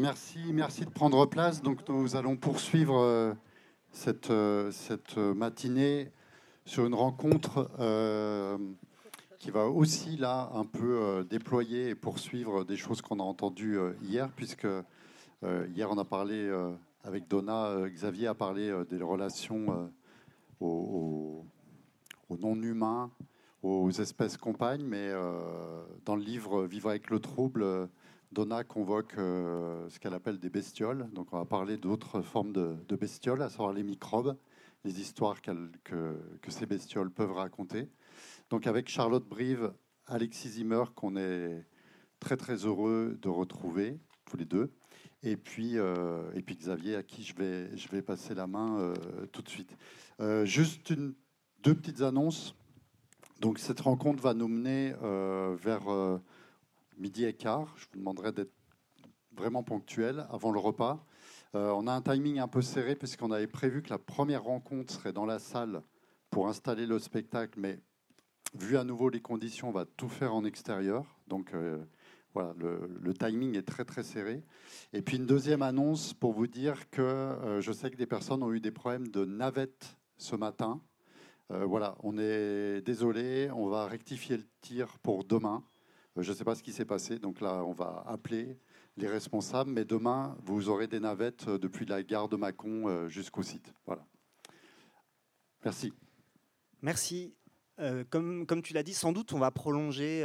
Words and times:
Merci, 0.00 0.38
merci 0.52 0.84
de 0.84 0.90
prendre 0.90 1.26
place. 1.26 1.60
Donc, 1.60 1.88
nous 1.88 2.14
allons 2.14 2.36
poursuivre 2.36 3.00
euh, 3.00 3.34
cette, 3.90 4.30
euh, 4.30 4.70
cette 4.70 5.16
matinée 5.16 6.12
sur 6.64 6.86
une 6.86 6.94
rencontre 6.94 7.68
euh, 7.80 8.56
qui 9.40 9.50
va 9.50 9.66
aussi 9.66 10.16
là 10.16 10.50
un 10.54 10.64
peu 10.64 11.26
déployer 11.28 11.88
et 11.88 11.94
poursuivre 11.96 12.64
des 12.64 12.76
choses 12.76 13.02
qu'on 13.02 13.18
a 13.18 13.24
entendues 13.24 13.78
hier, 14.02 14.30
puisque 14.36 14.66
hier 15.42 15.90
on 15.90 15.98
a 15.98 16.04
parlé 16.04 16.50
avec 17.04 17.28
Donna, 17.28 17.88
Xavier 17.88 18.26
a 18.26 18.34
parlé 18.34 18.72
des 18.90 19.00
relations 19.00 19.90
aux, 20.60 21.44
aux 22.28 22.36
non-humains, 22.36 23.10
aux 23.62 23.90
espèces 23.90 24.36
compagnes, 24.36 24.84
mais 24.84 25.12
dans 26.04 26.16
le 26.16 26.22
livre 26.22 26.64
Vivre 26.66 26.90
avec 26.90 27.08
le 27.10 27.20
trouble, 27.20 27.88
Donna 28.32 28.62
convoque 28.62 29.16
euh, 29.16 29.88
ce 29.88 29.98
qu'elle 29.98 30.14
appelle 30.14 30.38
des 30.38 30.50
bestioles. 30.50 31.08
Donc, 31.12 31.32
on 31.32 31.38
va 31.38 31.46
parler 31.46 31.78
d'autres 31.78 32.20
formes 32.20 32.52
de, 32.52 32.96
bestioles, 32.96 33.42
à 33.42 33.48
savoir 33.48 33.72
les 33.72 33.82
microbes, 33.82 34.36
les 34.84 35.00
histoires 35.00 35.40
que, 35.40 35.70
ces 36.48 36.66
bestioles 36.66 37.10
peuvent 37.10 37.32
raconter. 37.32 37.88
Donc, 38.50 38.66
avec 38.66 38.88
Charlotte 38.88 39.26
Brive, 39.26 39.72
Alexis 40.06 40.50
Zimmer, 40.50 40.84
qu'on 40.94 41.16
est 41.16 41.66
très 42.20 42.36
très 42.36 42.66
heureux 42.66 43.18
de 43.20 43.28
retrouver 43.28 43.98
tous 44.26 44.36
les 44.36 44.44
deux, 44.44 44.72
et 45.22 45.36
puis, 45.36 45.78
euh, 45.78 46.30
et 46.34 46.42
puis 46.42 46.56
Xavier, 46.56 46.96
à 46.96 47.02
qui 47.02 47.22
je 47.24 47.34
vais, 47.34 47.76
je 47.76 47.88
vais 47.88 48.02
passer 48.02 48.34
la 48.34 48.46
main 48.46 48.78
euh, 48.78 48.94
tout 49.32 49.42
de 49.42 49.48
suite. 49.48 49.74
juste 50.44 50.92
deux 51.62 51.74
petites 51.74 52.02
annonces. 52.02 52.54
Donc, 53.40 53.58
cette 53.58 53.80
rencontre 53.80 54.22
va 54.22 54.34
nous 54.34 54.48
mener 54.48 54.92
vers 55.00 56.20
midi 56.98 57.24
et 57.24 57.32
quart. 57.32 57.72
Je 57.76 57.86
vous 57.92 57.98
demanderai 57.98 58.32
d'être 58.32 58.52
vraiment 59.32 59.62
ponctuel 59.62 60.26
avant 60.30 60.50
le 60.50 60.58
repas. 60.58 61.04
Euh, 61.54 61.70
on 61.70 61.86
a 61.86 61.92
un 61.92 62.02
timing 62.02 62.38
un 62.38 62.48
peu 62.48 62.60
serré 62.60 62.94
puisqu'on 62.96 63.30
avait 63.30 63.46
prévu 63.46 63.82
que 63.82 63.90
la 63.90 63.98
première 63.98 64.44
rencontre 64.44 64.92
serait 64.92 65.12
dans 65.12 65.24
la 65.24 65.38
salle 65.38 65.82
pour 66.30 66.48
installer 66.48 66.86
le 66.86 66.98
spectacle, 66.98 67.58
mais 67.58 67.80
vu 68.54 68.76
à 68.76 68.84
nouveau 68.84 69.08
les 69.08 69.20
conditions, 69.20 69.68
on 69.68 69.72
va 69.72 69.86
tout 69.86 70.08
faire 70.08 70.34
en 70.34 70.44
extérieur. 70.44 71.04
Donc 71.26 71.54
euh, 71.54 71.78
voilà, 72.34 72.54
le, 72.58 73.14
timing 73.14 73.56
est 73.56 73.62
très 73.62 73.84
très 73.84 74.02
serré. 74.02 74.42
Et 74.92 75.00
puis 75.00 75.16
une 75.16 75.26
deuxième 75.26 75.62
annonce 75.62 76.12
pour 76.12 76.32
vous 76.32 76.46
dire 76.46 76.90
que 76.90 77.00
euh, 77.00 77.60
je 77.60 77.72
sais 77.72 77.90
que 77.90 77.96
des 77.96 78.06
personnes 78.06 78.42
ont 78.42 78.52
eu 78.52 78.60
des 78.60 78.72
problèmes 78.72 79.08
de 79.08 79.24
navette 79.24 79.96
ce 80.18 80.36
matin. 80.36 80.80
voilà, 81.48 81.96
on 82.02 82.18
est 82.18 82.82
désolé, 82.82 83.50
on 83.54 83.68
va 83.68 83.86
rectifier 83.86 84.36
le 84.36 84.44
tir 84.60 84.98
pour 84.98 85.24
demain. 85.24 85.62
Euh, 86.18 86.22
je 86.22 86.30
ne 86.30 86.36
sais 86.36 86.44
pas 86.44 86.54
ce 86.54 86.62
qui 86.62 86.72
s'est 86.72 86.84
passé, 86.84 87.18
donc 87.18 87.40
là, 87.40 87.64
on 87.64 87.72
va 87.72 88.04
appeler 88.06 88.58
les 88.96 89.08
responsables, 89.08 89.70
mais 89.70 89.84
demain, 89.84 90.36
vous 90.42 90.68
aurez 90.68 90.86
des 90.86 91.00
navettes 91.00 91.46
euh, 91.48 91.58
depuis 91.58 91.86
la 91.86 92.02
gare 92.02 92.28
de 92.28 92.36
Mâcon 92.36 92.88
euh, 92.88 93.08
jusqu'au 93.08 93.42
site. 93.42 93.72
Voilà. 93.86 94.04
Merci. 95.64 95.92
Merci. 96.82 97.34
comme, 98.10 98.46
tu 98.62 98.72
l'as 98.72 98.82
dit, 98.82 98.94
sans 98.94 99.12
doute, 99.12 99.32
on 99.32 99.38
va 99.38 99.50
prolonger 99.50 100.22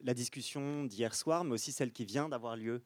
la 0.00 0.14
discussion 0.14 0.84
d'hier 0.84 1.14
soir, 1.14 1.44
mais 1.44 1.52
aussi 1.52 1.70
celle 1.70 1.92
qui 1.92 2.04
vient 2.04 2.28
d'avoir 2.28 2.56
lieu 2.56 2.82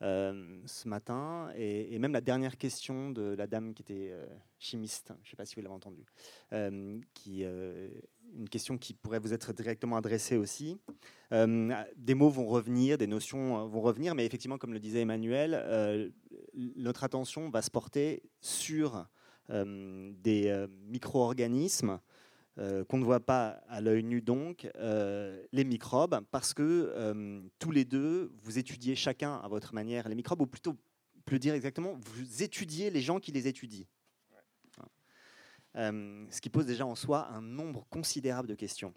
ce 0.00 0.88
matin, 0.88 1.52
et, 1.54 1.96
même 2.00 2.12
la 2.12 2.20
dernière 2.20 2.58
question 2.58 3.10
de 3.12 3.22
la 3.22 3.46
dame 3.46 3.72
qui 3.74 3.82
était 3.82 4.12
chimiste, 4.58 5.12
je 5.22 5.28
ne 5.28 5.30
sais 5.30 5.36
pas 5.36 5.46
si 5.46 5.54
vous 5.54 5.62
l'avez 5.62 5.74
entendu, 5.74 6.04
qui 7.14 7.44
une 8.36 8.48
question 8.48 8.78
qui 8.78 8.94
pourrait 8.94 9.18
vous 9.18 9.32
être 9.32 9.52
directement 9.52 9.96
adressée 9.96 10.36
aussi. 10.36 10.78
Euh, 11.32 11.72
des 11.96 12.14
mots 12.14 12.28
vont 12.28 12.46
revenir, 12.46 12.98
des 12.98 13.06
notions 13.06 13.58
euh, 13.58 13.66
vont 13.66 13.80
revenir, 13.80 14.14
mais 14.14 14.26
effectivement, 14.26 14.58
comme 14.58 14.72
le 14.72 14.80
disait 14.80 15.00
Emmanuel, 15.00 15.54
euh, 15.54 16.10
notre 16.76 17.04
attention 17.04 17.50
va 17.50 17.62
se 17.62 17.70
porter 17.70 18.22
sur 18.40 19.06
des 19.48 20.66
micro-organismes 20.86 22.00
qu'on 22.56 22.98
ne 22.98 23.04
voit 23.04 23.20
pas 23.20 23.60
à 23.68 23.82
l'œil 23.82 24.02
nu, 24.02 24.22
donc 24.22 24.66
les 24.80 25.64
microbes, 25.64 26.20
parce 26.30 26.54
que 26.54 27.42
tous 27.58 27.70
les 27.70 27.84
deux, 27.84 28.32
vous 28.42 28.58
étudiez 28.58 28.94
chacun 28.94 29.34
à 29.34 29.48
votre 29.48 29.74
manière 29.74 30.08
les 30.08 30.14
microbes, 30.14 30.40
ou 30.40 30.46
plutôt, 30.46 30.74
plus 31.26 31.38
dire 31.38 31.52
exactement, 31.52 31.98
vous 32.00 32.42
étudiez 32.42 32.88
les 32.88 33.02
gens 33.02 33.20
qui 33.20 33.30
les 33.32 33.46
étudient. 33.46 33.84
Euh, 35.76 36.24
ce 36.30 36.40
qui 36.40 36.50
pose 36.50 36.66
déjà 36.66 36.86
en 36.86 36.94
soi 36.94 37.28
un 37.32 37.40
nombre 37.40 37.86
considérable 37.90 38.48
de 38.48 38.54
questions. 38.54 38.92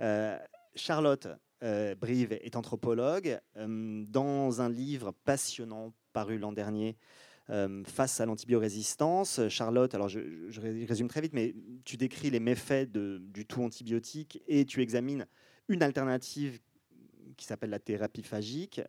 Euh, 0.00 0.38
Charlotte 0.74 1.28
euh, 1.62 1.94
Brive 1.94 2.32
est 2.32 2.56
anthropologue. 2.56 3.38
dans 3.56 4.60
un 4.60 4.68
livre 4.68 5.12
passionnant 5.24 5.92
paru 6.12 6.38
l'an 6.38 6.52
dernier, 6.52 6.96
face 7.84 8.20
à 8.20 8.26
l'antibiorésistance. 8.26 9.48
Charlotte, 9.48 9.94
alors 9.94 10.08
je, 10.08 10.20
résume 10.86 11.08
très 11.08 11.20
vite, 11.20 11.32
mais 11.34 11.54
tu 11.84 11.96
décris 11.96 12.30
les 12.30 12.40
méfaits 12.40 12.90
du 12.90 13.44
tout 13.46 13.62
antibiotique 13.62 14.42
et 14.46 14.64
tu 14.64 14.80
examines 14.80 15.26
une 15.68 15.82
alternative 15.82 16.60
qui 17.36 17.44
s'appelle 17.44 17.70
la 17.70 17.78
thérapie 17.78 18.22
phagique, 18.22 18.80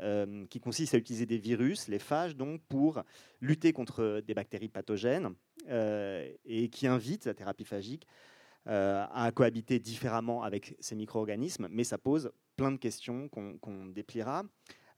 qui 0.49 0.59
consiste 0.59 0.93
à 0.93 0.97
utiliser 0.97 1.25
des 1.25 1.37
virus, 1.37 1.87
les 1.87 1.99
phages, 1.99 2.35
donc, 2.35 2.61
pour 2.69 3.03
lutter 3.41 3.73
contre 3.73 4.21
des 4.25 4.33
bactéries 4.33 4.69
pathogènes. 4.69 5.35
Euh, 5.69 6.31
et 6.45 6.69
qui 6.69 6.85
invite 6.85 7.25
la 7.25 7.33
thérapie 7.33 7.63
phagique 7.63 8.05
euh, 8.67 9.03
à 9.11 9.31
cohabiter 9.31 9.79
différemment 9.79 10.43
avec 10.43 10.75
ces 10.79 10.95
micro-organismes, 10.95 11.67
mais 11.71 11.83
ça 11.83 11.97
pose 11.97 12.31
plein 12.55 12.71
de 12.71 12.77
questions 12.77 13.29
qu'on 13.29 13.85
dépliera. 13.87 14.43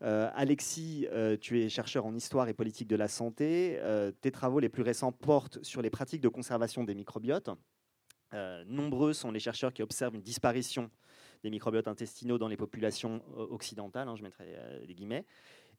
Euh, 0.04 0.30
Alexis, 0.36 1.08
tu 1.40 1.62
es 1.62 1.70
chercheur 1.70 2.06
en 2.06 2.14
histoire 2.16 2.50
et 2.50 2.54
politique 2.54 2.88
de 2.90 2.98
la 2.98 3.08
santé. 3.08 3.80
tes 4.20 4.32
travaux 4.32 4.60
les 4.60 4.68
plus 4.68 4.84
récents 4.84 5.14
portent 5.14 5.64
sur 5.64 5.82
les 5.82 5.90
pratiques 5.90 6.22
de 6.22 6.30
conservation 6.30 6.84
des 6.84 6.96
microbiotes. 6.96 7.50
nombreux 8.66 9.14
sont 9.14 9.32
les 9.32 9.40
chercheurs 9.40 9.74
qui 9.74 9.84
observent 9.84 10.16
une 10.16 10.22
disparition 10.22 10.92
des 11.44 11.50
microbiotes 11.50 11.88
intestinaux 11.88 12.38
dans 12.38 12.48
les 12.48 12.58
populations 12.58 13.22
occidentales, 13.36 14.08
hein, 14.08 14.16
je 14.16 14.24
mettrai 14.24 14.56
des 14.86 14.94
guillemets, 14.94 15.26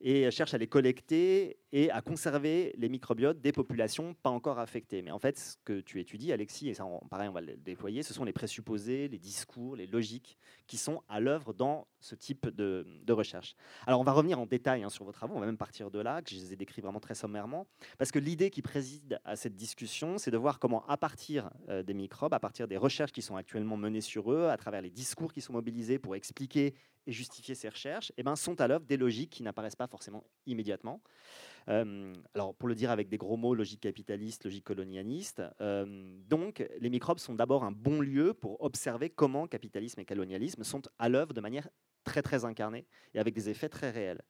et 0.00 0.30
cherche 0.30 0.54
à 0.54 0.58
les 0.58 0.68
collecter 0.68 1.58
et 1.72 1.90
à 1.90 2.00
conserver 2.00 2.74
les 2.78 2.88
microbiotes 2.88 3.40
des 3.40 3.52
populations 3.52 4.14
pas 4.14 4.30
encore 4.30 4.58
affectées. 4.58 5.02
Mais 5.02 5.10
en 5.10 5.18
fait, 5.18 5.38
ce 5.38 5.56
que 5.64 5.80
tu 5.80 6.00
étudies, 6.00 6.32
Alexis, 6.32 6.68
et 6.68 6.74
ça, 6.74 6.86
pareil, 7.10 7.28
on 7.28 7.32
va 7.32 7.40
le 7.40 7.56
déployer, 7.56 8.02
ce 8.02 8.14
sont 8.14 8.24
les 8.24 8.32
présupposés, 8.32 9.08
les 9.08 9.18
discours, 9.18 9.76
les 9.76 9.86
logiques 9.86 10.38
qui 10.66 10.76
sont 10.76 11.02
à 11.08 11.20
l'œuvre 11.20 11.52
dans 11.52 11.86
ce 12.00 12.14
type 12.14 12.48
de, 12.48 12.86
recherche. 13.08 13.56
Alors, 13.86 14.00
on 14.00 14.04
va 14.04 14.12
revenir 14.12 14.38
en 14.38 14.46
détail 14.46 14.84
hein, 14.84 14.88
sur 14.88 15.04
vos 15.04 15.12
travaux, 15.12 15.34
on 15.34 15.40
va 15.40 15.46
même 15.46 15.56
partir 15.56 15.90
de 15.90 15.98
là, 15.98 16.22
que 16.22 16.30
je 16.30 16.36
les 16.36 16.52
ai 16.52 16.56
décrits 16.56 16.80
vraiment 16.80 17.00
très 17.00 17.14
sommairement, 17.14 17.66
parce 17.98 18.12
que 18.12 18.18
l'idée 18.18 18.50
qui 18.50 18.62
préside 18.62 19.18
à 19.24 19.34
cette 19.34 19.56
discussion, 19.56 20.18
c'est 20.18 20.30
de 20.30 20.36
voir 20.36 20.58
comment, 20.60 20.86
à 20.86 20.96
partir 20.96 21.50
euh, 21.68 21.82
des 21.82 21.94
microbes, 21.94 22.32
à 22.32 22.38
partir 22.38 22.68
des 22.68 22.76
recherches 22.76 23.12
qui 23.12 23.22
sont 23.22 23.34
actuellement 23.34 23.76
menées 23.76 24.00
sur 24.00 24.32
eux, 24.32 24.48
à 24.48 24.56
travers 24.56 24.82
les 24.82 24.90
discours 24.90 25.32
qui 25.32 25.40
sont 25.40 25.54
mobilisés 25.54 25.98
pour 25.98 26.14
expliquer 26.14 26.74
et 27.08 27.12
justifier 27.12 27.54
ces 27.54 27.70
recherches, 27.70 28.12
eh 28.18 28.22
ben, 28.22 28.36
sont 28.36 28.60
à 28.60 28.68
l'œuvre 28.68 28.84
des 28.84 28.98
logiques 28.98 29.30
qui 29.30 29.42
n'apparaissent 29.42 29.76
pas 29.76 29.86
forcément 29.86 30.22
immédiatement. 30.46 31.00
Euh, 31.68 32.12
alors, 32.34 32.54
pour 32.54 32.68
le 32.68 32.74
dire 32.74 32.90
avec 32.90 33.08
des 33.08 33.16
gros 33.16 33.36
mots, 33.36 33.54
logique 33.54 33.80
capitaliste, 33.80 34.44
logique 34.44 34.64
colonialiste. 34.64 35.42
Euh, 35.60 36.16
donc, 36.28 36.66
les 36.78 36.90
microbes 36.90 37.18
sont 37.18 37.34
d'abord 37.34 37.64
un 37.64 37.72
bon 37.72 38.00
lieu 38.00 38.34
pour 38.34 38.62
observer 38.62 39.08
comment 39.08 39.46
capitalisme 39.46 40.00
et 40.00 40.04
colonialisme 40.04 40.62
sont 40.64 40.82
à 40.98 41.08
l'œuvre 41.08 41.32
de 41.32 41.40
manière 41.40 41.68
très 42.04 42.22
très 42.22 42.44
incarnée 42.44 42.86
et 43.14 43.18
avec 43.18 43.34
des 43.34 43.48
effets 43.48 43.68
très 43.68 43.90
réels. 43.90 44.22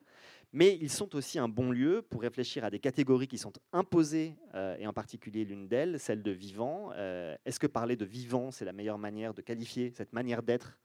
Mais 0.52 0.76
ils 0.80 0.90
sont 0.90 1.14
aussi 1.14 1.38
un 1.38 1.48
bon 1.48 1.70
lieu 1.70 2.02
pour 2.02 2.22
réfléchir 2.22 2.64
à 2.64 2.70
des 2.70 2.78
catégories 2.78 3.28
qui 3.28 3.38
sont 3.38 3.52
imposées, 3.72 4.36
euh, 4.54 4.76
et 4.78 4.86
en 4.86 4.92
particulier 4.92 5.44
l'une 5.44 5.68
d'elles, 5.68 6.00
celle 6.00 6.22
de 6.22 6.30
vivant. 6.30 6.92
Est-ce 6.92 7.58
que 7.58 7.66
parler 7.66 7.96
de 7.96 8.04
vivant, 8.04 8.50
c'est 8.52 8.64
la 8.64 8.72
meilleure 8.72 8.98
manière 8.98 9.34
de 9.34 9.42
qualifier 9.42 9.90
cette 9.90 10.12
manière 10.12 10.42
d'être 10.42 10.78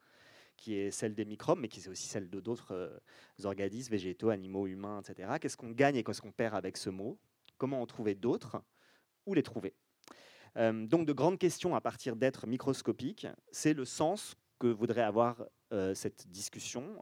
qui 0.57 0.75
est 0.75 0.91
celle 0.91 1.15
des 1.15 1.25
microbes, 1.25 1.59
mais 1.59 1.67
qui 1.67 1.79
est 1.79 1.87
aussi 1.87 2.07
celle 2.07 2.29
de 2.29 2.39
d'autres 2.39 2.73
euh, 2.73 2.97
organismes, 3.43 3.91
végétaux, 3.91 4.29
animaux, 4.29 4.67
humains, 4.67 5.01
etc. 5.01 5.33
Qu'est-ce 5.39 5.57
qu'on 5.57 5.71
gagne 5.71 5.95
et 5.95 6.03
qu'est-ce 6.03 6.21
qu'on 6.21 6.31
perd 6.31 6.55
avec 6.55 6.77
ce 6.77 6.89
mot? 6.89 7.17
Comment 7.57 7.81
en 7.81 7.85
trouver 7.85 8.15
d'autres? 8.15 8.61
Où 9.25 9.33
les 9.33 9.43
trouver? 9.43 9.73
Euh, 10.57 10.85
Donc 10.85 11.05
de 11.05 11.13
grandes 11.13 11.39
questions 11.39 11.75
à 11.75 11.81
partir 11.81 12.15
d'êtres 12.15 12.47
microscopiques. 12.47 13.27
C'est 13.51 13.73
le 13.73 13.85
sens 13.85 14.35
que 14.59 14.67
voudrait 14.67 15.01
avoir 15.01 15.43
euh, 15.71 15.93
cette 15.93 16.27
discussion. 16.29 17.01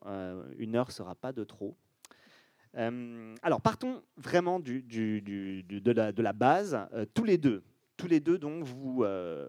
une 0.58 0.76
heure 0.76 0.88
ne 0.88 0.94
sera 0.94 1.16
pas 1.16 1.32
de 1.32 1.44
trop. 1.44 1.76
alors 2.74 3.62
partons 3.62 4.02
vraiment 4.18 4.60
de, 4.60 6.22
la, 6.22 6.34
base. 6.34 6.80
tous 7.14 7.26
les 7.26 7.38
deux, 7.38 7.64
tous 8.02 8.08
les 8.08 8.20
deux, 8.20 8.40
donc, 8.40 8.64
vous, 8.64 9.06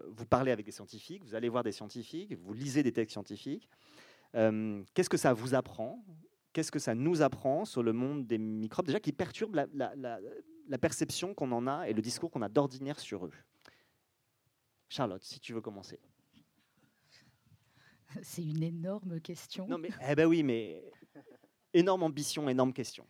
vous 0.07 0.25
parlez 0.25 0.51
avec 0.51 0.65
des 0.65 0.71
scientifiques, 0.71 1.23
vous 1.23 1.33
allez 1.33 1.49
voir 1.49 1.63
des 1.63 1.71
scientifiques, 1.71 2.37
vous 2.37 2.53
lisez 2.53 2.83
des 2.83 2.91
textes 2.91 3.13
scientifiques. 3.13 3.67
Euh, 4.35 4.83
qu'est-ce 4.93 5.09
que 5.09 5.17
ça 5.17 5.33
vous 5.33 5.55
apprend? 5.55 6.05
Qu'est-ce 6.53 6.71
que 6.71 6.79
ça 6.79 6.93
nous 6.93 7.21
apprend 7.21 7.65
sur 7.65 7.81
le 7.81 7.93
monde 7.93 8.27
des 8.27 8.37
microbes, 8.37 8.85
déjà 8.85 8.99
qui 8.99 9.11
perturbe 9.11 9.55
la, 9.55 10.77
perception 10.79 11.33
qu'on 11.33 11.51
en 11.51 11.65
a 11.65 11.89
et 11.89 11.93
le 11.93 12.01
discours 12.01 12.29
qu'on 12.29 12.43
a 12.43 12.49
d'ordinaire 12.49 12.99
sur 12.99 13.25
eux? 13.25 13.33
Charlotte, 14.87 15.23
si 15.23 15.39
tu 15.39 15.53
veux 15.53 15.61
commencer. 15.61 15.99
C'est 18.21 18.43
une 18.43 18.61
énorme 18.61 19.19
question. 19.19 19.67
Non, 19.67 19.79
mais, 19.79 19.89
eh 20.07 20.13
ben 20.13 20.27
oui, 20.27 20.43
mais 20.43 20.83
énorme 21.73 22.03
ambition, 22.03 22.47
énorme 22.47 22.71
question. 22.71 23.07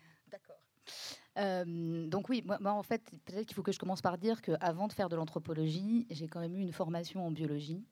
Euh, 1.38 2.08
donc 2.08 2.30
oui, 2.30 2.44
moi, 2.60 2.74
en 2.74 2.84
fait, 2.84 3.02
peut-être 3.26 3.48
qu'il 3.48 3.56
faut 3.56 3.64
que 3.64 3.72
je 3.72 3.80
commence 3.80 4.02
par 4.02 4.18
dire 4.18 4.42
qu'avant 4.42 4.88
de 4.88 4.94
faire 4.94 5.10
de 5.10 5.16
l'anthropologie, 5.16 6.06
j'ai 6.10 6.28
quand 6.28 6.40
même 6.40 6.56
eu 6.56 6.62
une 6.62 6.72
formation 6.72 7.26
en 7.26 7.32
biologie. 7.32 7.84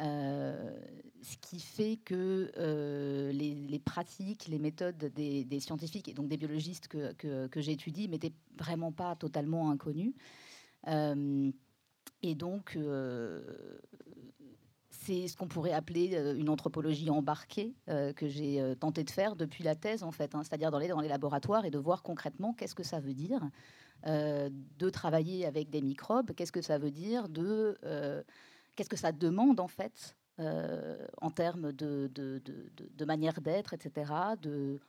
Euh, 0.00 0.74
ce 1.20 1.36
qui 1.36 1.60
fait 1.60 1.98
que 2.04 2.50
euh, 2.56 3.30
les, 3.32 3.78
pratiques, 3.78 4.48
les 4.48 4.58
méthodes 4.58 4.96
des, 4.96 5.60
scientifiques 5.60 6.08
et 6.08 6.14
donc 6.14 6.28
des 6.28 6.38
biologistes 6.38 6.88
que, 6.88 7.12
que, 7.14 7.46
que 7.46 7.60
j'étudie 7.60 8.08
m'étaient 8.08 8.32
vraiment 8.56 8.90
pas 8.90 9.16
totalement 9.16 9.70
inconnues. 9.70 10.14
et 10.86 12.34
donc, 12.34 12.78
c'est 15.04 15.28
ce 15.28 15.36
qu'on 15.36 15.48
pourrait 15.48 15.72
appeler 15.72 16.14
euh, 16.14 16.34
une 16.34 16.48
anthropologie 16.48 17.10
embarquée 17.10 17.74
euh, 17.88 18.12
que 18.12 18.28
j'ai 18.28 18.60
euh, 18.60 18.74
tenté 18.74 19.04
de 19.04 19.10
faire 19.10 19.36
depuis 19.36 19.64
la 19.64 19.74
thèse, 19.74 20.02
en 20.02 20.12
fait, 20.12 20.34
hein. 20.34 20.42
c'est-à-dire 20.42 20.70
d'aller 20.70 20.88
dans 20.88 21.00
les 21.00 21.08
laboratoires 21.08 21.64
et 21.64 21.70
de 21.70 21.78
voir 21.78 22.02
concrètement 22.02 22.52
qu'est-ce 22.52 22.74
que 22.74 22.82
ça 22.82 23.00
veut 23.00 23.14
dire 23.14 23.42
de 24.04 24.90
travailler 24.90 25.46
avec 25.46 25.70
des 25.70 25.80
microbes, 25.80 26.32
qu'est-ce 26.34 26.50
que 26.50 26.60
ça 26.60 26.76
veut 26.76 26.90
dire 26.90 27.28
de 27.28 27.78
qu'est-ce 28.74 28.88
que 28.88 28.96
ça 28.96 29.12
demande 29.12 29.60
en 29.60 29.68
fait 29.68 30.16
en 30.38 31.30
termes 31.30 31.70
de, 31.70 33.04
manière 33.04 33.40
d'être, 33.40 33.74
etc., 33.74 34.12
de 34.40 34.80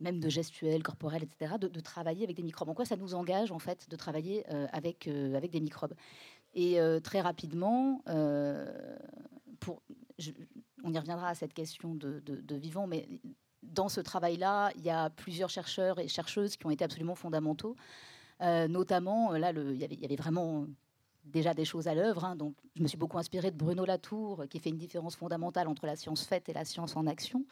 même 0.00 0.18
de 0.18 0.28
gestuelle, 0.28 0.82
corporelle, 0.82 1.22
etc., 1.22 1.54
de, 1.60 1.68
travailler 1.78 2.24
avec 2.24 2.34
des 2.34 2.42
microbes. 2.42 2.70
En 2.70 2.74
quoi 2.74 2.84
ça 2.84 2.96
nous 2.96 3.14
engage 3.14 3.52
en 3.52 3.60
fait 3.60 3.88
de 3.88 3.94
travailler 3.94 4.44
avec, 4.72 5.06
avec 5.06 5.52
des 5.52 5.60
microbes? 5.60 5.94
Et 6.54 6.80
euh, 6.80 7.00
très 7.00 7.20
rapidement, 7.20 8.02
euh, 8.08 8.96
on 10.84 10.92
y 10.92 10.98
reviendra 10.98 11.28
à 11.28 11.34
cette 11.34 11.52
question 11.52 11.94
de, 11.94 12.54
vivant, 12.54 12.86
mais 12.86 13.08
dans 13.62 13.88
ce 13.88 14.00
travail-là, 14.00 14.70
il 14.76 14.82
y 14.82 14.90
a 14.90 15.10
plusieurs 15.10 15.50
chercheurs 15.50 15.98
et 15.98 16.06
chercheuses 16.06 16.56
qui 16.56 16.66
ont 16.66 16.70
été 16.70 16.84
absolument 16.84 17.14
fondamentaux. 17.14 17.74
Euh, 18.40 18.68
notamment, 18.68 19.32
là, 19.32 19.50
il, 19.50 19.76
y 19.76 20.04
avait, 20.04 20.16
vraiment 20.16 20.66
déjà 21.24 21.54
des 21.54 21.64
choses 21.64 21.88
à 21.88 21.94
l'œuvre. 21.94 22.24
Hein. 22.24 22.36
donc, 22.36 22.54
je 22.76 22.82
me 22.82 22.88
suis 22.88 22.98
beaucoup 22.98 23.18
inspirée 23.18 23.50
de 23.50 23.56
Bruno 23.56 23.84
Latour, 23.84 24.44
qui 24.48 24.58
fait 24.60 24.70
une 24.70 24.76
différence 24.76 25.16
fondamentale 25.16 25.66
entre 25.66 25.86
la 25.86 25.96
science 25.96 26.24
faite 26.24 26.48
et 26.48 26.52
la 26.52 26.64
science 26.64 26.94
en 26.96 27.06
action. 27.06 27.44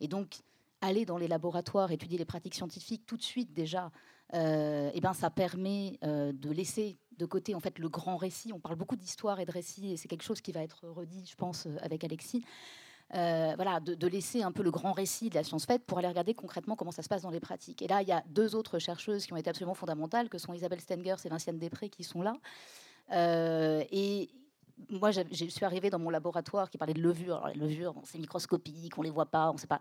Et 0.00 0.08
donc, 0.08 0.40
aller 0.80 1.04
dans 1.04 1.18
les 1.18 1.28
laboratoires, 1.28 1.92
étudier 1.92 2.18
les 2.18 2.24
pratiques 2.24 2.54
scientifiques 2.54 3.06
tout 3.06 3.16
de 3.16 3.22
suite 3.22 3.52
déjà, 3.52 3.90
euh, 4.34 4.90
eh 4.92 5.00
ben, 5.00 5.12
ça 5.12 5.30
permet 5.30 5.98
de 6.02 6.50
laisser 6.50 6.98
de 7.20 7.26
côté 7.26 7.54
en 7.54 7.60
fait 7.60 7.78
le 7.78 7.88
grand 7.88 8.16
récit. 8.16 8.52
On 8.52 8.58
parle 8.58 8.76
beaucoup 8.76 8.96
d'histoire 8.96 9.38
et 9.38 9.44
de 9.44 9.52
récit, 9.52 9.92
et 9.92 9.96
c'est 9.96 10.08
quelque 10.08 10.24
chose 10.24 10.40
qui 10.40 10.52
va 10.52 10.62
être 10.62 10.88
redit, 10.88 11.26
je 11.30 11.36
pense, 11.36 11.66
euh, 11.66 11.76
avec 11.82 12.02
Alexis. 12.02 12.44
Euh, 13.14 13.54
voilà, 13.56 13.80
de, 13.80 14.06
laisser 14.06 14.42
un 14.42 14.52
peu 14.52 14.62
le 14.62 14.70
grand 14.70 14.92
récit 14.92 15.30
de 15.30 15.34
la 15.34 15.42
science 15.42 15.66
faite 15.66 15.84
pour 15.84 15.98
aller 15.98 16.06
regarder 16.06 16.32
concrètement 16.32 16.76
comment 16.76 16.92
ça 16.92 17.02
se 17.02 17.08
passe 17.08 17.22
dans 17.22 17.30
les 17.30 17.40
pratiques. 17.40 17.82
Et 17.82 17.88
là, 17.88 18.02
il 18.02 18.08
y 18.08 18.12
a 18.12 18.22
deux 18.28 18.54
autres 18.54 18.78
chercheuses 18.78 19.26
qui 19.26 19.32
ont 19.32 19.36
été 19.36 19.50
absolument 19.50 19.74
fondamentales, 19.74 20.28
que 20.28 20.38
sont 20.38 20.54
Isabelle 20.54 20.80
Stengers 20.80 21.16
et 21.24 21.28
Vinciane 21.28 21.58
Després, 21.58 21.88
qui 21.88 22.04
sont 22.04 22.22
là. 22.22 22.34
Euh, 23.10 23.82
et 23.90 24.30
moi, 24.90 25.10
je 25.10 25.22
suis 25.32 25.64
arrivée 25.64 25.90
dans 25.90 25.98
mon 25.98 26.10
laboratoire 26.10 26.70
qui 26.70 26.78
parlait 26.78 26.94
de 26.94 27.02
levures. 27.02 27.38
Alors, 27.38 27.48
les 27.48 27.60
levures, 27.60 27.94
c'est 28.04 28.18
microscopique, 28.18 28.96
on 28.96 29.02
les 29.02 29.10
voit 29.10 29.26
pas, 29.26 29.50
on 29.50 29.56
sait 29.56 29.66
pas. 29.66 29.80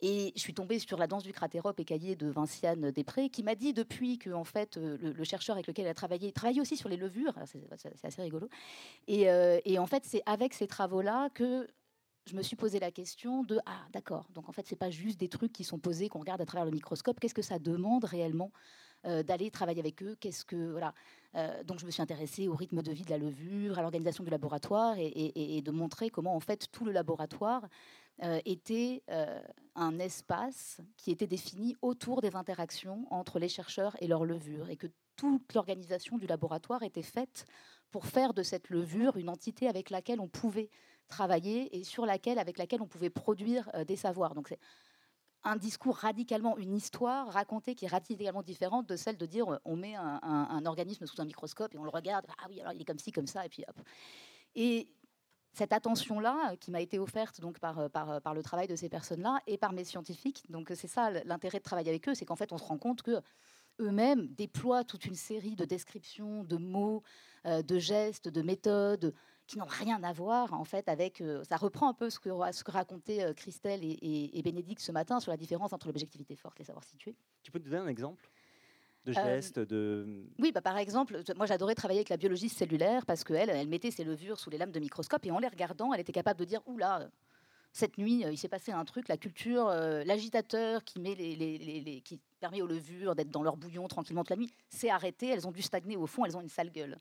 Et 0.00 0.32
je 0.36 0.40
suis 0.40 0.54
tombée 0.54 0.78
sur 0.78 0.96
la 0.96 1.06
danse 1.08 1.24
du 1.24 1.32
cratérope 1.32 1.78
écaillé 1.80 2.14
de 2.14 2.28
Vinciane 2.28 2.92
Després, 2.92 3.30
qui 3.30 3.42
m'a 3.42 3.56
dit 3.56 3.72
depuis 3.72 4.18
que 4.18 4.30
en 4.30 4.44
fait, 4.44 4.76
euh, 4.76 4.96
le, 5.00 5.24
chercheur 5.24 5.56
avec 5.56 5.66
lequel 5.66 5.86
elle 5.86 5.90
a 5.90 5.94
travaillé, 5.94 6.30
travaillait 6.30 6.60
aussi 6.60 6.76
sur 6.76 6.88
les 6.88 6.96
levures, 6.96 7.34
c'est 7.46 8.04
assez 8.04 8.22
rigolo. 8.22 8.48
Euh, 9.10 9.60
et, 9.64 9.78
en 9.78 9.86
fait, 9.86 10.04
c'est 10.04 10.22
avec 10.24 10.54
ces 10.54 10.68
travaux-là 10.68 11.30
que 11.30 11.66
je 12.26 12.36
me 12.36 12.42
suis 12.42 12.56
posé 12.56 12.78
la 12.78 12.92
question 12.92 13.42
de 13.42 13.58
ah 13.64 13.86
d'accord 13.90 14.28
donc 14.34 14.50
en 14.50 14.52
fait 14.52 14.66
c'est 14.66 14.76
pas 14.76 14.90
juste 14.90 15.18
des 15.18 15.30
trucs 15.30 15.50
qui 15.50 15.64
sont 15.64 15.78
posés 15.78 16.10
qu'on 16.10 16.18
regarde 16.18 16.42
à 16.42 16.46
travers 16.46 16.66
le 16.66 16.70
microscope. 16.70 17.18
Qu'est-ce 17.18 17.32
que 17.32 17.40
ça 17.40 17.58
demande 17.58 18.04
réellement 18.04 18.52
euh, 19.06 19.22
d'aller 19.22 19.50
travailler 19.50 19.80
avec 19.80 20.02
eux? 20.02 20.14
Qu'est-ce 20.20 20.44
que 20.44 20.70
voilà. 20.70 20.92
Donc 21.64 21.78
je 21.78 21.86
me 21.86 21.90
suis 21.90 22.02
intéressée 22.02 22.48
au 22.48 22.54
rythme 22.54 22.82
de 22.82 22.92
vie 22.92 23.04
de 23.04 23.10
la 23.10 23.18
levure 23.18 23.78
à 23.78 23.82
l'organisation 23.82 24.24
du 24.24 24.30
laboratoire 24.30 24.96
et, 24.98 25.62
de 25.62 25.70
montrer 25.70 26.10
comment 26.10 26.34
en 26.34 26.40
fait 26.40 26.66
tout 26.72 26.84
le 26.84 26.92
laboratoire 26.92 27.62
euh, 28.22 28.40
était 28.44 29.02
euh, 29.10 29.40
un 29.74 29.98
espace 30.00 30.80
qui 30.96 31.10
était 31.12 31.26
défini 31.26 31.76
autour 31.82 32.20
des 32.20 32.34
interactions 32.34 33.06
entre 33.10 33.38
les 33.38 33.48
chercheurs 33.48 33.96
et 34.00 34.08
leur 34.08 34.24
levure, 34.24 34.70
et 34.70 34.76
que 34.76 34.88
toute 35.16 35.54
l'organisation 35.54 36.18
du 36.18 36.26
laboratoire 36.26 36.82
était 36.82 37.02
faite 37.02 37.44
pour 37.90 38.06
faire 38.06 38.34
de 38.34 38.42
cette 38.42 38.70
levure 38.70 39.16
une 39.16 39.28
entité 39.28 39.68
avec 39.68 39.90
laquelle 39.90 40.20
on 40.20 40.28
pouvait 40.28 40.68
travailler 41.06 41.76
et 41.76 41.84
sur 41.84 42.06
laquelle, 42.06 42.38
avec 42.38 42.58
laquelle 42.58 42.82
on 42.82 42.86
pouvait 42.86 43.10
produire 43.10 43.70
euh, 43.74 43.84
des 43.84 43.96
savoirs. 43.96 44.34
Donc 44.34 44.48
c'est 44.48 44.58
un 45.44 45.56
discours 45.56 45.96
radicalement, 45.96 46.58
une 46.58 46.74
histoire 46.74 47.32
racontée 47.32 47.76
qui 47.76 47.84
est 47.84 47.88
radicalement 47.88 48.42
différente 48.42 48.88
de 48.88 48.96
celle 48.96 49.16
de 49.16 49.26
dire 49.26 49.60
on 49.64 49.76
met 49.76 49.94
un, 49.94 50.20
un 50.22 50.66
organisme 50.66 51.06
sous 51.06 51.20
un 51.20 51.24
microscope 51.24 51.72
et 51.74 51.78
on 51.78 51.84
le 51.84 51.90
regarde, 51.90 52.26
ah 52.38 52.46
oui, 52.48 52.60
alors 52.60 52.72
il 52.72 52.82
est 52.82 52.84
comme 52.84 52.98
ci, 52.98 53.12
comme 53.12 53.28
ça, 53.28 53.46
et 53.46 53.48
puis 53.48 53.64
hop. 53.68 53.80
Et 54.56 54.88
cette 55.52 55.72
attention-là 55.72 56.52
euh, 56.52 56.56
qui 56.56 56.70
m'a 56.70 56.80
été 56.80 56.98
offerte 56.98 57.40
donc 57.40 57.58
par, 57.58 57.78
euh, 57.78 57.88
euh, 57.96 58.20
par, 58.20 58.34
le 58.34 58.42
travail 58.42 58.68
de 58.68 58.76
ces 58.76 58.88
personnes-là 58.88 59.40
et 59.46 59.58
par 59.58 59.72
mes 59.72 59.84
scientifiques. 59.84 60.44
Donc 60.50 60.72
c'est 60.74 60.88
ça 60.88 61.10
l'intérêt 61.24 61.58
de 61.58 61.64
travailler 61.64 61.90
avec 61.90 62.08
eux, 62.08 62.14
c'est 62.14 62.24
qu'en 62.24 62.36
fait 62.36 62.52
on 62.52 62.58
se 62.58 62.64
rend 62.64 62.78
compte 62.78 63.02
que 63.02 63.20
eux-mêmes 63.80 64.26
déploient 64.28 64.84
toute 64.84 65.04
une 65.04 65.14
série 65.14 65.54
de 65.54 65.64
descriptions, 65.64 66.42
de 66.42 66.56
mots, 66.56 67.04
de 67.44 67.78
gestes, 67.78 68.28
de 68.28 68.42
méthodes 68.42 69.14
qui 69.46 69.56
n'ont 69.56 69.66
rien 69.66 70.02
à 70.02 70.12
voir 70.12 70.52
en 70.52 70.64
fait 70.64 70.88
avec. 70.88 71.22
ça 71.48 71.56
reprend 71.56 71.88
un 71.88 71.94
peu 71.94 72.10
ce 72.10 72.18
que, 72.18 72.28
ce 72.28 72.68
racontaient 72.68 73.32
Christelle 73.34 73.84
et, 73.84 74.42
Bénédicte 74.42 74.82
ce 74.82 74.90
matin 74.90 75.20
sur 75.20 75.30
la 75.30 75.36
différence 75.36 75.72
entre 75.72 75.86
l'objectivité 75.86 76.34
forte 76.34 76.60
et 76.60 76.64
savoir 76.64 76.82
situé. 76.82 77.14
Tu 77.44 77.52
peux 77.52 77.60
te 77.60 77.68
donner 77.68 77.76
un 77.76 77.86
exemple? 77.86 78.28
De 79.08 79.18
euh, 79.18 79.24
gestes, 79.24 79.58
de... 79.58 80.24
Oui, 80.38 80.52
bah, 80.52 80.60
par 80.60 80.76
exemple, 80.78 81.22
moi 81.36 81.46
j'adorais 81.46 81.74
travailler 81.74 82.00
avec 82.00 82.08
la 82.08 82.16
biologie 82.16 82.48
cellulaire 82.48 83.06
parce 83.06 83.24
qu'elle, 83.24 83.50
elle 83.50 83.68
mettait 83.68 83.90
ses 83.90 84.04
levures 84.04 84.38
sous 84.38 84.50
les 84.50 84.58
lames 84.58 84.72
de 84.72 84.80
microscope 84.80 85.24
et 85.26 85.30
en 85.30 85.38
les 85.38 85.48
regardant, 85.48 85.92
elle 85.92 86.00
était 86.00 86.12
capable 86.12 86.40
de 86.40 86.44
dire, 86.44 86.60
oula, 86.66 87.08
cette 87.72 87.98
nuit, 87.98 88.24
euh, 88.24 88.32
il 88.32 88.38
s'est 88.38 88.48
passé 88.48 88.72
un 88.72 88.84
truc, 88.84 89.08
la 89.08 89.16
culture, 89.16 89.68
euh, 89.68 90.04
l'agitateur 90.04 90.84
qui, 90.84 91.00
met 91.00 91.14
les, 91.14 91.36
les, 91.36 92.00
qui 92.02 92.20
permet 92.40 92.62
aux 92.62 92.66
levures 92.66 93.14
d'être 93.14 93.30
dans 93.30 93.42
leur 93.42 93.56
bouillon 93.56 93.88
tranquillement 93.88 94.22
toute 94.22 94.30
la 94.30 94.36
nuit, 94.36 94.50
s'est 94.68 94.90
arrêté, 94.90 95.28
elles 95.28 95.46
ont 95.46 95.52
dû 95.52 95.62
stagner 95.62 95.96
au 95.96 96.06
fond, 96.06 96.24
elles 96.24 96.36
ont 96.36 96.40
une 96.40 96.48
sale 96.48 96.70
gueule. 96.70 96.98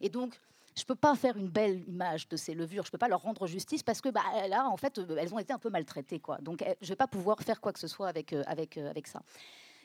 Et 0.00 0.08
donc, 0.08 0.38
je 0.76 0.82
ne 0.82 0.86
peux 0.86 0.94
pas 0.94 1.14
faire 1.14 1.36
une 1.38 1.48
belle 1.48 1.82
image 1.88 2.28
de 2.28 2.36
ces 2.36 2.54
levures, 2.54 2.84
je 2.84 2.88
ne 2.88 2.92
peux 2.92 2.98
pas 2.98 3.08
leur 3.08 3.22
rendre 3.22 3.46
justice 3.46 3.82
parce 3.82 4.02
que 4.02 4.10
bah, 4.10 4.22
là, 4.48 4.68
en 4.68 4.76
fait, 4.76 5.00
elles 5.18 5.32
ont 5.32 5.38
été 5.38 5.52
un 5.52 5.58
peu 5.58 5.70
maltraitées. 5.70 6.20
Quoi. 6.20 6.36
Donc, 6.38 6.62
je 6.62 6.84
ne 6.84 6.88
vais 6.88 6.96
pas 6.96 7.06
pouvoir 7.06 7.40
faire 7.40 7.62
quoi 7.62 7.72
que 7.72 7.78
ce 7.78 7.88
soit 7.88 8.08
avec, 8.08 8.34
avec, 8.46 8.76
avec 8.76 9.06
ça. 9.06 9.22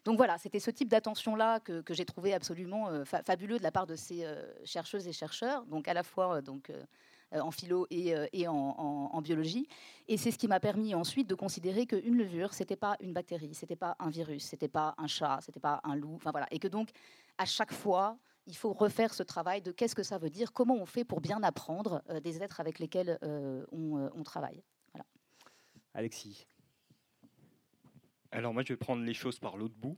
Donc 0.03 0.17
voilà, 0.17 0.37
c'était 0.37 0.59
ce 0.59 0.71
type 0.71 0.89
d'attention-là 0.89 1.59
que, 1.59 1.83
j'ai 1.89 2.05
trouvé 2.05 2.33
absolument 2.33 2.89
euh, 2.89 3.05
fabuleux 3.05 3.59
de 3.59 3.63
la 3.63 3.71
part 3.71 3.85
de 3.85 3.95
ces 3.95 4.23
euh, 4.23 4.43
chercheuses 4.65 5.07
et 5.07 5.13
chercheurs, 5.13 5.65
donc 5.65 5.87
à 5.87 5.93
la 5.93 6.03
fois 6.03 6.37
euh, 6.37 6.41
donc, 6.41 6.71
en 7.33 7.51
philo 7.51 7.87
et, 7.91 8.47
en, 8.47 9.21
biologie. 9.21 9.67
Et 10.09 10.17
c'est 10.17 10.31
ce 10.31 10.37
qui 10.37 10.49
m'a 10.49 10.59
permis 10.59 10.93
ensuite 10.95 11.29
de 11.29 11.35
considérer 11.35 11.85
qu'une 11.85 12.17
levure, 12.17 12.53
c'était 12.53 12.75
pas 12.75 12.97
une 12.99 13.13
bactérie, 13.13 13.53
c'était 13.53 13.77
pas 13.77 13.95
un 13.99 14.09
virus, 14.09 14.43
c'était 14.43 14.67
pas 14.67 14.95
un 14.97 15.07
chat, 15.07 15.39
c'était 15.41 15.61
pas 15.61 15.79
un 15.85 15.95
loup, 15.95 16.19
voilà. 16.25 16.47
Et 16.51 16.59
que 16.59 16.67
donc, 16.67 16.89
à 17.37 17.45
chaque 17.45 17.71
fois, 17.71 18.17
il 18.47 18.57
faut 18.57 18.73
refaire 18.73 19.13
ce 19.13 19.23
travail 19.23 19.61
de 19.61 19.71
qu'est-ce 19.71 19.95
que 19.95 20.03
ça 20.03 20.17
veut 20.17 20.29
dire, 20.29 20.51
comment 20.51 20.75
on 20.75 20.85
fait 20.85 21.05
pour 21.05 21.21
bien 21.21 21.41
apprendre 21.41 22.01
des 22.21 22.43
êtres 22.43 22.59
avec 22.59 22.79
lesquels 22.79 23.17
on, 23.71 24.23
travaille. 24.25 24.61
Alexis. 25.93 26.47
Alors 28.33 28.53
moi, 28.53 28.63
je 28.63 28.73
vais 28.73 28.77
prendre 28.77 29.03
les 29.03 29.13
choses 29.13 29.39
par 29.39 29.57
l'autre 29.57 29.75
bout, 29.75 29.97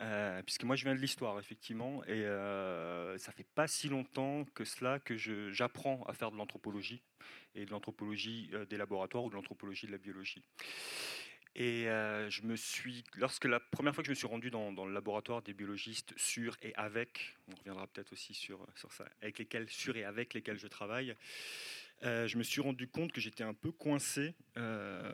euh, 0.00 0.42
puisque 0.42 0.64
moi, 0.64 0.74
je 0.74 0.84
viens 0.84 0.96
de 0.96 1.00
l'histoire, 1.00 1.38
effectivement, 1.38 2.02
et 2.04 2.24
euh, 2.24 3.16
ça 3.18 3.30
fait 3.30 3.46
pas 3.54 3.68
si 3.68 3.88
longtemps 3.88 4.44
que 4.54 4.64
cela 4.64 4.98
que 4.98 5.16
j'apprends 5.16 6.02
à 6.04 6.12
faire 6.12 6.32
de 6.32 6.36
l'anthropologie, 6.36 7.02
et 7.54 7.66
de 7.66 7.70
l'anthropologie 7.70 8.50
euh, 8.52 8.64
des 8.66 8.76
laboratoires 8.76 9.24
ou 9.24 9.30
de 9.30 9.36
l'anthropologie 9.36 9.86
de 9.86 9.92
la 9.92 9.98
biologie. 9.98 10.42
Et 11.54 11.86
je 11.86 12.42
me 12.42 12.54
suis, 12.54 13.02
lorsque 13.16 13.46
la 13.46 13.58
première 13.58 13.92
fois 13.92 14.02
que 14.02 14.06
je 14.06 14.12
me 14.12 14.14
suis 14.14 14.28
rendu 14.28 14.48
dans, 14.48 14.70
le 14.70 14.92
laboratoire 14.92 15.42
des 15.42 15.54
biologistes 15.54 16.16
sur 16.16 16.56
et 16.62 16.72
avec, 16.76 17.36
on 17.48 17.56
reviendra 17.56 17.88
peut-être 17.88 18.12
aussi 18.12 18.32
sur, 18.32 18.64
sur 18.76 18.92
ça, 18.92 19.04
avec 19.22 19.40
lesquels, 19.40 19.68
sur 19.68 19.96
et 19.96 20.04
avec 20.04 20.34
lesquels 20.34 20.58
je 20.58 20.68
travaille, 20.68 21.16
je 22.02 22.38
me 22.38 22.42
suis 22.42 22.60
rendu 22.60 22.88
compte 22.88 23.12
que 23.12 23.20
j'étais 23.20 23.44
un 23.44 23.54
peu 23.54 23.72
coincé 23.72 24.34
euh, 24.56 25.12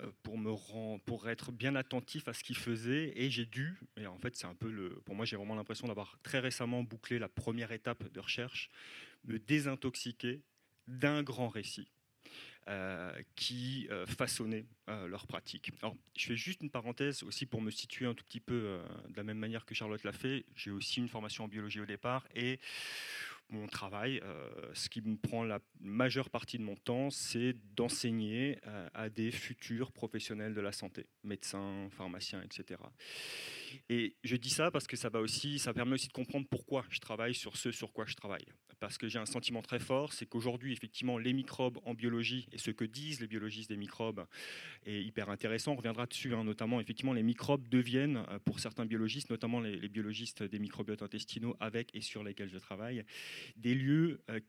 pour, 1.06 1.28
être 1.28 1.52
bien 1.52 1.74
attentif 1.74 2.28
à 2.28 2.34
ce 2.34 2.44
qu'il 2.44 2.56
faisait 2.56 3.12
et 3.16 3.30
j'ai 3.30 3.46
dû, 3.46 3.78
et 3.96 4.06
en 4.06 4.18
fait 4.18 4.36
c'est 4.36 4.46
un 4.46 4.54
peu 4.54 4.70
le, 4.70 4.90
pour 5.04 5.14
moi 5.14 5.24
j'ai 5.24 5.36
vraiment 5.36 5.54
l'impression 5.54 5.88
d'avoir 5.88 6.18
très 6.22 6.38
récemment 6.38 6.82
bouclé 6.82 7.18
la 7.18 7.28
première 7.28 7.72
étape 7.72 8.10
de 8.12 8.20
recherche, 8.20 8.68
me 9.24 9.38
désintoxiquer 9.38 10.42
d'un 10.86 11.22
grand 11.22 11.48
récit. 11.48 11.88
Euh, 12.66 13.12
qui 13.36 13.88
façonnait 14.06 14.64
leur 14.88 15.26
pratique. 15.26 15.70
Alors, 15.82 15.94
je 16.16 16.24
fais 16.24 16.36
juste 16.36 16.62
une 16.62 16.70
parenthèse 16.70 17.22
aussi 17.22 17.44
pour 17.44 17.60
me 17.60 17.70
situer 17.70 18.06
un 18.06 18.14
tout 18.14 18.24
petit 18.24 18.40
peu 18.40 18.80
de 19.06 19.16
la 19.18 19.22
même 19.22 19.36
manière 19.36 19.66
que 19.66 19.74
Charlotte 19.74 20.02
l'a 20.02 20.12
fait. 20.12 20.46
J'ai 20.56 20.70
aussi 20.70 21.00
une 21.00 21.08
formation 21.08 21.44
en 21.44 21.48
biologie 21.48 21.80
au 21.80 21.84
départ 21.84 22.26
et 22.34 22.58
mon 23.50 23.66
travail, 23.66 24.20
euh, 24.22 24.50
ce 24.74 24.88
qui 24.88 25.00
me 25.02 25.16
prend 25.16 25.44
la 25.44 25.60
majeure 25.80 26.30
partie 26.30 26.58
de 26.58 26.62
mon 26.62 26.76
temps, 26.76 27.10
c'est 27.10 27.54
d'enseigner 27.74 28.58
euh, 28.66 28.88
à 28.94 29.08
des 29.08 29.30
futurs 29.30 29.92
professionnels 29.92 30.54
de 30.54 30.60
la 30.60 30.72
santé, 30.72 31.06
médecins, 31.22 31.88
pharmaciens, 31.90 32.42
etc. 32.42 32.80
Et 33.88 34.16
je 34.24 34.36
dis 34.36 34.50
ça 34.50 34.70
parce 34.70 34.86
que 34.86 34.96
ça 34.96 35.10
permet 35.10 35.94
aussi 35.94 36.08
de 36.08 36.12
comprendre 36.12 36.46
pourquoi 36.50 36.84
je 36.90 37.00
travaille 37.00 37.34
sur 37.34 37.56
ce 37.56 37.70
sur 37.70 37.92
quoi 37.92 38.06
je 38.06 38.14
travaille. 38.14 38.46
Parce 38.80 38.98
que 38.98 39.08
j'ai 39.08 39.18
un 39.18 39.26
sentiment 39.26 39.62
très 39.62 39.78
fort, 39.78 40.12
c'est 40.12 40.26
qu'aujourd'hui, 40.26 40.72
effectivement, 40.72 41.18
les 41.18 41.32
microbes 41.32 41.78
en 41.84 41.94
biologie 41.94 42.46
et 42.52 42.58
ce 42.58 42.70
que 42.70 42.84
disent 42.84 43.20
les 43.20 43.26
biologistes 43.26 43.70
des 43.70 43.76
microbes 43.76 44.26
est 44.84 45.02
hyper 45.02 45.30
intéressant. 45.30 45.72
On 45.72 45.76
reviendra 45.76 46.06
dessus, 46.06 46.34
hein, 46.34 46.44
notamment, 46.44 46.80
effectivement, 46.80 47.12
les 47.12 47.22
microbes 47.22 47.66
deviennent, 47.68 48.24
euh, 48.28 48.38
pour 48.38 48.60
certains 48.60 48.84
biologistes, 48.84 49.30
notamment 49.30 49.60
les, 49.60 49.88
biologistes 49.88 50.42
des 50.42 50.58
microbiotes 50.58 51.02
intestinaux 51.02 51.56
avec 51.60 51.94
et 51.94 52.00
sur 52.00 52.22
lesquels 52.22 52.50
je 52.50 52.58
travaille, 52.58 53.04
des 53.56 53.74
lieux 53.74 54.20
euh, 54.30 54.40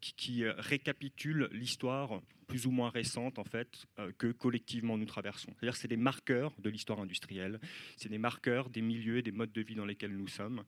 qui, 0.00 0.44
euh, 0.44 0.54
récapitulent 0.58 1.48
l'histoire 1.52 2.22
plus 2.46 2.66
ou 2.66 2.70
moins 2.70 2.90
récente 2.90 3.38
en 3.38 3.44
fait 3.44 3.86
que 4.18 4.30
collectivement 4.30 4.98
nous 4.98 5.06
traversons. 5.06 5.54
C'est-à-dire 5.54 5.76
c'est 5.76 5.88
des 5.88 5.96
marqueurs 5.96 6.52
de 6.58 6.68
l'histoire 6.68 7.00
industrielle, 7.00 7.58
c'est 7.96 8.10
des 8.10 8.18
marqueurs 8.18 8.68
des 8.68 8.82
milieux 8.82 9.18
et 9.18 9.22
des 9.22 9.32
modes 9.32 9.52
de 9.52 9.62
vie 9.62 9.74
dans 9.74 9.86
lesquels 9.86 10.14
nous 10.14 10.28
sommes. 10.28 10.62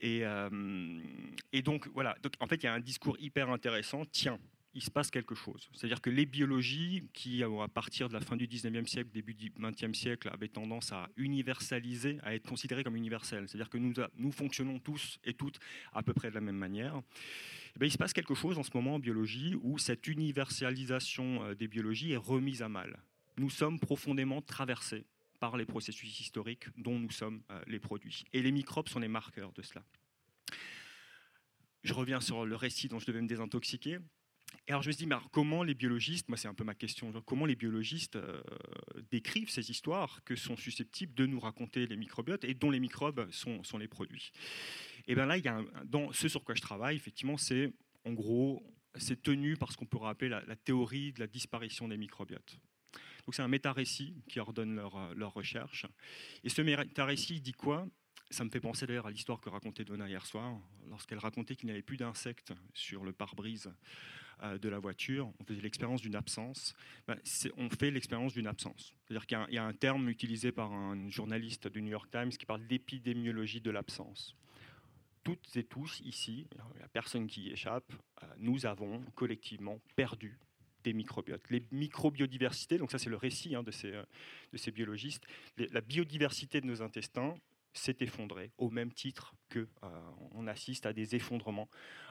Et, 0.00 0.22
donc 1.64 1.88
voilà, 1.88 2.16
en 2.38 2.46
fait 2.46 2.62
il 2.62 2.64
y 2.64 2.68
a 2.68 2.72
un 2.72 2.78
discours 2.78 3.16
hyper 3.18 3.50
intéressant. 3.50 4.04
Tiens, 4.12 4.38
il 4.78 4.82
se 4.82 4.92
passe 4.92 5.10
quelque 5.10 5.34
chose. 5.34 5.68
C'est-à-dire 5.72 6.00
que 6.00 6.08
les 6.08 6.24
biologies, 6.24 7.02
qui 7.12 7.42
à 7.42 7.68
partir 7.68 8.08
de 8.08 8.14
la 8.14 8.20
fin 8.20 8.36
du 8.36 8.46
19e 8.46 8.86
siècle, 8.86 9.10
début 9.12 9.34
du 9.34 9.50
20e 9.50 9.92
siècle, 9.92 10.30
avaient 10.32 10.48
tendance 10.48 10.92
à 10.92 11.08
universaliser, 11.16 12.18
à 12.22 12.32
être 12.36 12.48
considérées 12.48 12.84
comme 12.84 12.94
universelles, 12.94 13.48
c'est-à-dire 13.48 13.70
que 13.70 13.78
nous, 13.78 13.92
nous 14.16 14.30
fonctionnons 14.30 14.78
tous 14.78 15.18
et 15.24 15.34
toutes 15.34 15.58
à 15.92 16.04
peu 16.04 16.14
près 16.14 16.30
de 16.30 16.36
la 16.36 16.40
même 16.40 16.56
manière, 16.56 17.02
eh 17.80 17.84
il 17.84 17.90
se 17.90 17.98
passe 17.98 18.12
quelque 18.12 18.36
chose 18.36 18.56
en 18.56 18.62
ce 18.62 18.70
moment 18.72 18.94
en 18.94 18.98
biologie 19.00 19.56
où 19.62 19.78
cette 19.78 20.06
universalisation 20.06 21.42
euh, 21.42 21.54
des 21.56 21.66
biologies 21.66 22.12
est 22.12 22.16
remise 22.16 22.62
à 22.62 22.68
mal. 22.68 23.02
Nous 23.36 23.50
sommes 23.50 23.80
profondément 23.80 24.42
traversés 24.42 25.06
par 25.40 25.56
les 25.56 25.66
processus 25.66 26.20
historiques 26.20 26.66
dont 26.76 27.00
nous 27.00 27.10
sommes 27.10 27.42
euh, 27.50 27.60
les 27.66 27.80
produits. 27.80 28.24
Et 28.32 28.42
les 28.42 28.52
microbes 28.52 28.88
sont 28.88 29.00
les 29.00 29.08
marqueurs 29.08 29.52
de 29.54 29.62
cela. 29.62 29.82
Je 31.82 31.94
reviens 31.94 32.20
sur 32.20 32.46
le 32.46 32.54
récit 32.54 32.86
dont 32.86 33.00
je 33.00 33.06
devais 33.06 33.22
me 33.22 33.28
désintoxiquer. 33.28 33.98
Et 34.68 34.72
alors 34.72 34.82
je 34.82 34.88
me 34.88 34.92
suis 34.92 35.06
dit, 35.06 35.12
comment 35.32 35.62
les 35.62 35.74
biologistes, 35.74 36.28
moi 36.28 36.36
c'est 36.36 36.46
un 36.48 36.52
peu 36.52 36.62
ma 36.64 36.74
question, 36.74 37.10
comment 37.22 37.46
les 37.46 37.56
biologistes 37.56 38.16
euh, 38.16 38.42
décrivent 39.10 39.48
ces 39.48 39.70
histoires 39.70 40.22
que 40.24 40.36
sont 40.36 40.56
susceptibles 40.56 41.14
de 41.14 41.24
nous 41.24 41.40
raconter 41.40 41.86
les 41.86 41.96
microbiotes 41.96 42.44
et 42.44 42.52
dont 42.52 42.70
les 42.70 42.78
microbes 42.78 43.30
sont, 43.30 43.62
les 43.78 43.88
produits? 43.88 44.30
Et 45.06 45.14
bien 45.14 45.24
là, 45.24 45.38
dans 45.86 46.12
ce 46.12 46.28
sur 46.28 46.44
quoi 46.44 46.54
je 46.54 46.60
travaille, 46.60 46.96
effectivement, 46.96 47.38
c'est 47.38 47.72
en 48.04 48.12
gros, 48.12 48.62
c'est 48.94 49.22
tenu 49.22 49.56
par 49.56 49.72
ce 49.72 49.78
qu'on 49.78 49.86
pourrait 49.86 50.10
appeler 50.10 50.28
la, 50.28 50.56
théorie 50.56 51.14
de 51.14 51.20
la 51.20 51.26
disparition 51.26 51.88
des 51.88 51.96
microbiotes. 51.96 52.58
Donc 53.24 53.34
c'est 53.34 53.42
un 53.42 53.48
méta-récit 53.48 54.22
qui 54.28 54.38
ordonne 54.38 54.76
leur, 54.76 55.14
leur 55.14 55.32
recherche. 55.32 55.86
Et 56.44 56.50
ce 56.50 56.60
méta-récit 56.60 57.40
dit 57.40 57.52
quoi? 57.52 57.86
Ça 58.30 58.44
me 58.44 58.50
fait 58.50 58.60
penser 58.60 58.86
d'ailleurs 58.86 59.06
à 59.06 59.10
l'histoire 59.10 59.40
que 59.40 59.48
racontait 59.48 59.84
Donna 59.84 60.06
hier 60.06 60.26
soir, 60.26 60.60
lorsqu'elle 60.90 61.18
racontait 61.18 61.56
qu'il 61.56 61.66
n'y 61.66 61.72
avait 61.72 61.82
plus 61.82 61.96
d'insectes 61.96 62.52
sur 62.74 63.02
le 63.04 63.12
pare-brise 63.12 63.68
euh, 63.68 63.72
de 64.60 64.68
la 64.68 64.78
voiture, 64.78 65.32
on 65.40 65.44
faisait 65.44 65.60
l'expérience 65.60 66.00
d'une 66.00 66.14
absence. 66.14 66.74
Ben, 67.06 67.16
on 67.56 67.68
fait 67.70 67.90
l'expérience 67.90 68.34
d'une 68.34 68.46
absence. 68.46 68.94
C'est-à-dire 69.04 69.26
qu'il 69.26 69.54
y, 69.54 69.58
a 69.58 69.64
un 69.64 69.72
terme 69.72 70.08
utilisé 70.08 70.52
par 70.52 70.72
un 70.72 71.08
journaliste 71.08 71.68
du 71.68 71.82
New 71.82 71.90
York 71.90 72.10
Times 72.10 72.30
qui 72.30 72.46
parle 72.46 72.66
d'épidémiologie 72.66 73.60
de 73.60 73.70
l'absence. 73.70 74.36
Toutes 75.24 75.56
et 75.56 75.64
tous 75.64 76.00
ici, 76.04 76.46
il 76.52 76.78
n'y 76.78 76.84
a 76.84 76.88
personne 76.88 77.26
qui 77.26 77.42
y 77.42 77.50
échappe, 77.50 77.92
euh, 78.22 78.26
nous 78.38 78.66
avons 78.66 79.02
collectivement 79.14 79.80
perdu 79.96 80.38
des 80.84 80.92
microbiotes. 80.92 81.42
Les 81.50 81.64
microbiodiversités, 81.72 82.78
donc 82.78 82.90
ça 82.90 82.98
c'est 82.98 83.10
le 83.10 83.16
récit 83.16 83.54
hein, 83.54 83.64
euh, 83.84 84.04
de 84.52 84.56
ces 84.56 84.70
biologistes, 84.70 85.24
la 85.56 85.80
biodiversité 85.80 86.60
de 86.60 86.66
nos 86.66 86.82
intestins 86.82 87.34
s'est 87.72 87.96
effondré 88.00 88.52
au 88.58 88.70
même 88.70 88.92
titre 88.92 89.34
que 89.48 89.68
euh, 89.82 90.10
on 90.32 90.46
assiste 90.46 90.86
à 90.86 90.92
des 90.92 91.14
effondrements 91.14 91.68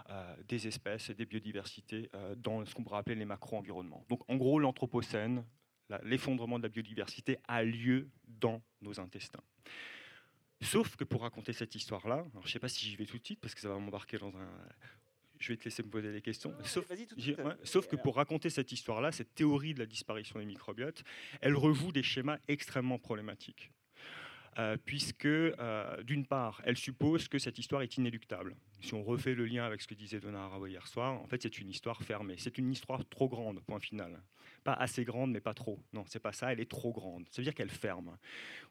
euh, 0.10 0.36
des 0.48 0.68
espèces 0.68 1.10
et 1.10 1.14
des 1.14 1.26
biodiversités 1.26 2.10
euh, 2.14 2.36
dans 2.36 2.66
ce 2.66 2.74
qu'on 2.74 2.84
pourrait 2.84 3.00
appeler 3.00 3.16
les 3.16 3.26
macro-environnements. 3.26 4.06
Donc 4.10 4.22
en 4.30 4.36
gros, 4.36 4.60
l'Anthropocène, 4.60 5.44
l'effondrement 6.04 6.58
de 6.58 6.64
la 6.64 6.70
biodiversité 6.70 7.38
a 7.48 7.64
lieu 7.64 8.10
dans 8.28 8.62
nos 8.82 9.00
intestins. 9.00 9.44
Sauf 10.62 10.96
que 10.96 11.04
pour 11.04 11.22
raconter 11.22 11.54
cette 11.54 11.76
histoire-là, 11.76 12.26
je 12.42 12.48
ne 12.48 12.48
sais 12.48 12.60
pas 12.60 12.68
si 12.68 12.86
j'y 12.86 12.96
vais 12.96 13.06
tout 13.06 13.20
de 13.20 13.26
suite 13.26 13.40
parce 13.40 13.54
que 13.54 13.62
ça 13.62 13.70
va 13.70 13.78
m'embarquer 13.78 14.18
dans 14.18 14.36
un. 14.36 14.50
Je 15.40 15.50
vais 15.50 15.58
te 15.58 15.66
laisser 15.66 15.84
me 15.84 15.90
poser 15.90 16.12
des 16.12 16.22
questions. 16.22 16.52
sauf, 16.64 16.92
sauf 17.64 17.88
que 17.88 17.96
pour 17.96 18.16
raconter 18.16 18.50
cette 18.50 18.72
histoire-là, 18.72 19.12
cette 19.12 19.36
théorie 19.36 19.76
de 19.76 19.80
la 19.80 19.86
disparition 19.86 20.40
des 20.40 20.46
microbiotes, 20.46 21.04
elle 21.42 21.56
rejoue 21.56 21.92
des 21.92 22.02
schémas 22.02 22.40
extrêmement 22.48 22.98
problématiques. 22.98 23.72
Euh, 24.60 24.76
puisque, 24.84 25.26
euh, 25.26 26.04
d'une 26.04 26.26
part, 26.26 26.62
elle 26.66 26.78
suppose 26.78 27.28
que 27.28 27.38
cette 27.38 27.60
histoire 27.60 27.84
est 27.84 27.98
inéluctable. 27.98 28.56
Si 28.82 28.96
on 28.96 29.04
refait 29.04 29.36
le 29.36 29.46
lien 29.46 29.64
avec 29.64 29.82
ce 29.82 29.88
que 29.88 29.94
disait 29.94 30.20
Donna 30.20 30.46
Haraway 30.46 30.72
hier 30.72 30.88
soir, 30.88 31.22
en 31.22 31.28
fait, 31.28 31.44
c'est 31.44 31.60
une 31.60 31.70
histoire 31.70 32.02
fermée. 32.02 32.36
C'est 32.40 32.58
une 32.58 32.72
histoire 32.72 33.08
trop 33.08 33.30
grande, 33.30 33.62
point 33.62 33.80
final. 33.80 34.20
Pas 34.64 34.74
assez 34.74 35.04
grande, 35.04 35.32
mais 35.32 35.42
pas 35.42 35.54
trop. 35.54 35.80
Non, 35.94 36.06
c'est 36.08 36.20
pas 36.20 36.32
ça, 36.32 36.52
elle 36.52 36.60
est 36.60 36.70
trop 36.70 36.92
grande. 36.92 37.28
Ça 37.30 37.42
veut 37.42 37.44
dire 37.44 37.54
qu'elle 37.54 37.70
ferme. 37.70 38.18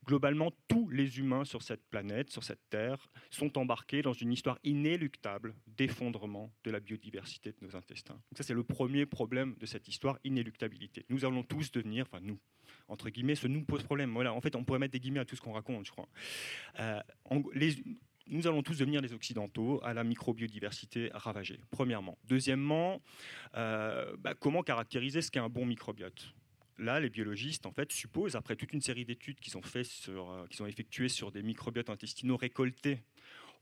Globalement, 0.04 0.52
tous 0.66 0.88
les 0.90 1.20
humains 1.20 1.44
sur 1.44 1.62
cette 1.62 1.84
planète, 1.88 2.30
sur 2.30 2.42
cette 2.42 2.68
Terre, 2.68 3.08
sont 3.30 3.56
embarqués 3.56 4.02
dans 4.02 4.12
une 4.12 4.32
histoire 4.32 4.58
inéluctable 4.64 5.54
d'effondrement 5.68 6.52
de 6.64 6.72
la 6.72 6.80
biodiversité 6.80 7.52
de 7.52 7.64
nos 7.64 7.76
intestins. 7.76 8.14
Donc 8.14 8.38
ça, 8.38 8.42
c'est 8.42 8.54
le 8.54 8.64
premier 8.64 9.06
problème 9.06 9.54
de 9.58 9.66
cette 9.66 9.86
histoire, 9.86 10.18
inéluctabilité. 10.24 11.06
Nous 11.10 11.24
allons 11.24 11.44
tous 11.44 11.70
devenir, 11.70 12.06
enfin 12.10 12.20
nous, 12.20 12.40
entre 12.88 13.10
guillemets, 13.10 13.34
ce 13.34 13.46
nous 13.46 13.64
pose 13.64 13.82
problème. 13.82 14.16
En 14.16 14.40
fait, 14.40 14.56
on 14.56 14.64
pourrait 14.64 14.78
mettre 14.78 14.92
des 14.92 15.00
guillemets 15.00 15.20
à 15.20 15.24
tout 15.24 15.36
ce 15.36 15.40
qu'on 15.40 15.52
raconte, 15.52 15.86
je 15.86 15.90
crois. 15.90 16.08
Euh, 16.80 17.00
nous 18.28 18.46
allons 18.46 18.62
tous 18.62 18.78
devenir 18.78 19.00
les 19.00 19.12
Occidentaux 19.12 19.80
à 19.84 19.94
la 19.94 20.04
microbiodiversité 20.04 21.10
ravagée, 21.14 21.60
premièrement. 21.70 22.18
Deuxièmement, 22.24 23.00
euh, 23.56 24.16
bah, 24.18 24.34
comment 24.34 24.62
caractériser 24.62 25.22
ce 25.22 25.30
qu'est 25.30 25.40
un 25.40 25.48
bon 25.48 25.64
microbiote? 25.64 26.34
Là, 26.78 27.00
les 27.00 27.08
biologistes, 27.08 27.66
en 27.66 27.72
fait, 27.72 27.90
supposent, 27.92 28.36
après 28.36 28.56
toute 28.56 28.72
une 28.72 28.82
série 28.82 29.04
d'études 29.04 29.40
qu'ils 29.40 29.56
ont, 29.56 29.62
euh, 30.08 30.46
ont 30.60 30.66
effectuées 30.66 31.08
sur 31.08 31.30
des 31.30 31.42
microbiotes 31.42 31.88
intestinaux 31.88 32.36
récoltés 32.36 32.98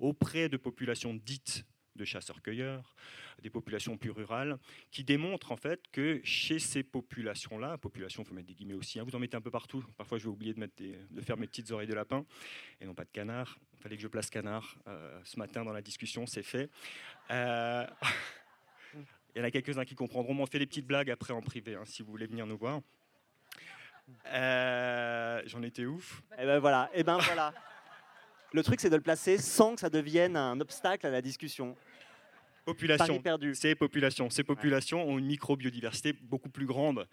auprès 0.00 0.48
de 0.48 0.56
populations 0.56 1.14
dites 1.14 1.64
de 1.96 2.04
chasseurs-cueilleurs, 2.04 2.94
des 3.42 3.50
populations 3.50 3.96
plus 3.96 4.10
rurales, 4.10 4.58
qui 4.90 5.04
démontrent 5.04 5.52
en 5.52 5.56
fait 5.56 5.80
que 5.92 6.20
chez 6.24 6.58
ces 6.58 6.82
populations-là, 6.82 7.78
population, 7.78 8.22
il 8.22 8.26
faut 8.26 8.34
mettre 8.34 8.48
des 8.48 8.54
guillemets 8.54 8.74
aussi, 8.74 8.98
hein, 8.98 9.04
vous 9.04 9.14
en 9.14 9.18
mettez 9.18 9.36
un 9.36 9.40
peu 9.40 9.50
partout, 9.50 9.84
parfois 9.96 10.18
je 10.18 10.24
vais 10.24 10.30
oublier 10.30 10.54
de, 10.54 10.60
mettre 10.60 10.74
de 10.78 11.20
faire 11.20 11.36
mes 11.36 11.46
petites 11.46 11.70
oreilles 11.70 11.88
de 11.88 11.94
lapin, 11.94 12.24
et 12.80 12.86
non 12.86 12.94
pas 12.94 13.04
de 13.04 13.10
canard, 13.10 13.58
il 13.78 13.82
fallait 13.82 13.96
que 13.96 14.02
je 14.02 14.08
place 14.08 14.30
canard 14.30 14.76
euh, 14.86 15.20
ce 15.24 15.38
matin 15.38 15.64
dans 15.64 15.72
la 15.72 15.82
discussion, 15.82 16.26
c'est 16.26 16.42
fait. 16.42 16.70
Euh, 17.30 17.86
il 19.34 19.38
y 19.38 19.40
en 19.40 19.44
a 19.44 19.50
quelques-uns 19.50 19.84
qui 19.84 19.94
comprendront, 19.94 20.34
mais 20.34 20.42
on 20.42 20.46
fait 20.46 20.58
des 20.58 20.66
petites 20.66 20.86
blagues 20.86 21.10
après 21.10 21.32
en 21.32 21.42
privé, 21.42 21.74
hein, 21.74 21.84
si 21.84 22.02
vous 22.02 22.10
voulez 22.10 22.26
venir 22.26 22.46
nous 22.46 22.58
voir. 22.58 22.80
Euh, 24.26 25.42
j'en 25.46 25.62
étais 25.62 25.86
ouf. 25.86 26.22
Et 26.32 26.42
eh 26.42 26.46
ben 26.46 26.58
voilà, 26.58 26.90
et 26.92 27.00
eh 27.00 27.04
ben 27.04 27.18
voilà. 27.18 27.52
Le 28.54 28.62
truc, 28.62 28.80
c'est 28.80 28.88
de 28.88 28.94
le 28.94 29.02
placer 29.02 29.36
sans 29.36 29.74
que 29.74 29.80
ça 29.80 29.90
devienne 29.90 30.36
un 30.36 30.60
obstacle 30.60 31.04
à 31.08 31.10
la 31.10 31.20
discussion. 31.20 31.76
Population, 32.64 33.20
ces 33.52 33.74
populations, 33.74 34.30
ces 34.30 34.44
populations 34.44 35.04
ont 35.08 35.18
une 35.18 35.26
microbiodiversité 35.26 36.12
beaucoup 36.12 36.48
plus 36.48 36.64
grande 36.64 37.08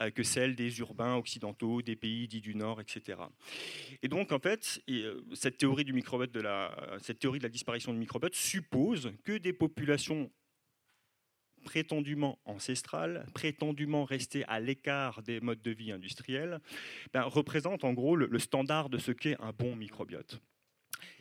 euh, 0.00 0.10
que 0.10 0.22
celle 0.22 0.56
des 0.56 0.78
urbains 0.78 1.16
occidentaux, 1.16 1.82
des 1.82 1.96
pays 1.96 2.26
dits 2.26 2.40
du 2.40 2.54
Nord, 2.54 2.80
etc. 2.80 3.18
Et 4.02 4.08
donc, 4.08 4.32
en 4.32 4.38
fait, 4.38 4.80
euh, 4.88 5.20
cette 5.34 5.58
théorie 5.58 5.84
du 5.84 5.92
microbiote, 5.92 6.32
de 6.32 6.40
la, 6.40 6.74
cette 7.02 7.18
théorie 7.18 7.40
de 7.40 7.44
la 7.44 7.50
disparition 7.50 7.92
du 7.92 7.98
microbiote 7.98 8.34
suppose 8.34 9.12
que 9.22 9.36
des 9.36 9.52
populations 9.52 10.30
prétendument 11.66 12.38
ancestrales, 12.46 13.26
prétendument 13.34 14.06
restées 14.06 14.46
à 14.46 14.60
l'écart 14.60 15.22
des 15.22 15.40
modes 15.40 15.60
de 15.60 15.72
vie 15.72 15.92
industriels, 15.92 16.58
ben, 17.12 17.24
représentent 17.24 17.84
en 17.84 17.92
gros 17.92 18.16
le 18.16 18.38
standard 18.38 18.88
de 18.88 18.96
ce 18.96 19.12
qu'est 19.12 19.38
un 19.42 19.52
bon 19.52 19.76
microbiote. 19.76 20.40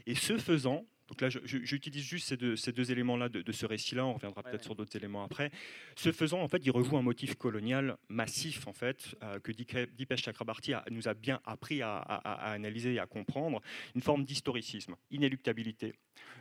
Et 0.05 0.15
ce 0.15 0.38
faisant, 0.38 0.86
donc 1.08 1.22
là, 1.22 1.29
j'utilise 1.29 2.03
juste 2.03 2.27
ces 2.27 2.38
deux, 2.38 2.55
ces 2.55 2.72
deux 2.72 2.91
éléments-là 2.91 3.29
de, 3.29 3.51
ce 3.51 3.65
récit-là. 3.65 4.05
On 4.05 4.13
reviendra 4.13 4.41
peut-être 4.41 4.63
sur 4.63 4.75
d'autres 4.75 4.96
éléments 4.96 5.24
après. 5.24 5.51
Ce 5.96 6.12
faisant, 6.12 6.41
en 6.41 6.48
fait, 6.48 6.65
il 6.65 6.72
rejoue 6.72 6.98
un 6.98 7.03
motif 7.03 7.36
colonial 7.36 7.98
massif, 8.10 8.67
en 8.67 8.74
fait, 8.74 9.15
euh, 9.22 9.39
que 9.39 9.51
Dipesh 9.51 10.24
Chakrabarti 10.24 10.74
nous 10.89 11.08
a 11.08 11.13
bien 11.13 11.41
appris 11.46 11.82
à, 11.84 12.00
analyser 12.00 12.96
et 12.96 13.00
à 13.00 13.05
comprendre. 13.05 13.62
Une 13.94 14.01
forme 14.01 14.24
d'historicisme, 14.25 14.96
inéluctabilité. 15.12 15.94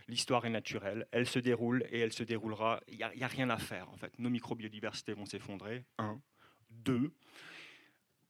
L'histoire 0.08 0.46
est 0.46 0.50
naturelle, 0.50 1.06
elle 1.12 1.26
se 1.26 1.38
déroule 1.38 1.84
et 1.90 2.00
elle 2.00 2.12
se 2.12 2.22
déroulera. 2.22 2.80
Il 2.88 2.96
n'y 2.96 3.22
a, 3.22 3.28
rien 3.28 3.50
à 3.50 3.58
faire, 3.58 3.90
en 3.90 3.96
fait. 3.96 4.18
Nos 4.18 4.30
microbiodiversités 4.30 5.12
vont 5.12 5.26
s'effondrer. 5.26 5.84
Un, 5.98 6.20
deux. 6.70 7.12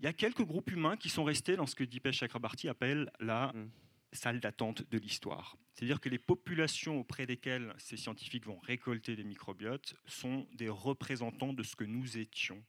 Il 0.00 0.06
y 0.06 0.08
a 0.08 0.12
quelques 0.12 0.42
groupes 0.42 0.72
humains 0.72 0.96
qui 0.96 1.08
sont 1.08 1.24
restés 1.24 1.54
dans 1.54 1.66
ce 1.66 1.76
que 1.76 1.84
Dipesh 1.84 2.18
Chakrabarti 2.18 2.68
appelle 2.68 3.10
la 3.20 3.52
mm 3.54 3.83
salle 4.14 4.40
d'attente 4.40 4.88
de 4.90 4.98
l'histoire. 4.98 5.56
C'est-à-dire 5.74 6.00
que 6.00 6.08
les 6.08 6.18
populations 6.18 7.00
auprès 7.00 7.26
desquelles 7.26 7.74
ces 7.78 7.96
scientifiques 7.96 8.46
vont 8.46 8.58
récolter 8.58 9.16
des 9.16 9.24
microbiotes 9.24 9.94
sont 10.06 10.46
des 10.54 10.68
représentants 10.68 11.52
de 11.52 11.62
ce 11.62 11.74
que 11.74 11.84
nous 11.84 12.16
étions 12.18 12.62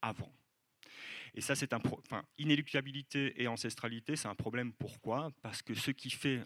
avant. 0.00 0.32
Et 1.34 1.40
ça, 1.40 1.54
c'est 1.54 1.72
un 1.72 1.80
enfin, 1.84 2.24
inéluctabilité 2.38 3.40
et 3.40 3.48
ancestralité, 3.48 4.16
c'est 4.16 4.28
un 4.28 4.34
problème. 4.34 4.72
Pourquoi? 4.72 5.30
Parce 5.42 5.62
que 5.62 5.74
ce 5.74 5.90
qui 5.90 6.10
fait 6.10 6.44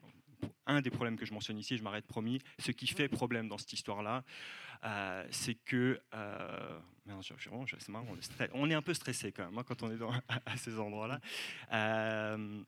un 0.66 0.80
des 0.80 0.90
problèmes 0.90 1.16
que 1.16 1.24
je 1.26 1.32
mentionne 1.32 1.58
ici, 1.58 1.76
je 1.76 1.82
m'arrête 1.82 2.06
promis, 2.06 2.40
ce 2.58 2.70
qui 2.70 2.86
fait 2.86 3.08
problème 3.08 3.48
dans 3.48 3.58
cette 3.58 3.72
histoire-là, 3.72 4.24
euh, 4.84 5.26
c'est 5.30 5.54
que 5.54 6.00
euh, 6.14 6.78
on 8.52 8.70
est 8.70 8.74
un 8.74 8.82
peu 8.82 8.94
stressé 8.94 9.32
quand 9.32 9.44
même 9.44 9.58
hein, 9.58 9.64
quand 9.66 9.82
on 9.82 9.90
est 9.90 9.96
dans, 9.96 10.10
à 10.46 10.56
ces 10.56 10.78
endroits-là. 10.78 11.20
Euh, 11.72 12.62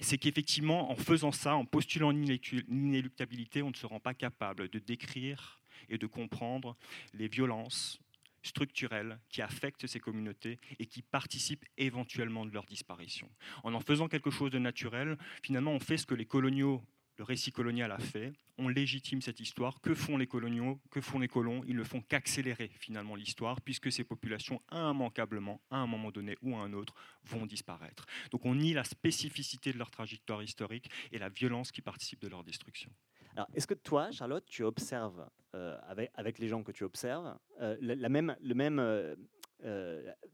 c'est 0.00 0.18
qu'effectivement, 0.18 0.90
en 0.90 0.96
faisant 0.96 1.32
ça, 1.32 1.54
en 1.56 1.64
postulant 1.64 2.10
l'inéluctabilité, 2.10 3.62
on 3.62 3.70
ne 3.70 3.76
se 3.76 3.86
rend 3.86 4.00
pas 4.00 4.14
capable 4.14 4.68
de 4.68 4.78
décrire 4.78 5.60
et 5.88 5.98
de 5.98 6.06
comprendre 6.06 6.76
les 7.12 7.28
violences 7.28 8.00
structurelles 8.42 9.18
qui 9.30 9.42
affectent 9.42 9.86
ces 9.86 10.00
communautés 10.00 10.60
et 10.78 10.86
qui 10.86 11.02
participent 11.02 11.64
éventuellement 11.78 12.44
de 12.44 12.52
leur 12.52 12.66
disparition. 12.66 13.28
En 13.64 13.74
en 13.74 13.80
faisant 13.80 14.06
quelque 14.06 14.30
chose 14.30 14.50
de 14.50 14.58
naturel, 14.58 15.18
finalement, 15.42 15.72
on 15.72 15.80
fait 15.80 15.96
ce 15.96 16.06
que 16.06 16.14
les 16.14 16.26
coloniaux 16.26 16.82
le 17.16 17.24
récit 17.24 17.52
colonial 17.52 17.92
a 17.92 17.98
fait. 17.98 18.32
On 18.58 18.68
légitime 18.68 19.20
cette 19.20 19.40
histoire. 19.40 19.80
Que 19.80 19.94
font 19.94 20.16
les 20.16 20.26
coloniaux? 20.26 20.80
Que 20.90 21.00
font 21.00 21.18
les 21.18 21.28
colons? 21.28 21.62
Ils 21.66 21.76
ne 21.76 21.84
font 21.84 22.00
qu'accélérer 22.00 22.70
finalement 22.78 23.14
l'histoire, 23.14 23.60
puisque 23.60 23.90
ces 23.90 24.04
populations, 24.04 24.60
immanquablement, 24.72 25.60
à 25.70 25.78
un 25.78 25.86
moment 25.86 26.10
donné 26.10 26.36
ou 26.42 26.56
à 26.56 26.60
un 26.60 26.72
autre, 26.72 26.94
vont 27.24 27.46
disparaître. 27.46 28.06
Donc 28.30 28.44
on 28.44 28.54
nie 28.54 28.72
la 28.72 28.84
spécificité 28.84 29.72
de 29.72 29.78
leur 29.78 29.90
trajectoire 29.90 30.42
historique 30.42 30.90
et 31.12 31.18
la 31.18 31.28
violence 31.28 31.72
qui 31.72 31.82
participe 31.82 32.20
de 32.20 32.28
leur 32.28 32.44
destruction. 32.44 32.90
Alors, 33.36 33.48
est-ce 33.54 33.66
que 33.66 33.74
toi, 33.74 34.12
Charlotte, 34.12 34.44
tu 34.46 34.62
observes, 34.62 35.28
euh, 35.54 35.76
avec, 36.14 36.38
les 36.38 36.48
gens 36.48 36.62
que 36.62 36.70
tu 36.70 36.84
observes, 36.84 37.36
euh, 37.60 37.76
même, 38.08 38.36
le 38.40 38.54
même, 38.54 38.78
euh, 38.78 39.16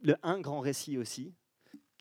le, 0.03 0.17
un 0.23 0.41
grand 0.41 0.61
récit 0.61 0.99
aussi? 0.99 1.35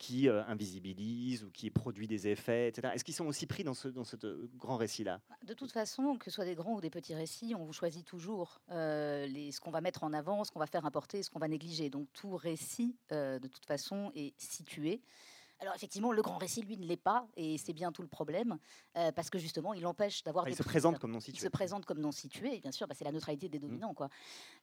Qui 0.00 0.30
euh, 0.30 0.42
invisibilise 0.46 1.44
ou 1.44 1.50
qui 1.50 1.68
produit 1.70 2.08
des 2.08 2.26
effets, 2.26 2.68
etc. 2.68 2.90
Est-ce 2.94 3.04
qu'ils 3.04 3.14
sont 3.14 3.26
aussi 3.26 3.46
pris 3.46 3.64
dans 3.64 3.74
ce, 3.74 3.86
dans 3.86 4.02
ce 4.02 4.16
grand 4.56 4.78
récit-là? 4.78 5.20
Bah, 5.28 5.36
De 5.46 5.52
toute 5.52 5.70
façon, 5.70 6.16
que 6.16 6.24
ce 6.24 6.30
soit 6.30 6.46
des 6.46 6.54
grands 6.54 6.72
ou 6.72 6.80
des 6.80 6.88
petits 6.88 7.14
récits, 7.14 7.54
on 7.54 7.66
vous 7.66 7.74
choisit 7.74 8.06
toujours 8.06 8.62
euh, 8.70 9.26
les, 9.26 9.52
ce 9.52 9.60
qu'on 9.60 9.70
va 9.70 9.82
mettre 9.82 10.02
en 10.02 10.14
avant, 10.14 10.42
ce 10.42 10.50
qu'on 10.50 10.58
va 10.58 10.66
faire 10.66 10.86
importer, 10.86 11.22
ce 11.22 11.28
qu'on 11.28 11.38
va 11.38 11.48
négliger. 11.48 11.90
Donc 11.90 12.08
tout 12.14 12.34
récit, 12.34 12.96
euh, 13.12 13.38
de 13.38 13.46
toute 13.46 13.66
façon, 13.66 14.10
est 14.14 14.32
situé. 14.40 15.02
Alors 15.60 15.74
effectivement, 15.74 16.10
le 16.12 16.22
grand 16.22 16.38
récit, 16.38 16.62
lui, 16.62 16.78
ne 16.78 16.86
l'est 16.86 16.96
pas, 16.96 17.26
et 17.36 17.58
c'est 17.58 17.74
bien 17.74 17.92
tout 17.92 18.00
le 18.00 18.08
problème, 18.08 18.58
euh, 18.96 19.12
parce 19.12 19.28
que 19.28 19.38
justement, 19.38 19.74
il 19.74 19.86
empêche 19.86 20.22
d'avoir 20.22 20.46
ah, 20.46 20.50
Il 20.50 20.56
se 20.56 20.62
présente 20.62 20.98
comme 20.98 21.12
non 21.12 21.20
situé. 21.20 21.38
Il 21.38 21.42
se 21.42 21.48
présente 21.48 21.84
comme 21.84 22.00
non 22.00 22.12
situé, 22.12 22.60
bien 22.60 22.72
sûr, 22.72 22.86
bah, 22.88 22.94
c'est 22.96 23.04
la 23.04 23.12
neutralité 23.12 23.50
des 23.50 23.58
mmh. 23.58 23.62
dominants, 23.62 23.94
quoi. 23.94 24.08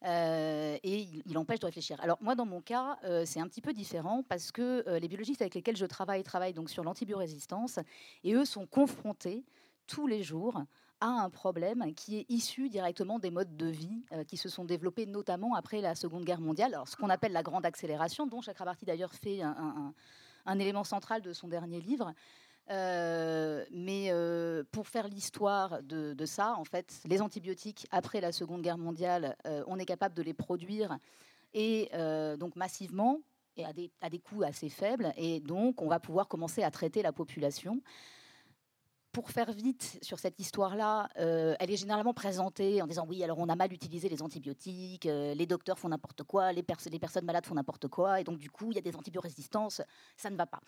Euh, 0.05 0.77
et 0.81 1.07
il, 1.25 1.37
empêche 1.37 1.59
de 1.59 1.67
réfléchir. 1.67 2.01
Alors 2.01 2.17
moi, 2.19 2.33
dans 2.33 2.47
mon 2.47 2.61
cas, 2.61 2.97
euh, 3.03 3.25
c'est 3.25 3.39
un 3.39 3.47
petit 3.47 3.61
peu 3.61 3.73
différent, 3.73 4.23
parce 4.27 4.51
que 4.51 4.97
les 4.97 5.07
biologistes 5.07 5.41
avec 5.41 5.53
lesquels 5.53 5.77
je 5.77 5.85
travaille 5.85 6.23
travaillent 6.23 6.53
donc 6.53 6.71
sur 6.71 6.83
l'antibiorésistance, 6.83 7.77
et 8.23 8.33
eux 8.33 8.45
sont 8.45 8.65
confrontés 8.65 9.45
tous 9.85 10.07
les 10.07 10.23
jours 10.23 10.63
à 10.99 11.07
un 11.07 11.29
problème 11.29 11.93
qui 11.93 12.17
est 12.17 12.25
issu 12.27 12.69
directement 12.69 13.19
des 13.19 13.29
modes 13.29 13.55
de 13.55 13.67
vie 13.67 14.03
qui 14.27 14.35
se 14.35 14.49
sont 14.49 14.65
développés 14.65 15.05
notamment 15.05 15.53
après 15.53 15.79
la 15.79 15.93
Seconde 15.93 16.25
Guerre 16.25 16.41
mondiale. 16.41 16.73
Alors, 16.73 16.87
ce 16.87 16.95
qu'on 16.95 17.09
appelle 17.09 17.33
la 17.33 17.43
grande 17.43 17.67
accélération, 17.67 18.25
dont 18.25 18.41
Chakrabarty 18.41 18.85
d'ailleurs 18.85 19.13
fait 19.13 19.43
un, 19.43 19.51
un 19.51 19.93
élément 20.59 20.83
central 20.83 21.21
de 21.21 21.33
son 21.33 21.47
dernier 21.47 21.81
livre. 21.81 22.13
Euh, 22.69 23.63
mais 23.71 24.07
euh, 24.09 24.63
pour 24.71 24.87
faire 24.87 25.07
l'histoire 25.07 25.81
de, 25.83 26.25
ça, 26.25 26.55
en 26.57 26.65
fait, 26.65 26.99
les 27.05 27.21
antibiotiques, 27.21 27.87
après 27.91 28.19
la 28.19 28.31
Seconde 28.31 28.61
Guerre 28.61 28.77
mondiale, 28.77 29.35
euh, 29.45 29.63
on 29.67 29.79
est 29.79 29.85
capable 29.85 30.15
de 30.15 30.21
les 30.21 30.33
produire 30.33 30.97
et 31.53 31.89
donc 32.37 32.55
massivement 32.55 33.21
et 33.55 33.65
à 33.65 33.73
des, 33.73 33.89
à 34.01 34.09
des 34.09 34.19
coûts 34.19 34.43
assez 34.43 34.69
faibles. 34.69 35.11
Et 35.15 35.39
donc, 35.39 35.81
on 35.81 35.87
va 35.87 35.99
pouvoir 35.99 36.27
commencer 36.27 36.61
à 36.61 36.69
traiter 36.69 37.01
la 37.01 37.11
population 37.11 37.81
pour 39.17 39.31
faire 39.31 39.51
vite 39.51 39.97
sur 40.03 40.19
cette 40.19 40.39
histoire-là, 40.39 41.09
euh, 41.17 41.55
elle 41.59 41.71
est 41.71 41.75
généralement 41.75 42.13
présentée 42.13 42.83
en 42.83 42.85
disant 42.85 43.03
oui, 43.09 43.23
alors 43.23 43.39
on 43.39 43.49
a 43.49 43.55
mal 43.55 43.73
utilisé 43.73 44.09
les 44.09 44.21
antibiotiques, 44.21 45.07
euh, 45.07 45.33
les 45.33 45.47
docteurs 45.47 45.79
font 45.79 45.89
n'importe 45.89 46.21
quoi, 46.21 46.53
les, 46.53 46.61
personnes 46.61 46.93
malades 47.23 47.43
font 47.43 47.55
n'importe 47.55 47.87
quoi, 47.87 48.21
et 48.21 48.23
donc 48.23 48.37
du 48.37 48.51
coup, 48.51 48.67
il 48.69 48.75
y 48.75 48.77
a 48.77 48.81
des 48.81 48.95
antibiorésistances, 48.95 49.81
ça 50.17 50.29
ne 50.29 50.35
va 50.35 50.45
pas. 50.45 50.59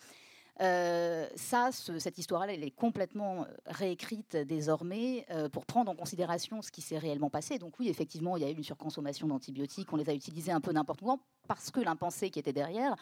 Euh, 0.62 1.28
ça, 1.36 1.70
cette 1.70 2.18
histoire-là, 2.18 2.52
elle 2.52 2.64
est 2.64 2.72
complètement 2.72 3.46
réécrite 3.66 4.36
désormais 4.36 5.28
pour 5.52 5.64
prendre 5.64 5.92
en 5.92 5.94
considération 5.94 6.60
ce 6.60 6.72
qui 6.72 6.80
s'est 6.80 6.98
réellement 6.98 7.30
passé. 7.30 7.56
Donc 7.58 7.78
oui, 7.78 7.88
effectivement, 7.88 8.36
il 8.36 8.42
y 8.42 8.46
a 8.46 8.50
eu 8.50 8.54
une 8.54 8.64
surconsommation 8.64 9.28
d'antibiotiques, 9.28 9.92
on 9.92 9.96
les 9.96 10.10
a 10.10 10.12
utilisés 10.12 10.50
un 10.50 10.60
peu 10.60 10.72
n'importe 10.72 11.02
où, 11.02 11.20
parce 11.46 11.70
que 11.70 11.78
l'impensé 11.78 12.30
qui 12.30 12.40
était 12.40 12.52
derrière, 12.52 12.96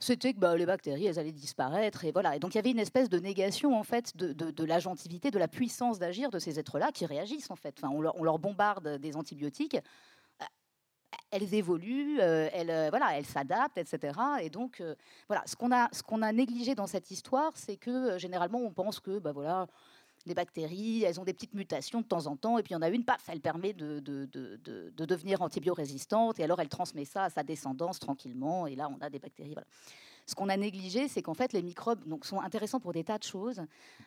c'était 0.00 0.32
que 0.32 0.38
bah, 0.38 0.56
les 0.56 0.66
bactéries, 0.66 1.06
elles 1.06 1.18
allaient 1.18 1.30
disparaître. 1.30 2.04
Et 2.04 2.10
voilà. 2.10 2.34
Et 2.34 2.38
donc 2.38 2.54
il 2.54 2.56
y 2.56 2.58
avait 2.58 2.70
une 2.70 2.78
espèce 2.78 3.08
de 3.08 3.18
négation 3.18 3.78
en 3.78 3.82
fait 3.84 4.16
de, 4.16 4.32
de, 4.32 4.64
l'agentivité, 4.64 5.30
de 5.30 5.38
la 5.38 5.46
puissance 5.46 5.98
d'agir 5.98 6.30
de 6.30 6.38
ces 6.38 6.58
êtres-là 6.58 6.90
qui 6.92 7.06
réagissent 7.06 7.50
en 7.50 7.56
fait. 7.56 7.74
Enfin, 7.78 7.92
on, 7.94 8.00
leur, 8.00 8.38
bombarde 8.38 8.96
des 8.96 9.16
antibiotiques, 9.16 9.76
euh, 10.40 10.44
elles 11.30 11.54
évoluent, 11.54 12.18
euh, 12.20 12.48
elles, 12.52 12.70
euh, 12.70 12.88
voilà, 12.88 13.18
elles 13.18 13.26
s'adaptent, 13.26 13.76
etc. 13.76 14.18
Et 14.40 14.48
donc 14.48 14.82
voilà, 15.28 15.42
ce 15.46 15.54
qu'on 15.54 15.70
a, 15.70 15.88
qu'on 16.06 16.22
a 16.22 16.32
négligé 16.32 16.74
dans 16.74 16.86
cette 16.86 17.10
histoire, 17.10 17.52
c'est 17.54 17.76
que 17.76 18.18
généralement 18.18 18.60
on 18.60 18.72
pense 18.72 19.00
que 19.00 19.18
bah 19.18 19.32
voilà 19.32 19.66
les 20.26 20.34
bactéries, 20.34 21.04
elles 21.04 21.20
ont 21.20 21.24
des 21.24 21.32
petites 21.32 21.54
mutations 21.54 22.00
de 22.00 22.06
temps 22.06 22.26
en 22.26 22.36
temps, 22.36 22.58
et 22.58 22.62
puis 22.62 22.72
il 22.72 22.74
y 22.74 22.76
en 22.76 22.82
a 22.82 22.88
une, 22.88 23.04
paf, 23.04 23.28
elle 23.28 23.40
permet 23.40 23.72
de, 23.72 24.00
de, 24.00 24.26
de, 24.26 24.58
de 24.94 25.04
devenir 25.04 25.42
antibiorésistante, 25.42 26.38
et 26.40 26.44
alors 26.44 26.60
elle 26.60 26.68
transmet 26.68 27.04
ça 27.04 27.24
à 27.24 27.30
sa 27.30 27.42
descendance 27.42 27.98
tranquillement, 27.98 28.66
et 28.66 28.76
là 28.76 28.90
on 28.90 29.02
a 29.02 29.10
des 29.10 29.18
bactéries. 29.18 29.54
Voilà. 29.54 29.66
Ce 30.30 30.36
qu'on 30.36 30.48
a 30.48 30.56
négligé, 30.56 31.08
c'est 31.08 31.22
qu'en 31.22 31.34
fait 31.34 31.52
les 31.52 31.60
microbes 31.60 32.04
sont 32.22 32.40
intéressants 32.40 32.78
pour 32.78 32.92
des 32.92 33.02
tas 33.02 33.18
de 33.18 33.24
choses, 33.24 33.62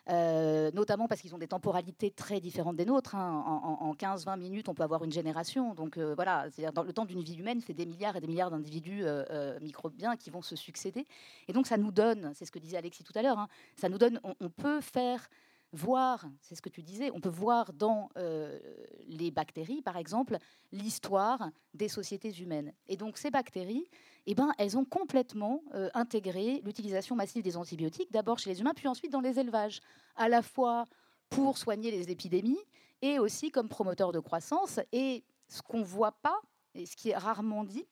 euh, 0.09 0.71
notamment 0.71 1.09
parce 1.09 1.19
qu'ils 1.19 1.35
ont 1.35 1.37
des 1.37 1.49
temporalités 1.49 2.11
très 2.11 2.39
différentes 2.39 2.77
des 2.77 2.85
nôtres. 2.85 3.15
Hein. 3.15 3.43
En, 3.45 3.93
15-20 3.93 4.39
minutes, 4.39 4.69
on 4.69 4.73
peut 4.73 4.83
avoir 4.83 5.03
une 5.03 5.11
génération. 5.11 5.73
Donc 5.73 5.97
euh, 5.97 6.15
voilà, 6.15 6.47
dans 6.73 6.83
le 6.83 6.93
temps 6.93 7.03
d'une 7.03 7.21
vie 7.21 7.35
humaine, 7.35 7.59
c'est 7.59 7.73
des 7.73 7.85
milliards 7.85 8.15
et 8.15 8.21
des 8.21 8.27
milliards 8.27 8.51
d'individus 8.51 9.01
euh, 9.03 9.59
microbiens 9.59 10.15
qui 10.15 10.29
vont 10.29 10.41
se 10.41 10.55
succéder. 10.55 11.05
Et 11.49 11.53
donc 11.53 11.67
ça 11.67 11.75
nous 11.75 11.91
donne, 11.91 12.31
c'est 12.35 12.45
ce 12.45 12.51
que 12.51 12.59
disait 12.59 12.77
Alexis 12.77 13.03
tout 13.03 13.13
à 13.15 13.21
l'heure, 13.21 13.39
hein, 13.39 13.49
ça 13.75 13.89
nous 13.89 13.97
donne, 13.97 14.21
on 14.23 14.49
peut 14.49 14.79
faire 14.79 15.27
voir, 15.73 16.25
c'est 16.39 16.55
ce 16.55 16.61
que 16.61 16.69
tu 16.69 16.83
disais, 16.83 17.11
on 17.13 17.19
peut 17.19 17.29
voir 17.29 17.73
dans 17.73 18.09
euh, 18.17 18.59
les 19.07 19.31
bactéries, 19.31 19.81
par 19.81 19.97
exemple, 19.97 20.37
l'histoire 20.71 21.49
des 21.73 21.89
sociétés 21.89 22.31
humaines. 22.39 22.73
Et 22.87 22.95
donc 22.95 23.17
ces 23.17 23.31
bactéries, 23.31 23.85
eh 24.27 24.35
ben, 24.35 24.51
elles 24.57 24.77
ont 24.77 24.85
complètement 24.85 25.63
euh, 25.73 25.89
intégré 25.93 26.61
l'utilisation 26.63 27.15
massive 27.15 27.43
des 27.43 27.57
antibiotiques, 27.57 28.11
d'abord 28.11 28.39
chez 28.39 28.51
les 28.51 28.61
humains, 28.61 28.73
puis 28.75 28.87
ensuite 28.87 29.11
dans 29.11 29.21
les 29.21 29.39
élevages, 29.39 29.81
à 30.15 30.29
la 30.29 30.41
fois 30.41 30.85
pour 31.29 31.57
soigner 31.57 31.89
les 31.89 32.11
épidémies 32.11 32.61
et 33.01 33.17
aussi 33.17 33.49
comme 33.49 33.67
promoteur 33.67 34.11
de 34.11 34.19
croissance. 34.19 34.79
Et 34.91 35.23
ce 35.47 35.61
qu'on 35.61 35.79
ne 35.79 35.83
voit 35.83 36.13
pas, 36.13 36.39
et 36.75 36.85
ce 36.85 36.95
qui 36.95 37.09
est 37.09 37.17
rarement 37.17 37.63
dit, 37.63 37.85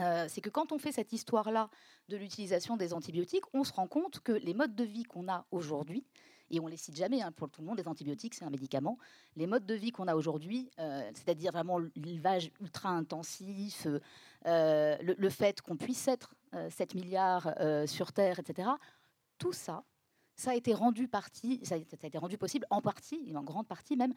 euh, 0.00 0.26
c'est 0.28 0.40
que 0.40 0.50
quand 0.50 0.72
on 0.72 0.78
fait 0.78 0.92
cette 0.92 1.12
histoire-là 1.12 1.70
de 2.08 2.16
l'utilisation 2.16 2.76
des 2.76 2.92
antibiotiques, 2.92 3.44
on 3.52 3.64
se 3.64 3.72
rend 3.72 3.88
compte 3.88 4.20
que 4.20 4.32
les 4.32 4.54
modes 4.54 4.76
de 4.76 4.84
vie 4.84 5.02
qu'on 5.02 5.28
a 5.28 5.44
aujourd'hui, 5.50 6.04
et 6.50 6.60
on 6.60 6.66
les 6.66 6.76
cite 6.76 6.96
jamais 6.96 7.22
hein, 7.22 7.32
pour 7.32 7.50
tout 7.50 7.60
le 7.60 7.66
monde, 7.66 7.78
les 7.78 7.88
antibiotiques, 7.88 8.34
c'est 8.34 8.44
un 8.44 8.50
médicament. 8.50 8.98
Les 9.36 9.46
modes 9.46 9.66
de 9.66 9.74
vie 9.74 9.90
qu'on 9.90 10.08
a 10.08 10.14
aujourd'hui, 10.14 10.70
euh, 10.78 11.08
c'est-à-dire 11.14 11.52
vraiment 11.52 11.78
l'élevage 11.96 12.50
ultra 12.60 12.90
intensif, 12.90 13.86
euh, 13.86 14.00
euh, 14.46 14.96
le, 15.00 15.30
fait 15.30 15.60
qu'on 15.60 15.76
puisse 15.76 16.08
être 16.08 16.34
7 16.70 16.94
milliards 16.94 17.52
sur 17.86 18.12
Terre, 18.12 18.38
etc., 18.38 18.68
tout 19.36 19.52
ça, 19.52 19.84
ça 20.34 20.52
a 20.52 20.54
été 20.54 20.72
rendu 20.72 21.08
possible 21.08 22.66
en 22.70 22.80
partie, 22.80 23.24
et 23.26 23.36
en 23.36 23.42
grande 23.42 23.66
partie 23.66 23.96
même, 23.96 24.14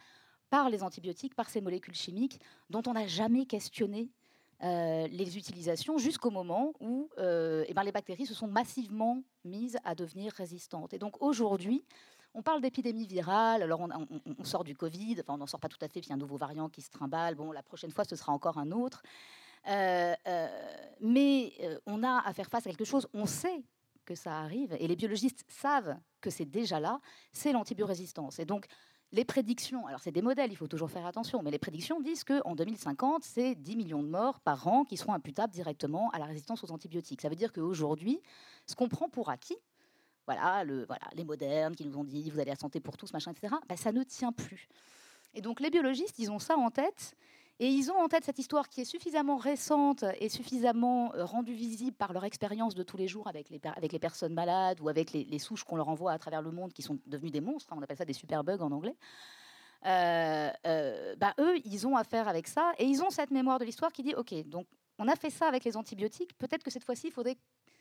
par 0.49 0.69
les 0.69 0.83
antibiotiques, 0.83 1.35
par 1.35 1.49
ces 1.49 1.59
molécules 1.61 1.95
chimiques 1.95 2.39
dont 2.69 2.83
on 2.87 2.93
n'a 2.93 3.07
jamais 3.07 3.45
questionné 3.45 4.09
les 4.61 5.37
utilisations 5.37 5.97
jusqu'au 5.97 6.29
moment 6.29 6.73
où 6.79 7.09
eh 7.17 7.73
ben, 7.73 7.83
les 7.83 7.91
bactéries 7.91 8.27
se 8.27 8.35
sont 8.35 8.47
massivement 8.47 9.23
mises 9.43 9.77
à 9.83 9.95
devenir 9.95 10.31
résistantes. 10.33 10.93
Et 10.93 10.99
donc 10.99 11.21
aujourd'hui, 11.21 11.83
on 12.33 12.41
parle 12.41 12.61
d'épidémie 12.61 13.07
virale, 13.07 13.61
alors 13.61 13.81
on, 13.81 14.43
sort 14.43 14.63
du 14.63 14.75
Covid, 14.75 15.17
enfin 15.19 15.33
on 15.33 15.37
n'en 15.37 15.47
sort 15.47 15.59
pas 15.59 15.69
tout 15.69 15.77
à 15.81 15.87
fait, 15.87 15.99
puis 15.99 16.07
il 16.07 16.09
y 16.09 16.11
a 16.11 16.15
un 16.15 16.19
nouveau 16.19 16.37
variant 16.37 16.69
qui 16.69 16.81
se 16.81 16.89
trimballe, 16.89 17.35
bon, 17.35 17.51
la 17.51 17.63
prochaine 17.63 17.91
fois 17.91 18.05
ce 18.05 18.15
sera 18.15 18.31
encore 18.31 18.57
un 18.57 18.71
autre. 18.71 19.01
Euh, 19.67 20.15
euh, 20.27 20.47
mais 21.01 21.53
euh, 21.61 21.77
on 21.85 22.03
a 22.03 22.21
à 22.25 22.33
faire 22.33 22.49
face 22.49 22.65
à 22.65 22.69
quelque 22.69 22.85
chose, 22.85 23.07
on 23.13 23.25
sait 23.25 23.63
que 24.05 24.15
ça 24.15 24.39
arrive, 24.39 24.75
et 24.79 24.87
les 24.87 24.95
biologistes 24.95 25.43
savent 25.47 25.95
que 26.19 26.29
c'est 26.29 26.45
déjà 26.45 26.79
là, 26.79 26.99
c'est 27.31 27.51
l'antibiorésistance. 27.51 28.39
Et 28.39 28.45
donc, 28.45 28.65
les 29.11 29.25
prédictions, 29.25 29.85
alors 29.87 29.99
c'est 29.99 30.11
des 30.11 30.21
modèles, 30.21 30.51
il 30.51 30.55
faut 30.55 30.69
toujours 30.69 30.89
faire 30.89 31.05
attention, 31.05 31.43
mais 31.43 31.51
les 31.51 31.59
prédictions 31.59 31.99
disent 31.99 32.23
qu'en 32.23 32.55
2050, 32.55 33.23
c'est 33.23 33.55
10 33.55 33.75
millions 33.75 34.01
de 34.01 34.07
morts 34.07 34.39
par 34.39 34.67
an 34.67 34.85
qui 34.85 34.95
seront 34.95 35.13
imputables 35.13 35.53
directement 35.53 36.09
à 36.11 36.19
la 36.19 36.25
résistance 36.25 36.63
aux 36.63 36.71
antibiotiques. 36.71 37.21
Ça 37.21 37.29
veut 37.29 37.35
dire 37.35 37.51
qu'aujourd'hui, 37.51 38.21
ce 38.65 38.75
qu'on 38.75 38.87
prend 38.87 39.09
pour 39.09 39.29
acquis, 39.29 39.57
voilà, 40.25 40.63
le, 40.63 40.85
voilà, 40.85 41.07
les 41.13 41.23
modernes 41.23 41.75
qui 41.75 41.85
nous 41.85 41.97
ont 41.97 42.03
dit 42.03 42.29
vous 42.29 42.39
allez 42.39 42.51
à 42.51 42.55
santé 42.55 42.79
pour 42.79 42.97
tous, 42.97 43.11
machin, 43.13 43.31
etc. 43.31 43.55
Bah, 43.67 43.77
ça 43.77 43.91
ne 43.91 44.03
tient 44.03 44.31
plus. 44.31 44.67
Et 45.33 45.41
donc 45.41 45.59
les 45.59 45.69
biologistes, 45.69 46.19
ils 46.19 46.31
ont 46.31 46.39
ça 46.39 46.57
en 46.57 46.69
tête. 46.69 47.15
Et 47.59 47.67
ils 47.67 47.91
ont 47.91 47.95
en 47.95 48.07
tête 48.07 48.25
cette 48.25 48.39
histoire 48.39 48.69
qui 48.69 48.81
est 48.81 48.85
suffisamment 48.85 49.37
récente 49.37 50.03
et 50.19 50.29
suffisamment 50.29 51.13
euh, 51.13 51.25
rendue 51.25 51.53
visible 51.53 51.95
par 51.95 52.11
leur 52.11 52.25
expérience 52.25 52.73
de 52.73 52.81
tous 52.81 52.97
les 52.97 53.07
jours 53.07 53.27
avec 53.27 53.51
les, 53.51 53.61
avec 53.75 53.91
les 53.91 53.99
personnes 53.99 54.33
malades 54.33 54.79
ou 54.81 54.89
avec 54.89 55.11
les, 55.11 55.37
souches 55.37 55.63
qu'on 55.63 55.75
leur 55.75 55.87
envoie 55.87 56.11
à 56.11 56.17
travers 56.17 56.41
le 56.41 56.49
monde 56.49 56.73
qui 56.73 56.81
sont 56.81 56.97
devenues 57.05 57.29
des 57.29 57.39
monstres. 57.39 57.71
Hein, 57.71 57.75
on 57.79 57.83
appelle 57.83 57.97
ça 57.97 58.05
des 58.05 58.13
superbugs 58.13 58.61
en 58.61 58.71
anglais. 58.71 58.95
Euh, 59.85 60.49
euh, 60.65 61.15
bah, 61.17 61.35
eux, 61.39 61.59
ils 61.63 61.85
ont 61.85 61.95
affaire 61.95 62.27
avec 62.27 62.47
ça 62.47 62.71
et 62.79 62.85
ils 62.85 63.03
ont 63.03 63.11
cette 63.11 63.29
mémoire 63.29 63.59
de 63.59 63.65
l'histoire 63.65 63.91
qui 63.91 64.01
dit 64.01 64.15
ok, 64.15 64.47
donc 64.47 64.65
on 64.97 65.07
a 65.07 65.15
fait 65.15 65.29
ça 65.29 65.47
avec 65.47 65.63
les 65.63 65.77
antibiotiques. 65.77 66.35
Peut-être 66.39 66.63
que 66.63 66.71
cette 66.71 66.83
fois-ci, 66.83 67.07
il 67.07 67.13
faudrait, 67.13 67.37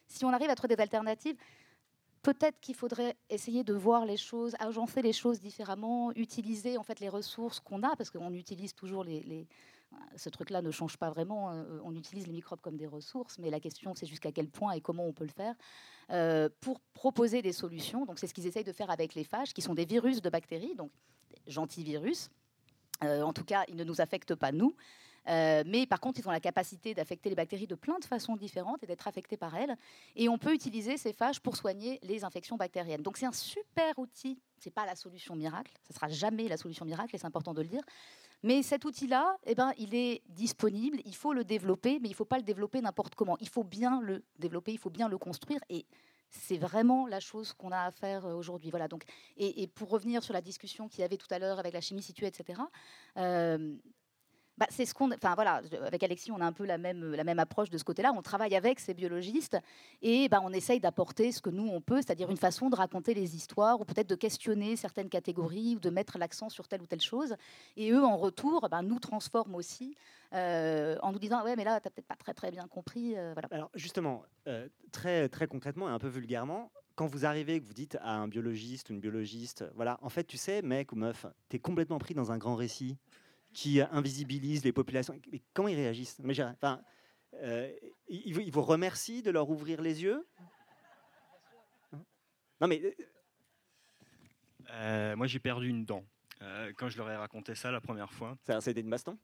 si 0.09 0.27
on 0.27 0.33
arrive 0.35 0.51
à 0.51 0.55
trouver 0.57 0.77
des 0.77 0.83
alternatives, 0.83 1.37
peut-être 2.23 2.61
qu'il 2.61 2.75
faudrait 2.75 3.17
essayer 3.29 3.65
de 3.65 3.75
voir 3.75 4.05
les 4.05 4.17
choses, 4.17 4.55
agencer 4.59 5.03
les 5.03 5.13
choses 5.13 5.41
différemment, 5.41 6.13
utiliser 6.13 6.77
en 6.77 6.83
fait 6.83 7.01
les 7.01 7.09
ressources 7.09 7.61
qu'on 7.61 7.83
a, 7.83 7.97
parce 7.97 8.11
qu'on 8.11 8.33
utilise 8.35 8.75
toujours 8.75 9.05
les, 9.05 9.47
ce 10.17 10.29
truc-là 10.29 10.63
ne 10.63 10.71
change 10.71 10.97
pas 10.97 11.11
vraiment. 11.11 11.51
Hein, 11.51 11.67
on 11.85 11.95
utilise 11.95 12.27
les 12.27 12.33
microbes 12.33 12.61
comme 12.61 12.77
des 12.77 12.87
ressources, 12.87 13.39
mais 13.39 13.51
la 13.51 13.61
question 13.61 13.95
c'est 13.95 14.07
jusqu'à 14.07 14.33
quel 14.33 14.49
point 14.49 14.73
et 14.73 14.81
comment 14.81 15.07
on 15.07 15.13
peut 15.13 15.25
le 15.25 15.31
faire 15.31 15.55
euh, 16.11 16.49
pour 16.61 16.81
proposer 16.95 17.43
des 17.43 17.53
solutions. 17.53 18.05
Donc 18.07 18.19
c'est 18.19 18.27
ce 18.27 18.35
qu'ils 18.35 18.47
essayent 18.47 18.65
de 18.65 18.73
faire 18.73 18.91
avec 18.91 19.15
les 19.15 19.25
phages, 19.25 19.53
qui 19.53 19.63
sont 19.63 19.75
des 19.75 19.85
virus 19.85 20.21
de 20.21 20.31
bactéries, 20.31 20.75
donc 20.75 20.91
gentils 21.47 21.85
virus. 21.85 22.31
Euh, 23.03 23.23
en 23.23 23.33
tout 23.33 23.45
cas, 23.45 23.65
ils 23.69 23.77
ne 23.77 23.85
nous 23.85 24.01
affectent 24.01 24.35
pas 24.35 24.53
nous. 24.53 24.77
Euh, 25.29 25.63
mais 25.67 25.87
par 25.87 26.01
contre, 26.01 26.21
ils 26.21 26.29
ont 26.29 26.33
la 26.33 26.41
capacité 26.41 26.95
d'affecter 26.95 27.29
les 27.29 27.35
bactéries 27.35 27.67
de 27.67 27.75
plein 27.75 27.99
de 27.99 28.05
façons 28.05 28.37
différentes 28.37 28.83
et 28.83 28.87
d'être 28.87 29.07
affectés 29.07 29.37
par 29.37 29.55
elles. 29.55 29.77
Et 30.17 30.29
on 30.29 30.39
peut 30.39 30.55
utiliser 30.55 30.97
ces 30.97 31.13
phages 31.13 31.41
pour 31.41 31.57
soigner 31.57 31.99
les 32.03 32.25
infections 32.25 32.57
bactériennes. 32.57 33.03
Donc 33.03 33.17
c'est 33.17 33.27
un 33.27 33.33
super 33.33 33.99
outil. 33.99 34.41
Ce 34.59 34.69
n'est 34.69 34.73
pas 34.73 34.87
la 34.87 34.97
solution 34.97 35.37
miracle. 35.37 35.73
Ce 35.87 35.93
ne 35.93 35.95
sera 35.95 36.09
jamais 36.09 36.49
la 36.49 36.57
solution 36.57 36.85
miracle, 36.85 37.15
et 37.15 37.19
c'est 37.19 37.27
important 37.27 37.55
de 37.55 37.63
le 37.63 37.69
dire. 37.69 37.83
Mais 38.43 38.63
cet 38.63 38.85
outil-là, 38.85 39.37
eh 39.45 39.55
ben, 39.55 39.73
il 39.77 39.95
est 39.95 40.23
disponible, 40.29 41.01
il 41.05 41.15
faut 41.15 41.35
le 41.35 41.45
développer, 41.45 41.99
mais 42.01 42.09
il 42.09 42.13
ne 42.13 42.17
faut 42.17 42.25
pas 42.25 42.39
le 42.39 42.43
développer 42.43 42.81
n'importe 42.81 43.15
comment. 43.15 43.37
Il 43.41 43.49
faut 43.49 43.65
bien 43.65 44.01
le 44.01 44.25
développer, 44.39 44.73
il 44.73 44.79
faut 44.79 44.91
bien 44.91 45.09
le 45.09 45.19
construire. 45.19 45.61
Et 45.69 45.85
c'est 46.31 46.57
vraiment 46.57 47.07
la 47.07 47.21
chose 47.21 47.53
qu'on 47.53 47.73
a 47.73 47.83
à 47.83 47.91
faire 47.91 48.25
euh, 48.25 48.35
aujourd'hui. 48.35 48.71
Voilà, 48.71 48.89
donc, 48.89 49.05
et, 49.37 49.67
pour 49.67 49.91
revenir 49.91 50.23
sur 50.23 50.33
la 50.33 50.41
discussion 50.41 50.89
qu'il 50.89 51.01
y 51.01 51.05
avait 51.05 51.17
tout 51.17 51.27
à 51.31 51.39
l'heure 51.39 51.59
avec 51.59 51.75
la 51.75 51.81
chimie 51.81 52.03
située, 52.03 52.27
etc., 52.27 52.61
bah, 54.61 54.67
c'est 54.69 54.85
ce 54.85 54.93
qu'on, 54.93 55.11
enfin 55.11 55.35
voilà, 55.35 55.63
avec 55.87 56.03
Alexis, 56.03 56.31
on 56.31 56.41
a 56.41 56.45
un 56.45 56.53
peu 56.53 56.67
la 56.67 56.77
même, 56.77 57.15
la 57.15 57.25
même 57.25 57.39
approche 57.39 57.71
de 57.71 57.79
ce 57.79 57.85
côté-là. 57.85 58.13
On 58.15 58.21
travaille 58.21 58.55
avec 58.55 58.79
ces 58.79 58.93
biologistes 58.93 59.57
et 60.03 60.29
bah, 60.29 60.41
on 60.43 60.53
essaye 60.53 60.81
d'apporter 60.81 61.33
ce 61.33 61.41
que 61.41 61.49
nous 61.49 61.67
on 61.67 61.81
peut, 61.81 61.97
c'est-à-dire 61.97 62.31
une 62.31 62.37
façon 62.37 62.69
de 62.69 62.77
raconter 62.77 63.15
les 63.15 63.35
histoires 63.37 63.81
ou 63.81 63.87
peut-être 63.87 64.11
de 64.11 64.15
questionner 64.15 64.77
certaines 64.77 65.09
catégories 65.09 65.77
ou 65.77 65.81
de 65.81 65.89
mettre 65.89 66.19
l'accent 66.19 66.51
sur 66.51 66.69
telle 66.69 66.83
ou 66.83 66.87
telle 66.87 67.01
chose. 67.01 67.37
Et 67.79 67.91
eux, 67.91 68.05
en 68.05 68.19
retour, 68.19 68.69
bah, 68.71 68.83
nous 68.83 68.99
transforment 68.99 69.55
aussi 69.55 69.97
euh, 70.35 70.99
en 71.01 71.13
nous 71.13 71.19
disant 71.19 71.43
ouais, 71.43 71.57
mais 71.57 71.65
là, 71.65 71.81
tu 71.81 71.87
n'as 71.87 71.91
peut-être 71.91 72.07
pas 72.07 72.17
très 72.17 72.35
très 72.35 72.51
bien 72.51 72.69
compris. 72.69 73.17
Euh, 73.17 73.33
voilà. 73.33 73.49
Alors 73.53 73.71
justement, 73.75 74.25
euh, 74.47 74.69
très 74.93 75.31
très 75.31 75.47
concrètement 75.47 75.89
et 75.89 75.93
un 75.93 75.99
peu 75.99 76.09
vulgairement, 76.09 76.71
quand 76.97 77.07
vous 77.07 77.25
arrivez 77.25 77.63
que 77.63 77.67
vous 77.67 77.73
dites 77.73 77.97
à 78.03 78.13
un 78.13 78.29
biologiste 78.29 78.91
ou 78.91 78.93
une 78.93 79.01
biologiste, 79.01 79.65
voilà, 79.75 79.99
en 80.03 80.11
fait, 80.11 80.25
tu 80.25 80.37
sais, 80.37 80.61
mec 80.61 80.93
ou 80.93 80.97
meuf, 80.97 81.25
tu 81.49 81.57
es 81.57 81.59
complètement 81.59 81.99
pris 81.99 82.13
dans 82.13 82.31
un 82.31 82.37
grand 82.37 82.57
récit 82.57 82.99
qui 83.53 83.81
invisibilisent 83.81 84.65
les 84.65 84.73
populations. 84.73 85.19
Mais 85.31 85.43
comment 85.53 85.69
ils 85.69 85.77
réagissent? 85.77 86.19
Mais 86.21 86.41
enfin, 86.41 86.83
euh, 87.35 87.71
ils, 88.09 88.51
vous 88.51 88.63
remercient 88.63 89.23
de 89.23 89.31
leur 89.31 89.49
ouvrir 89.51 89.81
les 89.83 90.03
yeux? 90.03 90.27
Non, 92.61 92.69
mais. 92.69 92.83
Euh, 92.83 92.93
euh, 94.71 95.17
moi, 95.17 95.27
j'ai 95.27 95.39
perdu 95.39 95.69
une 95.69 95.85
dent 95.85 96.05
quand 96.77 96.89
je 96.89 96.97
leur 96.97 97.11
ai 97.11 97.17
raconté 97.17 97.55
ça 97.55 97.71
la 97.71 97.83
première 97.83 98.13
fois. 98.13 98.39
Ça 98.47 98.57
a 98.57 98.71
été 98.71 98.81
une 98.81 98.91
baston 98.91 99.19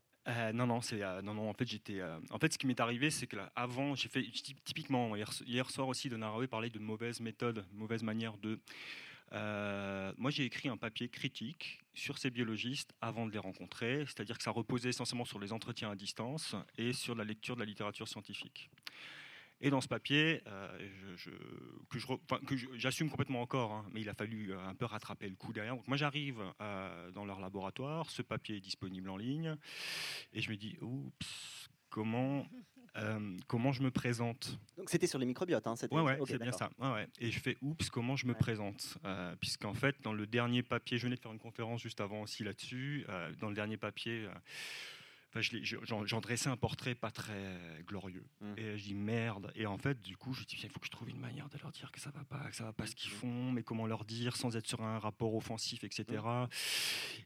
non, 0.53 0.67
non, 0.67 0.81
c'est 0.81 0.99
non, 1.23 1.35
non. 1.35 1.49
En 1.49 1.55
fait, 1.55 1.69
j'étais. 1.69 2.03
en 2.31 2.39
fait, 2.41 2.53
ce 2.53 2.59
qui 2.59 2.67
m'est 2.67 2.81
arrivé, 2.81 3.11
c'est 3.11 3.29
que 3.29 3.37
là, 3.37 3.53
avant, 3.55 3.95
j'ai 3.95 4.09
fait 4.09 4.25
typiquement 4.65 5.15
hier, 5.15 5.31
hier, 5.47 5.71
soir 5.71 5.87
aussi, 5.87 6.09
de 6.09 6.17
Narawe 6.17 6.49
parlait 6.49 6.69
de 6.69 6.81
mauvaise 6.81 7.21
méthode, 7.21 7.65
mauvaise 7.73 8.03
manière 8.03 8.37
de. 8.39 8.59
Euh, 9.33 10.13
moi, 10.17 10.31
j'ai 10.31 10.45
écrit 10.45 10.69
un 10.69 10.77
papier 10.77 11.09
critique 11.09 11.81
sur 11.95 12.19
ces 12.19 12.31
biologistes 12.31 12.95
avant 13.01 13.27
de 13.27 13.33
les 13.33 13.39
rencontrer, 13.39 14.05
c'est-à-dire 14.07 14.39
que 14.39 14.45
ça 14.45 14.51
reposait 14.51 14.91
essentiellement 14.91 15.25
sur 15.25 15.39
les 15.39 15.53
entretiens 15.53 15.91
à 15.91 15.97
distance 15.97 16.55
et 16.79 16.93
sur 16.93 17.15
la 17.15 17.25
lecture 17.25 17.57
de 17.57 17.61
la 17.61 17.67
littérature 17.67 18.07
scientifique. 18.07 18.71
Et 19.63 19.71
dans 19.71 19.81
ce 19.81 19.89
papier, 19.89 20.43
euh, 20.49 21.17
que 22.47 22.57
j'assume 22.77 23.09
complètement 23.09 23.41
encore, 23.41 23.73
hein, 23.73 23.87
mais 23.91 24.03
il 24.03 24.09
a 24.09 24.15
fallu 24.15 24.53
euh, 24.53 24.61
un 24.61 24.75
peu 24.75 24.85
rattraper 24.85 25.29
le 25.29 25.35
coup 25.35 25.55
derrière. 25.55 25.75
Donc 25.75 25.89
moi, 25.89 25.97
j'arrive 25.97 26.43
dans 27.15 27.25
leur 27.25 27.41
laboratoire, 27.41 28.11
ce 28.11 28.23
papier 28.23 28.57
est 28.57 28.61
disponible 28.61 29.09
en 29.09 29.17
ligne, 29.17 29.57
et 30.35 30.43
je 30.43 30.51
me 30.51 30.57
dis, 30.57 30.77
oups, 30.83 31.71
comment 31.89 32.47
euh, 32.97 33.37
comment 33.47 33.73
je 33.73 33.83
me 33.83 33.91
présente. 33.91 34.59
Donc 34.79 34.91
c'était 34.91 35.07
sur 35.07 35.19
les 35.19 35.27
microbiotes, 35.27 35.67
hein, 35.67 35.75
Oui, 35.91 36.03
ouais, 36.03 36.19
c'est 36.27 36.41
bien 36.41 36.53
ça. 36.53 36.71
Ouais, 36.79 37.07
Et 37.21 37.31
je 37.31 37.41
fais 37.41 37.57
oups, 37.61 37.91
comment 37.91 38.17
je 38.17 38.27
me 38.27 38.35
présente 38.35 38.99
euh, 39.05 39.35
Puisqu'en 39.37 39.75
fait, 39.75 39.97
dans 40.03 40.13
le 40.13 40.27
dernier 40.27 40.63
papier, 40.63 40.99
je 40.99 41.05
venais 41.05 41.17
de 41.17 41.21
faire 41.21 41.33
une 41.33 41.39
conférence 41.39 41.83
juste 41.83 42.01
avant 42.01 42.23
aussi 42.23 42.45
là-dessus. 42.45 43.05
Euh, 43.09 43.31
dans 43.41 43.49
le 43.49 43.55
dernier 43.55 43.77
papier, 43.77 44.27
j'en 45.41 46.21
dressais 46.21 46.49
un 46.49 46.57
portrait 46.57 46.95
pas 46.95 47.11
très 47.11 47.59
glorieux. 47.87 48.25
Mmh. 48.41 48.55
Et 48.57 48.79
je 48.79 48.85
dis 48.85 48.95
merde. 48.95 49.53
Et 49.55 49.67
en 49.67 49.79
fait, 49.79 50.01
du 50.03 50.17
coup, 50.17 50.33
je 50.33 50.45
dis 50.45 50.59
il 50.63 50.71
faut 50.71 50.81
que 50.81 50.87
je 50.87 50.91
trouve 50.91 51.09
une 51.09 51.21
manière 51.21 51.49
de 51.49 51.59
leur 51.59 51.73
dire 51.73 51.91
que 51.93 52.01
ça 52.01 52.11
va 52.11 52.25
pas, 52.25 52.49
que 52.51 52.57
ça 52.57 52.65
va 52.65 52.73
pas 52.73 52.87
ce 52.87 52.95
qu'ils 52.95 53.13
mmh. 53.13 53.17
font, 53.17 53.53
mais 53.53 53.63
comment 53.63 53.87
leur 53.87 54.05
dire 54.05 54.37
sans 54.37 54.57
être 54.57 54.67
sur 54.67 54.83
un 54.83 54.99
rapport 54.99 55.35
offensif, 55.35 55.85
etc. 55.85 56.05
Mmh. 56.25 56.49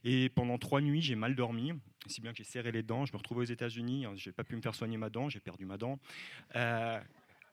Et 0.03 0.29
pendant 0.29 0.57
trois 0.57 0.81
nuits, 0.81 1.01
j'ai 1.01 1.15
mal 1.15 1.35
dormi, 1.35 1.73
si 2.07 2.21
bien 2.21 2.31
que 2.31 2.37
j'ai 2.37 2.43
serré 2.43 2.71
les 2.71 2.83
dents. 2.83 3.05
Je 3.05 3.13
me 3.13 3.17
retrouve 3.17 3.39
aux 3.39 3.43
États-Unis, 3.43 4.05
hein, 4.05 4.13
j'ai 4.15 4.31
pas 4.31 4.43
pu 4.43 4.55
me 4.55 4.61
faire 4.61 4.75
soigner 4.75 4.97
ma 4.97 5.09
dent, 5.09 5.29
j'ai 5.29 5.39
perdu 5.39 5.65
ma 5.65 5.77
dent. 5.77 5.99
Euh, 6.55 6.99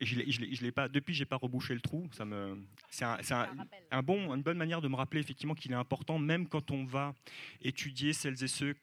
et 0.01 0.07
je 0.07 0.21
je 0.31 0.63
l'ai 0.63 0.73
pas. 0.73 0.89
Depuis, 0.89 1.13
j'ai 1.13 1.25
pas 1.25 1.37
rebouché 1.37 1.75
le 1.75 1.81
trou. 1.81 2.09
Ça 2.13 2.25
me, 2.25 2.63
c'est 2.91 3.05
un, 3.05 3.19
un, 3.91 4.03
bon, 4.03 4.33
une 4.35 4.43
bonne 4.43 4.59
manière 4.59 4.81
de 4.81 4.89
me 4.89 4.95
rappeler 4.95 5.21
effectivement 5.21 5.55
qu'il 5.55 5.73
est 5.73 5.77
important, 5.77 6.19
même 6.19 6.47
quand 6.47 6.71
on 6.71 6.85
va 6.85 7.15
étudier 7.63 8.13
celles 8.13 8.43
et 8.43 8.49
ceux 8.49 8.77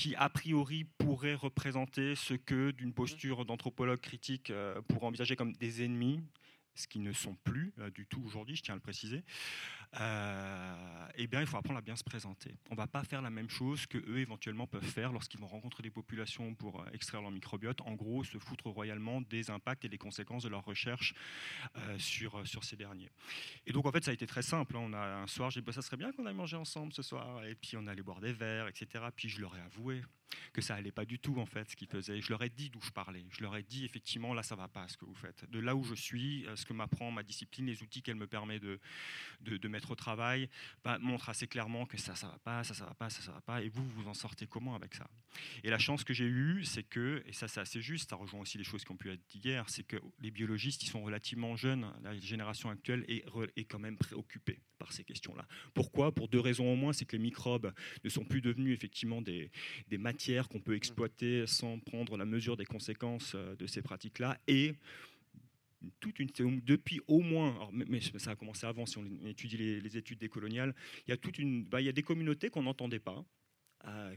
qui 0.00 0.14
a 0.16 0.30
priori 0.30 0.84
pourraient 0.96 1.34
représenter 1.34 2.14
ce 2.14 2.32
que 2.32 2.70
d'une 2.70 2.94
posture 2.94 3.44
d'anthropologue 3.44 4.00
critique 4.00 4.48
euh, 4.48 4.80
pourrait 4.88 5.04
envisager 5.04 5.36
comme 5.36 5.52
des 5.52 5.84
ennemis, 5.84 6.20
ce 6.74 6.86
qui 6.86 6.98
ne 6.98 7.12
sont 7.12 7.34
plus 7.44 7.72
euh, 7.78 7.90
du 7.90 8.06
tout 8.06 8.22
aujourd'hui, 8.24 8.56
je 8.56 8.62
tiens 8.62 8.74
à 8.74 8.76
le 8.76 8.80
préciser, 8.80 9.24
euh, 10.00 11.08
eh 11.16 11.26
bien, 11.26 11.40
il 11.40 11.46
faut 11.46 11.56
apprendre 11.56 11.78
à 11.78 11.82
bien 11.82 11.96
se 11.96 12.04
présenter. 12.04 12.56
On 12.70 12.74
ne 12.74 12.76
va 12.76 12.86
pas 12.86 13.02
faire 13.02 13.22
la 13.22 13.30
même 13.30 13.50
chose 13.50 13.86
que 13.86 13.98
eux 13.98 14.18
éventuellement 14.18 14.66
peuvent 14.66 14.84
faire 14.84 15.12
lorsqu'ils 15.12 15.40
vont 15.40 15.48
rencontrer 15.48 15.82
des 15.82 15.90
populations 15.90 16.54
pour 16.54 16.80
euh, 16.80 16.90
extraire 16.92 17.22
leur 17.22 17.30
microbiote. 17.30 17.80
En 17.82 17.94
gros, 17.94 18.24
se 18.24 18.38
foutre 18.38 18.68
royalement 18.68 19.20
des 19.20 19.50
impacts 19.50 19.84
et 19.84 19.88
des 19.88 19.98
conséquences 19.98 20.44
de 20.44 20.48
leur 20.48 20.64
recherche 20.64 21.14
sur, 21.98 22.46
sur 22.46 22.64
ces 22.64 22.76
derniers. 22.76 23.10
Et 23.66 23.72
donc, 23.72 23.86
en 23.86 23.92
fait, 23.92 24.04
ça 24.04 24.10
a 24.10 24.14
été 24.14 24.26
très 24.26 24.42
simple. 24.42 24.76
Hein. 24.76 24.80
On 24.82 24.92
a 24.92 25.22
un 25.22 25.26
soir, 25.26 25.50
j'ai 25.50 25.60
dit, 25.60 25.64
bah, 25.64 25.72
ça 25.72 25.82
serait 25.82 25.96
bien 25.96 26.12
qu'on 26.12 26.26
aille 26.26 26.34
manger 26.34 26.56
ensemble 26.56 26.92
ce 26.92 27.02
soir. 27.02 27.44
Et 27.44 27.54
puis, 27.54 27.76
on 27.76 27.86
allait 27.86 28.02
boire 28.02 28.20
des 28.20 28.32
verres, 28.32 28.68
etc. 28.68 29.04
Puis, 29.14 29.28
je 29.28 29.40
leur 29.40 29.56
ai 29.56 29.60
avoué 29.60 30.02
que 30.52 30.60
ça 30.60 30.74
allait 30.74 30.92
pas 30.92 31.04
du 31.04 31.18
tout 31.18 31.38
en 31.38 31.46
fait 31.46 31.70
ce 31.70 31.76
qu'ils 31.76 31.88
faisaient. 31.88 32.20
Je 32.20 32.30
leur 32.30 32.42
ai 32.42 32.48
dit 32.48 32.70
d'où 32.70 32.80
je 32.80 32.90
parlais. 32.90 33.24
Je 33.30 33.42
leur 33.42 33.56
ai 33.56 33.62
dit 33.62 33.84
effectivement 33.84 34.34
là 34.34 34.42
ça 34.42 34.56
va 34.56 34.68
pas 34.68 34.86
ce 34.88 34.96
que 34.96 35.04
vous 35.04 35.14
faites. 35.14 35.48
De 35.50 35.58
là 35.58 35.74
où 35.74 35.84
je 35.84 35.94
suis, 35.94 36.46
ce 36.54 36.64
que 36.64 36.72
m'apprend 36.72 37.10
ma 37.10 37.22
discipline, 37.22 37.66
les 37.66 37.82
outils 37.82 38.02
qu'elle 38.02 38.16
me 38.16 38.26
permet 38.26 38.58
de, 38.58 38.78
de, 39.42 39.68
mettre 39.68 39.90
au 39.90 39.94
travail, 39.94 40.48
bah, 40.84 40.98
montre 41.00 41.28
assez 41.28 41.46
clairement 41.46 41.86
que 41.86 41.98
ça 41.98 42.14
ça 42.14 42.28
va 42.28 42.38
pas, 42.38 42.64
ça 42.64 42.74
ça 42.74 42.84
va 42.84 42.94
pas, 42.94 43.10
ça 43.10 43.22
ça 43.22 43.32
va 43.32 43.40
pas. 43.40 43.62
Et 43.62 43.68
vous 43.68 43.86
vous 43.88 44.08
en 44.08 44.14
sortez 44.14 44.46
comment 44.46 44.74
avec 44.74 44.94
ça? 44.94 45.08
Et 45.62 45.70
la 45.70 45.78
chance 45.78 46.04
que 46.04 46.14
j'ai 46.14 46.26
eue, 46.26 46.64
c'est 46.64 46.82
que 46.82 47.22
et 47.26 47.32
ça 47.32 47.48
c'est 47.48 47.60
assez 47.60 47.80
juste, 47.80 48.10
ça 48.10 48.16
rejoint 48.16 48.40
aussi 48.40 48.58
les 48.58 48.64
choses 48.64 48.84
qui 48.84 48.92
ont 48.92 48.96
pu 48.96 49.10
être 49.10 49.20
dites 49.28 49.44
hier, 49.44 49.68
c'est 49.68 49.84
que 49.84 49.96
les 50.20 50.30
biologistes 50.30 50.82
ils 50.82 50.88
sont 50.88 51.02
relativement 51.02 51.56
jeunes, 51.56 51.92
la 52.02 52.18
génération 52.18 52.70
actuelle 52.70 53.04
est, 53.08 53.24
est 53.56 53.64
quand 53.64 53.78
même 53.78 53.96
préoccupée 53.96 54.60
par 54.78 54.92
ces 54.92 55.04
questions-là. 55.04 55.46
Pourquoi? 55.74 56.12
Pour 56.12 56.28
deux 56.28 56.40
raisons 56.40 56.72
au 56.72 56.74
moins, 56.74 56.92
c'est 56.92 57.04
que 57.04 57.14
les 57.14 57.22
microbes 57.22 57.72
ne 58.02 58.08
sont 58.08 58.24
plus 58.24 58.40
devenus 58.40 58.74
effectivement 58.74 59.20
des, 59.20 59.50
des 59.88 59.98
matières 59.98 60.19
qu'on 60.48 60.60
peut 60.60 60.74
exploiter 60.74 61.46
sans 61.46 61.78
prendre 61.78 62.16
la 62.16 62.24
mesure 62.24 62.56
des 62.56 62.66
conséquences 62.66 63.32
euh, 63.34 63.56
de 63.56 63.66
ces 63.66 63.82
pratiques-là 63.82 64.38
et 64.46 64.74
toute 65.98 66.18
une, 66.18 66.28
depuis 66.60 67.00
au 67.08 67.20
moins, 67.20 67.70
ça 68.18 68.32
a 68.32 68.36
commencé 68.36 68.66
avant 68.66 68.84
si 68.84 68.98
on 68.98 69.04
étudie 69.24 69.56
les, 69.56 69.96
études 69.96 70.18
décoloniales, 70.18 70.74
il 71.06 71.10
y 71.10 71.14
a, 71.14 71.16
toute 71.16 71.38
une, 71.38 71.64
bah, 71.64 71.80
il 71.80 71.86
y 71.86 71.88
a 71.88 71.92
des 71.92 72.02
communautés 72.02 72.50
qu'on 72.50 72.64
n'entendait 72.64 72.98
pas, 72.98 73.24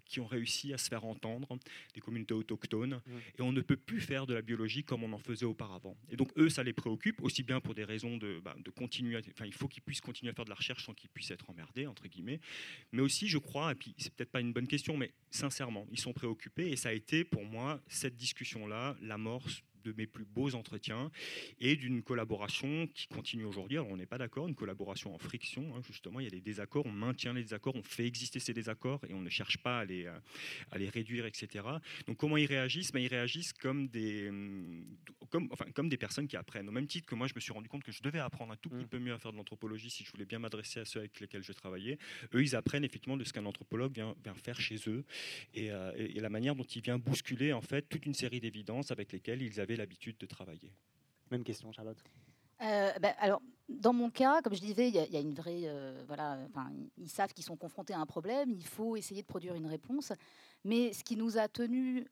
qui 0.06 0.20
ont 0.20 0.26
réussi 0.26 0.74
à 0.74 0.78
se 0.78 0.90
faire 0.90 1.06
entendre, 1.06 1.58
des 1.94 2.02
communautés 2.02 2.34
autochtones, 2.34 2.96
mmh. 3.06 3.12
et 3.40 3.42
on 3.42 3.52
ne 3.52 3.62
peut 3.62 3.78
plus 3.78 4.02
faire 4.02 4.26
de 4.26 4.34
la 4.34 4.42
biologie 4.42 4.84
comme 4.84 5.04
on 5.04 5.14
en 5.14 5.18
faisait 5.18 5.46
auparavant. 5.46 5.98
Et 6.10 6.16
donc 6.16 6.32
eux, 6.38 6.50
ça 6.50 6.64
les 6.64 6.74
préoccupe, 6.74 7.22
aussi 7.22 7.44
bien 7.44 7.60
pour 7.60 7.74
des 7.74 7.84
raisons 7.84 8.18
de, 8.18 8.40
bah, 8.44 8.56
de 8.64 8.70
continuer, 8.72 9.18
enfin 9.30 9.46
il 9.46 9.54
faut 9.54 9.68
qu'ils 9.68 9.84
puissent 9.84 10.02
continuer 10.02 10.32
à 10.32 10.34
faire 10.34 10.46
de 10.46 10.50
la 10.50 10.56
recherche 10.56 10.86
sans 10.86 10.94
qu'ils 10.94 11.10
puissent 11.10 11.32
être 11.32 11.50
emmerdés, 11.50 11.88
entre 11.88 12.08
guillemets, 12.08 12.40
mais 12.92 13.02
aussi 13.02 13.28
je 13.28 13.38
crois, 13.38 13.72
et 13.72 13.76
puis 13.76 13.96
c'est 13.98 14.14
peut-être 14.14 14.32
pas 14.32 14.42
une 14.42 14.54
bonne 14.54 14.68
question, 14.68 14.98
mais 14.98 15.14
sincèrement, 15.30 15.88
ils 15.92 16.00
sont 16.00 16.14
préoccupés, 16.14 16.72
et 16.72 16.76
ça 16.76 16.90
a 16.90 16.94
été 16.94 17.24
pour 17.24 17.44
moi, 17.44 17.82
cette 17.88 18.16
discussion-là, 18.16 18.96
l'amorce 19.02 19.64
de 19.84 19.94
mes 19.98 20.08
plus 20.08 20.26
beaux 20.26 20.56
entretiens 20.56 21.12
et 21.60 21.76
d'une 21.76 22.04
collaboration 22.04 22.88
qui 22.94 23.08
continue 23.08 23.46
aujourd'hui. 23.46 23.78
Alors 23.78 23.90
on 23.90 23.98
n'est 23.98 24.06
pas 24.06 24.18
d'accord, 24.18 24.48
une 24.48 24.56
collaboration 24.56 25.14
en 25.14 25.18
friction, 25.18 25.76
hein, 25.76 25.82
justement, 25.86 26.20
il 26.20 26.24
y 26.26 26.28
a 26.28 26.32
des 26.32 26.42
désaccords, 26.42 26.86
on 26.86 26.92
maintient 26.92 27.34
les 27.34 27.44
désaccords, 27.44 27.76
on 27.76 27.84
fait 27.84 28.06
exister 28.06 28.40
ces 28.40 28.54
désaccords 28.54 29.02
et 29.08 29.14
on 29.14 29.22
ne 29.22 29.30
cherche 29.30 29.58
pas 29.58 29.80
à 29.80 29.86
les, 29.86 30.08
à 30.72 30.78
les 30.78 30.90
réduire, 30.90 31.26
etc. 31.26 31.66
Donc 32.08 32.18
comment 32.18 32.38
ils 32.38 32.46
réagissent? 32.46 32.92
Ben, 32.92 33.00
Ils 33.00 33.08
réagissent 33.08 33.54
comme 33.54 33.88
des, 33.88 34.32
comme, 35.30 35.50
enfin, 35.52 35.66
comme 35.74 35.90
des 35.90 35.98
personnes 35.98 36.28
qui 36.28 36.38
apprennent. 36.38 36.70
Au 36.70 36.72
même 36.72 36.88
titre 36.88 37.08
que 37.08 37.16
moi, 37.16 37.28
je 37.28 37.34
me 37.36 37.40
suis 37.40 37.52
rendu 37.52 37.70
compte 37.70 37.84
que 37.84 37.92
je 37.92 38.02
devais 38.02 38.20
apprendre 38.20 38.54
un 38.54 38.56
tout 38.58 38.70
petit 38.70 38.86
mmh. 38.86 38.88
peu 38.88 39.00
mieux 39.00 39.14
à 39.14 39.20
faire 39.20 39.32
de 39.32 39.38
l'anthropologie 39.38 39.90
si 39.90 40.04
je 40.04 40.12
voulais 40.12 40.26
bien 40.26 40.40
m'adresser 40.40 40.80
à 40.80 40.86
ceux 40.86 41.00
avec 41.00 41.20
lesquels 41.20 41.44
je 41.44 41.54
travaillais. 41.54 41.98
Eux, 42.34 42.44
ils 42.44 42.56
apprennent 42.56 42.84
effectivement 42.84 43.18
de 43.18 43.24
ce 43.24 43.34
qu'un 43.34 43.46
anthropologue 43.46 43.94
vient, 43.94 44.16
faire 44.44 44.60
chez 44.60 44.78
eux 44.88 45.04
euh, 45.58 45.94
et, 45.96 46.20
la 46.20 46.30
manière 46.30 46.56
dont 46.56 46.64
il 46.64 46.82
vient 46.82 46.98
bousculer 46.98 47.54
en 47.54 47.62
fait 47.62 47.84
toute 47.90 48.06
une 48.06 48.14
série 48.14 48.40
d'évidences 48.40 48.92
avec 48.92 49.12
lesquelles 49.12 49.42
ils 49.42 49.60
avaient 49.60 49.73
l'habitude 49.76 50.18
de 50.18 50.26
travailler. 50.26 50.72
Même 51.32 51.44
question, 51.44 51.72
Charlotte. 51.72 51.98
Euh, 52.62 52.92
ben, 53.00 53.14
alors, 53.20 53.42
dans 53.68 53.94
mon 53.94 54.10
cas, 54.10 54.42
comme 54.42 54.54
je 54.54 54.62
disais, 54.62 54.88
il 54.90 54.96
y, 54.96 55.18
a 55.18 55.20
une 55.20 55.34
vraie, 55.34 55.64
euh, 55.66 56.04
voilà, 56.08 56.38
ils 56.98 57.10
savent 57.10 57.34
qu'ils 57.34 57.44
sont 57.44 57.58
confrontés 57.58 57.94
à 57.94 58.00
un 58.00 58.06
problème, 58.06 58.52
il 58.52 58.66
faut 58.66 58.96
essayer 58.96 59.22
de 59.22 59.28
produire 59.28 59.56
une 59.56 59.66
réponse. 59.66 60.14
Mais 60.64 60.94
ce 60.94 61.04
qui 61.04 61.18
nous 61.18 61.38
a 61.38 61.48
tenus 61.48 62.06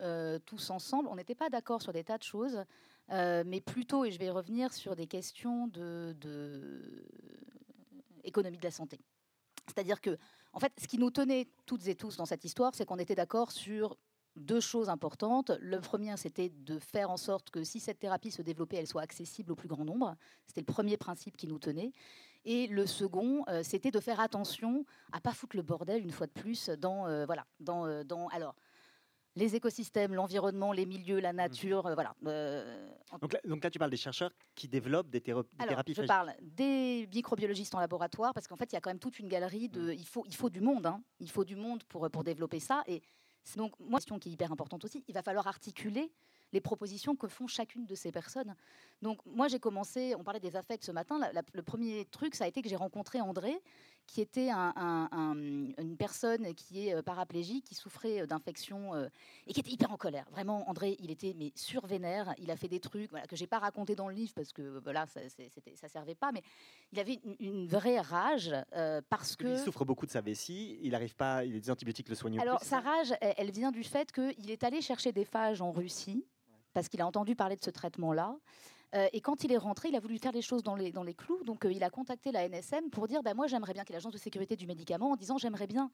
tous 0.46 0.70
ensemble, 0.72 1.08
on 1.10 1.16
n'était 1.16 1.36
pas 1.36 1.50
d'accord 1.50 1.82
sur 1.82 1.94
des 1.94 2.04
tas 2.04 2.18
de 2.18 2.24
choses, 2.24 2.66
mais 3.10 3.62
plutôt, 3.62 4.04
et 4.04 4.12
je 4.12 4.20
vais 4.20 4.30
revenir 4.30 4.74
sur 4.74 4.96
des 4.96 5.08
questions 5.08 5.68
de, 5.68 6.14
de 6.20 7.06
économie 8.24 8.58
de 8.58 8.64
la 8.64 8.72
santé. 8.72 9.00
C'est-à-dire 9.68 10.02
que, 10.02 10.18
en 10.54 10.60
fait, 10.60 10.74
ce 10.82 10.88
qui 10.88 10.98
nous 10.98 11.12
tenait 11.12 11.48
toutes 11.66 11.88
et 11.88 11.96
tous 11.96 12.18
dans 12.18 12.26
cette 12.26 12.44
histoire, 12.44 12.76
c'est 12.76 12.86
qu'on 12.86 12.98
était 12.98 13.16
d'accord 13.16 13.52
sur 13.52 13.98
deux 14.36 14.60
choses 14.60 14.90
importantes. 14.90 15.52
Le 15.60 15.80
premier, 15.80 16.16
c'était 16.18 16.50
de 16.50 16.80
faire 16.80 17.12
en 17.12 17.18
sorte 17.18 17.50
que 17.50 17.64
si 17.64 17.80
cette 17.80 18.00
thérapie 18.00 18.32
se 18.32 18.42
développait, 18.42 18.78
elle 18.78 18.88
soit 18.88 19.02
accessible 19.02 19.52
au 19.52 19.56
plus 19.56 19.68
grand 19.68 19.86
nombre. 19.86 20.16
C'était 20.48 20.62
le 20.62 20.66
premier 20.66 20.98
principe 20.98 21.38
qui 21.38 21.48
nous 21.48 21.60
tenait. 21.60 21.92
Et 22.46 22.68
le 22.68 22.88
second, 22.88 23.44
euh, 23.50 23.62
c'était 23.64 23.92
de 23.92 24.00
faire 24.00 24.20
attention 24.20 24.86
à 25.12 25.22
pas 25.22 25.34
foutre 25.34 25.56
le 25.56 25.62
bordel 25.62 26.02
une 26.02 26.12
fois 26.12 26.28
de 26.28 26.32
plus 26.32 26.70
dans 26.70 27.06
euh, 27.06 27.26
voilà 27.26 27.46
dans, 27.60 27.86
euh, 27.86 28.04
dans 28.04 28.28
alors 28.30 28.56
les 29.38 29.56
écosystèmes, 29.56 30.14
l'environnement, 30.14 30.74
les 30.74 30.86
milieux, 30.86 31.22
la 31.22 31.32
nature, 31.32 31.84
voilà. 31.94 32.14
Donc, 33.46 33.64
là, 33.64 33.70
tu 33.70 33.80
parles 33.80 33.92
des 33.92 33.96
chercheurs 33.96 34.32
qui 34.56 34.68
développent 34.68 35.10
des, 35.10 35.24
Alors, 35.30 35.46
thérapies. 35.70 35.94
Je 35.94 36.02
parle 36.02 36.34
des 36.42 37.08
microbiologistes 37.14 37.74
en 37.74 37.80
laboratoire 37.80 38.34
parce 38.34 38.50
qu'en 38.50 38.58
fait, 38.58 38.74
il 38.74 38.76
y 38.76 38.78
a 38.78 38.82
quand 38.82 38.90
même 38.90 39.00
toute 39.00 39.20
une 39.20 39.30
galerie 39.30 39.70
de. 39.70 39.94
Mmh. 39.94 39.94
Il 39.94 40.06
faut, 40.06 40.26
il 40.28 40.36
faut 40.36 40.50
du 40.50 40.60
monde, 40.60 40.86
hein. 40.86 41.02
il 41.22 41.32
faut 41.32 41.46
du 41.46 41.56
monde 41.56 41.82
pour 41.86 42.10
pour 42.10 42.26
développer 42.26 42.60
ça. 42.60 42.84
Et 42.88 43.02
donc, 43.56 43.74
moi, 43.80 44.00
question 44.00 44.20
qui 44.20 44.30
est 44.30 44.32
hyper 44.32 44.52
importante 44.52 44.86
aussi, 44.86 45.04
il 45.08 45.14
va 45.14 45.22
falloir 45.22 45.48
articuler 45.48 46.12
les 46.54 46.62
propositions 46.62 47.16
que 47.16 47.28
font 47.28 47.48
chacune 47.48 47.86
de 47.86 47.96
ces 47.96 48.12
personnes. 48.12 48.56
Donc 49.02 49.20
moi 49.26 49.48
j'ai 49.48 49.60
commencé, 49.60 50.16
on 50.16 50.24
parlait 50.24 50.40
des 50.40 50.56
affects 50.56 50.84
ce 50.84 50.92
matin, 50.92 51.20
le 51.54 51.62
premier 51.62 52.06
truc 52.06 52.36
ça 52.36 52.46
a 52.46 52.48
été 52.48 52.62
que 52.62 52.70
j'ai 52.70 52.76
rencontré 52.76 53.22
André, 53.22 53.62
qui 54.12 54.20
était 54.20 54.50
une 54.50 55.96
personne 55.98 56.54
qui 56.54 56.88
est 56.88 56.96
euh, 56.96 57.02
paraplégique, 57.02 57.64
qui 57.64 57.76
souffrait 57.76 58.22
euh, 58.22 58.26
d'infection 58.26 58.94
euh, 58.94 59.08
et 59.48 59.54
qui 59.54 59.62
était 59.62 59.72
hyper 59.72 59.90
en 59.90 59.96
colère. 59.96 60.28
Vraiment 60.32 60.70
André, 60.70 60.98
il 61.00 61.12
était 61.12 61.34
mais 61.38 61.54
survénère, 61.56 62.34
il 62.38 62.52
a 62.52 62.58
fait 62.58 62.68
des 62.68 62.82
trucs 62.82 63.10
voilà, 63.10 63.26
que 63.26 63.38
j'ai 63.38 63.48
pas 63.48 63.60
raconté 63.60 63.96
dans 63.96 64.10
le 64.10 64.14
livre 64.14 64.34
parce 64.36 64.52
que 64.52 64.80
voilà 64.84 65.06
ça, 65.08 65.22
ça 65.76 65.88
servait 65.88 66.16
pas, 66.16 66.34
mais 66.34 66.44
il 66.92 67.00
avait 67.00 67.22
une, 67.40 67.68
vraie 67.68 68.02
rage 68.02 68.54
parce 69.10 69.38
que... 69.38 69.48
Il 69.48 69.60
souffre 69.60 69.86
beaucoup 69.86 70.06
de 70.06 70.12
sa 70.12 70.20
vessie, 70.20 70.78
il 70.82 70.94
arrive 70.94 71.16
pas, 71.16 71.46
il 71.46 71.56
a 71.56 71.60
des 71.60 71.72
antibiotiques 71.72 72.10
le 72.10 72.16
soignent 72.16 72.40
Alors 72.40 72.62
sa 72.62 72.82
rage, 72.82 73.14
elle 73.22 73.52
vient 73.52 73.72
du 73.72 73.84
fait 73.84 74.12
qu'il 74.12 74.52
est 74.52 74.64
allé 74.66 74.82
chercher 74.82 75.14
des 75.14 75.24
phages 75.24 75.62
en 75.62 75.72
Russie 75.72 76.26
parce 76.74 76.90
qu'il 76.90 77.02
a 77.02 77.08
entendu 77.08 77.36
parler 77.36 77.56
de 77.56 77.64
ce 77.64 77.70
traitement-là. 77.70 78.36
Euh, 78.94 79.08
et 79.14 79.22
quand 79.22 79.44
il 79.44 79.52
est 79.52 79.58
rentré, 79.58 79.90
il 79.90 79.96
a 79.96 80.00
voulu 80.00 80.18
faire 80.18 80.32
les 80.32 80.42
choses 80.42 80.64
dans 80.64 80.76
les, 80.76 80.92
clous. 81.14 81.44
Donc, 81.44 81.66
euh, 81.66 81.72
il 81.72 81.84
a 81.84 81.90
contacté 81.90 82.32
la 82.32 82.48
NSM 82.48 82.90
pour 82.90 83.08
dire 83.08 83.24
bah, 83.24 83.34
Moi, 83.34 83.48
j'aimerais 83.48 83.74
bien, 83.74 83.84
qu'il 83.84 83.94
l'agence 83.94 84.14
de 84.14 84.18
sécurité 84.18 84.56
du 84.56 84.68
médicament, 84.68 85.12
en 85.12 85.16
disant 85.16 85.38
J'aimerais 85.38 85.68
bien 85.68 85.90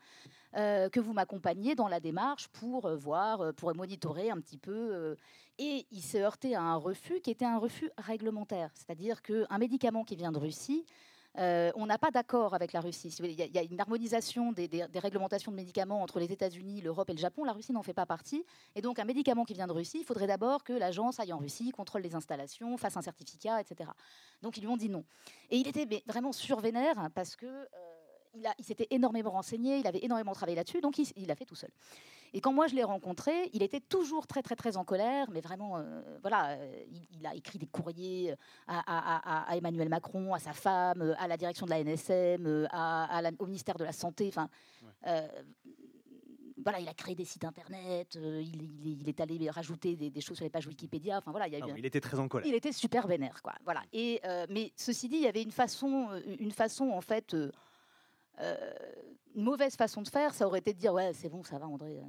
euh, 0.56 0.90
que 0.90 1.00
vous 1.00 1.14
m'accompagniez 1.14 1.76
dans 1.76 1.88
la 1.88 2.00
démarche 2.00 2.48
pour 2.48 2.90
voir, 2.96 3.54
pour 3.54 3.74
monitorer 3.76 4.30
un 4.30 4.40
petit 4.40 4.58
peu. 4.58 5.16
Et 5.60 5.86
il 5.92 6.02
s'est 6.02 6.22
heurté 6.22 6.56
à 6.56 6.62
un 6.62 6.76
refus 6.76 7.22
qui 7.22 7.32
était 7.32 7.46
un 7.46 7.58
refus 7.58 7.90
réglementaire. 7.98 8.72
C'est-à-dire 8.74 9.22
qu'un 9.22 9.58
médicament 9.58 10.04
qui 10.04 10.16
vient 10.16 10.32
de 10.32 10.40
Russie, 10.40 10.86
euh, 11.38 11.72
on 11.76 11.86
n'a 11.86 11.98
pas 11.98 12.12
d'accord 12.12 12.54
avec 12.54 12.74
la 12.74 12.82
Russie. 12.82 13.16
Il 13.20 13.32
y, 13.32 13.58
a 13.58 13.64
une 13.64 13.80
harmonisation 13.80 14.52
des, 14.52 14.70
réglementations 14.96 15.52
de 15.52 15.56
médicaments 15.56 16.02
entre 16.02 16.20
les 16.20 16.32
États-Unis, 16.32 16.82
l'Europe 16.82 17.10
et 17.10 17.14
le 17.14 17.20
Japon. 17.20 17.44
La 17.44 17.54
Russie 17.54 17.74
n'en 17.74 17.84
fait 17.84 17.94
pas 17.94 18.06
partie. 18.06 18.44
Et 18.76 18.82
donc, 18.82 19.00
un 19.00 19.06
médicament 19.06 19.46
qui 19.46 19.54
vient 19.54 19.68
de 19.68 19.74
Russie, 19.74 20.00
il 20.00 20.06
faudrait 20.06 20.28
d'abord 20.28 20.64
que 20.64 20.74
l'agence 20.74 21.20
aille 21.20 21.34
en 21.34 21.38
Russie, 21.38 21.72
contrôle 21.72 22.02
les 22.02 22.16
installations, 22.16 22.76
fasse 22.78 22.98
un 22.98 23.02
certificat, 23.02 23.62
etc. 23.62 23.90
Donc, 24.42 24.58
ils 24.58 24.62
lui 24.62 24.68
ont 24.68 24.78
dit 24.78 24.90
non. 24.90 25.04
Et 25.50 25.58
il 25.58 25.68
était 25.68 26.04
vraiment 26.08 26.32
survénère 26.32 27.10
parce 27.14 27.36
que. 27.36 27.68
Euh, 28.46 28.50
il, 28.60 28.66
s'était 28.66 28.88
énormément 28.92 29.32
renseigné, 29.32 29.78
il 29.80 29.88
avait 29.88 30.04
énormément 30.04 30.34
travaillé 30.34 30.56
là-dessus, 30.56 30.82
donc 30.82 30.98
il 30.98 31.28
l'a 31.28 31.36
fait 31.36 31.46
tout 31.46 31.56
seul. 31.56 31.72
Et 32.34 32.42
quand 32.42 32.54
moi 32.54 32.68
je 32.68 32.76
l'ai 32.76 32.84
rencontré, 32.84 33.50
il 33.54 33.64
était 33.64 33.80
toujours 33.80 34.28
très 34.28 34.42
très 34.42 34.56
très 34.56 34.78
en 34.78 34.84
colère, 34.84 35.30
mais 35.32 35.42
vraiment, 35.42 35.78
euh, 35.78 36.02
voilà, 36.22 36.52
euh, 36.52 36.84
il, 37.12 37.26
a 37.26 37.34
écrit 37.36 37.58
des 37.58 37.68
courriers 37.68 38.34
à, 38.68 39.56
Emmanuel 39.56 39.90
Macron, 39.90 40.34
à 40.34 40.40
sa 40.40 40.54
femme, 40.54 41.16
à 41.18 41.28
la 41.28 41.38
direction 41.38 41.66
de 41.66 41.72
la 41.72 41.84
NSM, 41.84 42.68
au 43.40 43.46
ministère 43.46 43.76
de 43.76 43.84
la 43.84 43.92
Santé. 43.92 44.28
Enfin, 44.28 44.50
euh, 45.06 45.28
voilà, 46.64 46.80
il 46.80 46.90
a 46.90 46.94
créé 46.94 47.16
des 47.16 47.24
sites 47.24 47.46
internet, 47.46 48.16
il, 48.16 49.08
est 49.08 49.22
allé 49.22 49.50
rajouter 49.50 49.96
des, 49.96 50.22
choses 50.22 50.36
sur 50.36 50.44
les 50.44 50.50
pages 50.50 50.68
Wikipédia. 50.68 51.20
Enfin 51.20 51.32
voilà, 51.32 51.48
il, 51.48 51.56
ah 51.56 51.68
il 51.78 51.86
était 51.86 52.02
très 52.02 52.20
en 52.20 52.28
colère. 52.28 52.48
Il 52.48 52.56
était 52.56 52.74
super 52.74 53.08
vénère, 53.08 53.42
quoi. 53.42 53.54
Voilà. 53.64 53.84
Et 53.94 54.20
mais 54.50 54.74
ceci 54.76 55.08
dit, 55.08 55.18
il 55.18 55.24
y 55.24 55.28
avait 55.28 55.44
une 55.44 55.52
façon, 55.52 56.10
une 56.40 56.52
façon 56.52 56.90
en 56.90 57.02
fait 57.02 57.36
une 59.38 59.44
mauvaise 59.44 59.76
façon 59.76 60.02
de 60.02 60.08
faire, 60.08 60.34
ça 60.34 60.48
aurait 60.48 60.60
été 60.60 60.74
de 60.74 60.80
dire 60.80 60.94
ouais 60.94 61.14
c'est 61.14 61.30
bon, 61.30 61.44
ça 61.44 61.60
va 61.60 61.68
André, 61.68 62.00
euh, 62.00 62.04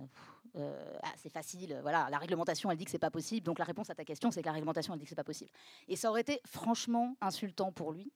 euh, 0.57 0.99
ah, 1.03 1.13
c'est 1.17 1.29
facile, 1.29 1.79
voilà, 1.83 2.09
la 2.11 2.19
réglementation 2.19 2.71
elle 2.71 2.79
dit 2.79 2.87
que 2.87 2.91
c'est 2.91 2.99
pas 2.99 3.11
possible, 3.11 3.45
donc 3.45 3.59
la 3.59 3.67
réponse 3.67 3.91
à 3.91 3.95
ta 3.95 4.05
question 4.05 4.31
c'est 4.31 4.41
que 4.41 4.47
la 4.47 4.53
réglementation 4.53 4.95
elle 4.95 4.99
dit 4.99 5.05
que 5.05 5.11
c'est 5.11 5.15
pas 5.15 5.25
possible. 5.25 5.51
Et 5.89 5.97
ça 5.97 6.11
aurait 6.11 6.23
été 6.23 6.41
franchement 6.47 7.17
insultant 7.21 7.71
pour 7.71 7.93
lui. 7.93 8.13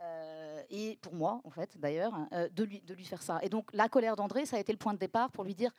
Euh, 0.00 0.62
et 0.70 0.96
pour 1.02 1.14
moi, 1.14 1.40
en 1.42 1.50
fait, 1.50 1.76
d'ailleurs, 1.76 2.12
de, 2.52 2.62
lui, 2.62 2.80
de 2.82 2.94
lui 2.94 3.04
faire 3.04 3.20
ça. 3.20 3.40
Et 3.42 3.48
donc, 3.48 3.68
la 3.72 3.88
colère 3.88 4.14
d'André, 4.14 4.46
ça 4.46 4.56
a 4.56 4.60
été 4.60 4.70
le 4.70 4.78
point 4.78 4.94
de 4.94 4.98
départ 4.98 5.32
pour 5.32 5.42
lui 5.42 5.56
dire 5.56 5.72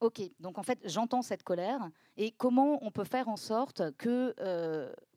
Ok, 0.00 0.20
donc 0.38 0.58
en 0.58 0.62
fait, 0.62 0.78
j'entends 0.84 1.22
cette 1.22 1.42
colère, 1.42 1.90
et 2.16 2.30
comment 2.30 2.78
on 2.82 2.92
peut 2.92 3.04
faire 3.04 3.28
en 3.28 3.36
sorte 3.36 3.82
que 3.96 4.34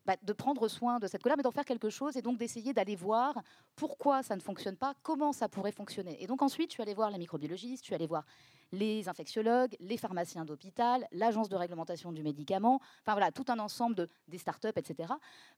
bah, 0.05 0.15
de 0.23 0.33
prendre 0.33 0.67
soin 0.67 0.97
de 0.97 1.05
cette 1.05 1.21
colère, 1.21 1.37
mais 1.37 1.43
d'en 1.43 1.51
faire 1.51 1.65
quelque 1.65 1.91
chose 1.91 2.17
et 2.17 2.23
donc 2.23 2.39
d'essayer 2.39 2.73
d'aller 2.73 2.95
voir 2.95 3.39
pourquoi 3.75 4.23
ça 4.23 4.35
ne 4.35 4.41
fonctionne 4.41 4.75
pas, 4.75 4.95
comment 5.03 5.31
ça 5.31 5.47
pourrait 5.47 5.71
fonctionner. 5.71 6.21
Et 6.23 6.25
donc 6.25 6.41
ensuite, 6.41 6.71
tu 6.71 6.81
allais 6.81 6.95
voir 6.95 7.11
les 7.11 7.19
microbiologistes, 7.19 7.83
tu 7.83 7.93
allais 7.93 8.07
voir 8.07 8.25
les 8.71 9.09
infectiologues, 9.09 9.75
les 9.79 9.97
pharmaciens 9.97 10.45
d'hôpital, 10.45 11.07
l'agence 11.11 11.49
de 11.49 11.55
réglementation 11.55 12.11
du 12.11 12.23
médicament, 12.23 12.79
enfin 13.01 13.13
voilà, 13.13 13.31
tout 13.31 13.45
un 13.49 13.59
ensemble 13.59 13.95
de, 13.95 14.07
des 14.27 14.37
startups, 14.37 14.67
etc., 14.75 15.13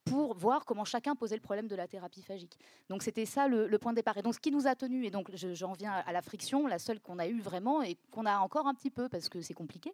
pour 0.06 0.36
voir 0.36 0.66
comment 0.66 0.86
chacun 0.86 1.16
posait 1.16 1.36
le 1.36 1.42
problème 1.42 1.68
de 1.68 1.76
la 1.76 1.88
thérapie 1.88 2.22
phagique. 2.22 2.58
Donc 2.90 3.04
c'était 3.04 3.26
ça 3.26 3.48
le, 3.48 3.78
point 3.78 3.92
de 3.92 3.98
départ. 3.98 4.18
Et 4.18 4.22
donc 4.22 4.36
ce 4.36 4.40
qui 4.40 4.52
nous 4.52 4.68
a 4.68 4.76
tenus, 4.76 5.08
et 5.08 5.12
donc 5.12 5.30
j'en 5.36 5.74
viens 5.74 5.94
à 5.94 6.12
la 6.12 6.22
friction, 6.22 6.68
la 6.68 6.80
seule 6.80 7.00
qu'on 7.00 7.20
a 7.20 7.28
eue 7.28 7.42
vraiment 7.42 7.82
et 7.82 7.98
qu'on 8.12 8.26
a 8.26 8.38
encore 8.38 8.68
un 8.68 8.74
petit 8.74 8.90
peu 8.92 9.10
parce 9.10 9.30
que 9.30 9.42
c'est 9.42 9.54
compliqué, 9.54 9.94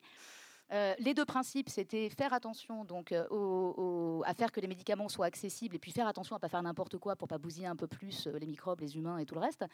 euh, 0.71 0.93
les 0.99 1.13
deux 1.13 1.25
principes, 1.25 1.69
c'était 1.69 2.09
faire 2.09 2.31
attention 2.31 2.85
donc 2.85 3.11
euh, 3.11 4.21
à 4.23 4.33
faire 4.35 4.51
que 4.51 4.59
les 4.59 4.67
médicaments 4.67 5.09
soient 5.09 5.25
accessibles 5.25 5.75
et 5.75 5.79
puis 5.79 5.91
faire 5.91 6.07
attention 6.07 6.35
à 6.35 6.39
pas 6.39 6.47
faire 6.47 6.61
n'importe 6.61 6.97
quoi 6.97 7.15
pour 7.15 7.27
pas 7.27 7.39
bousiller 7.39 7.65
un 7.65 7.75
peu 7.75 7.87
plus 7.87 8.27
euh, 8.27 8.37
les 8.37 8.45
microbes, 8.45 8.81
les 8.81 8.95
humains 8.95 9.17
et 9.17 9.25
tout 9.25 9.33
le 9.33 9.41
reste. 9.41 9.65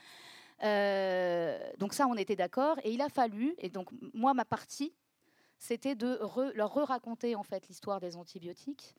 donc 1.79 1.93
ça, 1.93 2.07
on 2.07 2.15
était 2.15 2.37
d'accord. 2.37 2.77
Et 2.83 2.93
il 2.93 3.01
a 3.01 3.09
fallu, 3.09 3.55
et 3.57 3.69
donc 3.69 3.89
moi, 4.13 4.33
ma 4.33 4.45
partie, 4.45 4.93
c'était 5.59 5.95
de 5.95 6.19
leur 6.55 6.73
re-raconter 6.73 7.35
en 7.35 7.43
fait 7.43 7.67
l'histoire 7.67 7.99
des 7.99 8.15
antibiotiques. 8.15 8.95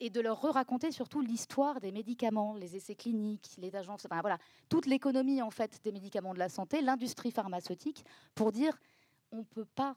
et 0.00 0.10
de 0.10 0.20
leur 0.20 0.40
re-raconter 0.40 0.90
surtout 0.90 1.20
l'histoire 1.20 1.78
des 1.78 1.92
médicaments, 1.92 2.56
les 2.56 2.74
essais 2.74 2.96
cliniques, 2.96 3.54
les 3.58 3.76
agences, 3.76 4.04
enfin 4.06 4.20
voilà, 4.20 4.38
toute 4.68 4.86
l'économie 4.86 5.40
en 5.40 5.50
fait 5.50 5.80
des 5.84 5.92
médicaments 5.92 6.34
de 6.34 6.40
la 6.40 6.48
santé, 6.48 6.80
l'industrie 6.80 7.30
pharmaceutique, 7.30 8.04
pour 8.34 8.50
dire 8.50 8.76
on 9.30 9.38
ne 9.38 9.44
peut 9.44 9.68
pas 9.76 9.94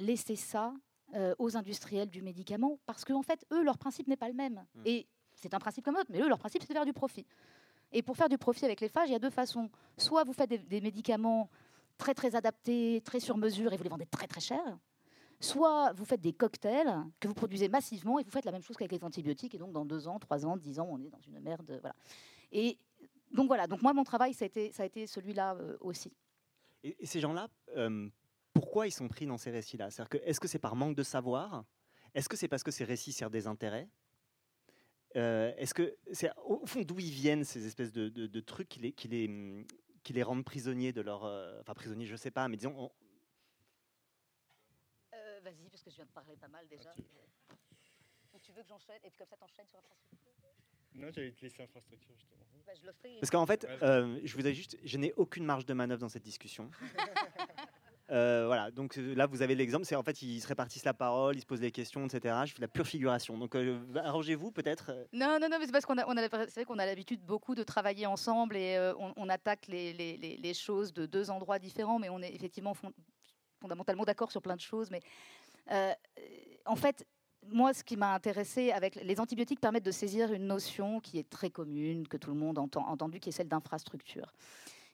laisser 0.00 0.36
ça 0.36 0.72
euh, 1.14 1.34
aux 1.38 1.56
industriels 1.56 2.10
du 2.10 2.22
médicament 2.22 2.78
parce 2.86 3.04
qu'en 3.04 3.22
fait, 3.22 3.44
eux, 3.52 3.62
leur 3.62 3.78
principe 3.78 4.08
n'est 4.08 4.16
pas 4.16 4.28
le 4.28 4.34
même. 4.34 4.64
Hmm. 4.74 4.82
Et 4.84 5.06
c'est 5.34 5.54
un 5.54 5.58
principe 5.58 5.84
comme 5.84 5.94
l'autre, 5.94 6.10
mais 6.10 6.20
eux, 6.20 6.28
leur 6.28 6.38
principe, 6.38 6.62
c'est 6.62 6.68
de 6.68 6.72
faire 6.72 6.84
du 6.84 6.92
profit. 6.92 7.26
Et 7.92 8.02
pour 8.02 8.16
faire 8.16 8.28
du 8.28 8.38
profit 8.38 8.64
avec 8.64 8.80
les 8.80 8.88
phages, 8.88 9.08
il 9.08 9.12
y 9.12 9.16
a 9.16 9.18
deux 9.18 9.30
façons. 9.30 9.70
Soit 9.96 10.24
vous 10.24 10.32
faites 10.32 10.50
des, 10.50 10.80
médicaments 10.80 11.50
très 11.98 12.14
très 12.14 12.36
adaptés, 12.36 13.02
très 13.04 13.20
sur 13.20 13.36
mesure 13.36 13.72
et 13.72 13.76
vous 13.76 13.82
les 13.82 13.90
vendez 13.90 14.06
très 14.06 14.26
très 14.26 14.40
cher. 14.40 14.78
Soit 15.40 15.92
vous 15.94 16.04
faites 16.04 16.20
des 16.20 16.32
cocktails 16.32 16.94
que 17.18 17.26
vous 17.26 17.34
produisez 17.34 17.68
massivement 17.68 18.18
et 18.18 18.22
vous 18.22 18.30
faites 18.30 18.44
la 18.44 18.52
même 18.52 18.62
chose 18.62 18.76
qu'avec 18.76 18.92
les 18.92 19.04
antibiotiques. 19.04 19.54
Et 19.54 19.58
donc 19.58 19.72
dans 19.72 19.84
deux 19.84 20.06
ans, 20.06 20.18
trois 20.18 20.46
ans, 20.46 20.56
dix 20.56 20.78
ans, 20.78 20.88
on 20.88 21.00
est 21.00 21.10
dans 21.10 21.20
une 21.26 21.40
merde. 21.40 21.78
Voilà. 21.80 21.96
Et 22.52 22.78
donc 23.32 23.48
voilà. 23.48 23.66
Donc 23.66 23.82
moi, 23.82 23.92
mon 23.92 24.04
travail, 24.04 24.34
ça 24.34 24.44
a 24.44 24.46
été, 24.46 24.70
ça 24.72 24.84
a 24.84 24.86
été 24.86 25.06
celui-là 25.06 25.54
euh, 25.54 25.76
aussi. 25.80 26.12
Et, 26.84 26.94
ces 27.04 27.20
gens-là, 27.20 27.48
euh, 27.76 28.08
pourquoi 28.52 28.86
ils 28.86 28.92
sont 28.92 29.08
pris 29.08 29.26
dans 29.26 29.38
ces 29.38 29.50
récits-là? 29.50 29.88
Est-ce 30.24 30.40
que 30.40 30.48
c'est 30.48 30.58
par 30.58 30.76
manque 30.76 30.96
de 30.96 31.02
savoir? 31.02 31.64
Est-ce 32.14 32.28
que 32.28 32.36
c'est 32.36 32.48
parce 32.48 32.62
que 32.62 32.70
ces 32.70 32.84
récits 32.84 33.12
servent 33.12 33.32
des 33.32 33.46
intérêts? 33.46 33.88
Euh, 35.16 35.52
Est-ce 35.56 35.74
que 35.74 35.96
c'est 36.12 36.30
au 36.44 36.64
fond 36.66 36.82
d'où 36.82 36.98
ils 37.00 37.10
viennent 37.10 37.44
ces 37.44 37.66
espèces 37.66 37.92
de, 37.92 38.08
de, 38.08 38.40
trucs 38.40 38.68
qui 38.68 38.80
les, 38.80 38.92
qui, 38.92 39.08
les, 39.08 39.66
qui 40.02 40.12
les 40.12 40.22
rendent 40.22 40.44
prisonniers 40.44 40.92
de 40.92 41.00
leur, 41.00 41.24
euh, 41.24 41.60
enfin 41.60 41.74
prisonniers, 41.74 42.06
je 42.06 42.16
sais 42.16 42.30
pas, 42.30 42.48
mais 42.48 42.56
disons. 42.56 42.90
Euh, 45.14 45.40
vas-y, 45.42 45.68
parce 45.68 45.82
que 45.82 45.90
je 45.90 45.96
viens 45.96 46.06
de 46.06 46.10
parler 46.10 46.36
pas 46.36 46.48
mal 46.48 46.66
déjà. 46.68 46.92
tu 48.42 48.52
veux 48.52 48.62
que 48.62 48.68
j'enchaîne 48.68 49.00
et 49.04 49.10
puis 49.10 49.18
comme 49.18 49.26
ça 49.28 49.36
t'enchaînes 49.36 49.66
sur 49.66 49.78
l'infrastructure? 49.78 50.20
Non, 50.94 51.10
j'allais 51.12 51.32
te 51.32 51.42
laisser 51.42 51.62
infrastructure 51.62 52.14
justement. 52.16 52.44
Bah, 52.66 52.72
je. 52.74 53.18
Parce 53.20 53.30
qu'en 53.30 53.46
fait, 53.46 53.66
je 54.24 54.36
vous 54.36 54.46
ai 54.46 54.54
juste, 54.54 54.76
je 54.82 54.96
n'ai 54.98 55.12
aucune 55.14 55.44
marge 55.44 55.66
de 55.66 55.74
manœuvre 55.74 56.00
dans 56.00 56.08
cette 56.08 56.24
discussion. 56.24 56.70
Euh, 58.10 58.44
voilà, 58.46 58.70
donc 58.70 58.98
euh, 58.98 59.14
là 59.14 59.26
vous 59.26 59.42
avez 59.42 59.54
l'exemple, 59.54 59.84
c'est 59.84 59.94
en 59.94 60.02
fait 60.02 60.20
ils 60.22 60.40
se 60.40 60.48
répartissent 60.48 60.84
la 60.84 60.94
parole, 60.94 61.36
ils 61.36 61.42
se 61.42 61.46
posent 61.46 61.60
des 61.60 61.70
questions, 61.70 62.06
etc. 62.06 62.34
Je 62.44 62.54
fais 62.54 62.60
la 62.60 62.68
pure 62.68 62.86
figuration. 62.86 63.38
Donc 63.38 63.54
euh, 63.54 63.78
arrangez-vous 63.96 64.50
peut-être. 64.50 64.90
Non, 65.12 65.38
non, 65.40 65.48
non, 65.48 65.58
mais 65.58 65.66
c'est 65.66 65.72
parce 65.72 65.86
qu'on 65.86 65.98
a, 65.98 66.04
vrai 66.04 66.64
qu'on 66.64 66.78
a 66.78 66.86
l'habitude 66.86 67.20
beaucoup 67.24 67.54
de 67.54 67.62
travailler 67.62 68.06
ensemble 68.06 68.56
et 68.56 68.92
on, 69.16 69.28
attaque 69.28 69.66
les, 69.68 70.54
choses 70.54 70.92
de 70.92 71.06
deux 71.06 71.30
endroits 71.30 71.58
différents, 71.58 71.98
mais 71.98 72.08
on 72.08 72.20
est 72.20 72.34
effectivement 72.34 72.74
fondamentalement 73.60 74.04
d'accord 74.04 74.32
sur 74.32 74.42
plein 74.42 74.56
de 74.56 74.60
choses. 74.60 74.90
Mais 74.90 75.00
en 76.66 76.76
fait, 76.76 77.06
moi, 77.46 77.72
ce 77.72 77.84
qui 77.84 77.96
m'a 77.96 78.14
intéressé 78.14 78.72
avec 78.72 78.96
les 78.96 79.20
antibiotiques 79.20 79.60
permettent 79.60 79.84
de 79.84 79.90
saisir 79.90 80.32
une 80.32 80.46
notion 80.46 81.00
qui 81.00 81.18
est 81.18 81.28
très 81.28 81.50
commune, 81.50 82.06
que 82.08 82.16
tout 82.16 82.30
le 82.30 82.36
monde 82.36 82.58
entend, 82.58 82.86
entendu, 82.88 83.20
qui 83.20 83.28
est 83.28 83.32
celle 83.32 83.48
d'infrastructure. 83.48 84.32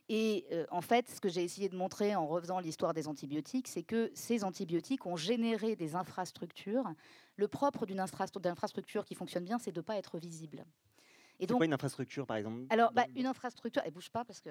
Et 0.08 0.46
euh, 0.52 0.66
en 0.70 0.80
fait, 0.80 1.08
ce 1.08 1.20
que 1.20 1.28
j'ai 1.28 1.42
essayé 1.42 1.68
de 1.68 1.76
montrer 1.76 2.14
en 2.14 2.26
refaisant 2.26 2.60
l'histoire 2.60 2.94
des 2.94 3.08
antibiotiques, 3.08 3.66
c'est 3.66 3.82
que 3.82 4.10
ces 4.14 4.44
antibiotiques 4.44 5.04
ont 5.06 5.16
généré 5.16 5.74
des 5.74 5.96
infrastructures. 5.96 6.92
Le 7.36 7.48
propre 7.48 7.86
d'une 7.86 8.00
infrastructure 8.00 9.04
qui 9.04 9.14
fonctionne 9.14 9.44
bien, 9.44 9.58
c'est 9.58 9.72
de 9.72 9.80
ne 9.80 9.84
pas 9.84 9.96
être 9.96 10.18
visible. 10.18 10.64
Et 11.40 11.46
donc, 11.46 11.58
quoi 11.58 11.66
une 11.66 11.72
infrastructure, 11.72 12.26
par 12.26 12.36
exemple 12.36 12.62
Alors, 12.70 12.92
bah, 12.92 13.06
une 13.14 13.26
infrastructure, 13.26 13.82
elle 13.84 13.92
bouge 13.92 14.10
pas 14.10 14.24
parce 14.24 14.40
que 14.40 14.50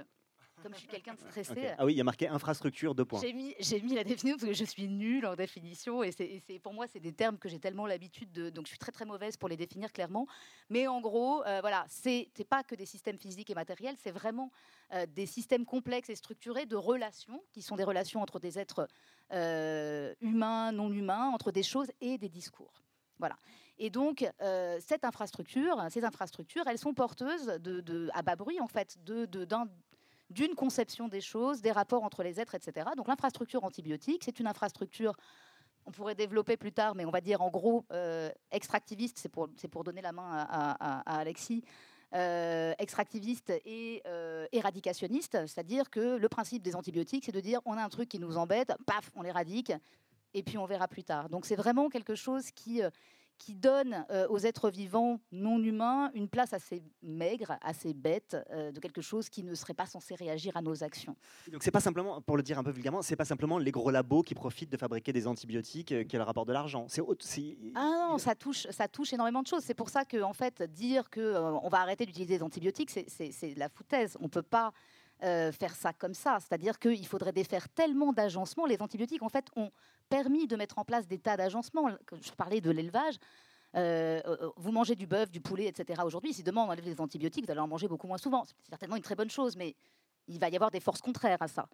comme 0.65 0.73
je 0.73 0.79
suis 0.79 0.87
quelqu'un 0.87 1.13
de 1.13 1.19
stressé. 1.19 1.73
Ah 1.77 1.85
oui, 1.85 1.93
il 1.93 1.97
y 1.97 2.01
a 2.01 2.03
marqué 2.03 2.27
infrastructure, 2.27 2.95
deux 2.95 3.05
points. 3.05 3.21
J'ai 3.21 3.33
mis, 3.33 3.53
j'ai 3.59 3.79
mis 3.81 3.93
la 3.93 4.03
définition 4.03 4.37
parce 4.37 4.49
que 4.49 4.57
je 4.57 4.65
suis 4.65 4.87
nulle 4.87 5.27
en 5.27 5.35
définition 5.35 6.01
et, 6.01 6.11
c'est, 6.11 6.59
pour 6.59 6.73
moi, 6.73 6.87
c'est 6.87 6.99
des 6.99 7.13
termes 7.13 7.37
que 7.37 7.47
j'ai 7.47 7.59
tellement 7.59 7.85
l'habitude 7.85 8.31
de. 8.31 8.49
Donc 8.49 8.65
je 8.65 8.69
suis 8.69 8.79
très 8.79 8.91
très 8.91 9.05
mauvaise 9.05 9.37
pour 9.37 9.47
les 9.47 9.57
définir 9.57 9.91
clairement. 9.93 10.25
Mais 10.71 10.87
en 10.87 11.01
gros, 11.01 11.45
euh, 11.45 11.59
voilà, 11.61 11.85
c'est, 11.87 12.29
c'est 12.35 12.47
pas 12.47 12.63
que 12.63 12.73
des 12.73 12.87
systèmes 12.87 13.19
physiques 13.19 13.51
et 13.51 13.55
matériels, 13.55 13.95
c'est 14.01 14.11
vraiment 14.11 14.49
euh, 14.93 15.05
des 15.05 15.27
systèmes 15.27 15.65
complexes 15.65 16.09
et 16.09 16.15
structurés 16.15 16.65
de 16.65 16.75
relations 16.75 17.43
qui 17.51 17.61
sont 17.61 17.75
des 17.75 17.83
relations 17.83 18.23
entre 18.23 18.39
des 18.39 18.57
êtres 18.57 18.87
euh, 19.33 20.15
humains, 20.21 20.71
non 20.71 20.91
humains, 20.91 21.29
entre 21.31 21.51
des 21.51 21.63
choses 21.63 21.91
et 22.01 22.17
des 22.17 22.29
discours. 22.29 22.81
Voilà. 23.19 23.37
Et 23.77 23.89
donc, 23.89 24.25
cette 24.79 25.03
infrastructure, 25.03 25.85
ces 25.89 26.05
infrastructures, 26.05 26.63
elles 26.65 26.77
sont 26.77 26.93
porteuses 26.93 27.47
de, 27.59 27.81
de 27.81 28.09
à 28.13 28.21
bas 28.21 28.37
bruit, 28.37 28.61
en 28.61 28.67
fait, 28.67 28.97
de, 29.03 29.25
de, 29.25 29.43
d'un, 29.43 29.67
d'une 30.29 30.55
conception 30.55 31.07
des 31.07 31.21
choses, 31.21 31.61
des 31.61 31.71
rapports 31.71 32.03
entre 32.03 32.23
les 32.23 32.39
êtres, 32.39 32.55
etc. 32.55 32.87
Donc 32.97 33.07
l'infrastructure 33.07 33.63
antibiotique, 33.63 34.23
c'est 34.25 34.39
une 34.39 34.47
infrastructure, 34.47 35.15
on 35.85 35.91
pourrait 35.91 36.15
développer 36.15 36.57
plus 36.57 36.71
tard, 36.71 36.95
mais 36.95 37.05
on 37.05 37.11
va 37.11 37.21
dire 37.21 37.41
en 37.41 37.49
gros 37.49 37.85
euh, 37.91 38.29
extractiviste, 38.51 39.19
c'est 39.19 39.29
pour, 39.29 39.83
donner 39.83 40.01
la 40.01 40.11
main 40.11 40.45
à, 40.49 41.19
Alexis, 41.19 41.63
euh, 42.13 42.73
extractiviste 42.79 43.51
et 43.65 44.01
euh, 44.07 44.47
éradicationniste, 44.51 45.45
c'est-à-dire 45.47 45.89
que 45.89 46.17
le 46.17 46.29
principe 46.29 46.63
des 46.63 46.75
antibiotiques, 46.75 47.25
c'est 47.25 47.31
de 47.31 47.39
dire 47.39 47.59
on 47.65 47.77
a 47.77 47.83
un 47.83 47.89
truc 47.89 48.09
qui 48.09 48.19
nous 48.19 48.37
embête, 48.37 48.73
paf, 48.85 49.11
on 49.15 49.21
l'éradique, 49.21 49.73
et 50.33 50.43
puis 50.43 50.57
on 50.57 50.65
verra 50.65 50.87
plus 50.87 51.03
tard. 51.03 51.29
Donc 51.29 51.45
c'est 51.45 51.55
vraiment 51.55 51.89
quelque 51.89 52.15
chose 52.15 52.51
qui 52.51 52.81
qui 53.37 53.53
donne 53.53 54.05
euh, 54.11 54.27
aux 54.29 54.39
êtres 54.39 54.69
vivants 54.69 55.19
non 55.31 55.61
humains 55.61 56.11
une 56.13 56.27
place 56.27 56.53
assez 56.53 56.83
maigre, 57.01 57.57
assez 57.61 57.93
bête, 57.93 58.37
euh, 58.51 58.71
de 58.71 58.79
quelque 58.79 59.01
chose 59.01 59.29
qui 59.29 59.43
ne 59.43 59.53
serait 59.55 59.73
pas 59.73 59.85
censé 59.85 60.15
réagir 60.15 60.55
à 60.55 60.61
nos 60.61 60.83
actions. 60.83 61.15
Donc 61.51 61.63
c'est 61.63 61.71
pas 61.71 61.79
simplement, 61.79 62.21
pour 62.21 62.37
le 62.37 62.43
dire 62.43 62.57
un 62.57 62.63
peu 62.63 62.71
vulgairement, 62.71 63.01
c'est 63.01 63.15
pas 63.15 63.25
simplement 63.25 63.57
les 63.57 63.71
gros 63.71 63.91
labos 63.91 64.23
qui 64.23 64.35
profitent 64.35 64.71
de 64.71 64.77
fabriquer 64.77 65.13
des 65.13 65.27
antibiotiques 65.27 65.91
euh, 65.91 66.03
qui 66.03 66.17
leur 66.17 66.27
rapportent 66.27 66.47
de 66.47 66.53
l'argent. 66.53 66.85
C'est 66.87 67.01
ah 67.75 68.09
non, 68.09 68.17
ça 68.17 68.35
touche, 68.35 68.67
ça 68.71 68.87
touche 68.87 69.13
énormément 69.13 69.41
de 69.41 69.47
choses. 69.47 69.63
C'est 69.63 69.73
pour 69.73 69.89
ça 69.89 70.05
que 70.05 70.21
en 70.21 70.33
fait 70.33 70.63
dire 70.63 71.09
que 71.09 71.35
on 71.35 71.69
va 71.69 71.79
arrêter 71.79 72.05
d'utiliser 72.05 72.37
des 72.37 72.43
antibiotiques, 72.43 72.89
c'est 72.89 73.53
de 73.53 73.59
la 73.59 73.69
foutaise. 73.69 74.17
On 74.19 74.29
peut 74.29 74.41
pas 74.41 74.71
faire 75.19 75.75
ça 75.75 75.93
comme 75.93 76.13
ça. 76.13 76.37
C'est-à-dire 76.39 76.79
qu'il 76.79 77.05
faudrait 77.07 77.31
défaire 77.31 77.69
tellement 77.69 78.13
d'agencements. 78.13 78.65
Les 78.65 78.81
antibiotiques, 78.81 79.23
en 79.23 79.29
fait, 79.29 79.45
ont 79.55 79.71
permis 80.09 80.47
de 80.47 80.55
mettre 80.55 80.79
en 80.79 80.85
place 80.85 81.07
des 81.07 81.19
tas 81.19 81.37
d'agencements. 81.37 81.89
Je 82.21 82.31
parlais 82.31 82.61
de 82.61 82.71
l'élevage. 82.71 83.15
Euh, 83.75 84.21
euh, 84.25 84.49
vous 84.55 84.71
mangez 84.71 84.95
du 84.95 85.05
bœuf, 85.05 85.29
du 85.29 85.41
poulet, 85.41 85.65
etc. 85.65 86.01
Aujourd'hui, 86.05 86.33
si 86.33 86.43
demain 86.43 86.61
on 86.61 86.69
enlève 86.69 86.85
les 86.85 87.01
antibiotiques, 87.01 87.45
vous 87.45 87.51
allez 87.51 87.59
en 87.59 87.67
manger 87.67 87.87
beaucoup 87.87 88.07
moins 88.07 88.17
souvent. 88.17 88.45
C'est 88.45 88.55
certainement 88.69 88.95
une 88.95 89.03
très 89.03 89.15
bonne 89.15 89.29
chose, 89.29 89.57
mais 89.57 89.75
il 90.27 90.39
va 90.39 90.49
y 90.49 90.55
avoir 90.55 90.71
des 90.71 90.79
forces 90.79 91.01
contraires 91.01 91.41
à 91.41 91.47
ça. 91.47 91.67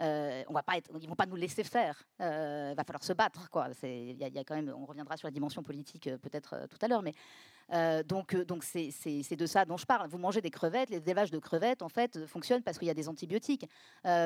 Euh, 0.00 0.44
on 0.48 0.52
va 0.52 0.62
pas 0.62 0.76
être, 0.76 0.90
ils 1.00 1.08
vont 1.08 1.16
pas 1.16 1.26
nous 1.26 1.36
laisser 1.36 1.64
faire. 1.64 2.00
Il 2.20 2.24
euh, 2.24 2.74
va 2.76 2.84
falloir 2.84 3.02
se 3.02 3.12
battre, 3.12 3.50
quoi. 3.50 3.68
Il 3.82 4.16
y, 4.16 4.24
a 4.24 4.44
quand 4.44 4.54
même, 4.54 4.72
on 4.76 4.86
reviendra 4.86 5.16
sur 5.16 5.26
la 5.26 5.32
dimension 5.32 5.62
politique 5.62 6.06
euh, 6.06 6.18
peut-être 6.18 6.66
tout 6.68 6.78
à 6.80 6.88
l'heure, 6.88 7.02
mais 7.02 7.14
donc 8.06 8.34
donc 8.34 8.64
c'est 8.64 9.36
de 9.36 9.46
ça 9.46 9.66
dont 9.66 9.76
je 9.76 9.84
parle. 9.84 10.08
Vous 10.08 10.16
mangez 10.16 10.40
des 10.40 10.50
crevettes, 10.50 10.88
les 10.88 11.02
élevages 11.06 11.30
de 11.30 11.38
crevettes 11.38 11.82
en 11.82 11.90
fait 11.90 12.24
fonctionnent 12.26 12.62
parce 12.62 12.78
qu'il 12.78 12.88
y 12.88 12.90
a 12.90 12.94
des 12.94 13.10
antibiotiques. 13.10 13.68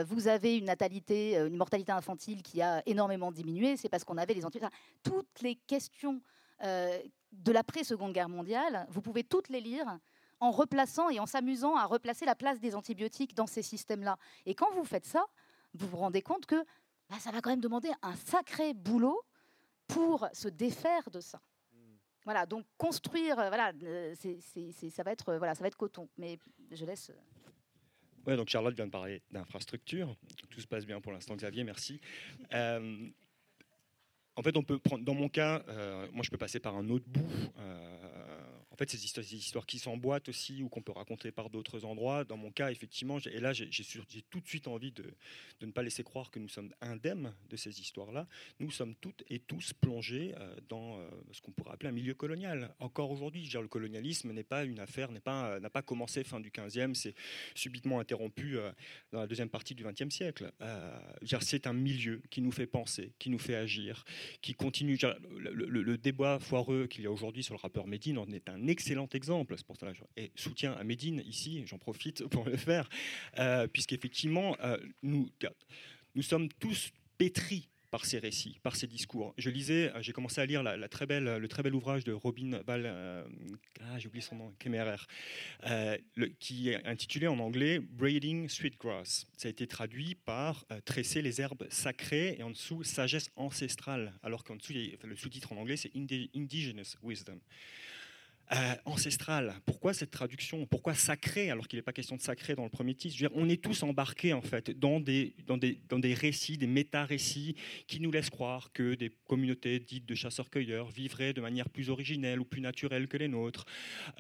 vous 0.07 0.29
avez 0.29 0.59
une 0.59 1.57
mortalité 1.57 1.91
infantile 1.91 2.41
qui 2.43 2.63
a 2.63 2.83
énormément 2.87 3.33
diminué, 3.33 3.77
c'est 3.77 3.89
parce 3.89 4.05
qu'on 4.05 4.17
avait 4.17 4.35
les 4.35 4.45
antibiotiques. 4.45 4.79
Toutes 5.03 5.43
les 5.43 5.57
questions 5.57 6.21
de 6.63 7.53
l'après-seconde 7.53 8.13
guerre 8.13 8.29
mondiale, 8.29 8.87
vous 8.91 9.03
pouvez 9.03 9.25
toutes 9.25 9.49
les 9.49 9.61
lire 9.61 9.99
en 10.43 10.51
replaçant 10.51 11.09
et 11.09 11.21
en 11.21 11.27
s'amusant 11.27 11.77
à 11.77 11.87
replacer 11.87 12.27
la 12.27 12.35
place 12.35 12.59
des 12.59 12.75
antibiotiques 12.75 13.35
dans 13.35 13.47
ces 13.47 13.63
systèmes-là. 13.63 14.19
Et 14.45 14.55
quand 14.55 14.73
vous 14.75 14.85
faites 14.85 15.07
ça, 15.07 15.25
vous 15.75 15.89
vous 15.89 15.97
rendez 15.97 16.23
compte 16.23 16.47
que 16.47 16.65
bah, 17.09 17.19
ça 17.19 17.31
va 17.31 17.41
quand 17.41 17.51
même 17.51 17.61
demander 17.61 17.91
un 18.03 18.17
sacré 18.17 18.75
boulot 18.75 19.21
pour 19.87 20.29
se 20.33 20.49
défaire 20.49 21.11
de 21.11 21.21
ça. 21.21 21.41
Hmm. 21.73 21.97
Voilà, 22.25 22.47
donc 22.47 22.65
construire, 22.79 23.39
euh, 23.39 23.49
voilà, 23.49 23.73
euh, 23.83 24.15
ça 24.15 25.03
va 25.03 25.13
être, 25.13 25.29
euh, 25.31 25.39
voilà, 25.39 25.55
ça 25.55 25.61
va 25.63 25.69
être 25.69 25.77
coton. 25.77 26.09
Mais 26.17 26.39
je 26.71 26.85
laisse. 26.85 27.13
Ouais, 28.27 28.37
donc 28.37 28.49
Charlotte 28.49 28.75
vient 28.75 28.87
de 28.87 28.91
parler 28.91 29.23
d'infrastructure. 29.31 30.17
Tout 30.49 30.61
se 30.61 30.67
passe 30.67 30.87
bien 30.87 31.01
pour 31.01 31.13
l'instant, 31.13 31.35
Xavier, 31.35 31.65
merci. 31.65 32.01
en 32.53 34.43
fait, 34.43 34.57
on 34.57 34.63
peut 34.63 34.79
prendre, 34.79 35.05
dans 35.05 35.15
mon 35.15 35.29
cas, 35.29 35.63
moi 36.13 36.23
je 36.23 36.31
peux 36.31 36.39
passer 36.39 36.61
par 36.61 36.77
un 36.77 36.89
autre 36.89 37.07
bout 37.09 37.29
en 38.73 38.77
fait, 38.77 38.91
ces 38.91 39.05
histoires, 39.35 39.67
qui 39.67 39.79
s'emboîtent 39.79 40.31
aussi 40.31 40.63
ou 40.63 40.69
qu'on 40.69 40.81
peut 40.81 40.93
raconter 40.93 41.31
par 41.31 41.51
d'autres 41.51 41.85
endroits. 41.85 42.25
Dans 42.25 42.39
mon 42.39 42.51
cas, 42.51 42.71
effectivement, 42.71 43.19
et 43.19 43.39
là, 43.39 43.53
j'ai 43.53 43.69
tout 44.31 44.41
de 44.41 44.49
suite 44.49 44.67
envie 44.67 44.93
de, 44.93 45.05
ne 45.61 45.71
pas 45.71 45.83
laisser 45.83 46.03
croire 46.03 46.31
que 46.31 46.39
nous 46.39 46.49
sommes 46.49 46.73
indemnes 46.81 47.35
de 47.51 47.57
ces 47.57 47.81
histoires-là. 47.81 48.27
Nous 48.61 48.71
sommes 48.71 48.95
toutes 48.95 49.25
et 49.29 49.39
tous 49.41 49.75
plongés 49.75 50.35
euh, 50.39 50.57
dans 50.69 50.99
euh, 50.99 51.09
ce 51.33 51.41
qu'on 51.43 51.53
pourrait 51.53 51.73
appeler 51.73 51.91
un 51.91 51.93
milieu 51.93 52.15
colonial. 52.15 52.75
Encore 52.79 53.11
aujourd'hui, 53.11 53.47
le 53.53 53.69
colonialisme 53.69 54.33
n'est 54.33 54.43
pas 54.43 54.65
une 54.65 54.81
affaire, 54.81 55.13
n'a 55.13 55.21
pas, 55.21 55.61
n'a 55.61 55.71
pas 55.71 55.83
commencé 55.83 56.25
fin 56.25 56.41
du 56.41 56.51
15e, 56.51 56.95
c'est 56.95 57.15
subitement 57.55 58.01
interrompu 58.01 58.57
euh, 58.57 58.73
dans 59.13 59.21
la 59.21 59.27
deuxième 59.27 59.51
partie 59.51 59.75
du 59.75 59.85
20e 59.85 60.11
siècle. 60.11 60.51
c'est 61.41 61.67
un 61.67 61.73
milieu 61.75 62.23
qui 62.31 62.41
nous 62.41 62.53
fait 62.53 62.67
penser, 62.67 63.13
qui 63.19 63.29
nous 63.29 63.39
fait 63.39 63.57
agir, 63.57 64.05
qui 64.41 64.55
continue. 64.55 64.99
Le, 65.37 65.53
le 65.67 65.99
débat 65.99 66.39
foireux 66.39 66.87
qu'il 66.87 67.05
y 67.05 67.07
a 67.07 67.11
aujourd'hui 67.11 67.43
sur 67.43 67.55
le 67.55 67.61
rappeur 67.61 67.87
Médine 67.87 68.19
en 68.19 68.31
est 68.31 68.49
un 68.49 68.62
excellent 68.69 69.09
exemple. 69.13 69.55
C'est 69.57 69.67
pour 69.67 69.77
cela 69.77 69.93
et 70.17 70.31
soutien 70.35 70.73
à 70.73 70.85
Médine 70.85 71.23
ici, 71.27 71.63
j'en 71.67 71.79
profite 71.79 72.27
pour 72.29 72.45
le 72.45 72.57
faire, 72.57 72.89
euh, 73.39 73.67
puisqu'effectivement, 73.67 74.57
euh, 74.61 74.77
nous, 75.03 75.29
nous 76.15 76.23
sommes 76.23 76.49
tous 76.61 76.93
pétris 77.19 77.69
par 77.91 78.07
ces 78.07 78.19
récits, 78.19 78.59
par 78.63 78.75
ces 78.75 78.87
discours. 78.87 79.35
Je 79.37 79.51
lisais, 79.51 79.93
euh, 79.93 80.01
j'ai 80.01 80.13
commencé 80.13 80.41
à 80.41 80.47
lire 80.47 80.63
la, 80.63 80.89
très 80.89 81.05
belle, 81.05 81.37
le 81.37 81.49
très 81.49 81.63
bel 81.63 81.75
ouvrage 81.75 82.05
de 82.05 82.13
Robin 82.13 82.63
Ball, 82.67 82.87
ah, 83.83 83.99
j'ai 83.99 84.09
oublié 84.09 84.23
son 84.23 84.37
nom, 84.37 84.55
Kemerer, 84.59 84.97
qui 86.39 86.71
est 86.71 86.87
intitulé 86.87 87.27
en 87.27 87.39
anglais 87.39 87.81
Braiding 87.81 88.49
Sweetgrass. 88.49 89.27
Ça 89.37 89.49
a 89.49 89.51
été 89.51 89.67
traduit 89.67 90.15
par 90.15 90.65
Tresser 90.87 91.21
les 91.21 91.43
herbes 91.43 91.67
sacrées 91.69 92.37
et 92.39 92.43
en 92.43 92.51
dessous 92.51 92.83
Sagesse 92.83 93.31
ancestrale, 93.37 94.15
alors 94.23 94.43
qu'en 94.43 94.57
dessous, 94.57 94.73
le 94.73 95.17
sous-titre 95.17 95.53
en 95.53 95.57
anglais 95.59 95.77
c'est 95.77 95.95
Indigenous 95.95 96.97
Wisdom. 97.03 97.41
Euh. 98.53 98.75
Pourquoi 99.65 99.95
cette 99.95 100.11
traduction? 100.11 100.67
Pourquoi 100.67 100.95
sacré 100.95 101.51
alors 101.51 101.69
qu'il 101.69 101.79
n'est 101.79 101.83
pas 101.83 101.93
question 101.93 102.17
de 102.17 102.21
sacré 102.21 102.55
dans 102.55 102.65
le 102.65 102.71
premier 102.71 102.95
titre? 102.95 103.17
On 103.35 103.49
est 103.49 103.63
tous 103.63 103.83
embarqués 103.83 104.33
en 104.33 104.43
fait 104.43 104.71
dans 104.71 105.01
des, 105.01 105.35
dans 105.47 105.57
des, 105.57 105.79
dans 105.89 105.99
des 105.99 106.15
récits, 106.15 106.59
des 106.59 106.67
méta-récits 106.67 107.57
qui 107.87 108.01
nous 108.01 108.11
laissent 108.11 108.31
croire 108.31 108.73
que 108.73 108.95
des 108.95 109.11
communautés 109.27 109.81
dites 109.81 110.07
de 110.07 110.15
chasseurs-cueilleurs 110.15 110.91
vivraient 110.91 111.33
de 111.33 111.41
manière 111.41 111.69
plus 111.69 111.91
originelle 111.91 112.41
ou 112.41 112.45
plus 112.45 112.61
naturelle 112.61 113.09
que 113.09 113.17
les 113.17 113.29
nôtres. 113.29 113.65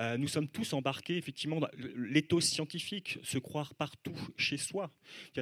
Euh, 0.01 0.16
nous 0.16 0.29
sommes 0.29 0.49
tous 0.49 0.73
embarqués 0.73 1.16
effectivement 1.16 1.61
dans 1.61 1.68
l'éthos 1.97 2.41
scientifique, 2.41 3.18
se 3.23 3.39
croire 3.39 3.75
partout 3.75 4.16
chez 4.37 4.57
soi. 4.57 4.93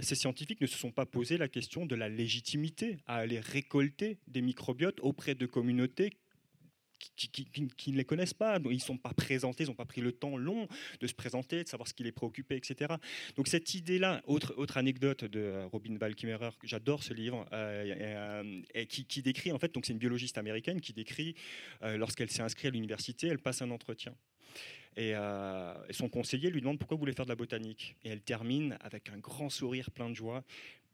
Ces 0.00 0.14
scientifiques 0.14 0.60
ne 0.60 0.66
se 0.66 0.76
sont 0.76 0.90
pas 0.92 1.06
posé 1.06 1.38
la 1.38 1.48
question 1.48 1.86
de 1.86 1.94
la 1.94 2.08
légitimité 2.08 2.98
à 3.06 3.16
aller 3.16 3.40
récolter 3.40 4.18
des 4.26 4.42
microbiotes 4.42 4.98
auprès 5.00 5.34
de 5.34 5.46
communautés 5.46 6.12
qui, 7.16 7.92
ne 7.92 7.96
les 7.96 8.04
connaissent 8.04 8.34
pas, 8.34 8.58
ils 8.64 8.74
ne 8.74 8.78
sont 8.78 8.96
pas 8.96 9.12
présentés, 9.12 9.64
ils 9.64 9.68
n'ont 9.68 9.74
pas 9.74 9.84
pris 9.84 10.00
le 10.00 10.12
temps 10.12 10.36
long 10.36 10.68
de 11.00 11.06
se 11.06 11.14
présenter, 11.14 11.62
de 11.64 11.68
savoir 11.68 11.88
ce 11.88 11.94
qui 11.94 12.02
les 12.02 12.12
préoccupait, 12.12 12.56
etc. 12.56 12.94
Donc 13.36 13.48
cette 13.48 13.74
idée-là, 13.74 14.22
autre, 14.26 14.76
anecdote 14.76 15.24
de 15.24 15.64
Robin 15.72 15.94
Balkimmerer, 15.94 16.50
j'adore 16.62 17.02
ce 17.02 17.14
livre, 17.14 17.46
et, 18.74 18.86
qui, 18.86 19.22
décrit, 19.22 19.52
en 19.52 19.58
fait, 19.58 19.72
c'est 19.82 19.92
une 19.92 19.98
biologiste 19.98 20.38
américaine 20.38 20.80
qui 20.80 20.92
décrit, 20.92 21.34
lorsqu'elle 21.82 22.30
s'est 22.30 22.42
inscrite 22.42 22.66
à 22.66 22.70
l'université, 22.70 23.28
elle 23.28 23.38
passe 23.38 23.62
un 23.62 23.70
entretien. 23.70 24.14
Euh, 24.98 25.74
et, 25.88 25.92
son 25.92 26.08
conseiller 26.08 26.50
lui 26.50 26.60
demande 26.60 26.78
pourquoi 26.78 26.96
vous 26.96 27.00
voulez 27.00 27.12
faire 27.12 27.26
de 27.26 27.30
la 27.30 27.36
botanique. 27.36 27.96
Et 28.04 28.10
elle 28.10 28.20
termine 28.20 28.76
avec 28.80 29.08
un 29.08 29.18
grand 29.18 29.48
sourire 29.48 29.90
plein 29.90 30.10
de 30.10 30.14
joie 30.14 30.42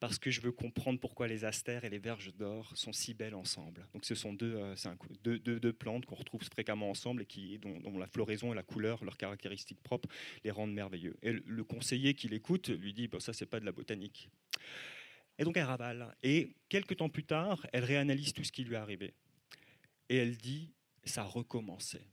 parce 0.00 0.18
que 0.18 0.30
je 0.30 0.40
veux 0.40 0.52
comprendre 0.52 1.00
pourquoi 1.00 1.26
les 1.26 1.44
astères 1.44 1.84
et 1.84 1.90
les 1.90 1.98
verges 1.98 2.34
d'or 2.34 2.70
sont 2.76 2.92
si 2.92 3.14
belles 3.14 3.34
ensemble. 3.34 3.86
Donc 3.94 4.04
ce 4.04 4.14
sont 4.14 4.32
deux, 4.34 4.54
euh, 4.56 5.72
plantes 5.72 6.04
qu'on 6.04 6.16
retrouve 6.16 6.42
fréquemment 6.42 6.90
ensemble 6.90 7.22
et 7.22 7.26
qui, 7.26 7.58
dont, 7.58 7.98
la 7.98 8.06
floraison 8.06 8.52
et 8.52 8.56
la 8.56 8.62
couleur, 8.62 9.02
leurs 9.04 9.16
caractéristiques 9.16 9.82
propres, 9.82 10.08
les 10.44 10.50
rendent 10.50 10.74
merveilleux. 10.74 11.16
Et 11.22 11.32
le 11.32 11.64
conseiller 11.64 12.14
qui 12.14 12.28
l'écoute 12.28 12.68
lui 12.68 12.92
dit 12.92 13.08
bon, 13.08 13.20
ça 13.20 13.32
c'est 13.32 13.46
pas 13.46 13.60
de 13.60 13.64
la 13.64 13.72
botanique. 13.72 14.28
Et 15.38 15.44
donc 15.44 15.56
elle 15.56 15.64
ravale. 15.64 16.14
Et 16.22 16.54
quelques 16.68 16.96
temps 16.96 17.08
plus 17.08 17.24
tard, 17.24 17.66
elle 17.72 17.84
réanalyse 17.84 18.32
tout 18.32 18.44
ce 18.44 18.52
qui 18.52 18.64
lui 18.64 18.74
est 18.74 18.78
arrivé. 18.78 19.14
Et 20.08 20.16
elle 20.16 20.36
dit 20.36 20.72
ça 21.04 21.22
recommençait. 21.22 22.06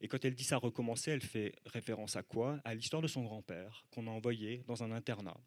Et 0.00 0.08
quand 0.08 0.24
elle 0.24 0.34
dit 0.34 0.44
ça 0.44 0.56
recommencer, 0.56 1.10
elle 1.10 1.20
fait 1.20 1.54
référence 1.66 2.16
à 2.16 2.22
quoi? 2.22 2.60
À 2.64 2.74
l'histoire 2.74 3.02
de 3.02 3.08
son 3.08 3.22
grand-père 3.22 3.84
qu'on 3.90 4.06
a 4.06 4.10
envoyé 4.10 4.62
dans 4.66 4.82
un 4.82 4.92
internat, 4.92 5.38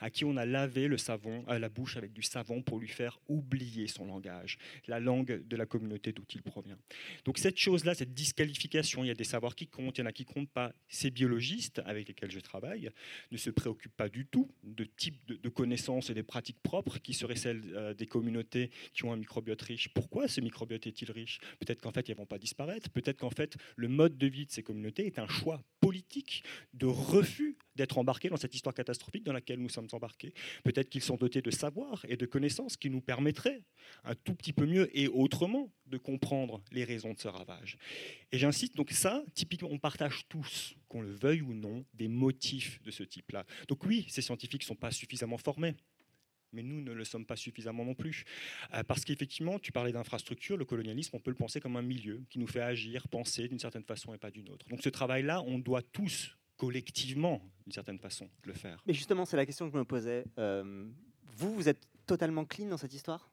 à 0.00 0.10
qui 0.10 0.24
on 0.24 0.36
a 0.36 0.46
lavé 0.46 0.88
le 0.88 0.98
savon 0.98 1.44
à 1.46 1.58
la 1.58 1.68
bouche 1.68 1.96
avec 1.96 2.12
du 2.12 2.22
savon 2.22 2.62
pour 2.62 2.78
lui 2.78 2.88
faire 2.88 3.18
oublier 3.28 3.88
son 3.88 4.06
langage, 4.06 4.58
la 4.86 5.00
langue 5.00 5.46
de 5.46 5.56
la 5.56 5.66
communauté 5.66 6.12
d'où 6.12 6.24
il 6.34 6.42
provient. 6.42 6.78
Donc 7.24 7.38
cette 7.38 7.58
chose-là, 7.58 7.94
cette 7.94 8.14
disqualification, 8.14 9.02
il 9.04 9.08
y 9.08 9.10
a 9.10 9.14
des 9.14 9.24
savoirs 9.24 9.54
qui 9.54 9.66
comptent, 9.66 9.98
il 9.98 10.02
y 10.02 10.04
en 10.04 10.06
a 10.06 10.12
qui 10.12 10.24
comptent 10.24 10.50
pas. 10.50 10.72
Ces 10.88 11.10
biologistes 11.10 11.80
avec 11.84 12.08
lesquels 12.08 12.30
je 12.30 12.40
travaille 12.40 12.90
ne 13.30 13.36
se 13.36 13.50
préoccupent 13.50 13.96
pas 13.96 14.08
du 14.08 14.26
tout 14.26 14.50
de 14.62 14.84
type 14.84 15.16
de, 15.26 15.48
connaissances 15.48 16.10
et 16.10 16.14
des 16.14 16.22
pratiques 16.22 16.60
propres 16.62 16.98
qui 16.98 17.14
seraient 17.14 17.36
celles 17.36 17.62
euh, 17.74 17.94
des 17.94 18.06
communautés 18.06 18.70
qui 18.92 19.04
ont 19.04 19.12
un 19.12 19.16
microbiote 19.16 19.62
riche. 19.62 19.88
Pourquoi 19.94 20.28
ce 20.28 20.40
microbiote 20.40 20.86
est-il 20.86 21.10
riche? 21.10 21.38
Peut-être 21.58 21.80
qu'en 21.80 21.92
fait, 21.92 22.08
ils 22.08 22.14
vont 22.14 22.26
pas 22.26 22.38
disparaître. 22.38 22.90
Peut-être 22.90 23.18
qu'en 23.18 23.30
fait, 23.30 23.56
le 23.76 23.88
mode 23.96 24.16
de 24.16 24.26
vie 24.26 24.46
de 24.46 24.52
ces 24.52 24.62
communautés 24.62 25.06
est 25.06 25.18
un 25.18 25.26
choix 25.26 25.62
politique 25.80 26.42
de 26.74 26.86
refus 26.86 27.56
d'être 27.76 27.98
embarqués 27.98 28.28
dans 28.28 28.36
cette 28.36 28.54
histoire 28.54 28.74
catastrophique 28.74 29.24
dans 29.24 29.32
laquelle 29.32 29.60
nous 29.60 29.68
sommes 29.68 29.88
embarqués. 29.92 30.32
Peut-être 30.64 30.88
qu'ils 30.88 31.02
sont 31.02 31.16
dotés 31.16 31.42
de 31.42 31.50
savoir 31.50 32.04
et 32.08 32.16
de 32.16 32.26
connaissances 32.26 32.76
qui 32.76 32.90
nous 32.90 33.00
permettraient 33.00 33.62
un 34.04 34.14
tout 34.14 34.34
petit 34.34 34.52
peu 34.52 34.66
mieux 34.66 34.88
et 34.98 35.08
autrement 35.08 35.72
de 35.86 35.98
comprendre 35.98 36.62
les 36.72 36.84
raisons 36.84 37.12
de 37.12 37.18
ce 37.18 37.28
ravage. 37.28 37.78
Et 38.32 38.38
j'incite, 38.38 38.76
donc 38.76 38.90
ça, 38.90 39.24
typiquement, 39.34 39.68
on 39.70 39.78
partage 39.78 40.26
tous, 40.28 40.74
qu'on 40.88 41.02
le 41.02 41.12
veuille 41.12 41.42
ou 41.42 41.54
non, 41.54 41.84
des 41.94 42.08
motifs 42.08 42.82
de 42.82 42.90
ce 42.90 43.02
type-là. 43.02 43.44
Donc 43.68 43.84
oui, 43.84 44.06
ces 44.08 44.22
scientifiques 44.22 44.62
ne 44.62 44.66
sont 44.66 44.74
pas 44.74 44.90
suffisamment 44.90 45.38
formés 45.38 45.74
mais 46.52 46.62
nous 46.62 46.80
ne 46.80 46.92
le 46.92 47.04
sommes 47.04 47.26
pas 47.26 47.36
suffisamment 47.36 47.84
non 47.84 47.94
plus. 47.94 48.24
Euh, 48.74 48.82
parce 48.82 49.04
qu'effectivement, 49.04 49.58
tu 49.58 49.72
parlais 49.72 49.92
d'infrastructure, 49.92 50.56
le 50.56 50.64
colonialisme, 50.64 51.16
on 51.16 51.20
peut 51.20 51.30
le 51.30 51.36
penser 51.36 51.60
comme 51.60 51.76
un 51.76 51.82
milieu 51.82 52.22
qui 52.30 52.38
nous 52.38 52.46
fait 52.46 52.60
agir, 52.60 53.08
penser 53.08 53.48
d'une 53.48 53.58
certaine 53.58 53.84
façon 53.84 54.14
et 54.14 54.18
pas 54.18 54.30
d'une 54.30 54.48
autre. 54.50 54.66
Donc 54.68 54.82
ce 54.82 54.88
travail-là, 54.88 55.42
on 55.42 55.58
doit 55.58 55.82
tous 55.82 56.36
collectivement, 56.56 57.42
d'une 57.64 57.72
certaine 57.72 57.98
façon, 57.98 58.28
le 58.44 58.54
faire. 58.54 58.82
Mais 58.86 58.94
justement, 58.94 59.24
c'est 59.24 59.36
la 59.36 59.46
question 59.46 59.66
que 59.66 59.72
je 59.72 59.78
me 59.78 59.84
posais. 59.84 60.24
Euh, 60.38 60.88
vous, 61.36 61.54
vous 61.54 61.68
êtes 61.68 61.86
totalement 62.06 62.44
clean 62.44 62.68
dans 62.68 62.78
cette 62.78 62.94
histoire? 62.94 63.30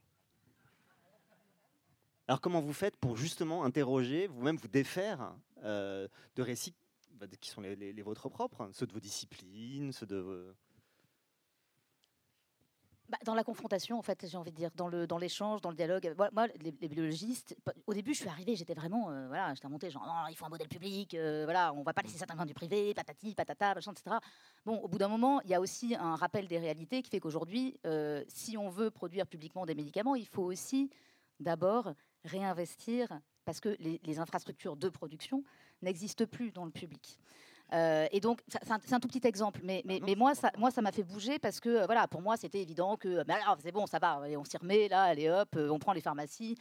Alors 2.28 2.40
comment 2.40 2.62
vous 2.62 2.74
faites 2.74 2.96
pour 2.98 3.18
justement 3.18 3.66
interroger, 3.66 4.28
vous-même 4.28 4.56
vous 4.56 4.70
défaire 4.70 5.36
euh, 5.64 6.08
de 6.36 6.42
récits 6.42 6.74
bah, 7.16 7.28
qui 7.40 7.50
sont 7.50 7.62
les, 7.62 7.76
les, 7.76 8.02
vôtres 8.02 8.30
propres, 8.30 8.70
ceux 8.74 8.88
de 8.88 8.94
vos 8.94 9.00
disciplines, 9.00 9.92
ceux 9.92 10.06
de... 10.06 10.56
Bah, 13.14 13.20
dans 13.26 13.36
la 13.36 13.44
confrontation, 13.44 14.00
en 14.00 14.02
fait, 14.02 14.26
j'ai 14.28 14.38
envie 14.38 14.50
de 14.50 14.56
dire, 14.56 14.72
dans 14.76 14.88
le 14.88 15.06
dans 15.06 15.20
l'échange, 15.20 15.62
dans 15.62 15.70
le 15.70 15.76
dialogue. 15.76 16.16
Moi, 16.18 16.48
les, 16.60 16.72
biologistes, 16.72 17.56
au 17.86 17.94
début, 17.94 18.16
je 18.16 18.22
suis 18.22 18.28
arrivée, 18.28 18.56
j'étais 18.56 18.74
vraiment, 18.74 19.12
euh, 19.12 19.28
voilà, 19.28 19.54
j'étais 19.54 19.68
remontée, 19.68 19.92
genre, 19.92 20.04
non, 20.04 20.28
il 20.32 20.36
faut 20.36 20.46
un 20.46 20.50
modèle 20.50 20.68
public, 20.68 21.14
euh, 21.14 21.44
voilà, 21.44 21.74
on 21.76 21.84
va 21.84 21.94
pas 21.94 22.02
laisser 22.02 22.18
ça 22.18 22.26
dans 22.26 22.44
du 22.44 22.56
privé, 22.56 22.96
patati, 22.96 23.36
patata, 23.36 23.76
machin, 23.76 23.92
etc. 23.92 24.16
Bon, 24.66 24.78
au 24.78 24.88
bout 24.88 24.98
d'un 24.98 25.10
moment, 25.10 25.42
il 25.42 25.52
y 25.52 25.54
a 25.54 25.62
aussi 25.62 25.96
un 25.96 26.16
rappel 26.16 26.48
des 26.48 26.58
réalités 26.58 27.04
qui 27.04 27.12
fait 27.12 27.20
qu'aujourd'hui, 27.20 27.80
euh, 27.86 28.24
si 28.30 28.58
on 28.58 28.72
veut 28.72 28.90
produire 28.90 29.28
publiquement 29.28 29.68
des 29.68 29.76
médicaments, 29.76 30.16
il 30.16 30.26
faut 30.26 30.46
aussi 30.46 30.90
d'abord 31.40 31.94
réinvestir 32.26 33.10
parce 33.46 33.60
que 33.60 33.78
les 33.80 34.18
infrastructures 34.18 34.76
de 34.76 34.90
production 34.90 35.44
n'existent 35.84 36.26
plus 36.26 36.52
dans 36.52 36.66
le 36.66 36.72
public. 36.72 37.20
Euh, 37.72 38.08
et 38.12 38.20
donc, 38.20 38.42
c'est 38.48 38.94
un, 38.94 39.00
tout 39.00 39.08
petit 39.08 39.26
exemple, 39.28 39.62
mais, 39.64 39.82
mais, 39.86 40.00
mais 40.06 40.16
moi, 40.16 40.36
ça, 40.36 40.52
moi, 40.58 40.70
ça 40.70 40.82
m'a 40.82 40.92
fait 40.92 41.04
bouger 41.04 41.40
parce 41.40 41.60
que, 41.60 41.70
euh, 41.70 41.86
voilà, 41.86 42.08
pour 42.08 42.22
moi, 42.22 42.38
c'était 42.38 42.62
évident 42.62 42.98
que, 42.98 43.24
mais 43.28 43.34
alors, 43.34 43.58
c'est 43.64 43.72
bon, 43.72 43.88
ça 43.88 44.00
va, 44.00 44.22
on 44.38 44.44
s'y 44.44 44.58
remet, 44.58 44.88
là, 44.90 45.04
allez 45.04 45.30
hop, 45.30 45.50
euh, 45.56 45.70
on 45.70 45.80
prend 45.80 45.94
les 45.94 46.02
pharmacies 46.02 46.58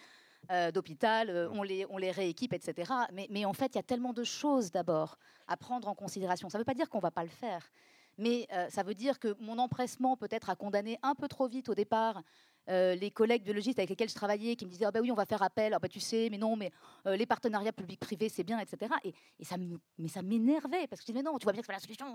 d'hôpital, 0.74 1.48
on, 1.52 1.62
les, 1.62 1.86
on 1.88 1.98
les 1.98 2.10
rééquipe, 2.10 2.52
etc. 2.52 2.92
Mais, 3.12 3.28
mais 3.30 3.44
en 3.44 3.52
fait, 3.52 3.66
il 3.66 3.76
y 3.76 3.78
a 3.78 3.82
tellement 3.84 4.12
de 4.12 4.24
choses 4.24 4.72
d'abord 4.72 5.16
à 5.46 5.56
prendre 5.56 5.86
en 5.86 5.94
considération. 5.94 6.48
Ça 6.50 6.58
ne 6.58 6.62
veut 6.62 6.66
pas 6.66 6.74
dire 6.74 6.90
qu'on 6.90 6.98
ne 6.98 7.02
va 7.02 7.12
pas 7.12 7.22
le 7.22 7.30
faire, 7.30 7.70
mais 8.18 8.48
ça 8.68 8.82
veut 8.82 8.94
dire 8.94 9.20
que 9.20 9.36
mon 9.38 9.58
empressement 9.58 10.16
peut-être 10.16 10.50
à 10.50 10.56
condamner 10.56 10.98
un 11.04 11.14
peu 11.14 11.28
trop 11.28 11.46
vite 11.46 11.68
au 11.68 11.76
départ 11.76 12.22
euh, 12.68 12.94
les 12.94 13.10
collègues 13.10 13.42
biologistes 13.42 13.78
avec 13.78 13.90
lesquels 13.90 14.08
je 14.08 14.14
travaillais 14.14 14.54
qui 14.54 14.64
me 14.64 14.70
disaient 14.70 14.86
bah 14.92 15.00
oui 15.00 15.10
on 15.10 15.16
va 15.16 15.26
faire 15.26 15.42
appel. 15.42 15.74
Ah 15.74 15.78
bah 15.78 15.88
tu 15.88 16.00
sais 16.00 16.28
mais 16.30 16.38
non 16.38 16.56
mais 16.56 16.70
euh, 17.06 17.16
les 17.16 17.26
partenariats 17.26 17.72
public-privé 17.72 18.28
c'est 18.28 18.44
bien 18.44 18.58
etc 18.60 18.94
et, 19.04 19.14
ça 19.44 19.56
mais 19.98 20.08
ça 20.08 20.22
m'énervait 20.22 20.86
parce 20.86 21.00
que 21.00 21.06
je 21.06 21.12
disais 21.12 21.22
mais 21.22 21.22
non 21.22 21.38
tu 21.38 21.44
vois 21.44 21.52
bien 21.52 21.62
que 21.62 21.66
c'est 21.66 21.72
la 21.72 21.80
solution 21.80 22.06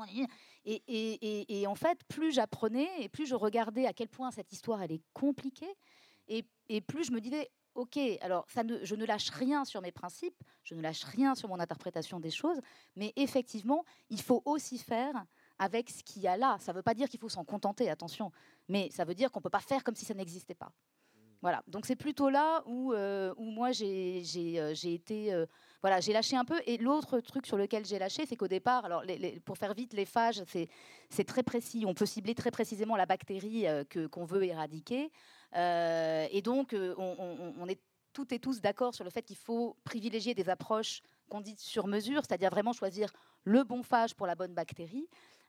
et, 0.66 0.82
et, 0.88 1.62
et, 1.62 1.68
en 1.68 1.76
fait 1.76 2.00
plus 2.08 2.32
j'apprenais 2.32 2.88
et 3.00 3.10
plus 3.10 3.26
je 3.26 3.36
regardais 3.36 3.86
à 3.86 3.94
quel 3.94 4.08
point 4.08 4.32
cette 4.32 4.52
histoire 4.52 4.82
elle 4.82 4.92
est 4.92 5.02
compliquée 5.14 5.76
et, 6.28 6.46
plus 6.82 7.06
je 7.06 7.12
me 7.12 7.20
disais 7.20 7.50
ok 7.76 8.00
alors 8.22 8.46
ça 8.50 8.64
ne, 8.64 8.84
je 8.84 8.96
ne 8.96 9.06
lâche 9.06 9.30
rien 9.30 9.66
sur 9.66 9.82
mes 9.82 9.92
principes 9.92 10.42
je 10.64 10.76
ne 10.76 10.82
lâche 10.82 11.04
rien 11.04 11.36
sur 11.36 11.50
mon 11.50 11.60
interprétation 11.60 12.20
des 12.20 12.32
choses 12.32 12.60
mais 12.96 13.12
effectivement 13.16 13.84
il 14.10 14.22
faut 14.22 14.42
aussi 14.46 14.78
faire 14.78 15.26
avec 15.60 15.90
ce 15.90 16.04
qu'il 16.04 16.22
y 16.22 16.28
a 16.28 16.38
là. 16.38 16.58
Ça 16.60 16.72
ne 16.72 16.78
veut 16.78 16.84
pas 16.84 16.94
dire 16.94 17.10
qu'il 17.10 17.20
faut 17.20 17.30
s'en 17.30 17.44
contenter, 17.44 17.90
attention, 17.90 18.32
mais 18.68 18.90
ça 18.92 19.06
veut 19.06 19.16
dire 19.16 19.32
qu'on 19.32 19.40
ne 19.40 19.44
peut 19.44 19.50
pas 19.50 19.60
faire 19.60 19.84
comme 19.84 19.96
si 19.96 20.06
ça 20.06 20.14
n'existait 20.14 20.56
pas. 20.56 20.72
Voilà, 21.42 21.64
donc 21.68 21.86
c'est 21.86 21.96
plutôt 21.96 22.30
là 22.30 22.64
où, 22.66 22.94
euh, 22.94 23.34
où 23.38 23.52
moi 23.52 23.72
j'ai 23.72 24.24
euh, 24.58 24.74
été, 24.84 25.32
euh, 25.32 25.46
voilà, 25.82 26.00
j'ai 26.00 26.12
lâché 26.12 26.36
un 26.36 26.46
peu. 26.46 26.60
Et 26.66 26.78
l'autre 26.78 27.20
truc 27.20 27.46
sur 27.46 27.58
lequel 27.58 27.86
j'ai 27.86 28.00
lâché, 28.00 28.26
c'est 28.26 28.36
qu'au 28.36 28.48
départ, 28.48 28.86
alors 28.86 29.04
pour 29.46 29.58
faire 29.58 29.74
vite, 29.76 29.94
les 29.94 30.06
phages, 30.06 30.42
c'est 31.10 31.24
très 31.26 31.44
précis. 31.44 31.84
On 31.86 31.94
peut 31.94 32.08
cibler 32.08 32.34
très 32.34 32.50
précisément 32.50 32.96
la 32.96 33.06
bactérie 33.06 33.66
que 33.90 34.08
qu'on 34.08 34.26
veut 34.26 34.44
éradiquer. 34.44 35.12
et 35.56 36.42
donc, 36.44 36.76
on, 36.76 37.54
on, 37.60 37.68
est 37.68 37.80
toutes 38.14 38.32
et 38.32 38.40
tous 38.40 38.60
d'accord 38.60 38.96
sur 38.96 39.04
le 39.04 39.12
fait 39.12 39.22
qu'il 39.22 39.38
faut 39.38 39.78
privilégier 39.84 40.34
des 40.34 40.50
approches 40.50 41.02
qu'on 41.30 41.42
dit 41.42 41.56
sur 41.58 41.86
mesure, 41.86 42.24
c'est-à-dire 42.26 42.50
vraiment 42.50 42.74
choisir 42.74 43.12
le 43.44 43.64
bon 43.64 43.84
phage 43.84 44.16
pour 44.16 44.26
la 44.26 44.34
bonne 44.34 44.56
bactérie. 44.56 45.08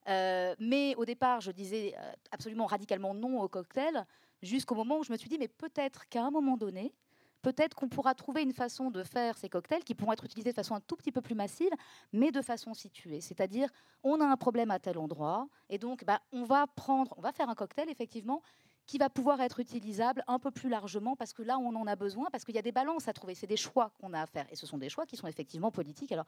Euh, 0.08 0.54
mais 0.58 0.94
au 0.96 1.04
départ, 1.04 1.40
je 1.40 1.50
disais 1.50 1.94
euh, 1.98 2.12
absolument 2.30 2.66
radicalement 2.66 3.14
non 3.14 3.40
au 3.40 3.48
cocktail, 3.48 4.06
jusqu'au 4.42 4.74
moment 4.74 4.98
où 4.98 5.04
je 5.04 5.12
me 5.12 5.16
suis 5.16 5.28
dit, 5.28 5.38
mais 5.38 5.48
peut-être 5.48 6.08
qu'à 6.08 6.24
un 6.24 6.30
moment 6.30 6.56
donné, 6.56 6.94
peut-être 7.42 7.74
qu'on 7.74 7.88
pourra 7.88 8.14
trouver 8.14 8.42
une 8.42 8.52
façon 8.52 8.90
de 8.90 9.02
faire 9.02 9.36
ces 9.36 9.48
cocktails 9.48 9.84
qui 9.84 9.94
pourront 9.94 10.12
être 10.12 10.24
utilisés 10.24 10.50
de 10.50 10.54
façon 10.54 10.74
un 10.74 10.80
tout 10.80 10.96
petit 10.96 11.12
peu 11.12 11.20
plus 11.20 11.34
massive, 11.34 11.70
mais 12.12 12.30
de 12.30 12.42
façon 12.42 12.74
située. 12.74 13.20
C'est-à-dire, 13.20 13.68
on 14.02 14.20
a 14.20 14.24
un 14.24 14.36
problème 14.36 14.70
à 14.70 14.78
tel 14.78 14.98
endroit, 14.98 15.48
et 15.68 15.78
donc 15.78 16.04
bah, 16.04 16.20
on 16.32 16.44
va 16.44 16.66
prendre, 16.66 17.14
on 17.16 17.20
va 17.20 17.32
faire 17.32 17.48
un 17.48 17.54
cocktail 17.54 17.90
effectivement 17.90 18.42
qui 18.88 18.96
va 18.96 19.10
pouvoir 19.10 19.40
être 19.42 19.60
utilisable 19.60 20.24
un 20.26 20.38
peu 20.38 20.50
plus 20.50 20.70
largement 20.70 21.14
parce 21.14 21.34
que 21.34 21.42
là, 21.42 21.58
on 21.58 21.76
en 21.76 21.86
a 21.86 21.94
besoin, 21.94 22.28
parce 22.32 22.44
qu'il 22.44 22.54
y 22.54 22.58
a 22.58 22.62
des 22.62 22.72
balances 22.72 23.06
à 23.06 23.12
trouver. 23.12 23.34
C'est 23.34 23.46
des 23.46 23.58
choix 23.58 23.92
qu'on 24.00 24.14
a 24.14 24.22
à 24.22 24.26
faire. 24.26 24.46
Et 24.50 24.56
ce 24.56 24.66
sont 24.66 24.78
des 24.78 24.88
choix 24.88 25.04
qui 25.04 25.16
sont 25.16 25.26
effectivement 25.26 25.70
politiques. 25.70 26.10
Alors, 26.10 26.24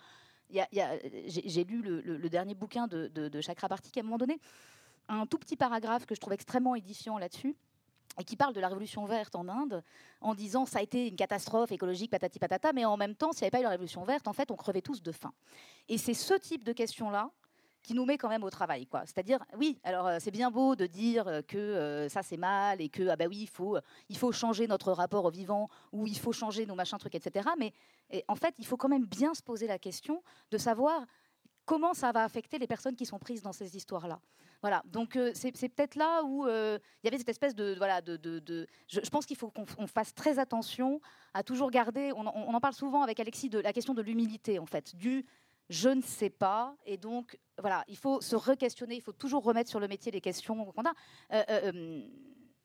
j'ai 0.51 1.65
lu 1.65 1.81
le, 1.81 2.29
dernier 2.29 2.55
bouquin 2.55 2.87
de, 2.87 3.09
de, 3.09 3.29
de 3.29 3.41
Chakrabarti 3.41 3.91
qui, 3.91 3.99
à 3.99 4.03
un 4.03 4.05
moment 4.05 4.19
donné, 4.19 4.39
un 5.09 5.25
tout 5.25 5.39
petit 5.39 5.57
paragraphe 5.57 6.05
que 6.05 6.15
je 6.15 6.21
trouve 6.21 6.35
extrêmement 6.35 6.75
édifiant 6.75 7.17
là-dessus 7.17 7.57
et 8.19 8.25
qui 8.25 8.37
parle 8.37 8.53
de 8.53 8.61
la 8.61 8.69
révolution 8.69 9.07
verte 9.07 9.35
en 9.37 9.49
Inde 9.49 9.83
en 10.21 10.35
disant 10.35 10.67
ça 10.67 10.81
a 10.81 10.83
été 10.83 11.09
une 11.09 11.17
catastrophe 11.17 11.73
écologique 11.73 12.11
patati 12.11 12.39
patata 12.39 12.73
mais 12.73 12.85
en 12.85 12.97
même 12.97 13.15
temps 13.15 13.33
s'il 13.33 13.43
n'y 13.43 13.47
avait 13.47 13.51
pas 13.53 13.61
eu 13.61 13.63
la 13.63 13.71
révolution 13.71 14.03
verte 14.05 14.27
en 14.27 14.33
fait 14.33 14.51
on 14.51 14.57
crevait 14.57 14.83
tous 14.83 15.01
de 15.01 15.13
faim 15.13 15.33
et 15.89 15.97
c'est 15.97 16.15
ce 16.15 16.35
type 16.35 16.65
de 16.65 16.73
questions 16.73 17.11
là 17.11 17.31
qui 17.83 17.95
nous 17.95 18.05
met 18.05 18.19
quand 18.19 18.29
même 18.29 18.45
au 18.45 18.51
travail. 18.51 18.87
C'est-à-dire, 19.05 19.39
oui, 19.57 19.79
alors 19.85 20.07
euh, 20.07 20.19
c'est 20.21 20.31
bien 20.31 20.51
beau 20.51 20.77
de 20.77 20.87
dire 20.87 21.27
euh, 21.27 21.43
que 21.43 21.57
euh, 21.57 22.09
ça 22.09 22.23
c'est 22.23 22.37
mal 22.37 22.81
et 22.81 22.89
que 22.89 23.09
ah 23.09 23.17
bah 23.17 23.27
oui, 23.29 23.39
il 23.43 23.49
faut, 23.49 23.79
il 24.09 24.17
faut 24.17 24.33
changer 24.33 24.67
notre 24.67 24.93
rapport 24.93 25.25
au 25.25 25.31
vivant 25.31 25.69
ou 25.93 26.07
il 26.07 26.19
faut 26.19 26.33
changer 26.33 26.67
nos 26.67 26.75
machins 26.75 26.99
trucs, 26.99 27.15
etc. 27.15 27.49
Mais 27.59 27.73
en 28.29 28.35
fait, 28.35 28.55
il 28.59 28.67
faut 28.67 28.77
quand 28.77 28.89
même 28.89 29.07
bien 29.07 29.35
se 29.35 29.43
poser 29.43 29.67
la 29.67 29.79
question 29.79 30.23
de 30.51 30.59
savoir 30.59 31.07
comment 31.65 31.95
ça 31.95 32.13
va 32.13 32.25
affecter 32.25 32.59
les 32.59 32.67
personnes 32.67 32.97
qui 32.97 33.07
sont 33.07 33.19
prises 33.19 33.43
dans 33.43 33.53
ces 33.53 33.77
histoires-là. 33.77 34.21
Voilà, 34.63 34.83
donc 34.87 35.19
c'est 35.33 35.53
peut-être 35.53 35.95
là 35.95 36.23
où 36.25 36.47
il 36.47 36.81
y 37.05 37.09
avait 37.09 37.17
cette 37.17 37.29
espèce 37.29 37.55
de... 37.55 37.75
Voilà, 37.79 38.03
de, 38.03 38.17
de, 38.17 38.67
je, 38.89 39.01
pense 39.09 39.25
qu'il 39.25 39.37
faut 39.37 39.51
qu'on 39.51 39.87
fasse 39.87 40.13
très 40.13 40.39
attention 40.39 41.01
à 41.33 41.43
toujours 41.43 41.71
garder, 41.71 42.13
on, 42.13 42.27
on, 42.27 42.55
en 42.55 42.61
parle 42.61 42.75
souvent 42.75 43.03
avec 43.03 43.21
Alexis, 43.21 43.49
de 43.49 43.59
la 43.59 43.73
question 43.73 43.95
de 43.95 44.03
l'humilité, 44.03 44.59
en 44.59 44.67
fait, 44.67 44.95
du 44.97 45.25
je 45.71 45.89
ne 45.89 46.03
sais 46.03 46.31
pas. 46.31 46.77
Et 46.85 46.99
donc, 46.99 47.39
voilà, 47.59 47.85
il 47.89 47.97
faut 47.97 48.21
se 48.21 48.37
re-questionner, 48.37 48.97
il 48.97 49.03
faut 49.03 49.13
toujours 49.13 49.45
remettre 49.45 49.71
sur 49.71 49.81
le 49.81 49.89
métier 49.89 50.13
les 50.13 50.21
questions 50.21 50.67
qu'on 50.67 50.83
a. 50.83 50.93
Euh, 51.33 52.03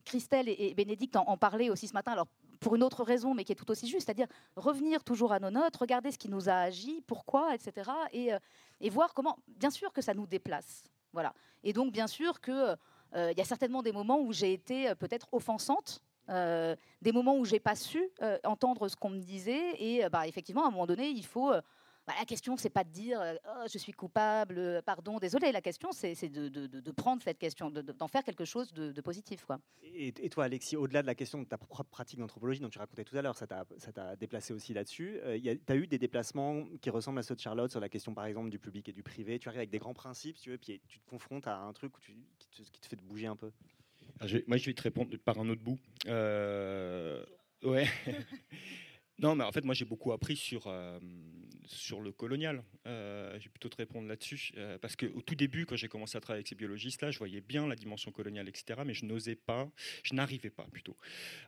Christelle 0.04 0.48
et, 0.48 0.74
Bénédicte 0.74 1.16
en, 1.16 1.38
parlaient 1.38 1.70
aussi 1.70 1.88
ce 1.88 1.94
matin, 1.94 2.12
alors 2.12 2.28
pour 2.60 2.76
une 2.76 2.84
autre 2.84 3.04
raison, 3.04 3.34
mais 3.34 3.44
qui 3.44 3.52
est 3.52 3.56
tout 3.56 3.70
aussi 3.70 3.88
juste, 3.88 4.06
c'est-à-dire 4.06 4.28
revenir 4.56 5.04
toujours 5.04 5.34
à 5.34 5.40
nos 5.40 5.50
notes, 5.50 5.76
regarder 5.76 6.12
ce 6.12 6.18
qui 6.18 6.30
nous 6.30 6.50
a 6.50 6.54
agi, 6.54 7.02
pourquoi, 7.06 7.54
etc. 7.54 7.92
Et, 8.14 8.90
voir 8.90 9.14
comment, 9.14 9.38
bien 9.48 9.70
sûr 9.70 9.92
que 9.92 10.02
ça 10.02 10.14
nous 10.14 10.28
déplace. 10.28 10.84
Voilà. 11.12 11.34
Et 11.64 11.74
donc, 11.74 11.92
bien 11.92 12.08
sûr 12.08 12.40
qu'il 12.40 12.78
euh, 13.16 13.34
y 13.36 13.42
a 13.42 13.46
certainement 13.46 13.82
des 13.82 13.92
moments 13.92 14.20
où 14.20 14.32
j'ai 14.32 14.54
été 14.54 14.90
euh, 14.90 14.96
peut-être 14.96 15.28
offensante, 15.32 16.02
euh, 16.30 16.76
des 17.02 17.12
moments 17.12 17.38
où 17.38 17.46
j'ai 17.46 17.60
pas 17.60 17.76
su 17.76 18.10
entendre 18.44 18.88
ce 18.88 18.96
qu'on 18.96 19.10
me 19.10 19.20
disait. 19.20 19.76
Et 19.78 20.08
bah, 20.10 20.28
effectivement, 20.28 20.66
à 20.66 20.68
un 20.68 20.72
moment 20.72 20.88
donné, 20.88 21.10
il 21.10 21.26
faut 21.26 21.52
bah, 22.08 22.14
la 22.20 22.26
question, 22.26 22.56
c'est 22.56 22.70
pas 22.70 22.84
de 22.84 22.92
dire 22.92 23.20
oh, 23.48 23.66
je 23.72 23.78
suis 23.80 23.92
coupable, 23.92 24.60
euh, 24.60 24.82
pardon, 24.82 25.18
désolé. 25.18 25.52
La 25.52 25.62
question, 25.62 25.92
c'est 25.92 26.14
de, 26.30 26.92
prendre 26.92 27.22
cette 27.22 27.40
question, 27.40 27.72
d'en 27.72 28.08
faire 28.08 28.24
quelque 28.24 28.46
chose 28.46 28.72
de, 28.74 29.02
positif. 29.02 29.46
Quoi. 29.46 29.60
Et, 29.84 30.30
toi, 30.30 30.46
Alexis, 30.46 30.76
au-delà 30.76 31.02
de 31.02 31.08
la 31.08 31.16
question 31.16 31.40
de 31.40 31.46
ta 31.46 31.58
propre 31.58 31.90
pratique 31.90 32.20
d'anthropologie 32.20 32.60
dont 32.60 32.70
tu 32.70 32.78
racontais 32.78 33.04
tout 33.04 33.18
à 33.18 33.22
l'heure, 33.22 33.36
ça 33.36 33.48
t'a 33.48 34.16
déplacé 34.18 34.54
aussi 34.54 34.74
là-dessus. 34.74 35.20
Euh, 35.24 35.40
tu 35.42 35.74
as 35.74 35.76
eu 35.76 35.88
des 35.88 35.98
déplacements 35.98 36.66
qui 36.82 36.90
ressemblent 36.90 37.20
à 37.20 37.24
ceux 37.24 37.36
de 37.36 37.40
Charlotte 37.40 37.72
sur 37.72 37.80
la 37.80 37.90
question, 37.90 38.14
par 38.14 38.26
exemple, 38.26 38.50
du 38.50 38.60
public 38.60 38.88
et 38.90 38.94
du 38.94 39.02
privé? 39.02 39.40
Tu 39.40 39.48
arrives 39.48 39.60
avec 39.60 39.72
des 39.72 39.80
grands 39.80 39.94
principes, 39.94 40.38
tu 40.38 40.52
veux, 40.52 40.58
puis 40.58 40.80
tu 40.88 41.00
te 41.00 41.10
confrontes 41.10 41.48
à 41.48 41.58
un 41.58 41.74
truc 41.74 41.94
qui, 42.00 42.82
te, 42.82 42.88
fait 42.88 43.02
bouger 43.02 43.28
un 43.28 43.36
peu? 43.36 43.52
moi, 44.48 44.58
je 44.58 44.66
vais 44.66 44.74
te 44.74 44.82
répondre 44.82 45.18
par 45.18 45.40
un 45.40 45.50
autre 45.50 45.62
bout. 45.62 45.80
Euh, 46.06 47.26
ouais. 47.64 47.88
non, 49.20 49.36
mais 49.36 49.44
en 49.44 49.52
fait, 49.52 49.64
moi, 49.64 49.74
j'ai 49.74 49.86
beaucoup 49.86 50.12
appris 50.12 50.36
sur 50.36 50.68
sur 51.68 52.02
le 52.02 52.12
colonial. 52.12 52.64
Euh, 52.88 53.38
je 53.40 53.46
vais 53.46 53.50
plutôt 53.50 53.70
te 53.70 53.78
répondre 53.78 54.08
là-dessus. 54.08 54.52
Euh, 54.58 54.78
parce 54.78 54.96
qu'au 54.96 55.22
tout 55.22 55.36
début, 55.36 55.66
quand 55.66 55.76
j'ai 55.76 55.88
commencé 55.88 56.18
à 56.18 56.22
travailler 56.22 56.40
avec 56.40 56.48
ces 56.48 56.56
biologistes-là, 56.56 57.12
je 57.12 57.18
voyais 57.18 57.42
bien 57.42 57.68
la 57.68 57.76
dimension 57.76 58.12
coloniale, 58.12 58.48
etc. 58.48 58.82
Mais 58.86 58.94
je 58.94 59.06
n'osais 59.06 59.36
pas, 59.36 59.70
je 60.04 60.14
n'arrivais 60.14 60.50
pas 60.50 60.66
plutôt 60.72 60.98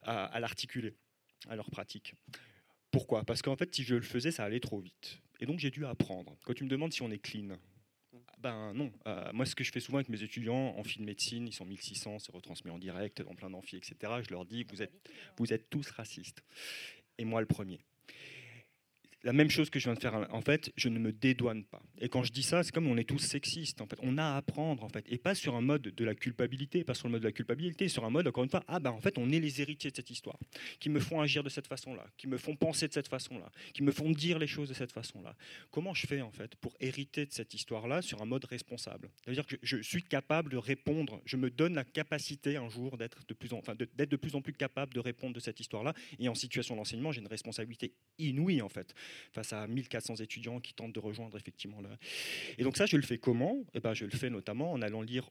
à, 0.04 0.40
l'articuler, 0.40 0.94
à 1.50 1.56
leur 1.56 1.70
pratique. 1.70 2.14
Pourquoi? 2.92 3.24
Parce 3.24 3.42
qu'en 3.42 3.56
fait, 3.56 3.74
si 3.74 3.84
je 3.84 3.96
le 3.96 4.02
faisais, 4.02 4.32
ça 4.32 4.44
allait 4.44 4.60
trop 4.60 4.80
vite. 4.80 5.20
Et 5.40 5.46
donc, 5.46 5.60
j'ai 5.60 5.72
dû 5.72 5.86
apprendre. 5.86 6.36
Quand 6.46 6.54
tu 6.54 6.64
me 6.64 6.70
demandes 6.70 6.94
si 6.94 7.02
on 7.02 7.12
est 7.12 7.20
clean, 7.20 7.58
ben 8.40 8.74
non. 8.74 8.92
Euh, 9.08 9.32
moi, 9.34 9.46
ce 9.46 9.56
que 9.56 9.64
je 9.64 9.72
fais 9.72 9.80
souvent 9.80 9.98
avec 9.98 10.10
mes 10.10 10.24
étudiants 10.24 10.76
en 10.78 10.84
film 10.84 11.06
médecine, 11.06 11.48
ils 11.48 11.54
sont 11.54 11.66
1600, 11.66 12.20
c'est 12.20 12.32
retransmis 12.32 12.72
en 12.72 12.80
direct, 12.80 13.22
dans 13.22 13.36
plein 13.36 13.50
d'amphis, 13.50 13.78
etc. 13.78 13.96
Je 14.24 14.32
leur 14.32 14.46
dis, 14.46 14.66
vous 15.38 15.54
êtes 15.54 15.70
tous 15.70 15.90
racistes. 15.92 16.44
Et 17.18 17.26
moi, 17.26 17.42
le 17.42 17.48
premier 17.48 17.80
la 19.24 19.34
même 19.34 19.50
chose 19.50 19.70
que 19.70 19.80
je 19.80 19.86
viens 19.86 19.94
de 19.94 20.00
faire. 20.00 20.28
En 20.32 20.42
fait, 20.42 20.72
je 20.76 20.90
ne 20.90 21.00
me 21.00 21.12
dédouane 21.12 21.64
pas. 21.64 21.82
Et 22.00 22.10
quand 22.10 22.24
je 22.24 22.32
dis 22.32 22.44
ça, 22.44 22.64
c'est 22.64 22.72
comme 22.72 22.88
on 22.88 22.98
est 22.98 23.04
tous 23.04 23.20
sexistes. 23.20 23.82
En 23.82 23.88
fait, 23.88 23.98
on 24.02 24.18
a 24.18 24.24
à 24.24 24.38
apprendre 24.38 24.84
en 24.84 24.90
fait, 24.90 25.06
et 25.10 25.18
pas 25.18 25.36
sur 25.36 25.56
un 25.56 25.62
mode 25.62 25.82
de 25.82 26.06
la 26.06 26.16
culpabilité, 26.16 26.84
pas 26.84 26.94
sur 26.94 27.08
le 27.08 27.14
mode 27.14 27.22
de 27.22 27.28
la 27.28 27.32
culpabilité, 27.32 27.88
sur 27.88 28.06
un 28.06 28.10
mode 28.10 28.28
encore 28.28 28.44
une 28.44 28.50
fois, 28.50 28.64
ah 28.68 28.80
ben 28.80 28.92
en 28.92 29.02
fait, 29.02 29.18
on 29.18 29.30
est 29.32 29.40
les 29.40 29.62
héritiers 29.62 29.92
de 29.92 29.96
cette 29.96 30.10
histoire, 30.10 30.38
qui 30.80 30.90
me 30.90 31.00
font 31.00 31.22
agir 31.22 31.44
de 31.44 31.50
cette 31.50 31.68
façon-là, 31.68 32.06
qui 32.18 32.28
me 32.28 32.38
font 32.38 32.56
penser 32.56 32.88
de 32.88 32.94
cette 32.94 33.08
façon-là, 33.08 33.52
qui 33.74 33.84
me 33.84 33.92
font 33.92 34.12
dire 34.12 34.40
les 34.40 34.48
choses 34.48 34.70
de 34.70 34.74
cette 34.74 34.92
façon-là. 34.92 35.36
Comment 35.72 35.94
je 35.94 36.06
fais 36.08 36.22
en 36.22 36.32
fait 36.32 36.56
pour 36.56 36.76
hériter 36.80 37.26
de 37.26 37.32
cette 37.32 37.54
histoire-là 37.54 38.02
sur 38.02 38.22
un 38.22 38.26
mode 38.26 38.46
responsable? 38.46 39.10
C'est-à-dire 39.24 39.48
que 39.48 39.56
je 39.62 39.82
suis 39.82 40.04
capable 40.04 40.52
de 40.52 40.58
répondre. 40.58 41.22
Je 41.26 41.38
me 41.38 41.50
donne 41.50 41.74
la 41.74 41.84
capacité 41.84 42.58
un 42.58 42.70
jour 42.70 42.98
d'être 42.98 43.26
de 43.28 43.34
plus 43.34 43.54
en, 43.54 43.60
enfin, 43.60 43.76
de 43.76 44.16
plus 44.16 44.36
en 44.36 44.42
plus 44.42 44.54
capable 44.54 44.94
de 44.94 45.00
répondre 45.00 45.34
de 45.34 45.40
cette 45.40 45.60
histoire-là. 45.60 45.94
Et 46.20 46.30
en 46.30 46.36
situation 46.36 46.76
d'enseignement, 46.76 47.12
j'ai 47.12 47.22
une 47.22 47.28
responsabilité 47.28 47.94
inouïe 48.20 48.62
en 48.62 48.70
fait 48.70 48.94
face 49.32 49.54
à 49.54 49.68
1400 49.68 50.16
étudiants 50.16 50.60
qui 50.60 50.74
tentent 50.74 50.94
de 50.94 51.00
rejoindre 51.00 51.38
effectivement 51.38 51.82
là. 51.82 51.90
Et 52.58 52.64
donc 52.64 52.78
ça, 52.78 52.86
je 52.86 52.98
le 52.98 53.04
fais 53.04 53.18
comment? 53.18 53.64
Eh 53.74 53.80
ben, 53.80 53.94
Je 53.94 54.06
le 54.06 54.12
fais 54.12 54.30
notamment 54.30 54.72
en 54.72 54.82
allant 54.82 55.02
lire 55.02 55.30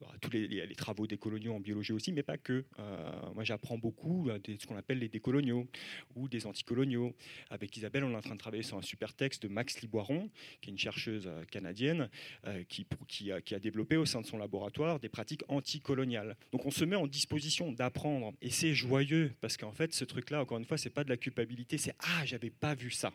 bah, 0.00 0.08
tous 0.20 0.30
les, 0.30 0.74
travaux 0.74 1.06
des 1.06 1.16
coloniaux 1.16 1.54
en 1.54 1.60
biologie 1.60 1.92
aussi, 1.92 2.12
mais 2.12 2.22
pas 2.22 2.38
que. 2.38 2.64
Euh, 2.78 3.32
moi, 3.34 3.44
j'apprends 3.44 3.78
beaucoup 3.78 4.28
de 4.30 4.56
ce 4.58 4.66
qu'on 4.66 4.76
appelle 4.76 4.98
les 4.98 5.08
décoloniaux 5.08 5.68
ou 6.16 6.28
des 6.28 6.46
anticoloniaux. 6.46 7.14
Avec 7.50 7.76
Isabelle, 7.76 8.04
on 8.04 8.12
est 8.12 8.16
en 8.16 8.20
train 8.20 8.34
de 8.34 8.40
travailler 8.40 8.62
sur 8.62 8.76
un 8.76 8.82
super 8.82 9.14
texte 9.14 9.42
de 9.42 9.48
Max 9.48 9.80
Liboiron, 9.80 10.30
qui 10.60 10.70
est 10.70 10.72
une 10.72 10.78
chercheuse 10.78 11.26
euh, 11.26 11.44
canadienne, 11.44 12.08
euh, 12.46 12.64
qui, 12.68 12.86
qui, 13.08 13.32
a, 13.32 13.40
qui, 13.40 13.54
a, 13.54 13.58
développé 13.58 13.96
au 13.96 14.06
sein 14.06 14.20
de 14.20 14.26
son 14.26 14.38
laboratoire 14.38 15.00
des 15.00 15.08
pratiques 15.08 15.42
anticoloniales. 15.48 16.36
Donc, 16.52 16.66
on 16.66 16.70
se 16.70 16.84
met 16.84 16.96
en 16.96 17.06
disposition 17.06 17.72
d'apprendre, 17.72 18.32
et 18.42 18.50
c'est 18.50 18.74
joyeux 18.74 19.32
parce 19.40 19.56
qu'en 19.56 19.72
fait, 19.72 19.92
ce 19.92 20.04
truc-là, 20.04 20.40
encore 20.40 20.58
une 20.58 20.64
fois, 20.64 20.78
c'est 20.78 20.90
pas 20.90 21.04
de 21.04 21.10
la 21.10 21.16
culpabilité, 21.16 21.78
c'est 21.78 21.94
ah, 22.00 22.24
j'avais 22.24 22.50
pas 22.50 22.74
vu 22.74 22.90
ça 22.90 23.12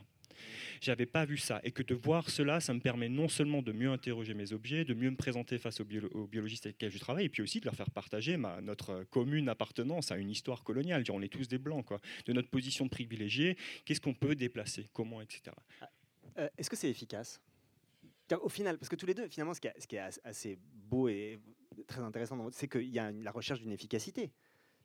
j'avais 0.82 1.06
pas 1.06 1.26
vu 1.26 1.38
ça. 1.38 1.60
Et 1.64 1.72
que 1.72 1.84
de 1.84 1.96
voir 1.96 2.30
cela, 2.30 2.60
ça 2.60 2.74
me 2.74 2.80
permet 2.80 3.10
non 3.10 3.28
seulement 3.28 3.62
de 3.62 3.72
mieux 3.72 3.90
interroger 3.90 4.34
mes 4.34 4.54
objets, 4.54 4.86
de 4.86 4.94
mieux 4.94 5.10
me 5.10 5.16
présenter 5.16 5.58
face 5.58 5.80
aux, 5.80 5.86
biologistes 5.86 6.66
avec 6.66 6.76
lesquels 6.76 6.92
je 6.92 7.00
travaille, 7.00 7.26
et 7.26 7.30
puis 7.30 7.42
aussi 7.42 7.60
de 7.60 7.66
leur 7.66 7.76
faire 7.76 7.92
partager 7.92 8.38
notre 8.62 9.04
commune 9.06 9.50
appartenance 9.50 10.12
à 10.12 10.18
une 10.18 10.30
histoire 10.30 10.64
coloniale. 10.64 11.04
On 11.10 11.22
est 11.22 11.30
tous 11.30 11.48
des 11.48 11.58
blancs, 11.58 11.86
quoi. 11.86 12.00
De 12.26 12.34
notre 12.34 12.50
position 12.50 12.88
privilégiée, 12.88 13.58
qu'est-ce 13.86 14.02
qu'on 14.02 14.14
peut 14.14 14.36
déplacer, 14.36 14.88
comment, 14.94 15.22
etc. 15.22 15.56
Ah, 15.82 15.90
euh, 16.40 16.50
est-ce 16.58 16.70
que 16.70 16.76
c'est 16.76 16.90
efficace? 16.90 17.42
Au 18.42 18.50
final, 18.50 18.78
parce 18.78 18.90
que 18.90 18.96
tous 18.96 19.06
les 19.06 19.14
deux, 19.14 19.28
finalement, 19.28 19.54
ce 19.54 19.60
qui 19.62 19.96
est, 19.96 20.00
assez 20.24 20.58
beau 20.74 21.08
et 21.08 21.40
très 21.88 22.02
intéressant, 22.02 22.50
c'est 22.52 22.68
qu'il 22.68 22.90
y 22.90 23.00
a 23.00 23.12
la 23.12 23.32
recherche 23.32 23.60
d'une 23.60 23.72
efficacité. 23.72 24.32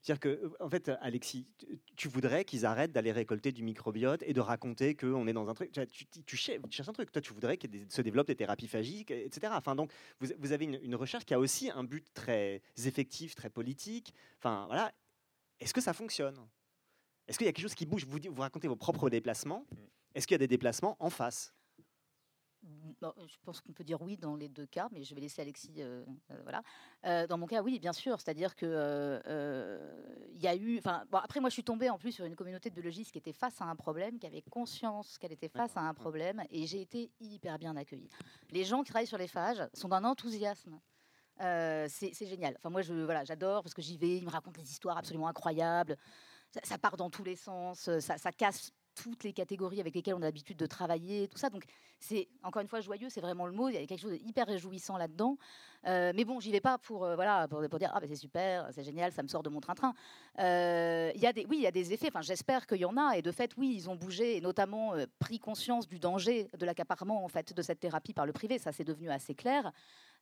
C'est-à-dire 0.03 0.21
que, 0.21 0.53
en 0.61 0.71
fait, 0.71 0.91
Alexis, 1.01 1.47
tu 1.95 2.09
voudrais 2.09 2.45
qu'ils 2.45 2.65
arrêtent 2.65 2.93
d'aller 2.93 3.13
récolter 3.13 3.53
du 3.53 3.63
microbiote 3.63 4.23
et 4.23 4.33
de 4.33 4.41
raconter 4.41 4.95
qu'on 4.95 5.27
est 5.27 5.33
dans 5.35 5.49
un 5.49 5.55
truc. 5.55 5.73
Tu, 5.73 6.07
tu, 6.25 6.37
cherches 6.37 6.89
un 6.89 6.93
truc. 6.93 7.13
Toi, 7.13 7.21
tu 7.21 7.35
voudrais 7.35 7.59
qu'il 7.59 7.87
se 7.89 8.01
développent 8.01 8.29
des 8.29 8.37
thérapies 8.37 8.69
phagiques, 8.69 9.11
etc. 9.11 9.53
Enfin, 9.55 9.75
donc, 9.75 9.93
vous, 10.21 10.53
avez 10.53 10.65
une, 10.65 10.95
recherche 10.95 11.25
qui 11.25 11.35
a 11.35 11.39
aussi 11.39 11.71
un 11.71 11.85
but 11.85 12.07
très 12.15 12.63
effectif, 12.87 13.35
très 13.35 13.51
politique. 13.51 14.15
Enfin, 14.39 14.65
voilà. 14.67 14.93
Est-ce 15.61 15.75
que 15.75 15.83
ça 15.83 15.93
fonctionne? 15.93 16.37
Est-ce 17.29 17.37
qu'il 17.37 17.47
y 17.47 17.51
a 17.51 17.53
quelque 17.53 17.63
chose 17.63 17.75
qui 17.75 17.85
bouge? 17.85 18.07
Vous, 18.07 18.19
vous 18.31 18.41
racontez 18.41 18.69
vos 18.69 18.77
propres 18.77 19.11
déplacements. 19.11 19.67
Mmh. 19.71 19.77
Est-ce 20.15 20.27
qu'il 20.27 20.35
y 20.35 20.37
a 20.37 20.39
des 20.39 20.49
déplacements 20.49 20.97
en 20.99 21.11
face? 21.11 21.55
Je 22.63 23.37
pense 23.45 23.61
qu'on 23.61 23.73
peut 23.73 23.85
dire 23.85 24.01
oui 24.03 24.17
dans 24.17 24.37
les 24.37 24.49
deux 24.49 24.67
cas, 24.67 24.89
mais 24.93 25.03
je 25.03 25.15
vais 25.15 25.21
laisser 25.21 25.43
Alexis. 25.43 25.75
Euh, 25.79 26.05
euh, 26.31 26.41
voilà. 26.43 26.63
Euh, 27.07 27.27
dans 27.27 27.39
mon 27.39 27.47
cas, 27.47 27.63
oui, 27.63 27.79
bien 27.79 27.93
sûr. 27.93 28.21
C'est-à-dire 28.21 28.55
que 28.55 29.21
il 30.35 30.41
y 30.41 30.49
a 30.49 30.55
eu. 30.55 30.79
Enfin, 30.79 31.05
bon, 31.11 31.19
après, 31.19 31.41
moi, 31.41 31.49
je 31.49 31.55
suis 31.55 31.65
tombée 31.65 31.91
en 31.91 31.99
plus 31.99 32.13
sur 32.13 32.25
une 32.25 32.37
communauté 32.37 32.71
de 32.71 32.75
biologistes 32.75 33.13
qui 33.13 33.19
était 33.19 33.33
face 33.33 33.61
à 33.61 33.65
un 33.65 33.77
problème, 33.77 34.19
qui 34.19 34.27
avait 34.27 34.43
conscience 34.43 35.19
qu'elle 35.19 35.33
était 35.33 35.49
face 35.49 35.77
à 35.77 35.81
un 35.81 35.95
problème, 35.95 36.43
et 36.51 36.67
j'ai 36.67 36.81
été 36.81 37.11
hyper 37.21 37.59
bien 37.59 37.77
accueillie. 37.77 38.09
Les 38.51 38.65
gens 38.65 38.83
qui 38.83 38.91
travaillent 38.91 39.07
sur 39.07 39.19
les 39.19 39.29
phages 39.29 39.63
sont 39.75 39.89
d'un 39.89 40.05
enthousiasme. 40.05 40.79
c'est 41.39 42.27
génial. 42.27 42.55
Enfin, 42.59 42.71
moi, 42.71 42.83
je 42.83 42.93
voilà, 42.93 43.25
j'adore 43.25 43.63
parce 43.63 43.75
que 43.75 43.83
j'y 43.83 43.97
vais. 43.97 44.19
Ils 44.19 44.25
me 44.25 44.31
racontent 44.31 44.61
des 44.61 44.71
histoires 44.71 44.99
absolument 44.99 45.29
incroyables. 45.29 45.97
Ça, 46.65 46.79
part 46.79 46.97
dans 46.97 47.11
tous 47.11 47.23
les 47.25 47.37
sens. 47.37 47.89
Ça, 48.01 48.19
ça 48.19 48.33
casse 48.33 48.73
toutes 48.95 49.25
les 49.25 49.33
catégories 49.33 49.81
avec 49.81 49.95
lesquelles 49.95 50.15
on 50.15 50.23
a 50.23 50.27
l'habitude 50.27 50.57
de 50.57 50.67
travailler, 50.67 51.29
tout 51.29 51.39
ça. 51.39 51.51
Donc, 51.51 51.65
c'est 52.01 52.29
encore 52.43 52.63
une 52.63 52.69
fois 52.69 52.81
joyeux, 52.81 53.09
c'est 53.11 53.21
vraiment 53.21 53.47
le 53.47 53.53
mot. 53.53 53.69
Il 53.69 53.75
y 53.75 53.77
a 53.77 53.87
quelque 53.87 54.01
chose 54.01 54.13
d'hyper 54.13 54.47
réjouissant 54.47 54.97
là-dedans. 54.97 55.37
Euh, 55.87 56.13
mais 56.15 56.25
bon, 56.25 56.41
j'y 56.41 56.51
vais 56.51 56.61
pas 56.61 56.79
pour, 56.79 57.05
euh, 57.05 57.15
voilà, 57.15 57.47
pour, 57.49 57.61
dire 57.79 57.91
ah, 57.95 58.01
ben, 58.01 58.09
c'est 58.09 58.17
super, 58.17 58.69
c'est 58.73 58.83
génial, 58.83 59.13
ça 59.13 59.23
me 59.23 59.29
sort 59.29 59.43
de 59.43 59.49
mon 59.49 59.61
train-train. 59.61 59.95
Euh, 60.39 61.11
il 61.15 61.21
y 61.21 61.27
a 61.27 61.33
des, 61.33 61.47
oui, 61.47 61.59
il 61.59 61.63
y 61.63 61.67
a 61.67 61.71
des 61.71 61.93
effets. 61.93 62.09
Enfin, 62.09 62.23
j'espère 62.23 62.67
qu'il 62.67 62.79
y 62.79 62.85
en 62.85 62.97
a. 62.97 63.17
Et 63.17 63.23
de 63.23 63.31
fait, 63.31 63.53
oui, 63.57 63.73
ils 63.75 63.89
ont 63.89 63.97
bougé 63.97 64.37
et 64.37 64.41
notamment 64.41 64.95
pris 65.19 65.39
conscience 65.39 65.87
du 65.87 65.99
danger 65.99 66.49
de 66.59 66.67
l'accaparement 66.67 67.25
en 67.25 67.29
fait 67.29 67.55
de 67.55 67.63
cette 67.63 67.81
thérapie 67.81 68.15
par 68.15 68.27
le 68.27 68.33
privé. 68.33 68.59
Ça, 68.59 68.73
c'est 68.73 68.85
devenu 68.85 69.11
assez 69.11 69.35
clair. 69.35 69.73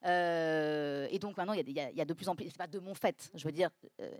Et 0.04 1.18
donc 1.20 1.36
maintenant, 1.36 1.54
il 1.54 1.70
y, 1.70 2.00
a 2.00 2.04
de 2.04 2.14
plus 2.14 2.28
en 2.28 2.36
plus, 2.36 2.46
c'est 2.46 2.56
pas 2.56 2.68
de 2.68 2.78
mon 2.78 2.94
fait, 2.94 3.30
je 3.34 3.44
veux 3.44 3.52
dire, 3.52 3.70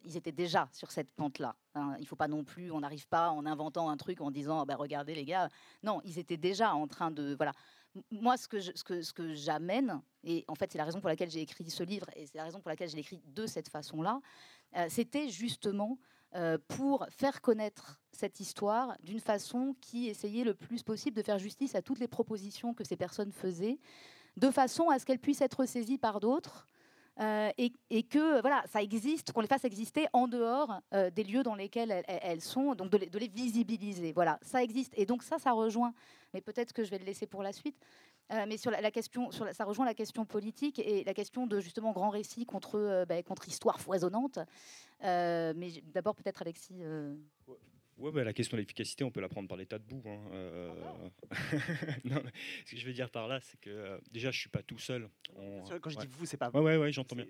ils 0.02 0.16
étaient 0.16 0.32
déjà 0.32 0.68
sur 0.72 0.90
cette 0.90 1.10
pente-là. 1.12 1.54
Hein. 1.76 1.94
Il 2.00 2.06
faut 2.06 2.16
pas 2.16 2.26
non 2.26 2.42
plus, 2.42 2.72
on 2.72 2.80
n'arrive 2.80 3.06
pas 3.06 3.30
en 3.30 3.46
inventant 3.46 3.88
un 3.88 3.96
truc 3.96 4.20
en 4.20 4.32
disant, 4.32 4.64
bah, 4.66 4.74
regardez 4.76 5.14
les 5.14 5.24
gars, 5.24 5.48
non, 5.84 6.00
ils 6.04 6.18
étaient 6.18 6.36
déjà 6.36 6.74
en 6.74 6.88
train 6.88 7.12
de, 7.12 7.34
voilà. 7.36 7.47
Moi, 8.10 8.36
ce 8.36 8.46
que, 8.48 9.34
j'amène, 9.34 10.00
et 10.22 10.44
en 10.48 10.54
fait, 10.54 10.70
c'est 10.72 10.78
la 10.78 10.84
raison 10.84 11.00
pour 11.00 11.08
laquelle 11.08 11.30
j'ai 11.30 11.40
écrit 11.40 11.68
ce 11.70 11.82
livre, 11.82 12.06
et 12.14 12.26
c'est 12.26 12.36
la 12.36 12.44
raison 12.44 12.60
pour 12.60 12.68
laquelle 12.68 12.88
je 12.88 12.94
l'ai 12.94 13.00
écrit 13.00 13.20
de 13.24 13.46
cette 13.46 13.68
façon-là, 13.68 14.20
euh, 14.76 14.86
c'était 14.88 15.28
justement 15.28 15.98
pour 16.68 17.06
faire 17.08 17.40
connaître 17.40 18.02
cette 18.12 18.38
histoire 18.38 18.94
d'une 19.02 19.18
façon 19.18 19.74
qui 19.80 20.08
essayait 20.08 20.44
le 20.44 20.52
plus 20.52 20.82
possible 20.82 21.16
de 21.16 21.22
faire 21.22 21.38
justice 21.38 21.74
à 21.74 21.80
toutes 21.80 22.00
les 22.00 22.06
propositions 22.06 22.74
que 22.74 22.84
ces 22.84 22.96
personnes 22.96 23.32
faisaient, 23.32 23.78
de 24.36 24.50
façon 24.50 24.90
à 24.90 24.98
ce 24.98 25.06
qu'elle 25.06 25.18
puisse 25.18 25.40
être 25.40 25.64
saisie 25.64 25.96
par 25.96 26.20
d'autres. 26.20 26.66
Euh, 27.20 27.50
et, 27.58 28.02
que 28.04 28.40
voilà, 28.40 28.62
ça 28.70 28.80
existe, 28.80 29.32
qu'on 29.32 29.40
les 29.40 29.48
fasse 29.48 29.64
exister 29.64 30.06
en 30.12 30.28
dehors 30.28 30.80
euh, 30.94 31.10
des 31.10 31.24
lieux 31.24 31.42
dans 31.42 31.56
lesquels 31.56 32.04
elles, 32.06 32.40
sont, 32.40 32.74
donc 32.74 32.90
de 32.90 33.18
les, 33.18 33.28
visibiliser. 33.28 34.12
Voilà, 34.12 34.38
ça 34.42 34.62
existe. 34.62 34.92
Et 34.96 35.04
donc 35.04 35.22
ça, 35.22 35.38
ça 35.38 35.52
rejoint, 35.52 35.92
mais 36.32 36.40
peut-être 36.40 36.72
que 36.72 36.84
je 36.84 36.90
vais 36.90 36.98
le 36.98 37.04
laisser 37.04 37.26
pour 37.26 37.42
la 37.42 37.52
suite, 37.52 37.76
euh, 38.32 38.44
mais 38.46 38.56
sur 38.56 38.70
la, 38.70 38.90
question, 38.90 39.30
ça 39.30 39.64
rejoint 39.64 39.86
la 39.86 39.94
question 39.94 40.24
politique 40.26 40.78
et 40.78 41.02
la 41.04 41.14
question 41.14 41.46
de 41.46 41.58
justement 41.60 41.92
grand 41.92 42.10
récit 42.10 42.46
contre, 42.46 43.04
bah, 43.08 43.20
contre 43.22 43.48
histoire 43.48 43.80
foisonnante. 43.80 44.38
mais 45.02 45.82
d'abord 45.92 46.14
peut-être 46.14 46.42
Alexis. 46.42 46.82
Bah, 47.98 48.24
la 48.24 48.32
question 48.32 48.56
de 48.56 48.62
l'efficacité, 48.62 49.04
on 49.04 49.10
peut 49.10 49.20
la 49.20 49.28
prendre 49.28 49.48
par 49.48 49.56
l'état 49.56 49.78
de 49.78 49.84
bout. 49.84 50.02
Hein. 50.06 50.20
Euh, 50.32 50.70
non, 52.04 52.22
ce 52.64 52.72
que 52.72 52.76
je 52.76 52.86
veux 52.86 52.92
dire 52.92 53.10
par 53.10 53.28
là, 53.28 53.40
c'est 53.40 53.60
que 53.60 53.70
euh, 53.70 53.98
déjà, 54.12 54.30
je 54.30 54.38
suis 54.38 54.48
pas 54.48 54.62
tout 54.62 54.78
seul. 54.78 55.08
Quand 55.80 55.90
je 55.90 55.98
dis 55.98 56.06
vous, 56.06 56.26
c'est 56.26 56.36
pas. 56.36 56.50
Ouais, 56.50 56.60
ouais, 56.60 56.76
ouais 56.76 56.92
j'entends 56.92 57.16
bien. 57.16 57.26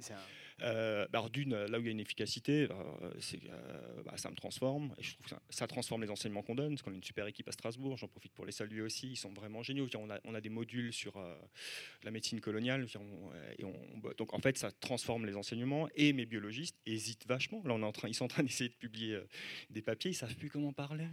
Euh, 0.62 1.06
bah, 1.10 1.24
d'une, 1.32 1.54
là 1.54 1.78
où 1.78 1.80
il 1.80 1.86
y 1.86 1.88
a 1.88 1.92
une 1.92 2.00
efficacité, 2.00 2.68
euh, 2.70 3.10
c'est, 3.20 3.40
bah, 4.04 4.16
ça 4.16 4.30
me 4.30 4.36
transforme. 4.36 4.94
Et 4.98 5.02
je 5.02 5.14
trouve 5.14 5.26
que 5.26 5.34
ça, 5.50 5.66
transforme 5.66 6.02
les 6.02 6.10
enseignements 6.10 6.42
qu'on 6.42 6.54
donne. 6.54 6.70
Parce 6.70 6.82
qu'on 6.82 6.92
a 6.92 6.96
une 6.96 7.02
super 7.02 7.26
équipe 7.26 7.48
à 7.48 7.52
Strasbourg. 7.52 7.96
J'en 7.96 8.08
profite 8.08 8.32
pour 8.32 8.44
les 8.44 8.52
saluer 8.52 8.82
aussi. 8.82 9.08
Ils 9.08 9.16
sont 9.16 9.32
vraiment 9.32 9.62
géniaux. 9.62 9.88
On 9.96 10.10
a, 10.10 10.18
on 10.24 10.34
a 10.34 10.40
des 10.40 10.50
modules 10.50 10.92
sur 10.92 11.22
la 12.02 12.10
médecine 12.10 12.40
coloniale. 12.40 12.86
et 13.58 13.64
donc 14.16 14.34
en 14.34 14.40
fait, 14.40 14.58
ça 14.58 14.70
transforme 14.70 15.26
les 15.26 15.36
enseignements. 15.36 15.88
Et 15.94 16.12
mes 16.12 16.26
biologistes 16.26 16.76
hésitent 16.86 17.26
vachement. 17.26 17.62
Là, 17.64 17.74
on 17.74 17.80
est 17.80 17.86
en 17.86 17.92
train, 17.92 18.08
ils 18.08 18.14
sont 18.14 18.26
en 18.26 18.28
train 18.28 18.42
d'essayer 18.42 18.68
de 18.68 18.74
publier 18.74 19.18
des 19.70 19.82
papiers. 19.82 20.10
Ils 20.10 20.14
savent 20.14 20.34
plus 20.34 20.50
parler. 20.72 21.08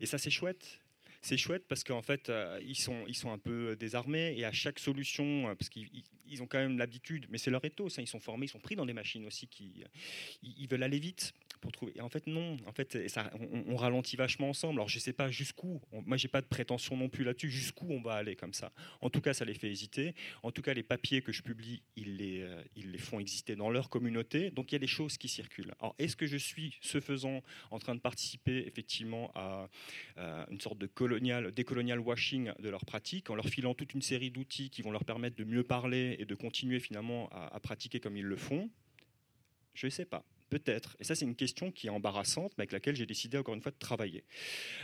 Et 0.00 0.06
ça, 0.06 0.18
c'est 0.18 0.30
chouette 0.30 0.80
c'est 1.24 1.38
chouette 1.38 1.64
parce 1.66 1.84
qu'en 1.84 2.02
fait, 2.02 2.28
euh, 2.28 2.60
ils, 2.66 2.76
sont, 2.76 3.04
ils 3.08 3.16
sont 3.16 3.32
un 3.32 3.38
peu 3.38 3.76
désarmés 3.76 4.34
et 4.36 4.44
à 4.44 4.52
chaque 4.52 4.78
solution, 4.78 5.48
euh, 5.48 5.54
parce 5.54 5.70
qu'ils 5.70 6.42
ont 6.42 6.46
quand 6.46 6.58
même 6.58 6.76
l'habitude, 6.76 7.26
mais 7.30 7.38
c'est 7.38 7.50
leur 7.50 7.64
ethos, 7.64 7.86
hein, 7.86 8.02
ils 8.02 8.06
sont 8.06 8.20
formés, 8.20 8.44
ils 8.44 8.50
sont 8.50 8.60
pris 8.60 8.76
dans 8.76 8.84
des 8.84 8.92
machines 8.92 9.24
aussi 9.24 9.48
qui 9.48 9.84
ils 10.42 10.68
veulent 10.68 10.82
aller 10.82 10.98
vite 10.98 11.32
Et 11.94 12.00
en 12.00 12.08
fait, 12.08 12.26
non. 12.26 12.56
En 12.66 12.72
fait, 12.72 12.98
on, 13.68 13.76
ralentit 13.76 14.16
vachement 14.16 14.50
ensemble. 14.50 14.74
Alors, 14.74 14.88
je 14.88 14.98
sais 14.98 15.12
pas 15.12 15.30
jusqu'où. 15.30 15.80
Moi, 16.06 16.16
j'ai 16.16 16.28
pas 16.28 16.40
de 16.40 16.46
prétention 16.46 16.96
non 16.96 17.08
plus 17.08 17.24
là-dessus. 17.24 17.50
Jusqu'où 17.50 17.86
on 17.90 18.00
va 18.00 18.14
aller 18.14 18.36
comme 18.36 18.52
ça? 18.52 18.72
En 19.00 19.10
tout 19.10 19.20
cas, 19.20 19.34
ça 19.34 19.44
les 19.44 19.54
fait 19.54 19.70
hésiter. 19.70 20.14
En 20.42 20.50
tout 20.50 20.62
cas, 20.62 20.74
les 20.74 20.82
papiers 20.82 21.22
que 21.22 21.32
je 21.32 21.42
publie, 21.42 21.82
ils 21.96 22.16
les, 22.16 22.42
euh, 22.42 22.62
ils 22.76 22.90
les 22.90 22.98
font 22.98 23.18
exister 23.18 23.56
dans 23.56 23.70
leur 23.70 23.90
communauté. 23.90 24.50
Donc, 24.50 24.72
il 24.72 24.74
y 24.74 24.76
a 24.76 24.80
des 24.80 24.86
choses 24.86 25.18
qui 25.18 25.28
circulent. 25.28 25.74
Alors, 25.80 25.94
est-ce 25.98 26.16
que 26.16 26.26
je 26.26 26.36
suis, 26.36 26.76
ce 26.80 27.00
faisant, 27.00 27.42
en 27.70 27.78
train 27.78 27.94
de 27.94 28.00
participer 28.00 28.64
effectivement 28.66 29.30
à 29.34 29.68
euh, 30.18 30.44
une 30.50 30.60
sorte 30.60 30.78
de 30.78 30.86
colonial, 30.86 31.52
décolonial 31.52 32.00
washing 32.00 32.52
de 32.58 32.68
leurs 32.68 32.84
pratiques, 32.84 33.30
en 33.30 33.34
leur 33.34 33.48
filant 33.48 33.74
toute 33.74 33.94
une 33.94 34.02
série 34.02 34.30
d'outils 34.30 34.70
qui 34.70 34.82
vont 34.82 34.90
leur 34.90 35.04
permettre 35.04 35.36
de 35.36 35.44
mieux 35.44 35.64
parler 35.64 36.16
et 36.18 36.24
de 36.24 36.34
continuer 36.34 36.80
finalement 36.80 37.28
à, 37.30 37.54
à 37.54 37.60
pratiquer 37.60 38.00
comme 38.00 38.16
ils 38.16 38.24
le 38.24 38.36
font? 38.36 38.70
Je 39.74 39.86
ne 39.86 39.90
sais 39.90 40.04
pas. 40.04 40.24
Peut-être. 40.50 40.96
Et 41.00 41.04
ça, 41.04 41.14
c'est 41.14 41.24
une 41.24 41.34
question 41.34 41.70
qui 41.70 41.86
est 41.86 41.90
embarrassante, 41.90 42.52
mais 42.56 42.62
avec 42.62 42.72
laquelle 42.72 42.96
j'ai 42.96 43.06
décidé 43.06 43.38
encore 43.38 43.54
une 43.54 43.62
fois 43.62 43.72
de 43.72 43.78
travailler. 43.78 44.24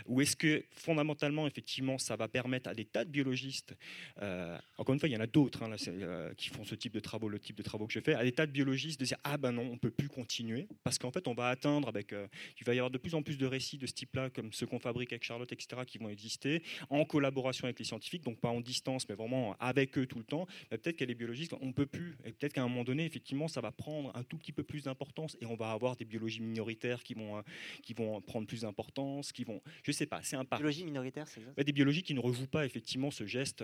Ou 0.07 0.21
est-ce 0.21 0.35
que 0.35 0.65
fondamentalement, 0.71 1.47
effectivement, 1.47 1.97
ça 1.97 2.15
va 2.15 2.27
permettre 2.27 2.69
à 2.69 2.73
des 2.73 2.85
tas 2.85 3.05
de 3.05 3.09
biologistes, 3.09 3.75
euh, 4.21 4.57
encore 4.77 4.93
une 4.93 4.99
fois, 4.99 5.09
il 5.09 5.13
y 5.13 5.17
en 5.17 5.21
a 5.21 5.27
d'autres 5.27 5.63
hein, 5.63 5.75
euh, 5.87 6.33
qui 6.35 6.49
font 6.49 6.63
ce 6.63 6.75
type 6.75 6.93
de 6.93 6.99
travaux, 6.99 7.29
le 7.29 7.39
type 7.39 7.55
de 7.55 7.63
travaux 7.63 7.87
que 7.87 7.93
je 7.93 7.99
fais, 7.99 8.13
à 8.13 8.23
des 8.23 8.31
tas 8.31 8.45
de 8.45 8.51
biologistes 8.51 8.99
de 8.99 9.05
dire 9.05 9.17
ah 9.23 9.37
ben 9.37 9.51
non, 9.51 9.69
on 9.71 9.77
peut 9.77 9.91
plus 9.91 10.09
continuer 10.09 10.67
parce 10.83 10.97
qu'en 10.97 11.11
fait, 11.11 11.27
on 11.27 11.33
va 11.33 11.49
atteindre 11.49 11.87
avec, 11.87 12.13
euh, 12.13 12.27
il 12.59 12.65
va 12.65 12.73
y 12.73 12.79
avoir 12.79 12.91
de 12.91 12.97
plus 12.97 13.15
en 13.15 13.21
plus 13.21 13.37
de 13.37 13.45
récits 13.45 13.77
de 13.77 13.87
ce 13.87 13.93
type-là, 13.93 14.29
comme 14.29 14.51
ceux 14.53 14.65
qu'on 14.65 14.79
fabrique 14.79 15.13
avec 15.13 15.23
Charlotte, 15.23 15.51
etc., 15.51 15.83
qui 15.85 15.97
vont 15.97 16.09
exister 16.09 16.63
en 16.89 17.05
collaboration 17.05 17.65
avec 17.65 17.79
les 17.79 17.85
scientifiques, 17.85 18.23
donc 18.23 18.39
pas 18.39 18.49
en 18.49 18.61
distance, 18.61 19.07
mais 19.07 19.15
vraiment 19.15 19.55
avec 19.59 19.97
eux 19.97 20.05
tout 20.05 20.17
le 20.17 20.25
temps. 20.25 20.47
Peut-être 20.69 21.01
a 21.01 21.05
les 21.05 21.15
biologistes, 21.15 21.53
on 21.61 21.71
peut 21.71 21.85
plus, 21.85 22.17
peut-être 22.23 22.53
qu'à 22.53 22.63
un 22.63 22.67
moment 22.67 22.83
donné, 22.83 23.05
effectivement, 23.05 23.47
ça 23.47 23.61
va 23.61 23.71
prendre 23.71 24.11
un 24.15 24.23
tout 24.23 24.37
petit 24.37 24.51
peu 24.51 24.63
plus 24.63 24.83
d'importance 24.83 25.37
on 25.51 25.55
va 25.55 25.71
avoir 25.71 25.95
des 25.95 26.05
biologies 26.05 26.41
minoritaires 26.41 27.03
qui 27.03 27.13
vont, 27.13 27.37
euh, 27.37 27.41
qui 27.83 27.93
vont 27.93 28.21
prendre 28.21 28.47
plus 28.47 28.61
d'importance, 28.61 29.31
qui 29.31 29.43
vont, 29.43 29.61
je 29.83 29.91
sais 29.91 30.05
pas, 30.05 30.21
c'est 30.23 30.35
un 30.35 30.45
parcours. 30.45 30.63
Biologie 30.63 30.85
minoritaire, 30.85 31.27
c'est 31.27 31.41
ça? 31.41 31.63
Des 31.63 31.71
biologies 31.71 32.03
qui 32.03 32.13
ne 32.13 32.19
rejouent 32.19 32.47
pas 32.47 32.65
effectivement 32.65 33.11
ce 33.11 33.25
geste, 33.25 33.63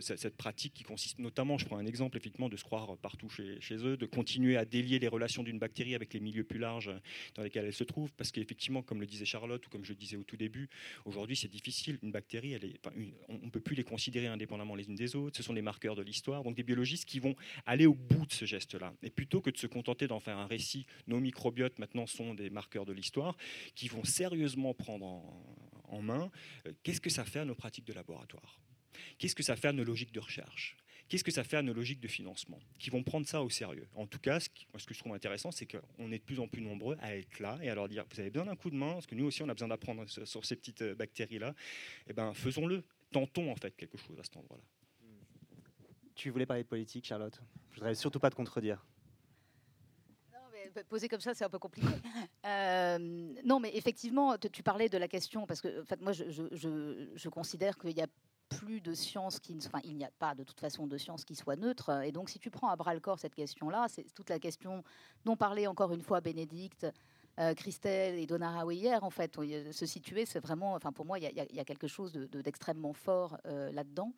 cette 0.00 0.36
pratique 0.36 0.74
qui 0.74 0.84
consiste 0.84 1.18
notamment, 1.18 1.58
je 1.58 1.66
prends 1.66 1.78
un 1.78 1.86
exemple 1.86 2.16
effectivement 2.16 2.48
de 2.48 2.56
se 2.56 2.64
croire 2.64 2.96
partout 2.98 3.28
chez, 3.28 3.60
chez 3.60 3.76
eux, 3.76 3.96
de 3.96 4.06
continuer 4.06 4.56
à 4.56 4.64
délier 4.64 4.98
les 4.98 5.08
relations 5.08 5.42
d'une 5.42 5.58
bactérie 5.58 5.94
avec 5.94 6.14
les 6.14 6.20
milieux 6.20 6.44
plus 6.44 6.58
larges 6.58 6.92
dans 7.34 7.42
lesquels 7.42 7.64
elle 7.64 7.72
se 7.72 7.84
trouve, 7.84 8.12
parce 8.14 8.30
qu'effectivement, 8.30 8.82
comme 8.82 9.00
le 9.00 9.06
disait 9.06 9.24
Charlotte 9.24 9.66
ou 9.66 9.70
comme 9.70 9.84
je 9.84 9.92
le 9.92 9.98
disais 9.98 10.16
au 10.16 10.24
tout 10.24 10.36
début, 10.36 10.68
aujourd'hui 11.04 11.36
c'est 11.36 11.48
difficile. 11.48 11.98
Une 12.02 12.12
bactérie, 12.12 12.52
elle 12.52 12.64
est, 12.64 12.80
on 13.28 13.38
ne 13.38 13.50
peut 13.50 13.60
plus 13.60 13.76
les 13.76 13.84
considérer 13.84 14.26
indépendamment 14.26 14.74
les 14.74 14.86
unes 14.86 14.94
des 14.94 15.16
autres. 15.16 15.36
Ce 15.36 15.42
sont 15.42 15.54
des 15.54 15.62
marqueurs 15.62 15.96
de 15.96 16.02
l'histoire, 16.02 16.42
donc 16.42 16.54
des 16.54 16.62
biologistes 16.62 17.04
qui 17.04 17.20
vont 17.20 17.34
aller 17.66 17.86
au 17.86 17.94
bout 17.94 18.26
de 18.26 18.32
ce 18.32 18.44
geste-là, 18.44 18.94
et 19.02 19.10
plutôt 19.10 19.40
que 19.40 19.50
de 19.50 19.56
se 19.56 19.66
contenter 19.66 20.06
d'en 20.06 20.20
faire 20.20 20.38
un 20.38 20.46
récit, 20.46 20.86
nos 21.06 21.20
microbiotes 21.24 21.78
maintenant 21.78 22.06
sont 22.06 22.34
des 22.34 22.50
marqueurs 22.50 22.86
de 22.86 22.92
l'histoire 22.92 23.36
qui 23.74 23.88
vont 23.88 24.04
sérieusement 24.04 24.74
prendre 24.74 25.06
en, 25.88 26.02
main 26.02 26.30
euh, 26.66 26.72
qu'est-ce 26.82 27.00
que 27.00 27.10
ça 27.10 27.24
fait 27.24 27.40
à 27.40 27.44
nos 27.44 27.54
pratiques 27.54 27.86
de 27.86 27.92
laboratoire? 27.92 28.60
Qu'est-ce 29.18 29.34
que 29.34 29.42
ça 29.42 29.56
fait 29.56 29.68
à 29.68 29.72
nos 29.72 29.84
logiques 29.84 30.12
de 30.12 30.20
recherche? 30.20 30.76
Qu'est-ce 31.08 31.24
que 31.24 31.30
ça 31.30 31.44
fait 31.44 31.58
à 31.58 31.62
nos 31.62 31.74
logiques 31.74 32.00
de 32.00 32.08
financement? 32.08 32.58
Qui 32.78 32.90
vont 32.90 33.02
prendre 33.02 33.26
ça 33.26 33.42
au 33.42 33.50
sérieux? 33.50 33.86
En 33.94 34.06
tout 34.06 34.18
cas, 34.18 34.40
ce, 34.40 34.48
que 34.48 34.94
je 34.94 34.98
trouve 34.98 35.14
intéressant, 35.14 35.50
c'est 35.50 35.66
qu'on 35.66 36.10
est 36.10 36.18
de 36.18 36.24
plus 36.24 36.40
en 36.40 36.48
plus 36.48 36.62
nombreux 36.62 36.96
à 37.00 37.16
être 37.16 37.40
là 37.40 37.58
et 37.62 37.68
à 37.68 37.74
leur 37.74 37.88
dire 37.88 38.04
vous 38.10 38.20
avez 38.20 38.30
besoin 38.30 38.46
d'un 38.46 38.56
coup 38.56 38.70
de 38.70 38.76
main, 38.76 38.94
parce 38.94 39.06
que 39.06 39.14
nous 39.14 39.26
aussi, 39.26 39.42
on 39.42 39.48
a 39.48 39.54
besoin 39.54 39.68
d'apprendre 39.68 40.06
sur 40.08 40.44
ces 40.44 40.56
petites 40.56 40.82
euh, 40.82 40.94
bactéries-là. 40.94 41.54
Eh 42.08 42.12
ben, 42.12 42.32
faisons-le. 42.32 42.82
Tentons 43.12 43.50
en 43.50 43.56
fait 43.56 43.76
quelque 43.76 43.98
chose 43.98 44.18
à 44.18 44.24
cet 44.24 44.36
endroit-là. 44.36 44.64
Tu 46.14 46.30
voulais 46.30 46.46
parler 46.46 46.64
politique, 46.64 47.06
Charlotte? 47.06 47.40
Je 47.72 47.76
voudrais 47.76 47.94
surtout 47.94 48.18
pas 48.18 48.30
te 48.30 48.36
contredire 48.36 48.84
poser 50.82 51.08
comme 51.08 51.20
ça, 51.20 51.34
c'est 51.34 51.44
un 51.44 51.50
peu 51.50 51.58
compliqué. 51.58 51.88
Euh, 52.46 52.98
non, 53.42 53.58
mais 53.58 53.74
effectivement, 53.74 54.36
tu 54.36 54.62
parlais 54.62 54.90
de 54.90 54.98
la 54.98 55.08
question, 55.08 55.46
parce 55.46 55.62
que 55.62 55.80
en 55.80 55.84
fait, 55.86 55.98
moi, 56.02 56.12
je, 56.12 56.24
je, 56.30 57.28
considère 57.30 57.78
qu'il 57.78 57.96
y 57.96 58.02
a 58.02 58.06
plus 58.50 58.82
de 58.82 58.92
science 58.92 59.40
qui, 59.40 59.56
enfin, 59.64 59.80
il 59.82 59.96
n'y 59.96 60.04
a 60.04 60.10
pas 60.18 60.34
de 60.34 60.44
toute 60.44 60.60
façon 60.60 60.86
de 60.86 60.98
science 60.98 61.24
qui 61.24 61.36
soit 61.36 61.56
neutre. 61.56 62.02
Et 62.02 62.12
donc, 62.12 62.28
si 62.28 62.38
tu 62.38 62.50
prends 62.50 62.68
à 62.68 62.76
bras 62.76 62.92
le 62.92 63.00
corps 63.00 63.18
cette 63.18 63.34
question-là, 63.34 63.86
c'est 63.88 64.04
toute 64.14 64.28
la 64.28 64.38
question 64.38 64.84
dont 65.24 65.36
parlait 65.36 65.66
encore 65.66 65.94
une 65.94 66.02
fois 66.02 66.20
Bénédicte. 66.20 66.86
Euh, 67.40 67.54
Christelle 67.54 68.18
et 68.18 68.26
Donna 68.26 68.60
Howe 68.60 68.74
hier, 68.74 69.02
en 69.02 69.10
fait, 69.10 69.34
se 69.72 69.86
situer, 69.86 70.26
c'est 70.26 70.40
vraiment, 70.40 70.74
enfin 70.74 70.92
pour 70.92 71.06
moi, 71.06 71.18
il 71.18 71.24
y, 71.24 71.60
a 71.60 71.64
quelque 71.64 71.88
chose 71.88 72.12
d'extrêmement 72.12 72.92
de, 72.92 72.96
fort 72.96 73.38
euh, 73.46 73.72
là-dedans. 73.72 74.12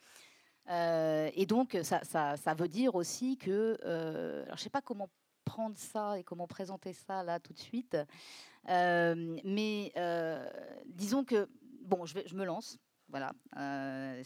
et 0.68 1.46
donc, 1.46 1.78
ça, 1.84 2.02
ça, 2.02 2.36
ça, 2.36 2.54
veut 2.54 2.68
dire 2.68 2.96
aussi 2.96 3.36
que, 3.36 3.78
alors 3.84 4.56
je 4.56 4.62
ne 4.62 4.64
sais 4.64 4.70
pas 4.70 4.82
comment 4.82 5.08
prendre 5.46 5.78
ça 5.78 6.18
et 6.18 6.24
comment 6.24 6.46
présenter 6.46 6.92
ça 6.92 7.22
là 7.22 7.40
tout 7.40 7.54
de 7.54 7.58
suite. 7.58 7.96
Euh, 8.68 9.38
mais 9.44 9.92
euh, 9.96 10.46
disons 10.86 11.24
que, 11.24 11.48
bon, 11.82 12.04
je, 12.04 12.14
vais, 12.14 12.24
je 12.26 12.34
me 12.34 12.44
lance. 12.44 12.78
Voilà. 13.08 13.32
Euh, 13.56 14.22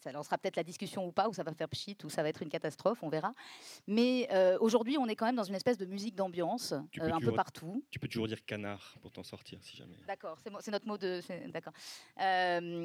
ça 0.00 0.12
lancera 0.12 0.38
peut-être 0.38 0.56
la 0.56 0.62
discussion 0.62 1.06
ou 1.06 1.12
pas, 1.12 1.28
ou 1.28 1.34
ça 1.34 1.42
va 1.42 1.52
faire 1.52 1.68
pchit, 1.68 1.98
ou 2.04 2.08
ça 2.08 2.22
va 2.22 2.28
être 2.28 2.40
une 2.40 2.48
catastrophe, 2.48 3.02
on 3.02 3.08
verra. 3.08 3.34
Mais 3.88 4.28
aujourd'hui, 4.60 4.96
on 4.96 5.06
est 5.06 5.16
quand 5.16 5.26
même 5.26 5.36
dans 5.36 5.42
une 5.42 5.56
espèce 5.56 5.76
de 5.76 5.86
musique 5.86 6.14
d'ambiance, 6.14 6.72
un 6.72 7.20
peu 7.20 7.32
partout. 7.32 7.84
Tu 7.90 7.98
peux 7.98 8.06
toujours 8.06 8.28
dire 8.28 8.44
canard 8.46 8.96
pour 9.02 9.10
t'en 9.10 9.24
sortir, 9.24 9.58
si 9.60 9.76
jamais. 9.76 9.96
D'accord, 10.06 10.38
c'est 10.60 10.70
notre 10.70 10.86
mot 10.86 10.96
de. 10.96 11.20
D'accord. 11.50 11.72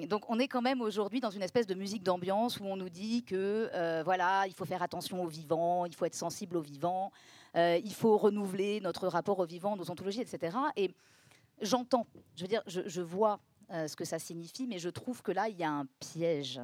donc, 0.08 0.28
on 0.28 0.40
est 0.40 0.48
quand 0.48 0.64
même 0.64 0.82
aujourd'hui 0.82 1.20
dans 1.20 1.30
une 1.30 1.44
espèce 1.44 1.68
de 1.68 1.76
musique 1.76 2.02
d'ambiance 2.02 2.60
où 2.60 2.66
on 2.66 2.76
nous 2.76 2.90
dit 2.90 3.24
que, 3.24 4.02
voilà, 4.04 4.46
il 4.48 4.54
faut 4.54 4.66
faire 4.66 4.82
attention 4.82 5.24
aux 5.24 5.28
vivants, 5.28 5.86
il 5.86 5.94
faut 5.94 6.06
être 6.06 6.16
sensible 6.16 6.58
aux 6.58 6.62
vivants. 6.62 7.12
Euh, 7.56 7.80
il 7.84 7.94
faut 7.94 8.18
renouveler 8.18 8.80
notre 8.82 9.08
rapport 9.08 9.40
au 9.40 9.46
vivant, 9.46 9.76
nos 9.76 9.90
ontologies, 9.92 10.22
etc. 10.22 10.58
Et 10.76 10.92
j'entends, 11.62 12.08
je 12.36 12.42
veux 12.44 12.48
dire, 12.48 12.64
je, 12.66 13.02
vois 13.02 13.40
euh, 13.72 13.88
ce 13.88 13.96
que 13.96 14.06
ça 14.06 14.20
signifie, 14.20 14.68
mais 14.68 14.80
je 14.80 14.90
trouve 14.90 15.22
que 15.22 15.32
là, 15.32 15.50
il 15.50 15.58
y 15.58 15.64
a 15.64 15.72
un 15.72 15.86
piège. 16.00 16.60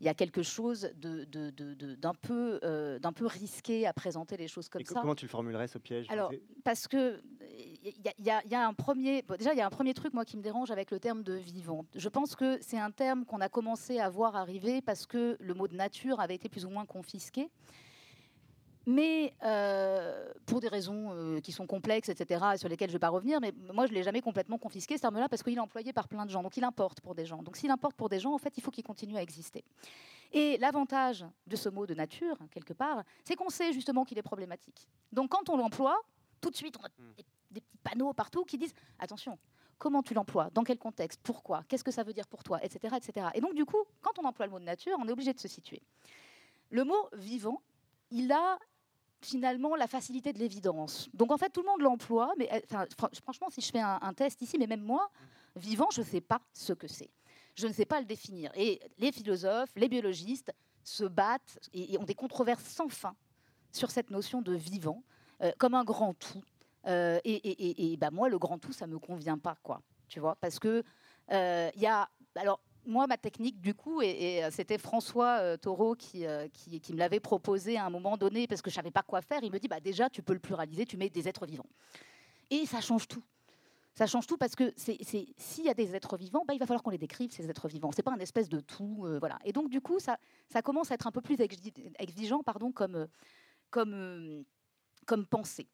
Il 0.00 0.06
y 0.06 0.08
a 0.08 0.14
quelque 0.14 0.44
chose 0.44 0.92
d'un 0.94 2.14
peu, 2.14 2.60
euh, 2.62 3.00
peu 3.16 3.26
risqué 3.26 3.84
à 3.84 3.92
présenter 3.92 4.36
les 4.36 4.46
choses 4.46 4.68
comme 4.68 4.84
ça. 4.84 5.00
Comment 5.00 5.16
tu 5.16 5.24
le 5.24 5.30
formulerais 5.30 5.66
ce 5.66 5.78
piège? 5.78 6.06
Alors, 6.08 6.30
parce 6.62 6.86
que 6.86 7.20
il 7.82 7.92
y, 8.20 8.48
y, 8.48 8.54
a 8.54 8.68
un 8.68 8.74
premier, 8.74 9.24
déjà 9.36 9.52
il 9.54 9.58
y 9.58 9.60
a 9.60 9.66
un 9.66 9.70
premier 9.70 9.94
truc 9.94 10.14
moi 10.14 10.24
qui 10.24 10.36
me 10.36 10.42
dérange 10.42 10.70
avec 10.70 10.92
le 10.92 11.00
terme 11.00 11.24
de 11.24 11.32
vivant. 11.32 11.84
Je 11.96 12.08
pense 12.08 12.36
que 12.36 12.58
c'est 12.60 12.78
un 12.78 12.92
terme 12.92 13.24
qu'on 13.24 13.40
a 13.40 13.48
commencé 13.48 13.98
à 13.98 14.08
voir 14.08 14.36
arriver 14.36 14.82
parce 14.82 15.04
que 15.04 15.36
le 15.40 15.54
mot 15.54 15.66
de 15.66 15.74
nature 15.74 16.20
avait 16.20 16.36
été 16.36 16.48
plus 16.48 16.64
ou 16.64 16.70
moins 16.70 16.86
confisqué 16.86 17.50
mais 18.88 19.34
euh, 19.42 20.32
pour 20.46 20.60
des 20.60 20.68
raisons 20.68 21.10
euh, 21.12 21.40
qui 21.40 21.52
sont 21.52 21.66
complexes, 21.66 22.08
etc., 22.08 22.42
et 22.54 22.56
sur 22.56 22.70
lesquelles 22.70 22.88
je 22.88 22.94
ne 22.94 22.96
vais 22.96 23.00
pas 23.00 23.10
revenir, 23.10 23.38
mais 23.38 23.52
moi 23.74 23.84
je 23.84 23.92
ne 23.92 23.96
l'ai 23.98 24.02
jamais 24.02 24.22
complètement 24.22 24.56
confisqué, 24.56 24.96
ce 24.96 25.02
terme-là, 25.02 25.28
parce 25.28 25.42
qu'il 25.42 25.54
est 25.54 25.60
employé 25.60 25.92
par 25.92 26.08
plein 26.08 26.24
de 26.24 26.30
gens, 26.30 26.42
donc 26.42 26.56
il 26.56 26.64
importe 26.64 27.02
pour 27.02 27.14
des 27.14 27.26
gens. 27.26 27.42
Donc 27.42 27.58
s'il 27.58 27.70
importe 27.70 27.94
pour 27.96 28.08
des 28.08 28.18
gens, 28.18 28.32
en 28.32 28.38
fait, 28.38 28.56
il 28.56 28.62
faut 28.62 28.70
qu'il 28.70 28.82
continue 28.82 29.18
à 29.18 29.22
exister. 29.22 29.62
Et 30.32 30.56
l'avantage 30.56 31.26
de 31.46 31.54
ce 31.54 31.68
mot 31.68 31.86
de 31.86 31.92
nature, 31.92 32.38
quelque 32.50 32.72
part, 32.72 33.02
c'est 33.24 33.36
qu'on 33.36 33.50
sait 33.50 33.74
justement 33.74 34.06
qu'il 34.06 34.16
est 34.16 34.22
problématique. 34.22 34.88
Donc 35.12 35.32
quand 35.32 35.50
on 35.50 35.58
l'emploie, 35.58 36.00
tout 36.40 36.48
de 36.48 36.56
suite, 36.56 36.78
on 36.80 36.84
a 36.84 36.88
hmm. 36.88 37.12
des, 37.50 37.60
petits 37.60 37.78
panneaux 37.82 38.14
partout 38.14 38.46
qui 38.46 38.56
disent 38.56 38.74
attention, 38.98 39.38
comment 39.76 40.02
tu 40.02 40.14
l'emploies, 40.14 40.48
dans 40.54 40.64
quel 40.64 40.78
contexte, 40.78 41.20
pourquoi, 41.22 41.62
qu'est-ce 41.68 41.84
que 41.84 41.90
ça 41.90 42.04
veut 42.04 42.14
dire 42.14 42.26
pour 42.26 42.42
toi, 42.42 42.58
etc., 42.64 42.96
etc. 42.96 43.26
Et 43.34 43.42
donc 43.42 43.54
du 43.54 43.66
coup, 43.66 43.84
quand 44.00 44.18
on 44.18 44.24
emploie 44.24 44.46
le 44.46 44.52
mot 44.52 44.58
de 44.58 44.64
nature, 44.64 44.96
on 44.98 45.06
est 45.06 45.12
obligé 45.12 45.34
de 45.34 45.40
se 45.40 45.48
situer. 45.48 45.82
Le 46.70 46.84
mot 46.84 47.10
vivant, 47.12 47.60
il 48.10 48.32
a 48.32 48.58
finalement 49.20 49.76
la 49.76 49.86
facilité 49.86 50.32
de 50.32 50.38
l'évidence. 50.38 51.08
Donc 51.14 51.32
en 51.32 51.36
fait, 51.36 51.50
tout 51.50 51.62
le 51.62 51.66
monde 51.66 51.80
l'emploie, 51.80 52.32
mais 52.38 52.48
enfin, 52.70 52.86
franchement, 53.22 53.48
si 53.50 53.60
je 53.60 53.70
fais 53.70 53.80
un, 53.80 54.12
test 54.14 54.40
ici, 54.42 54.58
mais 54.58 54.66
même 54.66 54.82
moi, 54.82 55.10
vivant, 55.56 55.88
je 55.92 56.00
ne 56.00 56.06
sais 56.06 56.20
pas 56.20 56.40
ce 56.52 56.72
que 56.72 56.86
c'est. 56.86 57.10
Je 57.54 57.66
ne 57.66 57.72
sais 57.72 57.86
pas 57.86 58.00
le 58.00 58.06
définir. 58.06 58.52
Et 58.54 58.80
les 58.98 59.10
philosophes, 59.10 59.70
les 59.76 59.88
biologistes 59.88 60.52
se 60.84 61.04
battent 61.04 61.58
et, 61.72 61.98
ont 61.98 62.04
des 62.04 62.14
controverses 62.14 62.64
sans 62.64 62.88
fin 62.88 63.16
sur 63.72 63.90
cette 63.90 64.10
notion 64.10 64.40
de 64.42 64.54
vivant 64.54 65.02
euh, 65.42 65.52
comme 65.58 65.74
un 65.74 65.84
grand 65.84 66.14
tout. 66.14 66.42
Euh, 66.86 67.20
et, 67.24 67.96
bah, 67.98 68.10
moi, 68.10 68.28
le 68.28 68.38
grand 68.38 68.58
tout, 68.58 68.72
ça 68.72 68.86
me 68.86 68.98
convient 68.98 69.38
pas, 69.38 69.56
quoi. 69.62 69.82
Tu 70.08 70.20
vois, 70.20 70.36
parce 70.36 70.58
que 70.58 70.82
il 71.30 71.80
y 71.80 71.86
a 71.86 72.08
alors 72.34 72.60
moi, 72.86 73.06
ma 73.06 73.16
technique, 73.16 73.60
du 73.60 73.74
coup, 73.74 74.02
et, 74.02 74.44
euh, 74.44 74.50
c'était 74.50 74.78
François 74.78 75.38
euh, 75.40 75.56
euh, 75.66 76.48
qui, 76.48 76.80
qui, 76.80 76.92
me 76.92 76.98
l'avait 76.98 77.20
proposé 77.20 77.76
à 77.76 77.84
un 77.84 77.90
moment 77.90 78.16
donné, 78.16 78.46
parce 78.46 78.62
que 78.62 78.70
je 78.70 78.74
savais 78.74 78.90
pas 78.90 79.02
quoi 79.02 79.20
faire. 79.20 79.40
Il 79.42 79.52
me 79.52 79.58
dit, 79.58 79.68
bah, 79.68 79.80
déjà, 79.80 80.08
tu 80.08 80.22
peux 80.22 80.32
le 80.32 80.38
pluraliser, 80.38 80.86
tu 80.86 80.96
mets 80.96 81.10
des 81.10 81.28
êtres 81.28 81.46
vivants. 81.46 81.68
Et 82.50 82.66
ça 82.66 82.80
change 82.80 83.06
tout. 83.08 83.22
Ça 83.94 84.06
change 84.06 84.28
tout 84.28 84.36
parce 84.36 84.54
que 84.54 84.72
s'il 84.76 85.64
y 85.64 85.68
a 85.68 85.74
des 85.74 85.96
êtres 85.96 86.16
vivants, 86.16 86.44
bah, 86.46 86.54
il 86.54 86.60
va 86.60 86.66
falloir 86.66 86.84
qu'on 86.84 86.90
les 86.90 86.98
décrive, 86.98 87.32
ces 87.32 87.50
êtres 87.50 87.68
vivants. 87.68 87.90
C'est 87.90 88.04
pas 88.04 88.12
un 88.12 88.20
espèce 88.20 88.48
de 88.48 88.60
tout. 88.60 89.06
voilà. 89.18 89.38
Et 89.44 89.52
donc, 89.52 89.68
du 89.70 89.80
coup, 89.80 89.98
ça, 89.98 90.18
ça 90.48 90.62
commence 90.62 90.92
à 90.92 90.94
être 90.94 91.08
un 91.08 91.12
peu 91.12 91.20
plus 91.20 91.36
exigeant 91.98 92.44
pardon, 92.44 92.70
comme, 92.70 93.08
comme, 93.70 94.44
comme 95.04 95.26
pensée. 95.26 95.66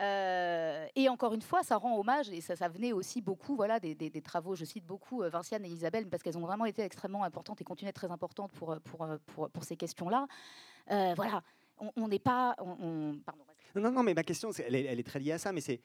Euh, 0.00 0.86
et 0.96 1.08
encore 1.08 1.34
une 1.34 1.42
fois, 1.42 1.62
ça 1.62 1.76
rend 1.76 1.98
hommage, 1.98 2.30
et 2.30 2.40
ça, 2.40 2.56
ça 2.56 2.68
venait 2.68 2.92
aussi 2.92 3.20
beaucoup 3.20 3.54
voilà, 3.54 3.78
des, 3.78 4.22
travaux, 4.22 4.56
je 4.56 4.64
cite 4.64 4.84
beaucoup 4.84 5.22
euh, 5.22 5.28
Vinciane 5.28 5.64
et 5.64 5.68
Isabelle, 5.68 6.08
parce 6.08 6.22
qu'elles 6.22 6.38
ont 6.38 6.42
vraiment 6.46 6.64
été 6.64 6.82
extrêmement 6.82 7.24
importantes 7.24 7.60
et 7.60 7.64
continuent 7.64 7.88
à 7.88 7.90
être 7.90 7.96
très 7.96 8.10
importantes 8.10 8.52
pour, 8.52 8.72
euh, 8.72 8.78
pour, 8.80 9.06
pour, 9.26 9.50
pour 9.50 9.64
ces 9.64 9.76
questions-là. 9.76 10.26
voilà, 10.88 11.42
on 11.96 12.08
n'est 12.08 12.18
pas... 12.18 12.56
On, 12.58 13.16
pardon, 13.24 13.44
non, 13.76 13.90
non, 13.90 14.02
mais 14.04 14.14
ma 14.14 14.22
question, 14.22 14.50
elle, 14.52 14.74
est, 14.76 14.84
elle, 14.84 15.00
est, 15.00 15.04
très 15.04 15.18
liée 15.18 15.32
à 15.32 15.38
ça, 15.38 15.52
mais 15.52 15.60
c'est 15.60 15.80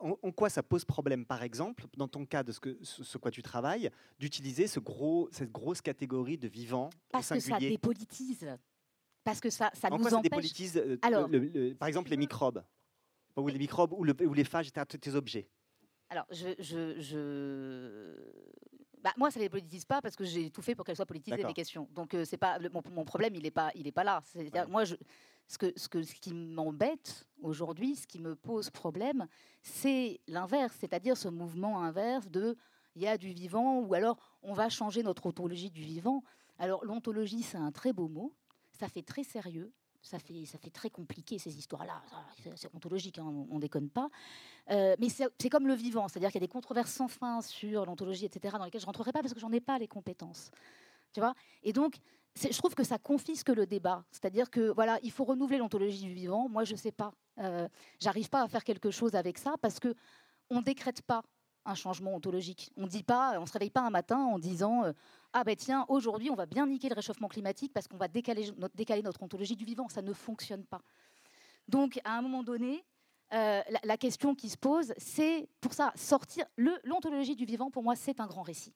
en, 0.00 0.18
en, 0.20 0.32
quoi 0.32 0.48
ça 0.48 0.62
pose 0.62 0.84
problème, 0.84 1.24
par 1.24 1.44
exemple, 1.44 1.84
dans 1.96 2.08
ton 2.08 2.26
cas 2.26 2.42
de 2.42 2.50
ce, 2.50 2.58
que, 2.58 2.76
ce, 2.82 3.18
quoi 3.18 3.30
tu 3.30 3.42
travailles, 3.42 3.90
d'utiliser 4.18 4.66
ce 4.66 4.80
gros, 4.80 5.28
cette 5.30 5.52
grosse 5.52 5.80
catégorie 5.80 6.36
de 6.36 6.48
vivants 6.48 6.90
Parce 7.12 7.28
que 7.28 7.38
ça 7.38 7.58
dépolitise. 7.58 8.48
Parce 9.22 9.40
que 9.40 9.50
ça, 9.50 9.70
ça 9.74 9.86
en 9.92 9.98
nous 9.98 10.02
quoi 10.02 10.10
ça 10.10 10.20
dépolitise, 10.20 10.82
Alors, 11.02 11.28
par 11.78 11.86
exemple, 11.86 12.10
les 12.10 12.16
microbes? 12.16 12.64
Ou 13.36 13.48
les 13.48 13.58
microbes 13.58 13.92
ou, 13.92 14.04
les 14.04 14.44
phages 14.44 14.68
étaient 14.68 14.84
tes 14.84 15.14
objets 15.14 15.48
Alors, 16.10 16.26
je, 16.30 16.54
je, 16.58 18.14
Bah, 19.02 19.12
moi, 19.16 19.30
ça 19.30 19.38
ne 19.40 19.44
les 19.44 19.48
politise 19.48 19.84
pas 19.84 20.00
parce 20.00 20.16
que 20.16 20.24
j'ai 20.24 20.50
tout 20.50 20.62
fait 20.62 20.74
pour 20.74 20.84
qu'elles 20.84 20.96
soient 20.96 21.06
politisées, 21.06 21.42
les 21.42 21.54
questions. 21.54 21.88
Donc, 21.92 22.14
euh, 22.14 22.24
c'est 22.24 22.36
pas 22.36 22.58
mon, 22.90 23.04
problème, 23.04 23.34
il 23.34 23.42
n'est 23.42 23.50
pas, 23.50 23.70
il 23.74 23.86
est 23.86 23.92
pas 23.92 24.04
là. 24.04 24.22
Moi, 24.68 24.84
je, 24.84 24.96
ce, 25.48 25.58
que, 25.58 25.72
ce, 25.76 25.88
que, 25.88 26.02
ce 26.02 26.14
qui 26.14 26.32
m'embête 26.32 27.26
aujourd'hui, 27.42 27.96
ce 27.96 28.06
qui 28.06 28.20
me 28.20 28.34
pose 28.34 28.70
problème, 28.70 29.26
c'est 29.62 30.20
l'inverse, 30.26 30.76
c'est-à-dire 30.80 31.16
ce 31.16 31.28
mouvement 31.28 31.82
inverse 31.82 32.28
de 32.28 32.56
il 32.94 33.02
y 33.02 33.06
a 33.06 33.16
du 33.16 33.32
vivant 33.32 33.80
ou 33.80 33.94
alors 33.94 34.18
on 34.42 34.52
va 34.52 34.68
changer 34.68 35.02
notre 35.02 35.26
ontologie 35.26 35.70
du 35.70 35.82
vivant. 35.82 36.22
Alors, 36.58 36.84
l'ontologie, 36.84 37.42
c'est 37.42 37.56
un 37.56 37.72
très 37.72 37.92
beau 37.92 38.08
mot, 38.08 38.34
ça 38.70 38.88
fait 38.88 39.02
très 39.02 39.24
sérieux, 39.24 39.72
ça 40.02 40.18
fait, 40.18 40.70
très 40.70 40.90
compliqué 40.90 41.38
ces 41.38 41.56
histoires-là. 41.58 42.02
C'est 42.56 42.74
ontologique, 42.74 43.18
hein, 43.18 43.46
on, 43.50 43.54
ne 43.56 43.60
déconne 43.60 43.88
pas. 43.88 44.10
Euh, 44.70 44.96
mais 44.98 45.08
c'est 45.08 45.48
comme 45.48 45.66
le 45.66 45.74
vivant, 45.74 46.08
c'est-à-dire 46.08 46.30
qu'il 46.30 46.40
y 46.40 46.44
a 46.44 46.46
des 46.46 46.52
controverses 46.52 46.92
sans 46.92 47.08
fin 47.08 47.40
sur 47.40 47.86
l'ontologie, 47.86 48.24
etc., 48.24 48.56
dans 48.58 48.64
lesquelles 48.64 48.80
je 48.80 48.86
rentrerai 48.86 49.12
pas 49.12 49.20
parce 49.20 49.32
que 49.32 49.40
j'en 49.40 49.52
ai 49.52 49.60
pas 49.60 49.78
les 49.78 49.88
compétences. 49.88 50.50
Tu 51.12 51.20
vois? 51.20 51.34
Et 51.62 51.72
donc, 51.72 51.96
je 52.34 52.56
trouve 52.56 52.74
que 52.74 52.84
ça 52.84 52.98
confisque 52.98 53.50
le 53.50 53.66
débat. 53.66 54.04
C'est-à-dire 54.10 54.50
que 54.50 54.72
voilà, 54.72 54.98
il 55.02 55.12
faut 55.12 55.24
renouveler 55.24 55.58
l'ontologie 55.58 56.02
du 56.02 56.12
vivant. 56.12 56.48
Moi, 56.48 56.64
je 56.64 56.74
sais 56.74 56.92
pas. 56.92 57.12
Euh, 57.38 57.68
J'arrive 58.00 58.28
pas 58.28 58.42
à 58.42 58.48
faire 58.48 58.64
quelque 58.64 58.90
chose 58.90 59.14
avec 59.14 59.38
ça 59.38 59.54
parce 59.60 59.78
que 59.78 59.94
on 60.50 60.60
décrète 60.62 61.02
pas 61.02 61.22
un 61.64 61.74
changement 61.74 62.14
ontologique. 62.14 62.72
On 62.76 62.84
on 62.86 63.46
se 63.46 63.52
réveille 63.52 63.70
pas 63.70 63.82
un 63.82 63.90
matin 63.90 64.18
en 64.18 64.38
disant 64.38 64.84
euh, 64.84 64.92
ah 65.32 65.44
ben 65.44 65.56
tiens 65.56 65.84
aujourd'hui 65.88 66.30
on 66.30 66.34
va 66.34 66.46
bien 66.46 66.66
niquer 66.66 66.88
le 66.88 66.94
réchauffement 66.94 67.28
climatique 67.28 67.72
parce 67.72 67.88
qu'on 67.88 67.96
va 67.96 68.08
décaler 68.08 68.50
notre, 68.56 68.74
décaler 68.74 69.02
notre 69.02 69.22
ontologie 69.22 69.56
du 69.56 69.64
vivant. 69.64 69.88
Ça 69.88 70.02
ne 70.02 70.12
fonctionne 70.12 70.64
pas. 70.64 70.82
Donc 71.68 72.00
à 72.04 72.16
un 72.16 72.22
moment 72.22 72.42
donné, 72.42 72.84
euh, 73.32 73.62
la, 73.84 73.96
question 73.96 74.34
qui 74.34 74.50
se 74.50 74.58
pose, 74.58 74.92
c'est 74.98 75.48
pour 75.60 75.72
ça 75.72 75.92
sortir 75.96 76.44
l'ontologie 76.56 77.34
du 77.34 77.46
vivant. 77.46 77.70
Pour 77.70 77.82
moi, 77.82 77.96
c'est 77.96 78.20
un 78.20 78.26
grand 78.26 78.42
récit. 78.42 78.74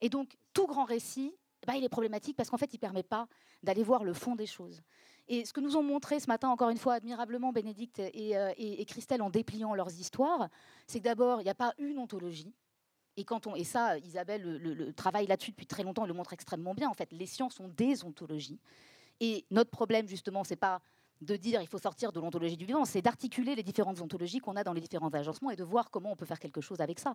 Et 0.00 0.08
donc 0.08 0.36
tout 0.54 0.66
grand 0.66 0.84
récit, 0.84 1.34
bah, 1.66 1.74
il 1.76 1.84
est 1.84 1.90
problématique 1.90 2.36
parce 2.36 2.48
qu'en 2.48 2.56
fait, 2.56 2.72
il 2.72 2.76
ne 2.76 2.80
permet 2.80 3.02
pas 3.02 3.28
d'aller 3.62 3.82
voir 3.82 4.04
le 4.04 4.14
fond 4.14 4.36
des 4.36 4.46
choses. 4.46 4.82
Et 5.28 5.44
ce 5.44 5.52
que 5.52 5.60
nous 5.60 5.76
ont 5.76 5.82
montré 5.82 6.20
ce 6.20 6.26
matin, 6.26 6.48
encore 6.48 6.70
une 6.70 6.78
fois, 6.78 6.94
admirablement, 6.94 7.52
Bénédicte 7.52 8.00
et, 8.00 8.36
euh, 8.36 8.52
Christelle 8.86 9.22
en 9.22 9.30
dépliant 9.30 9.74
leurs 9.74 9.92
histoires, 9.92 10.48
c'est 10.86 10.98
que 10.98 11.04
d'abord, 11.04 11.40
il 11.40 11.44
n'y 11.44 11.50
a 11.50 11.54
pas 11.54 11.74
une 11.78 11.98
ontologie. 11.98 12.52
Et, 13.16 13.24
quand 13.24 13.46
on, 13.46 13.54
et 13.54 13.64
ça, 13.64 13.98
Isabelle 13.98 14.42
le, 14.42 14.74
le, 14.74 14.92
travaille 14.92 15.26
là-dessus 15.26 15.50
depuis 15.50 15.66
très 15.66 15.82
longtemps, 15.82 16.02
elle 16.02 16.08
le 16.08 16.14
montre 16.14 16.32
extrêmement 16.32 16.74
bien. 16.74 16.88
En 16.88 16.94
fait, 16.94 17.12
les 17.12 17.26
sciences 17.26 17.54
sont 17.54 17.68
des 17.68 18.04
ontologies. 18.04 18.58
Et 19.20 19.44
notre 19.50 19.70
problème, 19.70 20.08
justement, 20.08 20.44
c'est 20.44 20.56
pas 20.56 20.80
de 21.22 21.36
dire 21.36 21.62
il 21.62 21.68
faut 21.68 21.78
sortir 21.78 22.12
de 22.12 22.20
l'ontologie 22.20 22.56
du 22.56 22.64
vivant, 22.64 22.84
c'est 22.84 23.02
d'articuler 23.02 23.54
les 23.54 23.62
différentes 23.62 24.00
ontologies 24.00 24.40
qu'on 24.40 24.56
a 24.56 24.64
dans 24.64 24.72
les 24.72 24.80
différents 24.80 25.08
agencements 25.10 25.50
et 25.50 25.56
de 25.56 25.64
voir 25.64 25.90
comment 25.90 26.12
on 26.12 26.16
peut 26.16 26.26
faire 26.26 26.40
quelque 26.40 26.60
chose 26.60 26.80
avec 26.80 26.98
ça. 26.98 27.14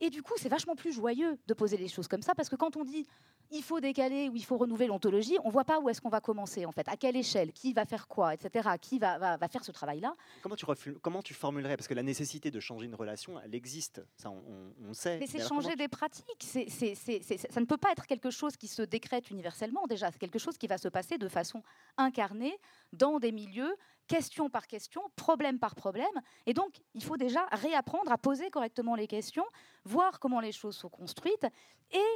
Et 0.00 0.10
du 0.10 0.22
coup, 0.22 0.34
c'est 0.36 0.48
vachement 0.48 0.76
plus 0.76 0.92
joyeux 0.92 1.38
de 1.46 1.54
poser 1.54 1.76
les 1.76 1.88
choses 1.88 2.08
comme 2.08 2.22
ça 2.22 2.34
parce 2.34 2.48
que 2.48 2.56
quand 2.56 2.76
on 2.76 2.84
dit 2.84 3.06
il 3.52 3.62
faut 3.62 3.80
décaler 3.80 4.28
ou 4.28 4.36
il 4.36 4.44
faut 4.44 4.56
renouveler 4.56 4.88
l'ontologie, 4.88 5.36
on 5.44 5.50
voit 5.50 5.64
pas 5.64 5.78
où 5.78 5.88
est-ce 5.88 6.00
qu'on 6.00 6.08
va 6.08 6.20
commencer 6.20 6.66
en 6.66 6.72
fait, 6.72 6.88
à 6.88 6.96
quelle 6.96 7.16
échelle, 7.16 7.52
qui 7.52 7.72
va 7.72 7.84
faire 7.84 8.08
quoi, 8.08 8.34
etc. 8.34 8.70
Qui 8.80 8.98
va, 8.98 9.36
va, 9.36 9.48
faire 9.48 9.64
ce 9.64 9.72
travail-là? 9.72 10.14
Comment 10.42 10.56
tu, 10.56 10.94
comment 11.00 11.22
tu 11.22 11.34
formulerais? 11.34 11.76
Parce 11.76 11.86
que 11.86 11.94
la 11.94 12.02
nécessité 12.02 12.50
de 12.50 12.60
changer 12.60 12.86
une 12.86 12.94
relation, 12.94 13.38
elle 13.40 13.54
existe, 13.54 14.04
ça 14.16 14.30
on, 14.30 14.92
sait. 14.92 15.18
Mais 15.18 15.26
c'est 15.26 15.46
changer 15.46 15.76
des 15.76 15.88
pratiques, 15.88 16.24
c'est, 16.40 16.68
ça 16.68 17.60
ne 17.60 17.66
peut 17.66 17.76
pas 17.76 17.92
être 17.92 18.06
quelque 18.06 18.30
chose 18.30 18.56
qui 18.56 18.66
se 18.66 18.82
décrète 18.82 19.30
universellement 19.30 19.86
déjà, 19.86 20.10
c'est 20.10 20.18
quelque 20.18 20.38
chose 20.38 20.58
qui 20.58 20.66
va 20.66 20.78
se 20.78 20.88
passer 20.88 21.18
de 21.18 21.28
façon 21.28 21.62
incarnée 21.96 22.58
dans 22.92 23.18
des 23.18 23.32
milieux, 23.36 23.76
question 24.08 24.50
par 24.50 24.66
question, 24.66 25.02
problème 25.14 25.58
par 25.58 25.74
problème. 25.74 26.16
Et 26.46 26.54
donc, 26.54 26.80
il 26.94 27.04
faut 27.04 27.16
déjà 27.16 27.46
réapprendre 27.52 28.10
à 28.10 28.18
poser 28.18 28.50
correctement 28.50 28.94
les 28.96 29.06
questions, 29.06 29.46
voir 29.84 30.18
comment 30.18 30.40
les 30.40 30.52
choses 30.52 30.76
sont 30.76 30.88
construites 30.88 31.46
et 31.92 32.10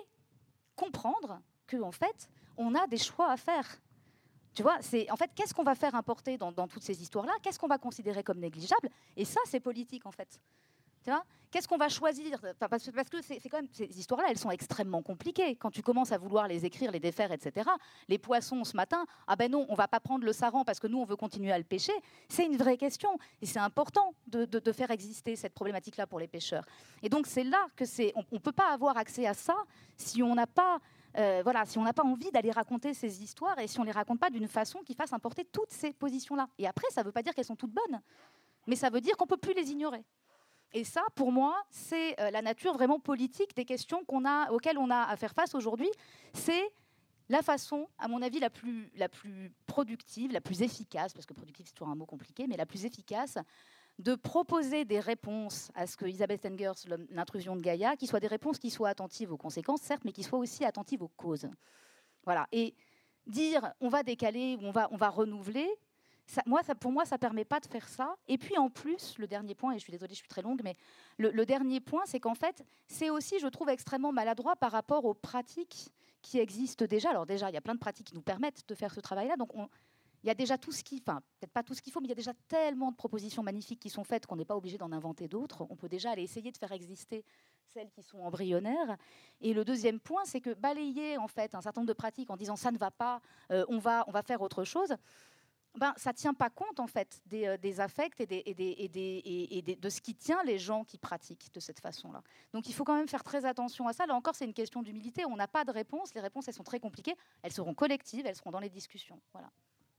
comprendre 0.75 1.41
que 1.67 1.77
en 1.77 1.93
fait, 1.93 2.29
on 2.57 2.75
a 2.75 2.87
des 2.87 2.99
choix 2.99 3.31
à 3.31 3.37
faire. 3.37 3.67
Tu 4.55 4.63
vois, 4.63 4.79
c'est 4.81 5.09
en 5.11 5.17
fait 5.17 5.31
qu'est-ce 5.35 5.55
qu'on 5.55 5.63
va 5.63 5.75
faire 5.75 5.95
importer 5.95 6.37
dans 6.37 6.69
toutes 6.69 6.83
ces 6.83 7.01
histoires-là? 7.01 7.33
Qu'est-ce 7.43 7.59
qu'on 7.59 7.69
va 7.69 7.79
considérer 7.79 8.25
comme 8.25 8.41
négligeable? 8.41 8.89
Et 9.17 9.25
ça, 9.25 9.41
c'est 9.45 9.61
politique 9.61 10.07
en 10.07 10.11
fait. 10.11 10.41
Qu'est-ce 11.51 11.67
qu'on 11.67 11.79
va 11.79 11.89
choisir? 11.89 12.39
Parce 12.61 12.91
que 13.11 13.23
ces 13.23 13.99
histoires-là, 13.99 14.29
elles 14.31 14.39
sont 14.39 14.53
extrêmement 14.53 15.03
compliquées. 15.03 15.57
Quand 15.57 15.71
tu 15.71 15.83
commences 15.83 16.13
à 16.13 16.19
vouloir 16.19 16.47
les 16.47 16.65
écrire, 16.65 16.93
les 16.93 17.01
défaire, 17.01 17.33
etc. 17.33 17.69
Les 18.09 18.19
poissons 18.19 18.63
ce 18.63 18.77
matin, 18.77 19.05
ah 19.27 19.35
ben 19.35 19.51
non, 19.51 19.67
on 19.69 19.75
va 19.75 19.89
pas 19.89 19.99
prendre 19.99 20.25
le 20.25 20.33
saran 20.33 20.65
parce 20.65 20.79
que 20.79 20.87
nous 20.87 20.99
on 20.99 21.05
veut 21.05 21.17
continuer 21.17 21.51
à 21.51 21.59
le 21.59 21.65
pêcher. 21.65 21.93
C'est 22.29 22.47
une 22.47 22.57
vraie 22.57 22.77
question 22.77 23.19
et 23.43 23.47
c'est 23.47 23.59
important 23.59 24.15
de, 24.29 24.73
faire 24.73 24.93
exister 24.93 25.35
cette 25.35 25.53
problématique-là 25.53 26.07
pour 26.07 26.21
les 26.21 26.29
pêcheurs. 26.29 26.65
Et 27.03 27.09
donc 27.09 27.27
c'est 27.27 27.43
là 27.43 27.67
que 27.75 27.85
c'est, 27.85 28.13
on, 28.15 28.25
ne 28.31 28.39
peut 28.39 28.53
pas 28.53 28.73
avoir 28.73 28.97
accès 28.97 29.27
à 29.27 29.35
ça 29.35 29.57
si 29.97 30.23
on 30.23 30.37
n'a 30.37 30.47
pas 30.47 30.79
euh, 31.19 31.41
voilà, 31.43 31.67
si 31.67 31.77
on 31.77 31.83
n'a 31.83 31.93
pas 31.93 32.05
envie 32.05 32.31
d'aller 32.31 32.53
raconter 32.53 32.95
ces 32.95 33.25
histoires 33.25 33.59
et 33.59 33.67
si 33.67 33.81
on 33.81 33.83
les 33.83 33.91
raconte 33.91 34.21
pas 34.21 34.31
d'une 34.31 34.47
façon 34.47 34.79
qui 34.85 34.95
fasse 34.95 35.13
importer 35.13 35.45
toutes 35.45 35.73
ces 35.73 35.93
positions-là. 35.93 36.47
Et 36.57 36.69
après, 36.69 36.87
ça 36.91 37.01
ne 37.01 37.07
veut 37.07 37.13
pas 37.13 37.23
dire 37.23 37.35
qu'elles 37.35 37.45
sont 37.45 37.57
toutes 37.57 37.73
bonnes, 37.73 38.01
mais 38.69 38.77
ça 38.77 38.91
veut 38.91 39.01
dire 39.01 39.17
qu'on 39.17 39.27
peut 39.27 39.37
plus 39.37 39.55
les 39.55 39.73
ignorer. 39.73 40.05
Et 40.73 40.85
ça, 40.85 41.03
pour 41.15 41.33
moi, 41.33 41.57
c'est 41.71 42.19
euh, 42.21 42.31
la 42.31 42.43
nature 42.43 42.75
vraiment 42.75 43.01
politique 43.01 43.55
des 43.57 43.65
questions 43.65 44.03
auxquelles 44.51 44.79
on 44.79 44.91
a 44.91 45.03
à 45.05 45.17
faire 45.17 45.33
face 45.33 45.55
aujourd'hui. 45.55 45.91
C'est 46.33 46.71
la 47.29 47.43
façon, 47.43 47.89
à 47.99 48.09
mon 48.09 48.23
avis, 48.23 48.41
la 48.41 48.51
plus, 48.51 48.91
la 48.97 49.09
plus 49.09 49.53
productive, 49.67 50.33
la 50.33 50.41
plus 50.41 50.63
efficace, 50.63 51.13
parce 51.13 51.27
que 51.27 51.33
productive 51.33 51.67
c'est 51.67 51.75
toujours 51.75 51.93
un 51.93 51.95
mot 51.95 52.07
compliqué, 52.07 52.47
mais 52.49 52.57
la 52.57 52.67
plus 52.67 52.85
efficace, 52.85 53.39
de 53.99 54.15
proposer 54.15 54.85
des 54.85 54.99
réponses 54.99 55.71
à 55.75 55.87
ce 55.87 55.97
que 55.97 56.07
Isabelle 56.07 56.39
Stengers, 56.39 56.73
l'intrusion 57.11 57.55
de 57.55 57.61
Gaïa, 57.61 57.97
qui 57.97 58.07
soient 58.07 58.21
des 58.21 58.27
réponses 58.27 58.59
qui 58.59 58.71
soient 58.71 58.89
attentives 58.89 59.33
aux 59.33 59.37
conséquences, 59.37 59.83
certes, 59.83 60.05
mais 60.05 60.13
qui 60.13 60.23
soient 60.23 60.39
aussi 60.39 60.65
attentives 60.65 61.03
aux 61.03 61.09
causes. 61.17 61.49
Voilà. 62.25 62.47
Et 62.51 62.75
dire 63.27 63.73
on 63.81 63.89
va 63.89 64.03
décaler 64.03 64.57
ou 64.61 64.67
on 64.67 64.73
va, 64.73 64.89
on 64.91 64.97
va 64.97 65.11
renouveler, 65.11 65.69
pour 66.81 66.93
moi, 66.93 67.05
ça 67.05 67.17
ne 67.17 67.21
permet 67.21 67.45
pas 67.45 67.61
de 67.61 67.67
faire 67.67 67.89
ça. 67.89 68.17
Et 68.29 68.39
puis 68.39 68.57
en 68.59 68.71
plus, 68.71 69.19
le 69.19 69.27
dernier 69.27 69.55
point, 69.55 69.73
et 69.73 69.79
je 69.79 69.83
suis 69.83 69.93
désolée, 69.93 70.15
je 70.15 70.19
suis 70.19 70.29
très 70.29 70.43
longue, 70.43 70.61
mais 70.63 70.77
le, 71.19 71.45
dernier 71.45 71.81
point, 71.81 72.03
c'est 72.07 72.21
qu'en 72.21 72.35
fait, 72.35 72.65
c'est 72.87 73.11
aussi, 73.11 73.39
je 73.41 73.47
trouve, 73.47 73.69
extrêmement 73.69 74.13
maladroit 74.13 74.57
par 74.57 74.73
rapport 74.73 75.05
aux 75.05 75.15
pratiques 75.15 75.91
qui 76.23 76.39
existent 76.39 76.85
déjà. 76.85 77.11
Alors 77.11 77.27
déjà, 77.27 77.51
il 77.51 77.55
y 77.55 77.59
a 77.59 77.61
plein 77.61 77.75
de 77.75 77.81
pratiques 77.81 78.09
qui 78.09 78.15
nous 78.15 78.23
permettent 78.23 78.69
de 78.69 78.75
faire 78.75 78.93
ce 78.95 79.01
travail-là. 79.01 79.37
Donc 79.37 79.51
il 80.23 80.27
y 80.27 80.31
a 80.31 80.35
déjà 80.35 80.59
tout 80.59 80.73
ce 80.73 80.85
qui, 80.85 81.03
enfin 81.07 81.23
peut-être 81.39 81.53
pas 81.53 81.63
tout 81.63 81.75
ce 81.75 81.81
qu'il 81.81 81.93
faut, 81.93 82.01
mais 82.01 82.07
il 82.07 82.11
y 82.11 82.13
a 82.13 82.17
déjà 82.17 82.35
tellement 82.49 82.91
de 82.91 82.97
propositions 82.97 83.43
magnifiques 83.43 83.81
qui 83.81 83.89
sont 83.89 84.05
faites 84.05 84.27
qu'on 84.27 84.37
n'est 84.37 84.45
pas 84.45 84.57
obligé 84.57 84.77
d'en 84.77 84.93
inventer 84.93 85.29
d'autres. 85.29 85.67
On 85.71 85.77
peut 85.77 85.89
déjà 85.89 86.11
aller 86.11 86.23
essayer 86.23 86.53
de 86.53 86.59
faire 86.59 86.73
exister 86.73 87.25
celles 87.73 87.91
qui 87.91 88.03
sont 88.03 88.19
embryonnaires. 88.19 88.97
Et 89.41 89.55
le 89.55 89.65
deuxième 89.65 90.01
point, 90.01 90.25
c'est 90.25 90.41
que 90.41 90.53
balayer 90.53 91.17
en 91.17 91.29
fait 91.29 91.55
un 91.55 91.63
certain 91.63 91.81
nombre 91.81 91.89
de 91.89 91.95
pratiques 91.97 92.31
en 92.31 92.37
disant 92.37 92.57
ça 92.57 92.71
ne 92.71 92.79
va 92.79 92.91
pas, 92.91 93.23
euh, 93.51 93.65
on 93.69 93.79
va, 93.79 94.05
on 94.09 94.11
va 94.11 94.23
faire 94.23 94.43
autre 94.43 94.65
chose 94.65 94.95
ben, 95.79 95.95
ça 95.97 96.11
ne 96.11 96.17
tient 96.17 96.35
pas 96.35 96.51
compte 96.51 96.81
en 96.81 96.87
fait 96.87 97.23
des, 97.27 97.47
euh, 97.47 97.57
des 97.57 97.81
affects 97.81 98.21
et, 98.21 98.27
des, 98.27 98.43
et, 98.45 98.55
des, 98.55 98.75
et, 98.79 98.89
des, 98.89 99.23
et 99.51 99.63
des, 99.63 99.77
de 99.77 99.89
ce 99.89 100.01
qui 100.01 100.15
tient 100.15 100.43
les 100.45 100.59
gens 100.59 100.85
qui 100.85 100.99
pratiquent 100.99 101.53
de 101.55 101.61
cette 101.61 101.81
façon-là. 101.81 102.23
Donc 102.53 102.69
il 102.69 102.75
faut 102.75 102.85
quand 102.85 102.97
même 102.97 103.09
faire 103.09 103.23
très 103.23 103.45
attention 103.45 103.87
à 103.87 103.93
ça. 103.93 104.07
Là 104.07 104.15
encore, 104.15 104.35
c'est 104.35 104.45
une 104.45 104.55
question 104.55 104.83
d'humilité. 104.83 105.25
On 105.27 105.37
n'a 105.37 105.49
pas 105.49 105.65
de 105.65 105.71
réponse. 105.71 106.13
Les 106.15 106.21
réponses, 106.21 106.49
elles 106.49 106.55
sont 106.55 106.65
très 106.65 106.81
compliquées. 106.81 107.15
Elles 107.43 107.53
seront 107.53 107.75
collectives, 107.75 108.27
elles 108.27 108.37
seront 108.37 108.51
dans 108.51 108.61
les 108.61 108.69
discussions. 108.69 109.21
Voilà. 109.33 109.51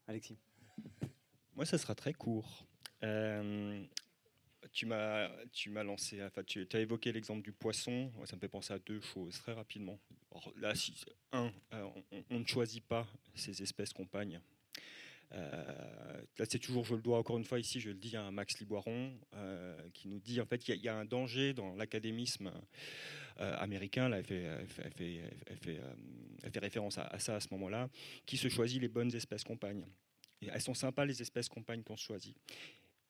Alexis 0.08 0.38
Moi, 1.56 1.66
ça 1.66 1.78
sera 1.78 1.96
très 1.96 2.14
court. 2.14 2.68
Euh, 3.04 3.84
tu 4.74 4.86
m'as, 4.86 5.30
tu 5.52 5.70
m'as 5.70 5.84
lancé, 5.84 6.24
enfin, 6.24 6.44
tu 6.44 6.68
as 6.74 6.80
évoqué 6.80 7.12
l'exemple 7.12 7.42
du 7.42 7.54
poisson. 7.54 8.12
Ça 8.26 8.36
me 8.36 8.42
fait 8.42 8.50
penser 8.50 8.74
à 8.74 8.80
deux 8.80 9.02
choses 9.02 9.40
très 9.40 9.54
rapidement. 9.54 9.98
Alors, 10.32 10.52
là, 10.58 10.76
si, 10.76 10.94
un, 11.32 11.52
euh, 11.74 11.90
on, 12.12 12.24
on, 12.30 12.40
ne 12.40 12.46
choisit 12.46 12.84
pas 12.84 13.08
ces 13.36 13.62
espèces 13.62 13.94
compagnes. 13.94 14.42
Euh, 15.34 16.22
là, 16.38 16.46
c'est 16.50 16.60
toujours, 16.60 16.84
je 16.84 16.96
le 16.96 17.02
dois 17.02 17.18
encore 17.18 17.38
une 17.38 17.46
fois 17.46 17.60
ici, 17.60 17.80
je 17.80 17.90
le 17.90 17.96
dis 17.96 18.16
à 18.16 18.32
Max 18.32 18.60
Liboiron, 18.60 19.14
euh, 19.36 19.78
qui 19.94 20.08
nous 20.08 20.20
dit 20.20 20.42
en 20.42 20.46
fait 20.46 20.60
qu'il 20.60 20.82
y, 20.82 20.90
a 20.90 20.96
un 20.96 21.06
danger 21.06 21.54
dans 21.54 21.74
l'académisme 21.76 22.52
euh, 23.40 23.56
américain, 23.58 24.10
là, 24.10 24.18
elle 24.18 24.26
fait, 24.26 24.44
elle 24.44 24.68
fait, 24.68 24.84
elle 24.84 25.58
fait, 25.58 25.80
elle 26.44 26.52
fait, 26.52 26.60
référence 26.60 26.98
à, 26.98 27.04
à, 27.04 27.20
ça 27.20 27.36
à 27.36 27.40
ce 27.40 27.48
moment-là, 27.52 27.90
qui 28.26 28.38
se 28.38 28.50
choisit 28.50 28.82
les 28.82 28.90
bonnes 28.90 29.14
espèces 29.16 29.44
compagnes. 29.44 29.86
Et 30.42 30.48
elles 30.48 30.62
sont 30.62 30.74
sympas 30.74 31.06
les 31.06 31.22
espèces 31.22 31.48
compagnes 31.48 31.84
qu'on 31.84 31.96
choisit 31.96 32.36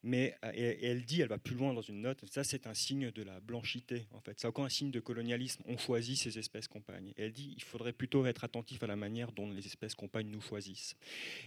mais 0.03 0.35
et 0.53 0.85
elle 0.85 1.03
dit, 1.03 1.21
elle 1.21 1.27
va 1.27 1.37
plus 1.37 1.55
loin 1.55 1.73
dans 1.73 1.81
une 1.81 2.01
note, 2.01 2.23
ça 2.25 2.43
c'est 2.43 2.67
un 2.67 2.73
signe 2.73 3.11
de 3.11 3.23
la 3.23 3.39
blanchité 3.39 4.07
en 4.11 4.19
fait, 4.19 4.39
c'est 4.39 4.47
encore 4.47 4.65
un 4.65 4.69
signe 4.69 4.91
de 4.91 4.99
colonialisme, 4.99 5.63
on 5.67 5.77
choisit 5.77 6.17
ces 6.17 6.37
espèces 6.39 6.67
compagnes. 6.67 7.13
Elle 7.17 7.31
dit, 7.31 7.53
il 7.55 7.63
faudrait 7.63 7.93
plutôt 7.93 8.25
être 8.25 8.43
attentif 8.43 8.83
à 8.83 8.87
la 8.87 8.95
manière 8.95 9.31
dont 9.31 9.49
les 9.49 9.65
espèces 9.65 9.95
compagnes 9.95 10.29
nous 10.29 10.41
choisissent. 10.41 10.95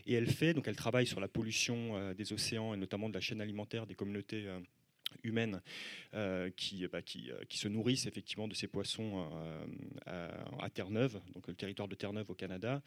Et 0.06 0.14
elle 0.14 0.30
fait, 0.30 0.54
donc 0.54 0.68
elle 0.68 0.76
travaille 0.76 1.06
sur 1.06 1.20
la 1.20 1.28
pollution 1.28 1.96
euh, 1.96 2.14
des 2.14 2.32
océans 2.32 2.74
et 2.74 2.76
notamment 2.76 3.08
de 3.08 3.14
la 3.14 3.20
chaîne 3.20 3.40
alimentaire 3.40 3.86
des 3.86 3.94
communautés 3.94 4.46
euh, 4.46 4.60
humaines 5.22 5.60
euh, 6.14 6.50
qui, 6.56 6.86
bah, 6.88 7.02
qui, 7.02 7.30
euh, 7.30 7.40
se 7.50 7.68
nourrissent 7.68 8.06
effectivement 8.06 8.48
de 8.48 8.54
ces 8.54 8.66
poissons 8.66 9.30
euh, 10.06 10.28
à, 10.58 10.70
Terre-Neuve, 10.70 11.20
donc 11.34 11.46
le 11.46 11.54
territoire 11.54 11.88
de 11.88 11.94
Terre-Neuve 11.94 12.30
au 12.30 12.34
Canada. 12.34 12.82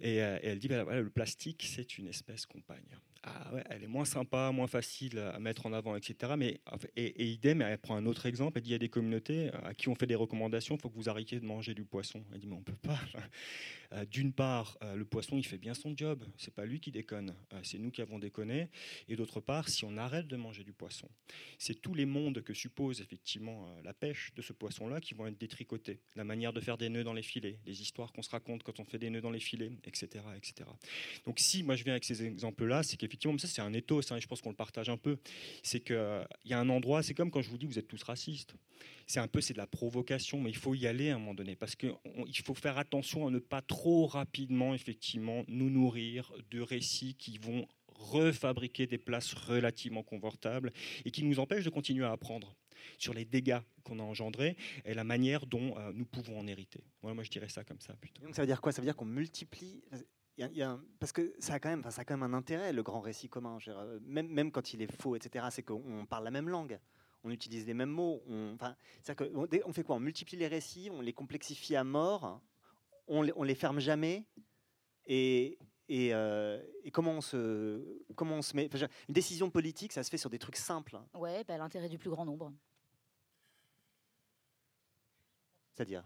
Et, 0.00 0.16
elle 0.16 0.58
dit, 0.58 0.68
bah, 0.68 0.84
le 0.84 1.10
plastique, 1.10 1.64
c'est 1.66 1.98
une 1.98 2.06
espèce 2.06 2.46
compagne. 2.46 2.84
Ah 3.22 3.50
elle 3.70 3.82
est 3.82 3.88
moins 3.88 4.04
sympa, 4.04 4.50
moins 4.52 4.66
facile 4.66 5.18
à 5.18 5.38
mettre 5.38 5.66
en 5.66 5.72
avant, 5.72 5.96
etc. 5.96 6.34
Mais, 6.36 6.60
et, 6.96 7.06
et, 7.06 7.26
idem, 7.26 7.62
elle 7.62 7.78
prend 7.78 7.96
un 7.96 8.06
autre 8.06 8.26
exemple, 8.26 8.58
elle 8.58 8.62
dit, 8.62 8.70
il 8.70 8.72
y 8.72 8.76
a 8.76 8.78
des 8.78 8.88
communautés 8.88 9.50
à 9.64 9.74
qui 9.74 9.88
on 9.88 9.94
fait 9.94 10.06
des 10.06 10.14
recommandations, 10.14 10.76
il 10.76 10.80
faut 10.80 10.90
que 10.90 10.96
vous 10.96 11.08
arrêtiez 11.08 11.40
de 11.40 11.44
manger 11.44 11.74
du 11.74 11.84
poisson. 11.84 12.24
Elle 12.32 12.40
dit, 12.40 12.46
mais 12.46 12.54
on 12.54 12.60
ne 12.60 12.64
peut 12.64 12.72
pas. 12.76 13.00
D'une 14.10 14.32
part, 14.32 14.78
le 14.96 15.04
poisson, 15.04 15.38
il 15.38 15.46
fait 15.46 15.58
bien 15.58 15.72
son 15.72 15.96
job, 15.96 16.24
c'est 16.36 16.52
pas 16.52 16.66
lui 16.66 16.80
qui 16.80 16.90
déconne, 16.90 17.34
c'est 17.62 17.78
nous 17.78 17.90
qui 17.90 18.02
avons 18.02 18.18
déconné. 18.18 18.68
Et 19.08 19.16
d'autre 19.16 19.40
part, 19.40 19.68
si 19.68 19.84
on 19.84 19.96
arrête 19.96 20.26
de 20.26 20.36
manger 20.36 20.64
du 20.64 20.72
poisson, 20.72 21.08
c'est 21.58 21.80
tous 21.80 21.94
les 21.94 22.04
mondes 22.04 22.42
que 22.42 22.52
suppose 22.52 23.00
effectivement 23.00 23.68
la 23.84 23.94
pêche 23.94 24.32
de 24.34 24.42
ce 24.42 24.52
poisson-là 24.52 25.00
qui 25.00 25.14
vont 25.14 25.26
être 25.26 25.38
détricotés. 25.38 26.00
La 26.16 26.24
manière 26.24 26.52
de 26.52 26.60
faire 26.60 26.78
des 26.78 26.88
nœuds 26.88 27.04
dans 27.04 27.12
les 27.12 27.22
filets, 27.22 27.58
les 27.64 27.80
histoires 27.80 28.12
qu'on 28.12 28.22
se 28.22 28.30
raconte 28.30 28.62
quand 28.62 28.80
on 28.80 28.84
fait 28.84 28.98
des 28.98 29.10
nœuds 29.10 29.20
dans 29.20 29.30
les 29.30 29.40
filets, 29.40 29.72
etc. 29.84 30.24
etc. 30.36 30.68
Donc 31.24 31.38
si 31.38 31.62
moi 31.62 31.76
je 31.76 31.84
viens 31.84 31.92
avec 31.92 32.04
ces 32.04 32.24
exemples-là, 32.24 32.82
c'est 32.82 32.96
qu'effectivement, 32.96 33.15
ça 33.38 33.48
c'est 33.48 33.62
un 33.62 33.72
ethos, 33.72 34.12
hein, 34.12 34.18
je 34.20 34.26
pense 34.26 34.40
qu'on 34.40 34.50
le 34.50 34.56
partage 34.56 34.88
un 34.88 34.96
peu, 34.96 35.18
c'est 35.62 35.80
qu'il 35.80 36.26
y 36.44 36.52
a 36.52 36.58
un 36.58 36.68
endroit, 36.68 37.02
c'est 37.02 37.14
comme 37.14 37.30
quand 37.30 37.42
je 37.42 37.50
vous 37.50 37.58
dis 37.58 37.66
vous 37.66 37.78
êtes 37.78 37.88
tous 37.88 38.02
racistes. 38.02 38.54
C'est 39.08 39.20
un 39.20 39.28
peu, 39.28 39.40
c'est 39.40 39.52
de 39.52 39.58
la 39.58 39.68
provocation, 39.68 40.40
mais 40.40 40.50
il 40.50 40.56
faut 40.56 40.74
y 40.74 40.86
aller 40.86 41.10
à 41.10 41.14
un 41.14 41.18
moment 41.18 41.34
donné, 41.34 41.54
parce 41.54 41.76
qu'il 41.76 41.92
faut 42.44 42.54
faire 42.54 42.76
attention 42.76 43.26
à 43.28 43.30
ne 43.30 43.38
pas 43.38 43.62
trop 43.62 44.06
rapidement, 44.06 44.74
effectivement, 44.74 45.44
nous 45.46 45.70
nourrir 45.70 46.32
de 46.50 46.60
récits 46.60 47.14
qui 47.14 47.38
vont 47.38 47.68
refabriquer 47.88 48.86
des 48.86 48.98
places 48.98 49.32
relativement 49.32 50.02
confortables 50.02 50.72
et 51.04 51.10
qui 51.10 51.22
nous 51.22 51.38
empêchent 51.38 51.64
de 51.64 51.70
continuer 51.70 52.04
à 52.04 52.12
apprendre 52.12 52.54
sur 52.98 53.14
les 53.14 53.24
dégâts 53.24 53.60
qu'on 53.84 53.98
a 53.98 54.02
engendrés 54.02 54.56
et 54.84 54.94
la 54.94 55.04
manière 55.04 55.46
dont 55.46 55.76
euh, 55.78 55.92
nous 55.94 56.04
pouvons 56.04 56.38
en 56.38 56.46
hériter. 56.46 56.84
Voilà, 57.00 57.14
moi 57.14 57.24
je 57.24 57.30
dirais 57.30 57.48
ça 57.48 57.64
comme 57.64 57.80
ça 57.80 57.94
plutôt. 57.94 58.22
Donc 58.22 58.34
ça 58.34 58.42
veut 58.42 58.46
dire 58.46 58.60
quoi? 58.60 58.72
Ça 58.72 58.82
veut 58.82 58.86
dire 58.86 58.96
qu'on 58.96 59.06
multiplie 59.06 59.82
y 60.42 60.44
a, 60.44 60.48
il 60.48 60.56
y 60.56 60.62
a 60.62 60.70
un, 60.70 60.84
parce 61.00 61.12
que 61.12 61.34
ça 61.38 61.54
a, 61.54 61.60
quand 61.60 61.68
même, 61.68 61.82
ça 61.90 62.02
a 62.02 62.04
quand 62.04 62.16
même 62.16 62.34
un 62.34 62.36
intérêt, 62.36 62.72
le 62.72 62.82
grand 62.82 63.00
récit 63.00 63.28
commun. 63.28 63.58
Dire, 63.58 63.82
même, 64.02 64.28
même 64.28 64.52
quand 64.52 64.72
il 64.72 64.82
est 64.82 65.00
faux, 65.00 65.16
etc., 65.16 65.46
c'est 65.50 65.62
qu'on 65.62 66.06
parle 66.06 66.24
la 66.24 66.30
même 66.30 66.48
langue 66.48 66.78
on 67.26 67.30
utilise 67.30 67.66
les 67.66 67.74
mêmes 67.74 67.90
mots. 67.90 68.22
On, 68.28 68.56
que, 68.56 69.24
on, 69.34 69.48
on, 69.64 69.72
fait 69.72 69.82
quoi? 69.82 69.96
On 69.96 70.00
multiplie 70.00 70.36
les 70.36 70.46
récits, 70.46 70.90
on 70.92 71.00
les 71.00 71.12
complexifie 71.12 71.76
à 71.76 71.84
mort, 71.84 72.40
on 73.08 73.22
les, 73.22 73.32
on 73.36 73.42
les 73.42 73.54
ferme 73.54 73.80
jamais. 73.80 74.24
Et, 75.06 75.58
et, 75.88 76.14
euh, 76.14 76.62
et, 76.84 76.90
comment, 76.90 77.12
on 77.12 77.20
se, 77.20 78.04
comment 78.14 78.36
on 78.36 78.42
se 78.42 78.56
met 78.56 78.70
Une 79.08 79.14
décision 79.14 79.50
politique, 79.50 79.92
ça 79.92 80.02
se 80.02 80.10
fait 80.10 80.18
sur 80.18 80.30
des 80.30 80.38
trucs 80.38 80.56
simples. 80.56 80.98
Ouais, 81.14 81.44
bah, 81.44 81.58
l'intérêt 81.58 81.88
du 81.88 81.98
plus 81.98 82.10
grand 82.10 82.24
nombre. 82.24 82.52
C'est-à-dire? 85.74 86.04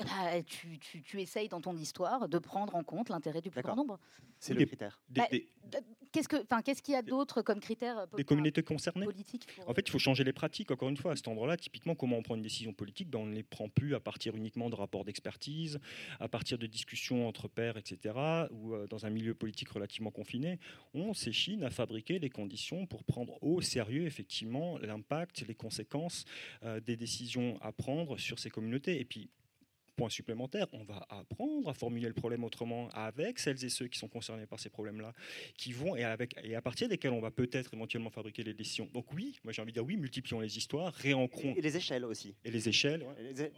Bah, 0.00 0.42
tu, 0.44 0.78
tu, 0.78 1.02
tu, 1.02 1.20
essayes 1.20 1.48
dans 1.48 1.60
ton 1.60 1.76
histoire 1.76 2.28
de 2.28 2.38
prendre 2.38 2.74
en 2.74 2.82
compte 2.82 3.08
l'intérêt 3.08 3.40
du 3.40 3.50
plus 3.50 3.62
grand 3.62 3.76
nombre. 3.76 3.98
C'est 4.40 4.54
le 4.54 4.64
critère. 4.64 5.00
Bah, 5.08 5.24
des, 5.30 5.48
qu'est-ce 6.12 6.28
que, 6.28 6.62
qu'est-ce 6.62 6.82
qu'il 6.82 6.94
y 6.94 6.96
a 6.96 7.02
d'autre 7.02 7.42
comme 7.42 7.60
critère 7.60 8.06
Des 8.16 8.24
communautés 8.24 8.62
concernées. 8.62 9.06
Pour... 9.06 9.68
En 9.68 9.74
fait, 9.74 9.82
il 9.86 9.90
faut 9.90 9.98
changer 9.98 10.24
les 10.24 10.32
pratiques. 10.32 10.70
Encore 10.70 10.88
une 10.88 10.96
fois, 10.96 11.12
à 11.12 11.16
cet 11.16 11.28
endroit-là, 11.28 11.56
typiquement, 11.56 11.94
comment 11.94 12.18
on 12.18 12.22
prend 12.22 12.34
une 12.34 12.42
décision 12.42 12.72
politique 12.72 13.08
ben, 13.08 13.20
On 13.20 13.26
ne 13.26 13.34
les 13.34 13.42
prend 13.42 13.68
plus 13.68 13.94
à 13.94 14.00
partir 14.00 14.36
uniquement 14.36 14.70
de 14.70 14.74
rapports 14.74 15.04
d'expertise, 15.04 15.78
à 16.20 16.28
partir 16.28 16.58
de 16.58 16.66
discussions 16.66 17.26
entre 17.28 17.48
pairs, 17.48 17.76
etc., 17.76 18.14
ou 18.50 18.74
euh, 18.74 18.86
dans 18.86 19.06
un 19.06 19.10
milieu 19.10 19.34
politique 19.34 19.68
relativement 19.68 20.10
confiné. 20.10 20.58
On 20.92 21.14
s'échine 21.14 21.64
à 21.64 21.70
fabriquer 21.70 22.18
les 22.18 22.30
conditions 22.30 22.86
pour 22.86 23.04
prendre 23.04 23.42
au 23.42 23.60
sérieux, 23.60 24.06
effectivement, 24.06 24.78
l'impact, 24.78 25.44
les 25.46 25.54
conséquences 25.54 26.24
euh, 26.64 26.80
des 26.80 26.96
décisions 26.96 27.58
à 27.60 27.72
prendre 27.72 28.18
sur 28.18 28.38
ces 28.38 28.50
communautés. 28.50 29.00
Et 29.00 29.04
puis, 29.04 29.30
point 29.94 30.10
supplémentaire, 30.10 30.66
on 30.72 30.84
va 30.84 31.06
apprendre 31.08 31.68
à 31.68 31.74
formuler 31.74 32.08
le 32.08 32.14
problème 32.14 32.44
autrement 32.44 32.88
avec 32.90 33.38
celles 33.38 33.64
et 33.64 33.68
ceux 33.68 33.86
qui 33.88 33.98
sont 33.98 34.08
concernés 34.08 34.46
par 34.46 34.60
ces 34.60 34.70
problèmes-là, 34.70 35.12
qui 35.56 35.72
vont 35.72 35.96
et, 35.96 36.04
avec, 36.04 36.34
et 36.42 36.54
à 36.54 36.62
partir 36.62 36.88
desquels 36.88 37.12
on 37.12 37.20
va 37.20 37.30
peut-être 37.30 37.74
éventuellement 37.74 38.10
fabriquer 38.10 38.42
les 38.42 38.54
décisions. 38.54 38.88
Donc 38.92 39.12
oui, 39.12 39.38
moi 39.44 39.52
j'ai 39.52 39.62
envie 39.62 39.72
de 39.72 39.76
dire 39.76 39.84
oui, 39.84 39.96
multiplions 39.96 40.40
les 40.40 40.56
histoires, 40.56 40.92
réancrons. 40.94 41.54
Et 41.56 41.60
les 41.60 41.76
échelles 41.76 42.04
aussi. 42.04 42.34
Et 42.44 42.50
les 42.50 42.68
échelles. 42.68 43.02
Ouais. 43.02 43.14
Et 43.20 43.32
les 43.32 43.50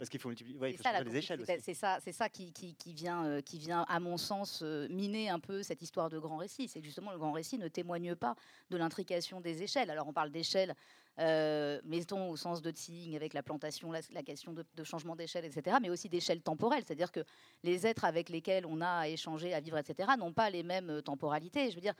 parce 0.00 0.08
qu'il 0.08 0.18
faut 0.18 0.30
multiplier. 0.30 0.58
Ouais, 0.58 0.74
ça, 0.82 0.98
les 1.02 1.14
échelles 1.14 1.44
C'est 1.62 1.74
ça, 1.74 1.98
c'est 2.02 2.12
ça 2.12 2.30
qui, 2.30 2.54
qui, 2.54 2.74
qui, 2.74 2.94
vient, 2.94 3.26
euh, 3.26 3.42
qui 3.42 3.58
vient, 3.58 3.84
à 3.86 4.00
mon 4.00 4.16
sens, 4.16 4.62
euh, 4.62 4.88
miner 4.88 5.28
un 5.28 5.38
peu 5.38 5.62
cette 5.62 5.82
histoire 5.82 6.08
de 6.08 6.18
grand 6.18 6.38
récit. 6.38 6.68
C'est 6.68 6.80
que 6.80 6.86
justement 6.86 7.12
le 7.12 7.18
grand 7.18 7.32
récit 7.32 7.58
ne 7.58 7.68
témoigne 7.68 8.14
pas 8.14 8.34
de 8.70 8.78
l'intrication 8.78 9.42
des 9.42 9.62
échelles. 9.62 9.90
Alors 9.90 10.08
on 10.08 10.14
parle 10.14 10.30
d'échelles 10.30 10.74
euh, 11.20 11.80
mettons 11.84 12.30
au 12.30 12.36
sens 12.36 12.62
de 12.62 12.70
Tsing 12.70 13.14
avec 13.16 13.34
la 13.34 13.42
plantation, 13.42 13.92
la, 13.92 14.22
question 14.22 14.52
de, 14.52 14.84
changement 14.84 15.16
d'échelle, 15.16 15.44
etc., 15.44 15.76
mais 15.80 15.90
aussi 15.90 16.08
d'échelle 16.08 16.42
temporelle, 16.42 16.82
c'est-à-dire 16.86 17.12
que 17.12 17.20
les 17.62 17.86
êtres 17.86 18.04
avec 18.04 18.28
lesquels 18.28 18.66
on 18.66 18.80
a 18.80 18.88
à 18.88 19.08
échanger, 19.08 19.54
à 19.54 19.60
vivre, 19.60 19.78
etc., 19.78 20.10
n'ont 20.18 20.32
pas 20.32 20.50
les 20.50 20.62
mêmes 20.62 21.02
temporalités. 21.02 21.70
Je 21.70 21.74
veux 21.74 21.80
dire, 21.80 21.94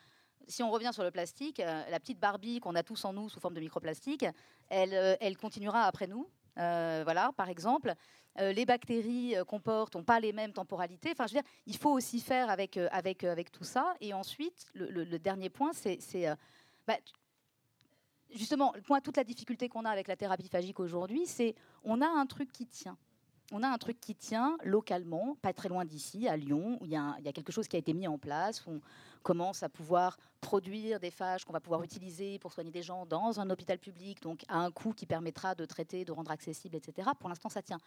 si 0.49 0.62
on 0.62 0.71
revient 0.71 0.91
sur 0.93 1.05
le 1.05 1.11
plastique, 1.11 1.61
euh, 1.61 1.83
la 1.91 2.01
petite 2.01 2.18
Barbie 2.18 2.61
qu'on 2.61 2.75
a 2.75 2.83
tous 2.83 3.05
en 3.05 3.12
nous 3.12 3.29
sous 3.29 3.41
forme 3.41 3.55
de 3.55 3.61
microplastique, 3.61 4.25
elle, 4.68 4.95
euh, 4.95 5.35
continuera 5.41 5.83
après 5.85 6.07
nous. 6.07 6.29
Euh, 6.59 7.01
voilà, 7.05 7.33
par 7.37 7.49
exemple, 7.49 7.95
euh, 8.41 8.53
les 8.53 8.66
bactéries 8.66 9.37
euh, 9.37 9.45
qu'on 9.45 9.61
porte 9.61 9.95
n'ont 9.95 10.05
pas 10.05 10.21
les 10.21 10.33
mêmes 10.33 10.53
temporalités. 10.53 11.11
Enfin, 11.12 11.27
je 11.27 11.35
veux 11.35 11.41
dire, 11.41 11.51
il 11.66 11.77
faut 11.77 11.91
aussi 11.91 12.21
faire 12.21 12.51
avec, 12.51 12.77
avec, 12.77 13.25
avec 13.25 13.51
tout 13.51 13.64
ça. 13.64 13.95
Et 14.01 14.12
ensuite, 14.12 14.66
le 14.75 15.18
dernier 15.18 15.51
point, 15.51 15.73
c'est 15.73 16.27
bah, 16.87 16.97
justement, 18.35 18.72
le 18.74 18.83
point, 18.83 19.01
toute 19.01 19.16
la 19.16 19.24
difficulté 19.24 19.68
qu'on 19.68 19.85
a 19.85 19.91
avec 19.91 20.09
la 20.09 20.16
thérapie 20.16 20.49
phagique 20.49 20.81
aujourd'hui, 20.81 21.26
c'est 21.26 21.55
on 21.85 22.01
a 22.01 22.09
un 22.09 22.26
truc 22.26 22.53
qui 22.53 22.66
tient. 22.66 22.97
On 23.53 23.64
a 23.64 23.68
un 23.68 23.78
truc 23.78 23.99
qui 24.01 24.14
tient 24.14 24.57
localement, 24.62 25.37
pas 25.43 25.53
très 25.53 25.68
loin 25.68 25.85
d'ici, 25.85 26.28
à 26.28 26.37
Lyon, 26.37 26.78
où 26.81 26.87
il 26.87 26.93
y, 26.93 26.97
a, 26.97 27.33
quelque 27.33 27.51
chose 27.51 27.66
qui 27.66 27.74
a 27.74 27.81
été 27.81 27.93
mis 27.93 28.07
en 28.07 28.16
place, 28.16 28.64
où 28.64 28.70
on 28.70 28.81
commence 29.24 29.64
à 29.64 29.68
pouvoir 29.68 30.16
produire 30.41 31.01
des 31.01 31.11
phages 31.11 31.45
qu'on 31.45 31.53
va 31.53 31.61
pouvoir 31.61 31.83
utiliser 31.83 32.39
pour 32.39 32.53
soigner 32.53 32.70
des 32.70 32.83
gens 32.83 33.07
dans 33.07 33.41
un 33.41 33.51
hôpital 33.51 33.78
public, 33.78 34.22
donc 34.22 34.45
à 34.49 34.59
un 34.59 34.70
coût 34.70 34.93
qui 34.93 35.05
permettra 35.05 35.57
de 35.57 35.64
traiter, 35.64 36.05
de 36.05 36.12
rendre 36.12 36.31
accessible, 36.31 36.76
etc. 36.76 37.11
Pour 37.18 37.28
l'instant, 37.28 37.49
ça 37.49 37.61
tient. 37.61 37.78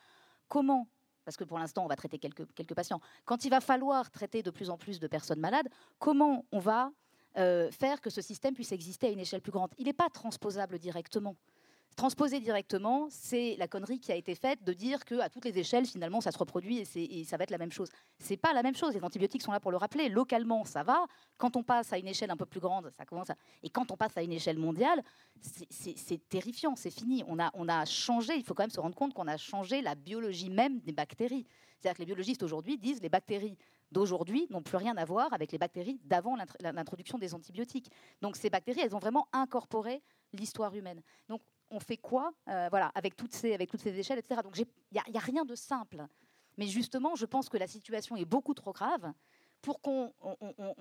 Comment? 0.49 0.87
Parce 1.23 1.37
que 1.37 1.45
pour 1.45 1.57
l'instant, 1.57 1.85
on 1.85 1.87
va 1.87 1.95
traiter 1.95 2.19
quelques, 2.19 2.45
quelques 2.53 2.75
patients. 2.75 2.99
Quand 3.23 3.45
il 3.45 3.49
va 3.49 3.61
falloir 3.61 4.11
traiter 4.11 4.43
de 4.43 4.51
plus 4.51 4.69
en 4.69 4.77
plus 4.77 4.99
de 4.99 5.07
personnes 5.07 5.39
malades, 5.39 5.69
comment 5.97 6.45
on 6.51 6.59
va 6.59 6.91
euh, 7.37 7.71
faire 7.71 8.01
que 8.01 8.09
ce 8.09 8.21
système 8.21 8.53
puisse 8.53 8.71
exister 8.71 9.07
à 9.07 9.09
une 9.09 9.19
échelle 9.19 9.41
plus 9.41 9.51
grande. 9.51 9.71
Il 9.77 9.85
n'est 9.85 9.93
pas 9.93 10.09
transposable 10.09 10.79
directement. 10.79 11.35
Transposer 11.95 12.39
directement, 12.39 13.07
c'est 13.11 13.55
la 13.59 13.67
connerie 13.67 13.99
qui 13.99 14.11
a 14.11 14.15
été 14.15 14.33
faite 14.33 14.63
de 14.63 14.73
dire 14.73 15.05
que 15.05 15.19
à 15.19 15.29
toutes 15.29 15.45
les 15.45 15.59
échelles, 15.59 15.85
finalement, 15.85 16.21
ça 16.21 16.31
se 16.31 16.39
reproduit 16.39 16.83
et, 16.95 17.23
ça 17.23 17.37
va 17.37 17.43
être 17.43 17.51
la 17.51 17.59
même 17.59 17.71
chose. 17.71 17.89
C'est 18.17 18.37
pas 18.37 18.51
la 18.51 18.63
même 18.63 18.75
chose. 18.75 18.95
Les 18.95 19.03
antibiotiques 19.03 19.43
sont 19.43 19.51
là 19.51 19.59
pour 19.59 19.69
le 19.69 19.77
rappeler. 19.77 20.09
Localement, 20.09 20.65
ça 20.65 20.81
va. 20.81 21.05
Quand 21.37 21.55
on 21.55 21.61
passe 21.61 21.93
à 21.93 21.99
une 21.99 22.07
échelle 22.07 22.31
un 22.31 22.37
peu 22.37 22.47
plus 22.47 22.59
grande, 22.59 22.89
ça 22.97 23.05
commence. 23.05 23.29
À... 23.29 23.35
Et 23.61 23.69
quand 23.69 23.91
on 23.91 23.97
passe 23.97 24.17
à 24.17 24.23
une 24.23 24.31
échelle 24.31 24.57
mondiale, 24.57 25.03
c'est 25.69 26.29
terrifiant. 26.29 26.75
C'est 26.75 26.89
fini. 26.89 27.23
On 27.27 27.37
a, 27.37 27.51
on 27.53 27.69
a 27.69 27.85
changé. 27.85 28.35
Il 28.37 28.43
faut 28.43 28.55
quand 28.55 28.63
même 28.63 28.71
se 28.71 28.79
rendre 28.79 28.95
compte 28.95 29.13
qu'on 29.13 29.27
a 29.27 29.37
changé 29.37 29.83
la 29.83 29.93
biologie 29.93 30.49
même 30.49 30.79
des 30.79 30.93
bactéries. 30.93 31.45
C'est-à-dire 31.79 31.97
que 31.97 32.01
les 32.01 32.07
biologistes 32.07 32.41
aujourd'hui 32.41 32.77
disent 32.77 33.01
les 33.01 33.09
bactéries 33.09 33.57
d'aujourd'hui 33.93 34.47
n'ont 34.49 34.61
plus 34.61 34.77
rien 34.77 34.97
à 34.97 35.05
voir 35.05 35.31
avec 35.31 35.51
les 35.51 35.57
bactéries 35.57 35.99
d'avant 36.03 36.35
l'introduction 36.59 37.17
des 37.17 37.33
antibiotiques. 37.33 37.89
Donc 38.21 38.35
ces 38.35 38.49
bactéries, 38.49 38.81
elles 38.81 38.95
ont 38.95 38.99
vraiment 38.99 39.27
incorporé 39.31 40.01
l'histoire 40.33 40.75
humaine. 40.75 41.01
Donc 41.29 41.41
on 41.69 41.79
fait 41.79 41.97
quoi 41.97 42.33
euh, 42.49 42.67
voilà, 42.69 42.91
avec, 42.95 43.15
toutes 43.15 43.33
ces, 43.33 43.53
avec 43.53 43.69
toutes 43.69 43.81
ces 43.81 43.97
échelles, 43.97 44.19
etc. 44.19 44.41
Donc 44.43 44.57
il 44.57 44.65
n'y 44.91 45.17
a, 45.17 45.19
rien 45.19 45.45
de 45.45 45.55
simple. 45.55 46.05
Mais 46.57 46.67
justement, 46.67 47.15
je 47.15 47.25
pense 47.25 47.49
que 47.49 47.57
la 47.57 47.67
situation 47.67 48.15
est 48.15 48.25
beaucoup 48.25 48.53
trop 48.53 48.73
grave 48.73 49.13
pour 49.61 49.81
qu'on 49.81 50.11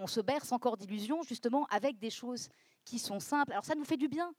se 0.06 0.20
berce 0.20 0.50
encore 0.50 0.76
d'illusions, 0.76 1.22
justement, 1.22 1.66
avec 1.70 1.98
des 1.98 2.10
choses 2.10 2.48
qui 2.84 2.98
sont 2.98 3.20
simples. 3.20 3.52
Alors 3.52 3.64
ça 3.64 3.74
nous 3.74 3.84
fait 3.84 3.96
du 3.96 4.08
bien. 4.08 4.34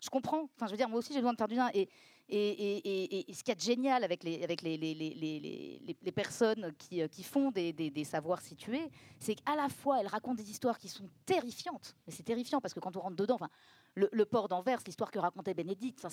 Je 0.00 0.08
comprends. 0.08 0.48
Enfin, 0.56 0.66
je 0.66 0.72
veux 0.72 0.76
dire, 0.76 0.88
moi 0.88 0.98
aussi, 0.98 1.12
j'ai 1.12 1.18
besoin 1.18 1.32
de 1.32 1.38
faire 1.38 1.48
du 1.48 1.54
bien. 1.54 1.70
Et, 1.74 1.88
ce 2.32 3.42
qui 3.42 3.50
est 3.50 3.62
génial 3.62 4.04
avec 4.04 4.22
les, 4.22 4.42
avec 4.42 4.62
les, 4.62 6.12
personnes 6.14 6.72
qui, 6.78 7.06
qui 7.08 7.22
font 7.22 7.50
des, 7.50 8.04
savoirs 8.04 8.40
situés, 8.40 8.88
c'est 9.18 9.34
qu'à 9.34 9.56
la 9.56 9.68
fois, 9.68 10.00
elles 10.00 10.06
racontent 10.06 10.36
des 10.36 10.50
histoires 10.50 10.78
qui 10.78 10.88
sont 10.88 11.08
terrifiantes. 11.26 11.96
Mais 12.06 12.12
c'est 12.12 12.22
terrifiant 12.22 12.60
parce 12.60 12.72
que 12.72 12.80
quand 12.80 12.96
on 12.96 13.00
rentre 13.00 13.16
dedans, 13.16 13.34
enfin, 13.34 13.50
le, 13.94 14.24
port 14.24 14.48
d'Anvers, 14.48 14.80
l'histoire 14.86 15.10
que 15.10 15.18
racontait 15.18 15.54
Bénédicte, 15.54 16.06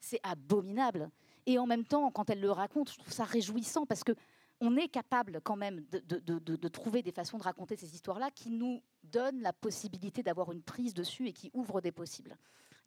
c'est 0.00 0.20
abominable. 0.22 1.10
Et 1.46 1.58
en 1.58 1.66
même 1.66 1.84
temps, 1.84 2.10
quand 2.10 2.28
elle 2.30 2.40
le 2.40 2.50
raconte, 2.50 2.90
je 2.92 2.98
trouve 2.98 3.12
ça 3.12 3.24
réjouissant 3.24 3.86
parce 3.86 4.04
que 4.04 4.12
on 4.60 4.76
est 4.76 4.88
capable 4.88 5.40
quand 5.42 5.56
même 5.56 5.84
de, 5.90 6.68
trouver 6.68 7.02
des 7.02 7.12
façons 7.12 7.38
de 7.38 7.42
raconter 7.42 7.76
ces 7.76 7.94
histoires-là 7.94 8.30
qui 8.30 8.50
nous 8.50 8.82
donnent 9.04 9.40
la 9.40 9.52
possibilité 9.52 10.22
d'avoir 10.22 10.52
une 10.52 10.62
prise 10.62 10.94
dessus 10.94 11.28
et 11.28 11.32
qui 11.32 11.50
ouvrent 11.54 11.80
des 11.80 11.92
possibles. 11.92 12.36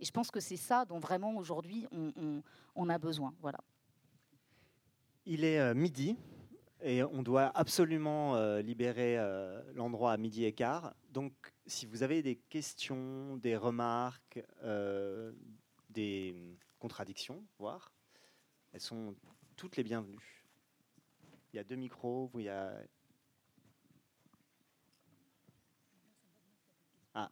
Et 0.01 0.05
je 0.05 0.11
pense 0.11 0.31
que 0.31 0.39
c'est 0.39 0.57
ça 0.57 0.83
dont 0.83 0.99
vraiment 0.99 1.35
aujourd'hui 1.35 1.87
on, 2.75 2.89
a 2.89 2.97
besoin. 2.97 3.35
Voilà. 3.39 3.59
Il 5.27 5.45
est 5.45 5.59
euh, 5.59 5.75
midi 5.75 6.17
et 6.81 7.03
on 7.03 7.21
doit 7.21 7.51
absolument 7.55 8.35
euh, 8.35 8.63
libérer 8.63 9.19
euh, 9.19 9.61
l'endroit 9.75 10.13
à 10.13 10.17
midi 10.17 10.43
et 10.43 10.53
quart. 10.53 10.95
Donc 11.11 11.53
si 11.67 11.85
vous 11.85 12.01
avez 12.01 12.23
des 12.23 12.35
questions, 12.35 13.37
des 13.37 13.55
remarques, 13.55 14.43
des 15.91 16.57
contradictions, 16.79 17.45
voire, 17.59 17.93
elles 18.73 18.81
sont 18.81 19.15
toutes 19.55 19.77
les 19.77 19.83
bienvenues. 19.83 20.47
Il 21.53 21.57
y 21.57 21.59
a 21.59 21.63
deux 21.63 21.75
micros, 21.75 22.31
il 22.35 22.45
y 22.45 22.49
a... 22.49 22.73
Ah, 27.13 27.31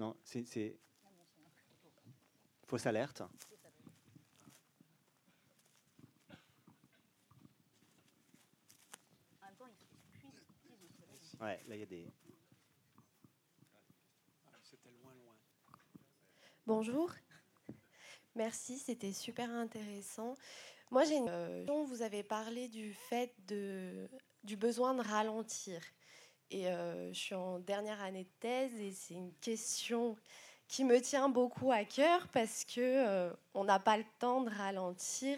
non, 0.00 0.16
c'est... 0.24 0.80
Fausse 2.70 2.86
alerte. 2.86 3.20
Ouais, 11.40 11.60
là 11.66 11.74
il 11.74 11.80
y 11.80 11.82
a 11.82 11.86
des... 11.86 12.06
Bonjour. 16.64 17.12
Merci, 18.36 18.78
c'était 18.78 19.12
super 19.12 19.50
intéressant. 19.50 20.36
Moi, 20.92 21.02
j'ai 21.02 21.16
une 21.16 21.26
question. 21.26 21.82
Vous 21.82 22.02
avez 22.02 22.22
parlé 22.22 22.68
du 22.68 22.94
fait 22.94 23.34
de, 23.48 24.08
du 24.44 24.56
besoin 24.56 24.94
de 24.94 25.02
ralentir. 25.02 25.82
Et 26.52 26.68
euh, 26.68 27.12
je 27.12 27.18
suis 27.18 27.34
en 27.34 27.58
dernière 27.58 28.00
année 28.00 28.24
de 28.24 28.38
thèse 28.38 28.76
et 28.76 28.92
c'est 28.92 29.14
une 29.14 29.34
question 29.40 30.16
qui 30.70 30.84
me 30.84 31.00
tient 31.00 31.28
beaucoup 31.28 31.72
à 31.72 31.84
cœur 31.84 32.28
parce 32.28 32.64
que 32.64 32.80
euh, 32.80 33.32
on 33.54 33.64
n'a 33.64 33.80
pas 33.80 33.96
le 33.96 34.04
temps 34.20 34.40
de 34.40 34.50
ralentir 34.50 35.36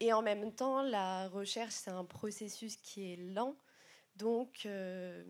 et 0.00 0.12
en 0.12 0.20
même 0.20 0.52
temps 0.52 0.82
la 0.82 1.28
recherche 1.28 1.72
c'est 1.72 1.90
un 1.90 2.04
processus 2.04 2.76
qui 2.76 3.14
est 3.14 3.16
lent. 3.16 3.56
Donc 4.16 4.66
euh, 4.66 5.24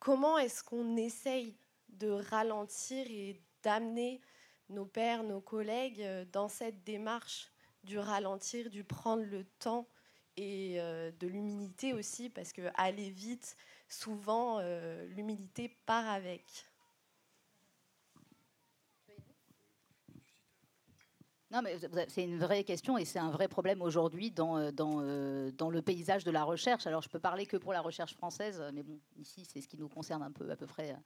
comment 0.00 0.36
est-ce 0.36 0.64
qu'on 0.64 0.96
essaye 0.96 1.54
de 1.90 2.10
ralentir 2.10 3.06
et 3.08 3.40
d'amener 3.62 4.20
nos 4.68 4.84
pères, 4.84 5.22
nos 5.22 5.40
collègues 5.40 6.02
euh, 6.02 6.24
dans 6.32 6.48
cette 6.48 6.82
démarche 6.82 7.52
du 7.84 8.00
ralentir, 8.00 8.68
du 8.68 8.82
prendre 8.82 9.22
le 9.22 9.44
temps 9.60 9.86
et 10.36 10.78
de 10.78 11.26
l'humilité 11.26 11.92
aussi, 11.92 12.30
parce 12.30 12.52
que 12.52 12.62
aller 12.74 13.10
vite, 13.10 13.56
souvent, 13.88 14.60
l'humilité 15.08 15.76
part 15.84 16.08
avec. 16.08 16.69
Non, 21.50 21.62
mais 21.62 21.78
c'est 22.08 22.22
une 22.22 22.38
vraie 22.38 22.62
question 22.62 22.96
et 22.96 23.04
c'est 23.04 23.18
un 23.18 23.30
vrai 23.30 23.48
problème 23.48 23.82
aujourd'hui 23.82 24.30
dans, 24.30 24.70
dans, 24.70 25.02
dans, 25.50 25.70
le 25.70 25.82
paysage 25.82 26.22
de 26.22 26.30
la 26.30 26.44
recherche. 26.44 26.86
Alors, 26.86 27.02
je 27.02 27.08
peux 27.08 27.18
parler 27.18 27.44
que 27.44 27.56
pour 27.56 27.72
la 27.72 27.80
recherche 27.80 28.14
française, 28.14 28.62
mais 28.72 28.84
bon, 28.84 29.00
ici, 29.18 29.44
c'est 29.44 29.60
ce 29.60 29.66
qui 29.66 29.76
nous 29.76 29.88
concerne 29.88 30.22
un 30.22 30.30
peu 30.30 30.48
à 30.50 30.56
peu 30.56 30.66
près 30.66 30.96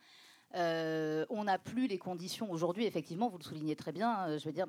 euh, 0.56 1.26
on 1.30 1.44
n'a 1.44 1.58
plus 1.58 1.88
les 1.88 1.98
conditions 1.98 2.50
aujourd'hui, 2.50 2.84
effectivement, 2.84 3.28
vous 3.28 3.38
le 3.38 3.42
soulignez 3.42 3.74
très 3.74 3.90
bien. 3.90 4.28
Euh, 4.28 4.38
je 4.38 4.44
veux 4.44 4.52
dire, 4.52 4.66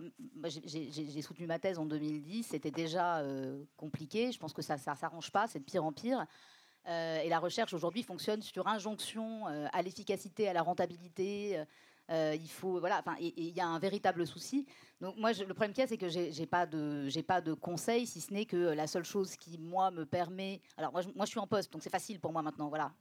j'ai 0.66 1.22
soutenu 1.22 1.46
ma 1.46 1.60
thèse 1.60 1.78
en 1.78 1.86
2010, 1.86 2.44
c'était 2.44 2.72
déjà 2.72 3.20
euh, 3.20 3.64
compliqué. 3.78 4.32
Je 4.32 4.40
pense 4.40 4.54
que 4.54 4.64
ça 4.64 4.78
ne 4.78 4.80
s'arrange 4.80 5.32
pas, 5.32 5.48
c'est 5.48 5.60
de 5.60 5.64
pire 5.64 5.86
en 5.86 5.92
pire. 5.92 6.26
et 6.88 7.30
la 7.30 7.40
recherche 7.40 7.74
aujourd'hui 7.74 8.04
fonctionne 8.04 8.42
sur 8.42 8.68
injonction 8.68 9.46
à 9.46 9.82
l'efficacité, 9.82 10.48
à 10.48 10.54
la 10.54 10.62
rentabilité. 10.62 11.64
Il 12.10 12.50
faut 12.50 12.80
voilà, 12.80 13.00
enfin, 13.00 13.16
il 13.20 13.50
y 13.50 13.60
a 13.60 13.68
un 13.68 13.80
véritable 13.80 14.26
souci. 14.28 14.66
Donc 15.02 15.18
moi, 15.18 15.32
le 15.34 15.54
problème 15.54 15.74
qu'il 15.74 15.82
y 15.82 15.86
a, 15.86 15.88
c'est 15.88 15.98
que 15.98 16.10
j'ai 16.10 16.46
pas 16.46 16.66
de 16.66 17.08
j'ai 17.10 17.24
pas 17.24 17.42
de 17.42 17.54
conseils, 17.54 18.08
si 18.08 18.22
ce 18.22 18.34
n'est 18.34 18.46
que 18.46 18.58
la 18.58 18.88
seule 18.88 19.06
chose 19.06 19.36
qui 19.36 19.58
moi 19.58 19.92
me 19.92 20.06
permet. 20.06 20.62
Alors 20.78 20.92
moi, 20.92 21.02
je, 21.02 21.10
moi, 21.16 21.26
je 21.26 21.32
suis 21.32 21.40
en 21.40 21.48
poste, 21.48 21.72
donc 21.74 21.84
c'est 21.84 21.90
facile 21.90 22.20
pour 22.20 22.32
moi 22.32 22.42
maintenant, 22.42 22.70
voilà 22.70 22.92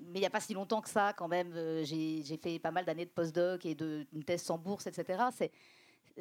mais 0.00 0.18
il 0.18 0.20
n'y 0.20 0.26
a 0.26 0.30
pas 0.30 0.40
si 0.40 0.54
longtemps 0.54 0.80
que 0.80 0.88
ça, 0.88 1.12
quand 1.12 1.28
même, 1.28 1.52
euh, 1.54 1.84
j'ai 1.84 2.22
fait 2.42 2.58
pas 2.58 2.70
mal 2.70 2.84
d'années 2.84 3.04
de 3.04 3.10
postdoc 3.10 3.64
et 3.66 3.74
de, 3.74 4.06
une 4.12 4.24
thèse 4.24 4.42
sans 4.42 4.58
bourse, 4.58 4.86
etc. 4.86 5.24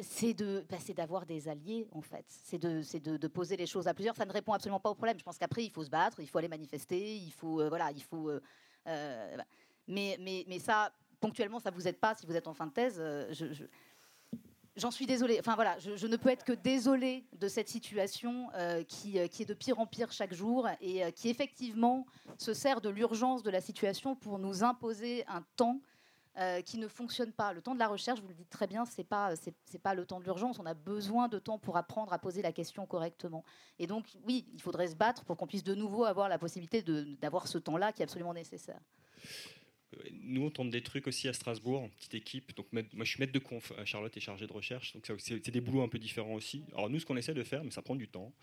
C'est 0.01 0.33
de 0.33 0.63
bah, 0.69 0.77
d'avoir 0.95 1.25
des 1.25 1.47
alliés 1.49 1.87
en 1.91 2.01
fait 2.01 2.23
c'est 2.27 2.59
de, 2.59 2.83
de, 2.99 3.17
de, 3.17 3.27
poser 3.27 3.57
les 3.57 3.65
choses 3.65 3.87
à 3.87 3.95
plusieurs 3.95 4.15
ça 4.15 4.27
ne 4.27 4.31
répond 4.31 4.53
absolument 4.53 4.79
pas 4.79 4.91
au 4.91 4.93
problème 4.93 5.17
je 5.17 5.23
pense 5.23 5.39
qu'après 5.39 5.63
il 5.63 5.71
faut 5.71 5.83
se 5.83 5.89
battre 5.89 6.19
il 6.19 6.27
faut 6.27 6.37
aller 6.37 6.47
manifester 6.47 7.15
il 7.15 7.31
faut 7.31 7.61
euh, 7.61 7.67
voilà 7.67 7.89
il 7.89 8.03
faut 8.03 8.29
euh, 8.29 9.37
mais, 9.87 10.15
mais, 10.19 10.45
mais 10.47 10.59
ça 10.59 10.91
ponctuellement 11.19 11.59
ça 11.59 11.71
vous 11.71 11.87
aide 11.87 11.99
pas 11.99 12.15
si 12.15 12.25
vous 12.25 12.35
êtes 12.35 12.47
en 12.47 12.53
fin 12.53 12.67
de 12.67 12.71
thèse 12.71 13.01
je, 13.31 13.65
J'en 14.77 14.91
suis 14.91 15.07
désolée. 15.07 15.37
Enfin 15.39 15.55
voilà, 15.55 15.75
je, 15.79 16.05
ne 16.05 16.15
peux 16.17 16.29
être 16.29 16.45
que 16.45 16.53
désolée 16.53 17.25
de 17.33 17.47
cette 17.47 17.67
situation 17.67 18.49
euh, 18.53 18.83
qui, 18.83 19.17
euh, 19.17 19.27
qui, 19.27 19.41
est 19.41 19.45
de 19.45 19.55
pire 19.55 19.79
en 19.79 19.87
pire 19.87 20.11
chaque 20.11 20.35
jour 20.35 20.69
et 20.81 21.03
euh, 21.03 21.09
qui 21.09 21.29
effectivement 21.29 22.05
se 22.37 22.53
sert 22.53 22.79
de 22.79 22.89
l'urgence 22.89 23.41
de 23.41 23.49
la 23.49 23.59
situation 23.59 24.15
pour 24.15 24.37
nous 24.37 24.63
imposer 24.63 25.25
un 25.27 25.43
temps 25.55 25.81
qui 26.65 26.77
ne 26.77 26.87
fonctionne 26.87 27.31
pas. 27.31 27.51
Le 27.51 27.63
temps 27.63 27.73
de 27.73 27.79
la 27.79 27.87
recherche, 27.87 28.19
vous 28.21 28.27
le 28.27 28.35
dites 28.35 28.51
très 28.51 28.67
bien, 28.67 28.85
c'est 28.85 29.03
pas 29.03 29.33
c'est 29.35 29.81
pas 29.81 29.95
le 29.95 30.05
temps 30.05 30.19
de 30.19 30.23
l'urgence. 30.23 30.59
On 30.59 30.67
a 30.67 30.75
besoin 30.75 31.27
de 31.29 31.39
temps 31.39 31.57
pour 31.57 31.77
apprendre 31.77 32.13
à 32.13 32.19
poser 32.19 32.43
la 32.43 32.51
question 32.51 32.85
correctement. 32.85 33.43
Et 33.79 33.87
donc 33.87 34.05
oui, 34.23 34.45
il 34.53 34.61
faudrait 34.61 34.89
se 34.89 34.95
battre 34.95 35.25
pour 35.25 35.35
qu'on 35.35 35.47
puisse 35.47 35.63
de 35.63 35.73
nouveau 35.73 36.03
avoir 36.05 36.29
la 36.29 36.37
possibilité 36.37 36.83
d'avoir 37.19 37.47
ce 37.47 37.57
temps-là 37.57 37.91
qui 37.91 38.03
est 38.03 38.05
absolument 38.05 38.35
nécessaire 38.35 38.79
nous, 40.23 40.45
on 40.45 40.49
tente 40.49 40.69
des 40.69 40.81
trucs 40.81 41.07
aussi 41.07 41.27
à 41.27 41.33
Strasbourg, 41.33 41.89
petite 41.97 42.15
équipe. 42.15 42.55
Donc, 42.55 42.67
moi, 42.71 42.83
je 42.99 43.09
suis 43.09 43.19
maître 43.19 43.31
de 43.31 43.39
conf. 43.39 43.71
Euh, 43.77 43.85
Charlotte 43.85 44.15
est 44.15 44.21
chargée 44.21 44.47
de 44.47 44.53
recherche. 44.53 44.93
Donc, 44.93 45.09
c'est 45.19 45.51
des 45.51 45.61
boulots 45.61 45.81
un 45.81 45.87
peu 45.87 45.99
différents 45.99 46.33
aussi. 46.33 46.63
Alors, 46.73 46.89
nous, 46.89 46.99
ce 46.99 47.05
qu'on 47.05 47.17
essaie 47.17 47.33
de 47.33 47.43
faire, 47.43 47.63
mais 47.63 47.71
ça 47.71 47.81
prend 47.81 47.95
du 47.95 48.07
temps. 48.07 48.33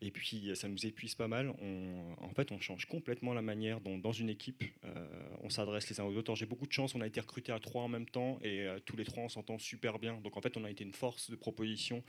Et 0.00 0.10
puis, 0.10 0.50
ça 0.54 0.68
nous 0.68 0.86
épuise 0.86 1.14
pas 1.14 1.28
mal. 1.28 1.52
On, 1.60 2.14
en 2.20 2.30
fait, 2.30 2.52
on 2.52 2.60
change 2.60 2.86
complètement 2.86 3.34
la 3.34 3.42
manière 3.42 3.80
dont, 3.80 3.98
dans 3.98 4.12
une 4.12 4.28
équipe, 4.28 4.64
euh, 4.84 5.06
on 5.42 5.50
s'adresse 5.50 5.88
les 5.90 6.00
uns 6.00 6.04
aux 6.04 6.16
autres. 6.16 6.34
J'ai 6.34 6.46
beaucoup 6.46 6.66
de 6.66 6.72
chance. 6.72 6.94
On 6.94 7.00
a 7.00 7.06
été 7.06 7.20
recrutés 7.20 7.52
à 7.52 7.58
trois 7.58 7.82
en 7.82 7.88
même 7.88 8.06
temps. 8.06 8.38
Et 8.42 8.62
euh, 8.62 8.78
tous 8.84 8.96
les 8.96 9.04
trois, 9.04 9.24
on 9.24 9.28
s'entend 9.28 9.58
super 9.58 9.98
bien. 9.98 10.20
Donc, 10.20 10.36
en 10.36 10.40
fait, 10.40 10.56
on 10.56 10.64
a 10.64 10.70
été 10.70 10.84
une 10.84 10.92
force 10.92 11.30
de 11.30 11.36
proposition 11.36 12.02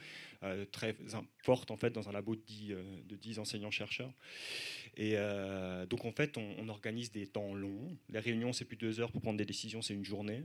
très 0.72 0.96
forte, 1.38 1.72
en 1.72 1.78
fait, 1.78 1.92
dans 1.92 2.10
un 2.10 2.12
labo 2.12 2.36
de 2.36 2.42
10, 2.42 2.76
de 3.08 3.16
10 3.16 3.40
enseignants-chercheurs. 3.40 4.12
Et 4.96 5.16
donc, 5.90 6.06
en 6.06 6.12
fait, 6.12 6.38
on, 6.38 6.70
organise 6.70 7.12
des 7.12 7.28
temps 7.28 7.54
longs. 7.54 7.98
Les 8.10 8.20
réunions, 8.20 8.54
c'est 8.54 8.66
plus 8.66 8.78
deux 8.78 9.00
heures 9.00 9.12
pour 9.12 9.22
prendre 9.22 9.38
des 9.38 9.46
décisions, 9.46 9.82
c'est 9.82 9.94
une 9.94 10.06
journée. 10.06 10.44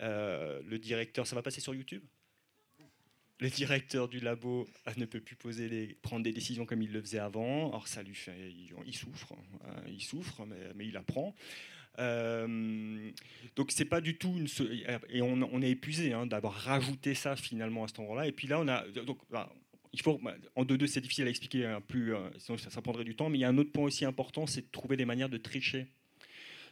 Euh, 0.00 0.60
le 0.66 0.78
directeur, 0.78 1.26
ça 1.26 1.34
va 1.36 1.42
passer 1.42 1.60
sur 1.60 1.74
YouTube? 1.74 2.02
Le 3.40 3.50
directeur 3.50 4.08
du 4.08 4.20
labo 4.20 4.68
euh, 4.86 4.92
ne 4.96 5.04
peut 5.04 5.20
plus 5.20 5.36
poser 5.36 5.96
prendre 6.02 6.22
des 6.22 6.32
décisions 6.32 6.64
comme 6.64 6.82
il 6.82 6.92
le 6.92 7.00
faisait 7.00 7.18
avant. 7.18 7.70
Alors 7.70 7.88
ça 7.88 8.02
lui 8.02 8.14
fait, 8.14 8.52
il, 8.86 8.94
souffre, 8.94 9.32
hein. 9.32 9.82
il 9.88 10.02
souffre, 10.02 10.46
mais, 10.76 10.86
il 10.86 10.96
apprend. 10.96 11.34
Euh, 11.98 13.10
donc 13.56 13.72
c'est 13.72 13.84
pas 13.84 14.00
du 14.00 14.16
tout 14.16 14.34
une 14.38 14.46
et 15.10 15.20
on, 15.20 15.60
est 15.60 15.70
épuisé 15.70 16.14
hein, 16.14 16.24
d'avoir 16.24 16.54
rajouté 16.54 17.14
ça 17.14 17.36
finalement 17.36 17.84
à 17.84 17.88
cet 17.88 17.98
endroit-là. 17.98 18.28
Et 18.28 18.32
puis 18.32 18.46
là 18.46 18.60
on 18.60 18.68
a 18.68 18.86
donc 18.88 19.18
bah, 20.22 20.34
en 20.56 20.64
deux 20.64 20.78
deux 20.78 20.86
c'est 20.86 21.00
difficile 21.00 21.26
à 21.26 21.30
expliquer 21.30 21.66
hein, 21.66 21.80
plus 21.80 22.14
euh, 22.14 22.30
sinon 22.38 22.56
ça, 22.58 22.70
ça, 22.70 22.80
prendrait 22.82 23.04
du 23.04 23.14
temps. 23.14 23.28
Mais 23.28 23.38
il 23.38 23.40
y 23.42 23.44
a 23.44 23.48
un 23.48 23.58
autre 23.58 23.72
point 23.72 23.84
aussi 23.84 24.04
important, 24.04 24.46
c'est 24.46 24.62
de 24.62 24.70
trouver 24.70 24.96
des 24.96 25.04
manières 25.04 25.28
de 25.28 25.38
tricher. 25.38 25.86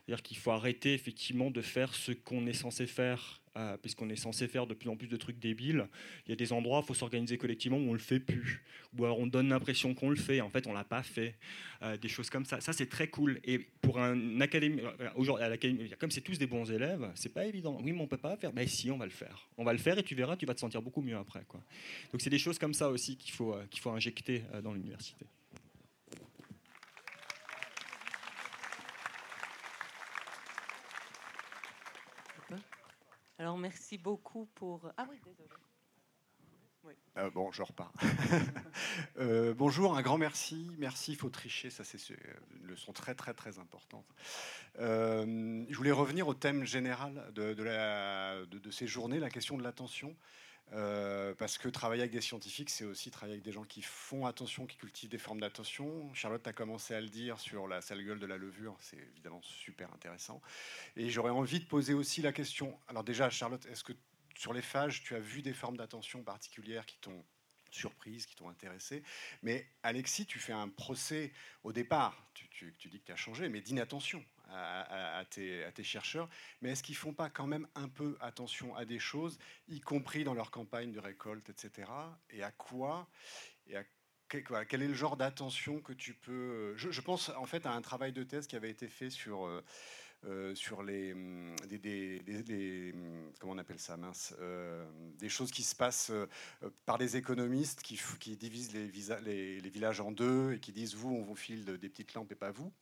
C'est-à-dire 0.07 0.23
qu'il 0.23 0.39
faut 0.39 0.51
arrêter 0.51 0.95
effectivement 0.95 1.51
de 1.51 1.61
faire 1.61 1.95
ce 1.95 2.13
qu'on 2.13 2.47
est 2.47 2.53
censé 2.53 2.87
faire 2.87 3.40
euh, 3.57 3.77
puisqu'on 3.77 4.09
est 4.09 4.17
censé 4.17 4.47
faire 4.47 4.67
de 4.67 4.75
plus 4.75 4.89
en 4.89 4.97
plus 4.97 5.09
de 5.09 5.17
trucs 5.17 5.41
débiles. 5.41 5.89
Il 6.27 6.31
y 6.31 6.33
a 6.33 6.37
des 6.37 6.53
endroits, 6.53 6.81
il 6.85 6.87
faut 6.87 6.95
s'organiser 6.95 7.37
collectivement 7.37 7.79
où 7.79 7.91
on 7.91 7.93
le 7.93 7.99
fait 7.99 8.21
plus, 8.21 8.63
ou 8.97 9.05
alors 9.05 9.19
on 9.19 9.27
donne 9.27 9.49
l'impression 9.49 9.93
qu'on 9.93 10.09
le 10.09 10.17
fait, 10.17 10.41
en 10.41 10.51
fait 10.51 10.67
on 10.69 10.73
l'a 10.73 10.85
pas 10.85 11.03
fait. 11.03 11.35
Euh, 11.83 11.97
des 11.97 12.09
choses 12.09 12.31
comme 12.31 12.45
ça. 12.45 12.61
Ça 12.61 12.73
c'est 12.73 12.89
très 12.89 13.09
cool. 13.09 13.41
Et 13.43 13.59
pour 13.59 13.99
un 13.99 14.41
académie, 14.41 14.83
euh, 14.83 15.09
aujourd'hui 15.17 15.59
comme 15.99 16.11
c'est 16.11 16.21
tous 16.21 16.39
des 16.39 16.47
bons 16.47 16.71
élèves, 16.71 17.11
c'est 17.15 17.33
pas 17.33 17.45
évident. 17.45 17.81
Oui, 17.83 17.93
mais 17.93 18.01
on 18.01 18.07
peut 18.07 18.17
pas 18.17 18.37
faire. 18.37 18.53
Ben 18.53 18.69
si, 18.69 18.91
on 18.91 18.99
va 18.99 19.07
le 19.07 19.11
faire. 19.11 19.49
On 19.59 19.65
va 19.65 19.73
le 19.73 19.79
faire 19.79 19.99
et 19.99 20.03
tu 20.03 20.15
verras, 20.15 20.37
tu 20.37 20.47
vas 20.47 20.55
te 20.55 20.61
sentir 20.61 20.81
beaucoup 20.81 21.03
mieux 21.03 21.17
après. 21.17 21.45
Quoi. 21.49 21.61
Donc 22.13 22.21
c'est 22.21 22.31
des 22.31 22.39
choses 22.39 22.59
comme 22.59 22.75
ça 22.75 22.89
aussi 22.89 23.17
qu'il 23.17 23.33
faut 23.33 23.57
qu'il 23.71 23.81
faut 23.81 23.91
injecter 23.91 24.43
dans 24.63 24.73
l'université. 24.73 25.27
Alors, 33.41 33.57
merci 33.57 33.97
beaucoup 33.97 34.45
pour. 34.55 34.93
Ah 34.99 35.07
oui, 35.09 35.17
désolé. 35.25 35.49
Euh, 37.17 37.31
bon, 37.31 37.51
je 37.53 37.63
repars. 37.63 37.93
Euh, 39.19 39.53
bonjour, 39.55 39.97
un 39.97 40.03
grand 40.03 40.17
merci. 40.17 40.71
Merci, 40.79 41.13
il 41.13 41.17
faut 41.17 41.29
tricher, 41.29 41.69
ça 41.69 41.85
c'est 41.85 41.99
une 42.09 42.67
leçon 42.67 42.93
très 42.93 43.15
très 43.15 43.35
très 43.35 43.59
importante. 43.59 44.07
Euh, 44.79 45.65
je 45.69 45.77
voulais 45.77 45.91
revenir 45.91 46.27
au 46.27 46.33
thème 46.33 46.65
général 46.65 47.31
de, 47.35 47.53
de, 47.53 48.71
ces 48.71 48.87
journées, 48.87 49.19
la 49.19 49.29
question 49.29 49.59
de 49.59 49.63
l'attention. 49.63 50.17
Euh, 50.73 51.35
parce 51.35 51.59
que 51.59 51.69
travailler 51.69 52.03
avec 52.03 52.13
des 52.13 52.21
scientifiques, 52.21 52.71
c'est 52.71 52.85
aussi 52.85 53.11
travailler 53.11 53.35
avec 53.35 53.45
des 53.45 53.53
gens 53.53 53.65
qui 53.65 53.83
font 53.83 54.27
attention, 54.27 54.67
qui 54.67 54.77
cultivent 54.77 55.09
des 55.09 55.19
formes 55.19 55.41
d'attention. 55.41 56.13
Charlotte 56.15 56.47
a 56.47 56.53
commencé 56.53 56.95
à 56.95 57.01
le 57.01 57.09
dire 57.09 57.41
sur 57.41 57.67
la 57.67 57.81
sale 57.81 58.05
gueule 58.05 58.21
de 58.21 58.27
la 58.27 58.37
levure, 58.37 58.77
c'est 58.81 58.99
évidemment 58.99 59.43
super 59.43 59.93
intéressant. 59.93 60.41
Et 60.97 61.11
j'aurais 61.11 61.31
envie 61.31 61.59
de 61.59 61.65
poser 61.65 61.95
aussi 61.95 62.23
la 62.23 62.33
question. 62.33 62.79
Alors 62.89 63.03
déjà, 63.03 63.31
Charlotte, 63.31 63.67
est-ce 63.67 63.83
que 63.83 63.95
sur 64.37 64.53
les 64.53 64.63
phages, 64.63 65.03
tu 65.03 65.15
as 65.15 65.21
vu 65.21 65.43
des 65.43 65.53
formes 65.53 65.77
d'attention 65.77 66.23
particulières 66.23 66.87
qui 66.87 66.99
t'ont 66.99 67.25
surprise, 67.75 68.27
qui 68.27 68.35
t'ont 68.37 68.49
intéressé. 68.49 69.03
Mais 69.43 69.67
Alexis, 69.83 70.27
tu 70.27 70.39
fais 70.39 70.53
un 70.53 70.69
procès 70.69 71.33
au 71.65 71.73
départ, 71.73 72.31
tu, 72.35 72.75
dis 72.91 73.01
que 73.01 73.07
tu 73.07 73.13
as 73.13 73.17
changé, 73.17 73.49
mais 73.49 73.61
d'inattention 73.61 74.25
à, 74.53 75.25
tes, 75.31 75.85
chercheurs, 75.85 76.29
mais 76.61 76.71
est-ce 76.71 76.83
qu'ils 76.83 76.97
font 76.97 77.13
pas 77.13 77.31
quand 77.31 77.47
même 77.47 77.69
un 77.75 77.89
peu 77.89 78.17
attention 78.21 78.75
à 78.75 78.85
des 78.85 78.99
choses, 78.99 79.39
y 79.69 79.81
compris 79.81 80.25
dans 80.25 80.35
leur 80.35 80.51
campagne 80.51 80.93
de 80.93 80.99
récolte, 80.99 81.49
etc. 81.51 81.89
Et 82.31 82.43
à 82.43 82.51
quoi 82.51 83.09
et 83.69 83.77
à 83.77 83.85
quel 84.29 84.83
est 84.83 84.89
le 84.89 84.95
genre 84.95 85.17
d'attention 85.17 85.81
que 85.81 85.93
tu 85.93 86.15
peux... 86.15 86.75
Je, 86.77 87.01
pense 87.01 87.31
en 87.31 87.47
fait 87.47 87.67
à 87.67 87.73
un 87.73 87.83
travail 87.83 88.13
de 88.13 88.23
thèse 88.23 88.47
qui 88.47 88.57
avait 88.57 88.71
été 88.71 88.89
fait 88.89 89.11
sur, 89.11 89.49
euh, 90.25 90.51
euh, 90.51 90.55
sur 90.55 90.83
les, 90.83 91.13
hum, 91.13 91.55
des, 91.69 92.21
hum, 92.95 93.33
Comment 93.39 93.55
on 93.55 93.59
appelle 93.59 93.79
ça, 93.79 93.97
mince 93.97 94.35
euh, 94.41 94.85
Des 95.19 95.29
choses 95.29 95.51
qui 95.51 95.63
se 95.63 95.75
passent 95.75 96.13
par 96.87 96.99
des 96.99 97.17
économistes 97.17 97.83
qui, 97.83 98.01
qui 98.19 98.37
divisent 98.37 98.73
les, 98.73 98.91
les, 99.25 99.61
les, 99.61 99.71
villages 99.71 100.01
en 100.01 100.13
deux 100.13 100.55
et 100.55 100.61
qui 100.61 100.73
disent, 100.73 100.95
vous, 100.95 101.15
on 101.15 101.23
vous 101.23 101.37
file 101.37 101.65
des 101.65 101.89
petites 101.89 102.15
lampes 102.15 102.33
et 102.33 102.37
pas 102.37 102.51
vous. 102.51 102.73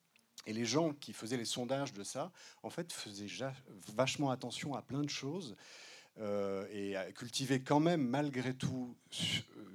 Et 0.46 0.52
les 0.52 0.64
gens 0.64 0.92
qui 0.94 1.12
faisaient 1.12 1.36
les 1.36 1.44
sondages 1.44 1.92
de 1.92 2.04
ça, 2.04 2.32
en 2.62 2.70
fait, 2.70 2.92
faisaient 2.92 3.26
vachement 3.94 4.30
attention 4.30 4.74
à 4.74 4.82
plein 4.82 5.02
de 5.02 5.10
choses 5.10 5.56
euh, 6.20 6.66
et 6.72 6.96
cultivaient 7.14 7.60
quand 7.60 7.80
même, 7.80 8.06
malgré 8.06 8.54
tout, 8.54 8.96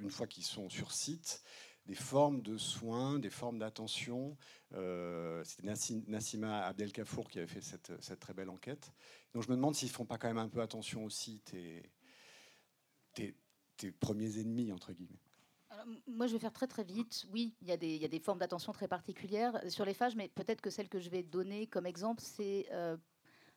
une 0.01 0.09
fois 0.09 0.27
qu'ils 0.27 0.45
sont 0.45 0.69
sur 0.69 0.91
site, 0.91 1.43
des 1.85 1.95
formes 1.95 2.41
de 2.41 2.57
soins, 2.57 3.19
des 3.19 3.29
formes 3.29 3.59
d'attention. 3.59 4.37
Euh, 4.73 5.43
C'était 5.43 5.73
Nassima 6.07 6.65
Abdelkafour 6.65 7.29
qui 7.29 7.39
avait 7.39 7.47
fait 7.47 7.61
cette, 7.61 8.19
très 8.19 8.33
belle 8.33 8.49
enquête. 8.49 8.91
Donc 9.33 9.43
je 9.43 9.49
me 9.49 9.55
demande 9.55 9.75
s'ils 9.75 9.89
ne 9.89 9.93
font 9.93 10.05
pas 10.05 10.17
quand 10.17 10.27
même 10.27 10.37
un 10.37 10.49
peu 10.49 10.61
attention 10.61 11.03
aussi, 11.03 11.41
tes, 11.41 11.83
premiers 13.99 14.39
ennemis, 14.39 14.71
entre 14.71 14.93
guillemets 14.93 15.19
moi, 16.07 16.27
je 16.27 16.33
vais 16.33 16.39
faire 16.39 16.53
très 16.53 16.67
très 16.67 16.83
vite. 16.83 17.25
Oui, 17.31 17.55
il 17.61 17.67
y 17.67 17.71
a 17.71 17.77
des, 17.77 18.19
formes 18.19 18.39
d'attention 18.39 18.71
très 18.71 18.87
particulières 18.87 19.59
sur 19.69 19.85
les 19.85 19.93
phages, 19.93 20.15
mais 20.15 20.29
peut-être 20.29 20.61
que 20.61 20.69
celle 20.69 20.87
que 20.87 20.99
je 20.99 21.09
vais 21.09 21.23
donner 21.23 21.67
comme 21.67 21.85
exemple, 21.85 22.21
c'est 22.23 22.67
euh, 22.71 22.95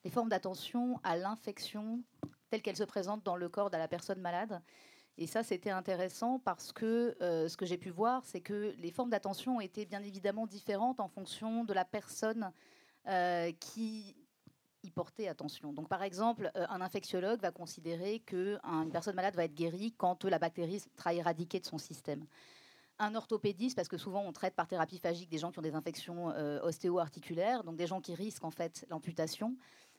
les 0.03 0.11
formes 0.11 0.29
d'attention 0.29 0.99
à 1.05 1.17
l'infection 1.17 2.03
telle 2.51 2.63
qu'elle 2.63 2.77
se 2.77 2.85
présente 2.85 3.25
dans 3.25 3.37
le 3.37 3.49
corps 3.49 3.71
de 3.71 3.77
la 3.77 3.87
personne 3.87 4.21
malade. 4.21 4.63
Et 5.19 5.27
ça, 5.27 5.43
c'était 5.43 5.71
intéressant 5.71 6.39
parce 6.39 6.73
que 6.73 7.17
euh, 7.23 7.49
ce 7.49 7.57
que 7.57 7.65
j'ai 7.65 7.79
pu 7.79 7.89
voir, 7.89 8.23
c'est 8.27 8.41
que 8.41 8.75
les 8.79 8.91
formes 8.91 9.11
d'attention 9.11 9.61
étaient 9.61 9.87
bien 9.87 10.03
évidemment 10.03 10.47
différentes 10.47 11.01
en 11.01 11.09
fonction 11.09 11.65
de 11.65 11.73
la 11.73 11.87
personne 11.87 12.53
euh, 13.09 13.51
qui 13.59 14.15
y 14.83 14.91
porter 14.91 15.27
attention. 15.29 15.73
Donc, 15.73 15.89
par 15.89 16.03
exemple, 16.03 16.53
euh, 16.55 16.67
un 16.69 16.83
infectiologue 16.83 17.41
va 17.41 17.51
considérer 17.51 18.21
qu'une 18.21 18.91
personne 18.93 19.17
malade 19.17 19.35
va 19.35 19.45
être 19.45 19.55
guérie 19.55 19.95
quand 19.97 20.25
la 20.27 20.39
bactérie 20.39 20.81
sera 20.97 21.15
éradiquée 21.15 21.61
de 21.61 21.67
son 21.67 21.79
système. 21.79 22.27
Un 22.99 23.15
orthopédiste, 23.15 23.75
parce 23.75 23.89
que 23.89 23.99
souvent 23.99 24.23
on 24.23 24.33
traite 24.33 24.55
par 24.55 24.69
thérapie 24.69 24.99
phagique 24.99 25.31
des 25.31 25.39
gens 25.39 25.51
qui 25.51 25.59
ont 25.59 25.63
des 25.63 25.75
infections 25.75 26.29
ostéo-articulaires, 26.63 27.63
donc 27.63 27.77
des 27.77 27.87
gens 27.87 28.01
qui 28.01 28.15
risquent 28.15 28.45
en 28.45 28.51
fait 28.51 28.87
l'amputation. 28.89 29.55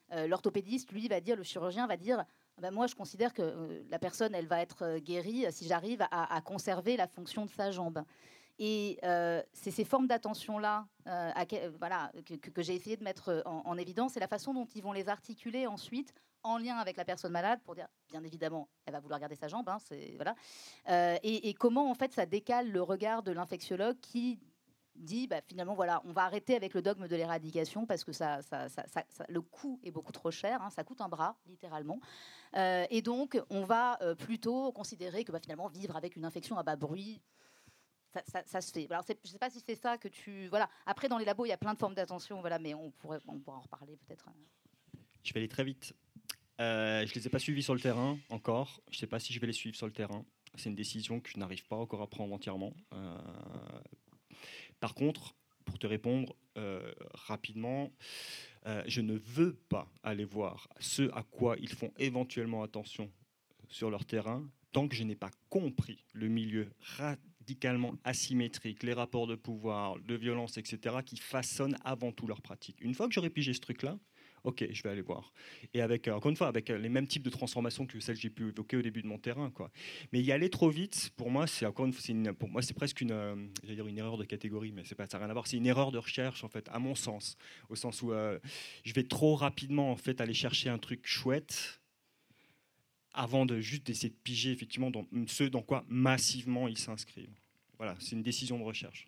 L'orthopédiste, 0.10 0.92
lui, 0.92 1.08
va 1.08 1.22
dire, 1.22 1.36
le 1.36 1.44
chirurgien 1.44 1.86
va 1.86 1.96
dire, 1.96 2.26
ben 2.60 2.72
moi 2.72 2.88
je 2.88 2.96
considère 2.96 3.34
que 3.34 3.84
la 3.90 4.00
personne, 4.00 4.34
elle 4.36 4.48
va 4.48 4.62
être 4.62 4.98
guérie 4.98 5.46
si 5.52 5.68
j'arrive 5.68 6.06
à, 6.12 6.42
conserver 6.42 6.98
la 6.98 7.08
fonction 7.08 7.46
de 7.46 7.52
sa 7.52 7.72
jambe. 7.72 8.04
Et 8.60 8.98
euh, 9.04 9.44
c'est 9.54 9.70
ces 9.70 9.86
formes 9.86 10.08
d'attention-là 10.08 10.88
euh, 11.08 11.32
voilà, 11.78 12.12
que, 12.26 12.62
j'ai 12.64 12.74
essayé 12.74 12.98
de 12.98 13.04
mettre 13.04 13.44
en, 13.46 13.78
évidence 13.78 14.18
et 14.18 14.20
la 14.20 14.28
façon 14.28 14.54
dont 14.54 14.66
ils 14.74 14.82
vont 14.82 14.94
les 14.94 15.10
articuler 15.10 15.68
ensuite 15.68 16.14
en 16.44 16.58
lien 16.58 16.78
avec 16.78 16.98
la 16.98 17.06
personne 17.06 17.32
malade 17.32 17.60
pour 17.64 17.76
dire, 17.76 17.88
bien 18.10 18.24
évidemment, 18.24 18.68
elle 18.86 18.94
va 18.94 19.00
vouloir 19.00 19.20
garder 19.20 19.36
sa 19.36 19.48
jambe, 19.48 19.68
hein, 19.70 19.78
voilà, 20.16 20.36
euh, 20.90 21.18
et, 21.22 21.54
comment 21.54 21.90
en 21.92 21.94
fait 21.94 22.14
ça 22.14 22.26
décale 22.26 22.72
le 22.72 22.82
regard 22.82 23.22
de 23.22 23.32
l'infectiologue 23.32 24.00
qui 24.00 24.40
dit 24.98 25.28
bah, 25.28 25.42
finalement 25.48 25.76
voilà 25.76 26.02
on 26.06 26.12
va 26.12 26.24
arrêter 26.24 26.56
avec 26.56 26.74
le 26.74 26.82
dogme 26.82 27.08
de 27.08 27.16
l'éradication 27.16 27.86
parce 27.86 28.04
que 28.04 28.12
ça, 28.12 28.40
le 29.30 29.42
coût 29.42 29.80
est 29.84 29.92
beaucoup 29.92 30.12
trop 30.12 30.32
cher 30.32 30.62
hein, 30.62 30.70
ça 30.70 30.84
coûte 30.84 31.02
un 31.02 31.10
bras 31.10 31.38
littéralement 31.48 32.00
et 32.56 33.02
donc 33.02 33.40
on 33.50 33.64
va 33.64 34.00
plutôt 34.18 34.72
considérer 34.72 35.24
que 35.24 35.32
bah, 35.32 35.40
finalement 35.40 35.68
vivre 35.68 35.96
avec 35.96 36.16
une 36.16 36.26
infection 36.26 36.58
à 36.58 36.64
bas 36.64 36.76
bruit 36.76 37.22
ça, 38.26 38.62
se 38.62 38.72
fait. 38.72 38.88
Alors, 38.90 39.04
je 39.08 39.14
ne 39.14 39.32
sais 39.32 39.38
pas 39.38 39.50
si 39.50 39.60
c'est 39.60 39.76
ça 39.76 39.98
que 39.98 40.08
tu. 40.08 40.48
Voilà. 40.48 40.70
Après, 40.86 41.08
dans 41.08 41.18
les 41.18 41.26
labos, 41.26 41.46
il 41.46 41.50
y 41.50 41.54
a 41.54 41.58
plein 41.58 41.74
de 41.74 41.80
formes 41.80 41.94
d'attention, 41.94 42.42
voilà, 42.42 42.60
mais 42.60 42.74
on, 42.74 42.92
pourrait, 42.92 43.20
pourra 43.20 43.58
en 43.58 43.62
reparler 43.62 43.98
peut-être. 43.98 44.30
Je 45.24 45.34
vais 45.34 45.42
aller 45.42 45.50
très 45.50 45.64
vite. 45.64 45.94
Euh, 46.60 47.06
je 47.06 47.12
ne 47.12 47.16
les 47.16 47.28
ai 47.28 47.30
pas 47.30 47.40
suivis 47.40 47.64
sur 47.64 47.76
le 47.76 47.80
terrain 47.80 48.18
encore. 48.30 48.82
Je 48.90 48.98
ne 48.98 49.00
sais 49.00 49.08
pas 49.08 49.20
si 49.20 49.34
je 49.34 49.40
vais 49.40 49.48
les 49.48 49.54
suivre 49.54 49.76
sur 49.76 49.86
le 49.86 49.94
terrain. 49.94 50.26
C'est 50.56 50.70
une 50.70 50.76
décision 50.76 51.20
que 51.20 51.30
je 51.30 51.38
n'arrive 51.38 51.66
pas 51.68 51.76
encore 51.76 52.02
à 52.02 52.08
prendre 52.10 52.34
entièrement. 52.34 52.74
Euh, 52.94 53.18
par 54.80 54.94
contre, 54.94 55.36
pour 55.66 55.80
te 55.80 55.88
répondre 55.88 56.36
euh, 56.58 56.92
rapidement, 57.14 57.92
je 58.86 59.00
ne 59.00 59.14
veux 59.14 59.54
pas 59.70 59.90
aller 60.04 60.26
voir 60.26 60.68
ce 60.82 61.04
à 61.14 61.24
quoi 61.24 61.56
ils 61.58 61.72
font 61.72 61.94
éventuellement 61.98 62.64
attention 62.64 63.10
sur 63.70 63.90
leur 63.90 64.04
terrain 64.04 64.46
tant 64.72 64.88
que 64.88 64.96
je 64.96 65.04
n'ai 65.04 65.16
pas 65.16 65.32
compris 65.50 66.06
le 66.14 66.28
milieu 66.28 66.70
radicalement 66.82 67.94
asymétriques, 68.04 68.84
les 68.84 68.94
rapports 68.94 69.28
de 69.28 69.36
pouvoir, 69.36 70.00
de 70.00 70.16
violence, 70.16 70.58
etc., 70.58 70.98
qui 71.06 71.18
façonnent 71.18 71.78
avant 71.84 72.12
tout 72.12 72.28
leur 72.28 72.42
pratique. 72.42 72.78
Une 72.82 72.94
fois 72.94 73.08
que 73.08 73.14
j'aurai 73.14 73.30
pigé 73.30 73.54
ce 73.54 73.60
truc-là, 73.60 73.98
ok, 74.48 74.66
je 74.72 74.82
vais 74.82 74.90
aller 74.90 75.02
voir. 75.02 75.34
Et 75.74 75.82
avec, 75.82 76.08
euh, 76.08 76.14
encore 76.14 76.30
une 76.30 76.38
fois, 76.38 76.48
avec 76.48 76.70
euh, 76.70 76.78
les 76.78 76.88
mêmes 76.88 77.06
types 77.06 77.22
de 77.22 77.30
transformations 77.30 77.86
que 77.86 78.00
celles 78.00 78.16
que 78.16 78.22
j'ai 78.22 78.30
pu 78.30 78.48
évoquer 78.48 78.78
au 78.78 78.82
début 78.82 79.02
de 79.02 79.08
mon 79.08 79.18
terrain. 79.18 79.52
Quoi. 79.52 79.70
Mais 80.14 80.22
y 80.22 80.32
aller 80.32 80.50
trop 80.50 80.70
vite, 80.70 81.12
pour 81.18 81.30
moi, 81.30 81.48
c'est 81.48 81.66
encore 81.66 81.86
une, 81.86 82.34
pour 82.34 82.48
moi, 82.48 82.62
c'est 82.62 82.74
presque 82.74 83.02
une, 83.02 83.12
euh, 83.12 83.36
dire 83.64 83.86
une 83.86 83.98
erreur 83.98 84.18
de 84.18 84.24
catégorie, 84.24 84.72
mais 84.72 84.84
pas, 84.96 85.06
ça 85.06 85.18
n'a 85.18 85.26
rien 85.26 85.30
à 85.30 85.34
voir. 85.34 85.48
C'est 85.48 85.58
une 85.58 85.66
erreur 85.66 85.92
de 85.92 85.98
recherche, 85.98 86.46
en 86.46 86.48
fait, 86.48 86.68
à 86.72 86.80
mon 86.80 86.96
sens, 86.96 87.38
au 87.70 87.76
sens 87.76 88.02
où 88.02 88.12
je 88.12 88.94
vais 88.94 89.04
trop 89.04 89.36
rapidement, 89.36 89.92
en 89.92 89.98
fait, 89.98 90.22
aller 90.22 90.34
chercher 90.34 90.70
un 90.70 90.78
truc 90.78 91.06
chouette 91.06 91.82
avant 93.14 93.46
de 93.46 93.60
juste 93.60 93.90
essayer 93.90 94.10
de 94.10 94.18
piger 94.24 94.52
effectivement 94.52 94.92
dans 94.92 95.06
ce 95.28 95.44
dans 95.44 95.64
quoi 95.64 95.84
massivement 95.90 96.68
ils 96.68 96.78
s'inscrivent. 96.78 97.36
Voilà, 97.78 97.96
c'est 98.00 98.12
une 98.16 98.24
décision 98.24 98.60
de 98.60 98.64
recherche. 98.64 99.08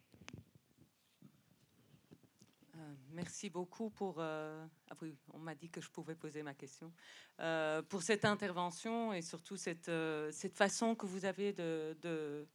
Euh, 2.75 2.95
merci 3.19 3.49
beaucoup 3.49 3.89
pour. 3.89 4.15
Euh, 4.19 4.65
ah 4.89 4.95
oui, 5.01 5.13
on 5.33 5.39
m'a 5.39 5.53
dit 5.53 5.69
que 5.69 5.81
je 5.81 5.89
pouvais 5.89 6.15
poser 6.15 6.41
ma 6.41 6.53
question. 6.53 6.89
Euh, 7.41 7.81
pour 7.81 8.01
cette 8.01 8.23
intervention 8.23 9.11
et 9.11 9.21
surtout 9.21 9.57
cette, 9.57 9.91
cette 10.31 10.55
façon 10.55 10.95
que 10.95 11.05
vous 11.05 11.25
avez 11.25 11.51
de, 11.51 12.47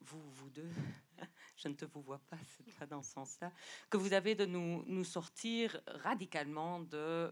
vous, 0.00 0.20
vous 0.32 0.50
deux, 0.50 0.72
je 1.56 1.68
ne 1.68 1.74
te 1.74 1.84
vous 1.84 2.02
vois 2.02 2.20
pas, 2.28 2.38
c'est 2.48 2.74
pas 2.74 2.86
dans 2.86 3.02
ce 3.02 3.12
sens-là, 3.12 3.52
que 3.88 3.98
vous 3.98 4.12
avez 4.12 4.34
de 4.34 4.46
nous, 4.46 4.82
nous 4.86 5.04
sortir 5.04 5.80
radicalement 5.86 6.80
de, 6.80 7.30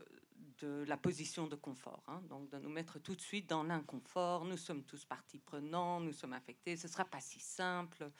de 0.60 0.84
la 0.86 0.96
position 0.96 1.48
de 1.48 1.56
confort, 1.56 2.04
hein. 2.06 2.22
donc 2.28 2.48
de 2.50 2.58
nous 2.58 2.70
mettre 2.70 3.00
tout 3.00 3.16
de 3.16 3.20
suite 3.20 3.48
dans 3.48 3.64
l'inconfort. 3.64 4.44
Nous 4.44 4.56
sommes 4.56 4.84
tous 4.84 5.04
partis 5.04 5.38
prenants, 5.38 5.98
nous 5.98 6.12
sommes 6.12 6.32
affectés, 6.32 6.76
ce 6.76 6.86
ne 6.86 6.92
sera 6.92 7.04
pas 7.04 7.20
si 7.20 7.40
simple. 7.40 8.10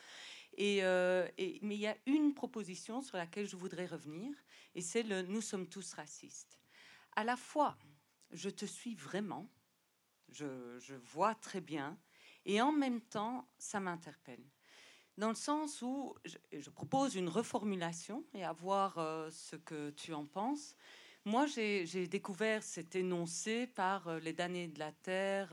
Euh, 0.60 1.28
mais 1.62 1.76
il 1.76 1.80
y 1.80 1.86
a 1.86 1.96
une 2.06 2.34
proposition 2.34 3.00
sur 3.00 3.16
laquelle 3.16 3.46
je 3.46 3.56
voudrais 3.56 3.86
revenir, 3.86 4.34
et 4.74 4.80
c'est 4.80 5.02
le 5.02 5.22
nous 5.22 5.40
sommes 5.40 5.68
tous 5.68 5.94
racistes. 5.94 6.58
À 7.14 7.24
la 7.24 7.36
fois, 7.36 7.76
je 8.32 8.50
te 8.50 8.66
suis 8.66 8.94
vraiment, 8.94 9.48
je, 10.30 10.94
vois 11.12 11.34
très 11.34 11.60
bien, 11.60 11.96
et 12.44 12.60
en 12.60 12.72
même 12.72 13.00
temps, 13.00 13.48
ça 13.58 13.78
m'interpelle. 13.78 14.44
Dans 15.16 15.28
le 15.28 15.34
sens 15.34 15.82
où 15.82 16.14
je, 16.24 16.70
propose 16.70 17.14
une 17.14 17.28
reformulation 17.28 18.24
et 18.34 18.44
à 18.44 18.52
voir 18.52 18.98
euh, 18.98 19.30
ce 19.30 19.56
que 19.56 19.90
tu 19.90 20.12
en 20.12 20.26
penses. 20.26 20.76
Moi, 21.24 21.46
j'ai 21.46 22.06
découvert 22.06 22.62
cet 22.62 22.94
énoncé 22.94 23.66
par 23.66 24.06
euh, 24.08 24.18
Les 24.20 24.32
damnés 24.32 24.68
de 24.68 24.78
la 24.78 24.92
Terre, 24.92 25.50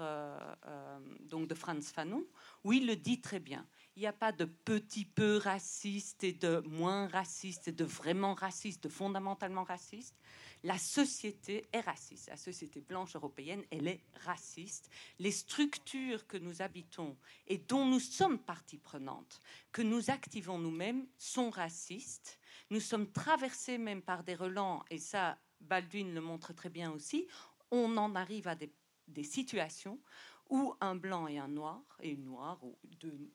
donc 1.22 1.48
de 1.48 1.56
Franz 1.56 1.92
Fanon, 1.92 2.26
où 2.64 2.74
il 2.74 2.88
le 2.88 2.96
dit 2.96 3.22
très 3.22 3.40
bien. 3.40 3.68
Il 3.98 4.02
n'y 4.02 4.08
a 4.08 4.14
pas 4.14 4.34
de 4.34 4.44
petit 4.44 5.06
peu 5.06 5.38
raciste 5.38 6.26
et 6.26 6.34
de 6.34 6.62
moins 6.68 7.08
raciste 7.08 7.70
et 7.70 7.72
de 7.72 7.86
vraiment 7.86 8.34
raciste, 8.34 8.84
de 8.84 8.90
fondamentalement 8.90 9.64
raciste. 9.64 10.18
La 10.64 10.78
société 10.78 11.66
est 11.72 11.80
raciste. 11.80 12.28
La 12.28 12.36
société 12.36 12.82
blanche 12.82 13.16
européenne, 13.16 13.64
elle 13.72 13.88
est 13.88 14.02
raciste. 14.26 14.90
Les 15.20 15.32
structures 15.32 16.28
que 16.28 16.36
nous 16.36 16.62
habitons 16.62 17.16
et 17.48 17.58
dont 17.58 17.86
nous 17.86 18.02
sommes 18.02 18.40
partie 18.40 18.80
prenante, 18.80 19.40
que 19.72 19.82
nous 19.82 20.10
activons 20.10 20.58
nous-mêmes, 20.58 21.08
sont 21.18 21.50
racistes. 21.50 22.38
Nous 22.72 22.82
sommes 22.82 23.10
traversés 23.10 23.78
même 23.78 24.02
par 24.02 24.26
des 24.26 24.36
relents, 24.36 24.84
et 24.90 24.98
ça, 24.98 25.38
Baldwin 25.62 26.14
le 26.14 26.20
montre 26.20 26.52
très 26.52 26.70
bien 26.70 26.92
aussi, 26.92 27.28
on 27.72 27.96
en 27.96 28.14
arrive 28.16 28.50
à 28.50 28.56
des, 28.56 28.74
des 29.08 29.24
situations 29.24 30.02
où 30.50 30.76
un 30.82 30.96
blanc 30.96 31.28
et 31.28 31.38
un 31.38 31.48
noir, 31.48 31.82
et 32.02 32.10
une 32.10 32.26
noire, 32.26 32.64
ou 32.64 32.78
deux, 33.00 33.32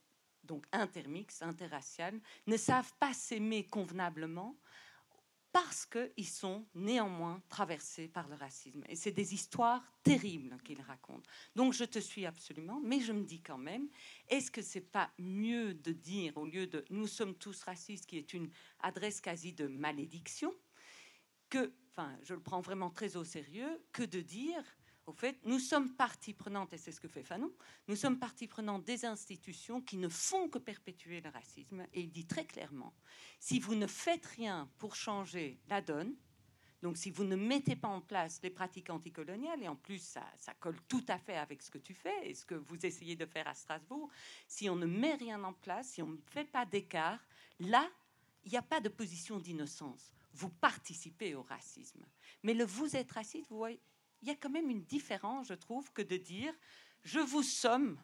donc 0.50 0.66
intermix, 0.72 1.42
interracial, 1.42 2.20
ne 2.48 2.56
savent 2.56 2.92
pas 2.98 3.14
s'aimer 3.14 3.64
convenablement 3.68 4.58
parce 5.52 5.86
qu'ils 5.86 6.28
sont 6.28 6.66
néanmoins 6.74 7.40
traversés 7.48 8.08
par 8.08 8.28
le 8.28 8.34
racisme. 8.34 8.82
Et 8.88 8.96
c'est 8.96 9.12
des 9.12 9.32
histoires 9.32 9.84
terribles 10.02 10.56
qu'ils 10.64 10.82
racontent. 10.82 11.28
Donc 11.54 11.72
je 11.72 11.84
te 11.84 12.00
suis 12.00 12.26
absolument, 12.26 12.80
mais 12.82 13.00
je 13.00 13.12
me 13.12 13.22
dis 13.22 13.40
quand 13.40 13.58
même, 13.58 13.88
est-ce 14.28 14.50
que 14.50 14.62
c'est 14.62 14.80
pas 14.80 15.10
mieux 15.18 15.74
de 15.74 15.92
dire, 15.92 16.36
au 16.36 16.46
lieu 16.46 16.66
de 16.66 16.84
nous 16.90 17.06
sommes 17.06 17.36
tous 17.36 17.62
racistes, 17.62 18.06
qui 18.06 18.18
est 18.18 18.32
une 18.32 18.50
adresse 18.80 19.20
quasi 19.20 19.52
de 19.52 19.68
malédiction, 19.68 20.52
que, 21.48 21.72
enfin, 21.90 22.16
je 22.22 22.34
le 22.34 22.40
prends 22.40 22.60
vraiment 22.60 22.90
très 22.90 23.16
au 23.16 23.24
sérieux, 23.24 23.80
que 23.92 24.04
de 24.04 24.20
dire, 24.20 24.64
au 25.10 25.12
fait, 25.12 25.36
nous 25.44 25.58
sommes 25.58 25.90
partie 25.90 26.32
prenante, 26.32 26.72
et 26.72 26.78
c'est 26.78 26.92
ce 26.92 27.00
que 27.00 27.08
fait 27.08 27.24
Fanon, 27.24 27.52
nous 27.88 27.96
sommes 27.96 28.18
partie 28.18 28.46
prenante 28.46 28.84
des 28.84 29.04
institutions 29.04 29.80
qui 29.80 29.96
ne 29.96 30.08
font 30.08 30.48
que 30.48 30.58
perpétuer 30.58 31.20
le 31.20 31.30
racisme. 31.30 31.84
Et 31.92 32.02
il 32.02 32.12
dit 32.12 32.26
très 32.26 32.44
clairement, 32.44 32.94
si 33.40 33.58
vous 33.58 33.74
ne 33.74 33.88
faites 33.88 34.24
rien 34.26 34.70
pour 34.78 34.94
changer 34.94 35.60
la 35.68 35.80
donne, 35.80 36.14
donc 36.80 36.96
si 36.96 37.10
vous 37.10 37.24
ne 37.24 37.34
mettez 37.34 37.74
pas 37.74 37.88
en 37.88 38.00
place 38.00 38.40
les 38.42 38.50
pratiques 38.50 38.88
anticoloniales, 38.88 39.62
et 39.62 39.68
en 39.68 39.76
plus 39.76 39.98
ça, 39.98 40.24
ça, 40.38 40.54
colle 40.54 40.80
tout 40.88 41.04
à 41.08 41.18
fait 41.18 41.36
avec 41.36 41.60
ce 41.60 41.70
que 41.70 41.78
tu 41.78 41.92
fais 41.92 42.30
et 42.30 42.34
ce 42.34 42.46
que 42.46 42.54
vous 42.54 42.86
essayez 42.86 43.16
de 43.16 43.26
faire 43.26 43.48
à 43.48 43.54
Strasbourg, 43.54 44.08
si 44.46 44.70
on 44.70 44.76
ne 44.76 44.86
met 44.86 45.14
rien 45.14 45.42
en 45.42 45.52
place, 45.52 45.88
si 45.88 46.02
on 46.02 46.08
ne 46.08 46.18
fait 46.26 46.44
pas 46.44 46.64
d'écart, 46.64 47.20
là, 47.58 47.90
il 48.44 48.52
n'y 48.52 48.58
a 48.58 48.62
pas 48.62 48.80
de 48.80 48.88
position 48.88 49.38
d'innocence 49.38 50.12
vous 50.34 50.50
participez 50.50 51.34
au 51.34 51.42
racisme. 51.42 52.04
Mais 52.42 52.54
le 52.54 52.64
vous 52.64 52.96
êtes 52.96 53.10
raciste, 53.12 53.48
vous 53.50 53.58
voyez, 53.58 53.80
il 54.22 54.28
y 54.28 54.30
a 54.30 54.36
quand 54.36 54.50
même 54.50 54.70
une 54.70 54.84
différence, 54.84 55.48
je 55.48 55.54
trouve, 55.54 55.92
que 55.92 56.02
de 56.02 56.16
dire 56.16 56.52
je 57.02 57.18
vous 57.18 57.42
somme 57.42 57.98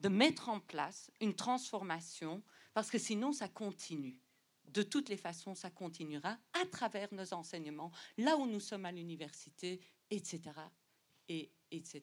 de 0.00 0.08
mettre 0.08 0.48
en 0.48 0.58
place 0.58 1.10
une 1.20 1.34
transformation, 1.34 2.42
parce 2.74 2.90
que 2.90 2.98
sinon 2.98 3.32
ça 3.32 3.48
continue. 3.48 4.18
De 4.64 4.82
toutes 4.82 5.08
les 5.08 5.16
façons, 5.16 5.54
ça 5.54 5.70
continuera 5.70 6.38
à 6.60 6.66
travers 6.66 7.12
nos 7.12 7.34
enseignements, 7.34 7.92
là 8.16 8.36
où 8.36 8.46
nous 8.46 8.60
sommes 8.60 8.86
à 8.86 8.92
l'université, 8.92 9.80
etc., 10.10 10.40
et 11.28 11.52
etc. 11.70 12.02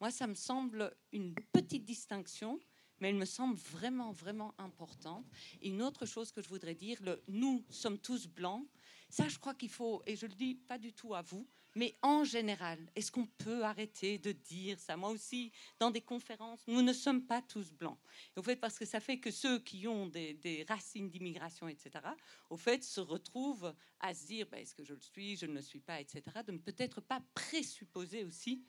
Moi, 0.00 0.10
ça 0.10 0.26
me 0.26 0.34
semble 0.34 0.96
une 1.12 1.34
petite 1.52 1.84
distinction 1.84 2.58
mais 3.00 3.10
elle 3.10 3.16
me 3.16 3.24
semble 3.24 3.56
vraiment, 3.56 4.10
vraiment 4.12 4.54
importante. 4.58 5.24
Et 5.60 5.68
une 5.68 5.82
autre 5.82 6.06
chose 6.06 6.32
que 6.32 6.42
je 6.42 6.48
voudrais 6.48 6.74
dire, 6.74 6.98
nous 7.28 7.64
sommes 7.70 7.98
tous 7.98 8.26
blancs, 8.26 8.66
ça, 9.08 9.28
je 9.28 9.38
crois 9.38 9.54
qu'il 9.54 9.70
faut, 9.70 10.02
et 10.06 10.16
je 10.16 10.26
le 10.26 10.34
dis 10.34 10.54
pas 10.54 10.78
du 10.78 10.92
tout 10.92 11.14
à 11.14 11.22
vous, 11.22 11.46
mais 11.78 11.96
en 12.02 12.24
général, 12.24 12.78
est-ce 12.96 13.12
qu'on 13.12 13.26
peut 13.26 13.62
arrêter 13.62 14.18
de 14.18 14.32
dire 14.32 14.80
ça? 14.80 14.96
Moi 14.96 15.10
aussi, 15.10 15.52
dans 15.78 15.92
des 15.92 16.00
conférences, 16.00 16.66
nous 16.66 16.82
ne 16.82 16.92
sommes 16.92 17.24
pas 17.24 17.40
tous 17.40 17.70
blancs. 17.70 18.00
au 18.36 18.42
fait, 18.42 18.56
parce 18.56 18.76
que 18.76 18.84
ça 18.84 18.98
fait 18.98 19.20
que 19.20 19.30
ceux 19.30 19.60
qui 19.60 19.86
ont 19.86 20.08
des, 20.08 20.66
racines 20.68 21.08
d'immigration, 21.08 21.68
etc., 21.68 22.04
au 22.50 22.56
fait, 22.56 22.82
se 22.82 23.00
retrouvent 23.00 23.72
à 24.00 24.12
se 24.12 24.26
dire, 24.26 24.48
ben, 24.50 24.58
est-ce 24.58 24.74
que 24.74 24.82
je 24.82 24.92
le 24.92 25.00
suis, 25.00 25.36
je 25.36 25.46
ne 25.46 25.54
le 25.54 25.62
suis 25.62 25.78
pas, 25.78 26.00
etc., 26.00 26.22
de 26.44 26.50
ne 26.50 26.58
peut-être 26.58 27.00
pas 27.00 27.22
présupposer 27.32 28.24
aussi 28.24 28.64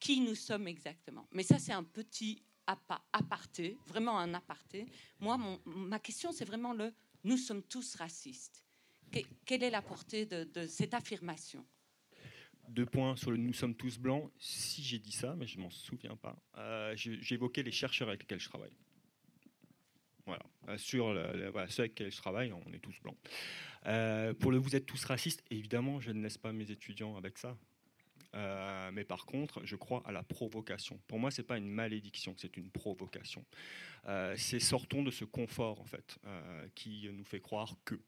qui 0.00 0.20
nous 0.20 0.34
sommes 0.34 0.68
exactement. 0.68 1.28
Mais 1.32 1.42
ça, 1.42 1.58
c'est 1.58 1.72
un 1.72 1.84
petit 1.84 2.42
aparté, 3.12 3.76
vraiment 3.86 4.18
un 4.18 4.32
aparté. 4.32 4.86
Moi, 5.20 5.38
ma 5.66 5.98
question, 5.98 6.32
c'est 6.32 6.46
vraiment 6.46 6.72
le 6.72 6.94
nous 7.24 7.36
sommes 7.36 7.62
tous 7.62 7.94
racistes. 7.96 8.64
Que, 9.12 9.18
quelle 9.44 9.64
est 9.64 9.70
la 9.70 9.82
portée 9.82 10.24
de, 10.24 10.66
cette 10.66 10.94
affirmation? 10.94 11.66
Deux 12.68 12.86
points 12.86 13.16
sur 13.16 13.30
le 13.30 13.38
nous 13.38 13.52
sommes 13.52 13.74
tous 13.74 13.98
blancs. 13.98 14.30
Si 14.38 14.82
j'ai 14.82 14.98
dit 14.98 15.12
ça, 15.12 15.34
mais 15.36 15.46
je 15.46 15.58
m'en 15.58 15.70
souviens 15.70 16.16
pas, 16.16 16.36
euh, 16.58 16.94
évoqué 17.30 17.62
les 17.62 17.72
chercheurs 17.72 18.08
avec 18.08 18.22
lesquels 18.22 18.40
je 18.40 18.48
travaille. 18.48 18.72
Voilà. 20.28 20.44
Euh, 20.68 20.76
sur 20.76 21.14
ceux 21.68 21.80
avec 21.80 21.92
lesquels 21.92 22.12
je 22.12 22.18
travaille, 22.18 22.52
on 22.52 22.72
est 22.72 22.78
tous 22.78 23.00
blancs. 23.02 23.16
Euh, 23.86 24.34
pour 24.34 24.52
le 24.52 24.58
vous 24.58 24.76
êtes 24.76 24.84
tous 24.84 25.02
racistes, 25.06 25.42
évidemment, 25.50 26.00
je 26.00 26.10
ne 26.10 26.22
laisse 26.22 26.36
pas 26.36 26.52
mes 26.52 26.70
étudiants 26.70 27.16
avec 27.16 27.38
ça. 27.38 27.56
Euh, 28.34 28.90
mais 28.92 29.04
par 29.04 29.24
contre, 29.24 29.64
je 29.64 29.74
crois 29.74 30.02
à 30.04 30.12
la 30.12 30.22
provocation. 30.22 31.00
Pour 31.08 31.18
moi, 31.18 31.30
c'est 31.30 31.44
pas 31.44 31.56
une 31.56 31.68
malédiction, 31.68 32.34
c'est 32.36 32.58
une 32.58 32.70
provocation. 32.70 33.42
C'est 34.36 34.60
sortons 34.60 35.02
de 35.02 35.10
ce 35.10 35.24
confort 35.24 35.80
en 35.80 35.86
fait 35.86 36.18
qui 36.74 37.08
nous 37.10 37.24
fait 37.24 37.40
croire 37.40 37.76
que. 37.84 37.98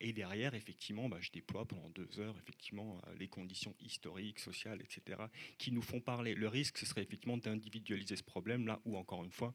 Et 0.00 0.12
derrière, 0.12 0.54
effectivement, 0.54 1.08
bah, 1.08 1.18
je 1.20 1.30
déploie 1.30 1.66
pendant 1.66 1.90
deux 1.90 2.20
heures 2.20 2.36
effectivement 2.38 3.00
les 3.18 3.28
conditions 3.28 3.74
historiques, 3.80 4.38
sociales, 4.38 4.80
etc., 4.80 5.22
qui 5.58 5.72
nous 5.72 5.82
font 5.82 6.00
parler. 6.00 6.34
Le 6.34 6.48
risque, 6.48 6.78
ce 6.78 6.86
serait 6.86 7.02
effectivement 7.02 7.36
d'individualiser 7.36 8.16
ce 8.16 8.22
problème 8.22 8.66
là 8.66 8.80
où, 8.84 8.96
encore 8.96 9.24
une 9.24 9.32
fois, 9.32 9.54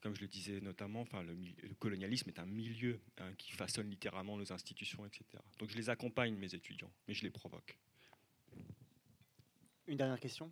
comme 0.00 0.14
je 0.14 0.22
le 0.22 0.28
disais 0.28 0.60
notamment, 0.60 1.02
enfin, 1.02 1.22
le, 1.22 1.36
colonialisme 1.78 2.28
est 2.30 2.38
un 2.38 2.46
milieu 2.46 3.00
hein, 3.18 3.32
qui 3.36 3.52
façonne 3.52 3.90
littéralement 3.90 4.36
nos 4.36 4.52
institutions, 4.52 5.04
etc. 5.04 5.24
Donc 5.58 5.70
je 5.70 5.76
les 5.76 5.90
accompagne, 5.90 6.34
mes 6.34 6.54
étudiants, 6.54 6.90
mais 7.06 7.14
je 7.14 7.22
les 7.22 7.30
provoque. 7.30 7.78
Une 9.86 9.96
dernière 9.96 10.20
question? 10.20 10.50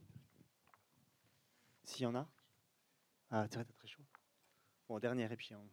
S'il 1.84 2.02
y 2.02 2.06
en 2.06 2.14
a? 2.14 2.28
Ah, 3.30 3.46
t'es 3.48 3.64
très 3.64 3.88
chaud. 3.88 4.02
Bon, 4.88 4.98
dernière, 4.98 5.32
et 5.32 5.36
puis 5.36 5.54
on... 5.54 5.68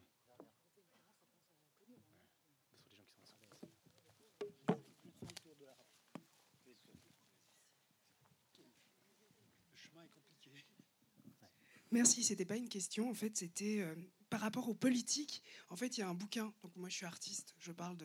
Merci, 11.95 12.23
c'était 12.23 12.43
pas 12.43 12.57
une 12.57 12.67
question, 12.67 13.09
en 13.09 13.13
fait, 13.13 13.37
c'était 13.37 13.79
euh, 13.79 13.95
par 14.29 14.41
rapport 14.41 14.67
aux 14.67 14.73
politiques. 14.73 15.41
En 15.69 15.77
fait, 15.77 15.97
il 15.97 16.01
y 16.01 16.03
a 16.03 16.09
un 16.09 16.13
bouquin, 16.13 16.53
donc 16.61 16.75
moi 16.75 16.89
je 16.89 16.95
suis 16.95 17.05
artiste, 17.05 17.55
je 17.57 17.71
parle 17.71 17.95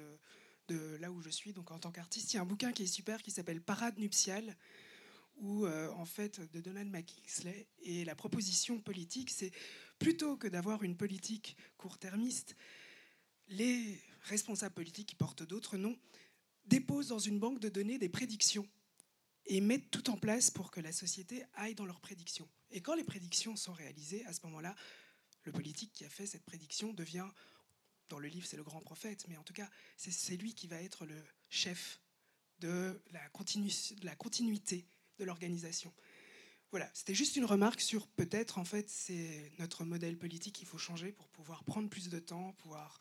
de, 0.68 0.96
là 1.00 1.10
où 1.10 1.20
je 1.20 1.28
suis, 1.28 1.52
donc 1.52 1.72
en 1.72 1.80
tant 1.80 1.90
qu'artiste, 1.90 2.32
il 2.32 2.36
y 2.36 2.38
a 2.38 2.42
un 2.42 2.46
bouquin 2.46 2.70
qui 2.70 2.84
est 2.84 2.86
super 2.86 3.20
qui 3.20 3.32
s'appelle 3.32 3.60
Parade 3.60 3.98
nuptiale, 3.98 4.56
où 5.38 5.66
euh, 5.66 5.90
en 5.94 6.04
fait 6.04 6.40
de 6.52 6.60
Donald 6.60 6.88
McKinley 6.88 7.66
et 7.82 8.04
la 8.04 8.14
proposition 8.14 8.78
politique, 8.80 9.28
c'est 9.28 9.50
plutôt 9.98 10.36
que 10.36 10.46
d'avoir 10.46 10.84
une 10.84 10.96
politique 10.96 11.56
court-termiste, 11.76 12.54
les 13.48 14.00
responsables 14.20 14.76
politiques 14.76 15.08
qui 15.08 15.16
portent 15.16 15.42
d'autres 15.42 15.76
noms 15.76 15.98
déposent 16.66 17.08
dans 17.08 17.18
une 17.18 17.40
banque 17.40 17.58
de 17.58 17.68
données 17.68 17.98
des 17.98 18.08
prédictions 18.08 18.68
et 19.50 19.60
mettent 19.60 19.90
tout 19.90 20.10
en 20.10 20.16
place 20.16 20.48
pour 20.48 20.70
que 20.70 20.80
la 20.80 20.92
société 20.92 21.42
aille 21.54 21.74
dans 21.74 21.84
leurs 21.84 22.00
prédictions. 22.00 22.48
Et 22.70 22.80
quand 22.80 22.94
les 22.94 23.02
prédictions 23.02 23.56
sont 23.56 23.72
réalisées, 23.72 24.24
à 24.26 24.32
ce 24.32 24.38
moment-là, 24.44 24.76
le 25.42 25.50
politique 25.50 25.92
qui 25.92 26.04
a 26.04 26.08
fait 26.08 26.24
cette 26.24 26.44
prédiction 26.44 26.92
devient, 26.92 27.26
dans 28.08 28.20
le 28.20 28.28
livre 28.28 28.46
c'est 28.46 28.56
le 28.56 28.62
grand 28.62 28.80
prophète, 28.80 29.26
mais 29.28 29.36
en 29.36 29.42
tout 29.42 29.52
cas 29.52 29.68
c'est 29.96 30.36
lui 30.36 30.54
qui 30.54 30.68
va 30.68 30.80
être 30.80 31.04
le 31.04 31.20
chef 31.48 32.00
de 32.60 33.02
la, 33.10 33.28
continuité 34.14 34.86
de 35.18 35.24
l'organisation. 35.24 35.92
voilà, 36.70 36.88
c'était 36.94 37.14
juste 37.14 37.34
une 37.34 37.44
remarque 37.44 37.80
sur 37.80 38.06
peut-être 38.06 38.58
en 38.58 38.64
fait 38.64 38.88
c'est 38.88 39.50
notre 39.58 39.84
modèle 39.84 40.16
politique 40.16 40.54
qu'il 40.54 40.68
faut 40.68 40.78
changer 40.78 41.10
pour 41.10 41.28
pouvoir 41.28 41.64
prendre 41.64 41.88
plus 41.90 42.08
de 42.08 42.20
temps, 42.20 42.52
pouvoir 42.58 43.00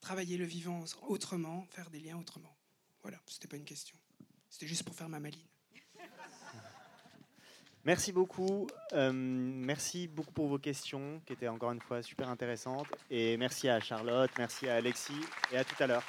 travailler 0.00 0.36
le 0.38 0.44
vivant 0.44 0.84
autrement, 1.02 1.66
faire 1.70 1.88
des 1.90 2.00
liens 2.00 2.18
autrement. 2.18 2.56
Voilà, 3.02 3.22
c'était 3.28 3.48
pas 3.48 3.56
une 3.56 3.64
question. 3.64 3.96
C'était 4.50 4.66
juste 4.66 4.82
pour 4.82 4.96
faire 4.96 5.08
ma 5.08 5.20
maline. 5.20 5.51
Merci 7.84 8.12
beaucoup. 8.12 8.68
Euh, 8.92 9.10
merci 9.12 10.06
beaucoup 10.06 10.32
pour 10.32 10.46
vos 10.46 10.58
questions 10.58 11.20
qui 11.26 11.32
étaient 11.32 11.48
encore 11.48 11.72
une 11.72 11.80
fois 11.80 12.02
super 12.02 12.28
intéressantes. 12.28 12.86
Et 13.10 13.36
merci 13.36 13.68
à 13.68 13.80
Charlotte, 13.80 14.30
merci 14.38 14.68
à 14.68 14.76
Alexis 14.76 15.20
et 15.52 15.58
à 15.58 15.64
tout 15.64 15.74
à 15.80 15.86
l'heure. 15.86 16.04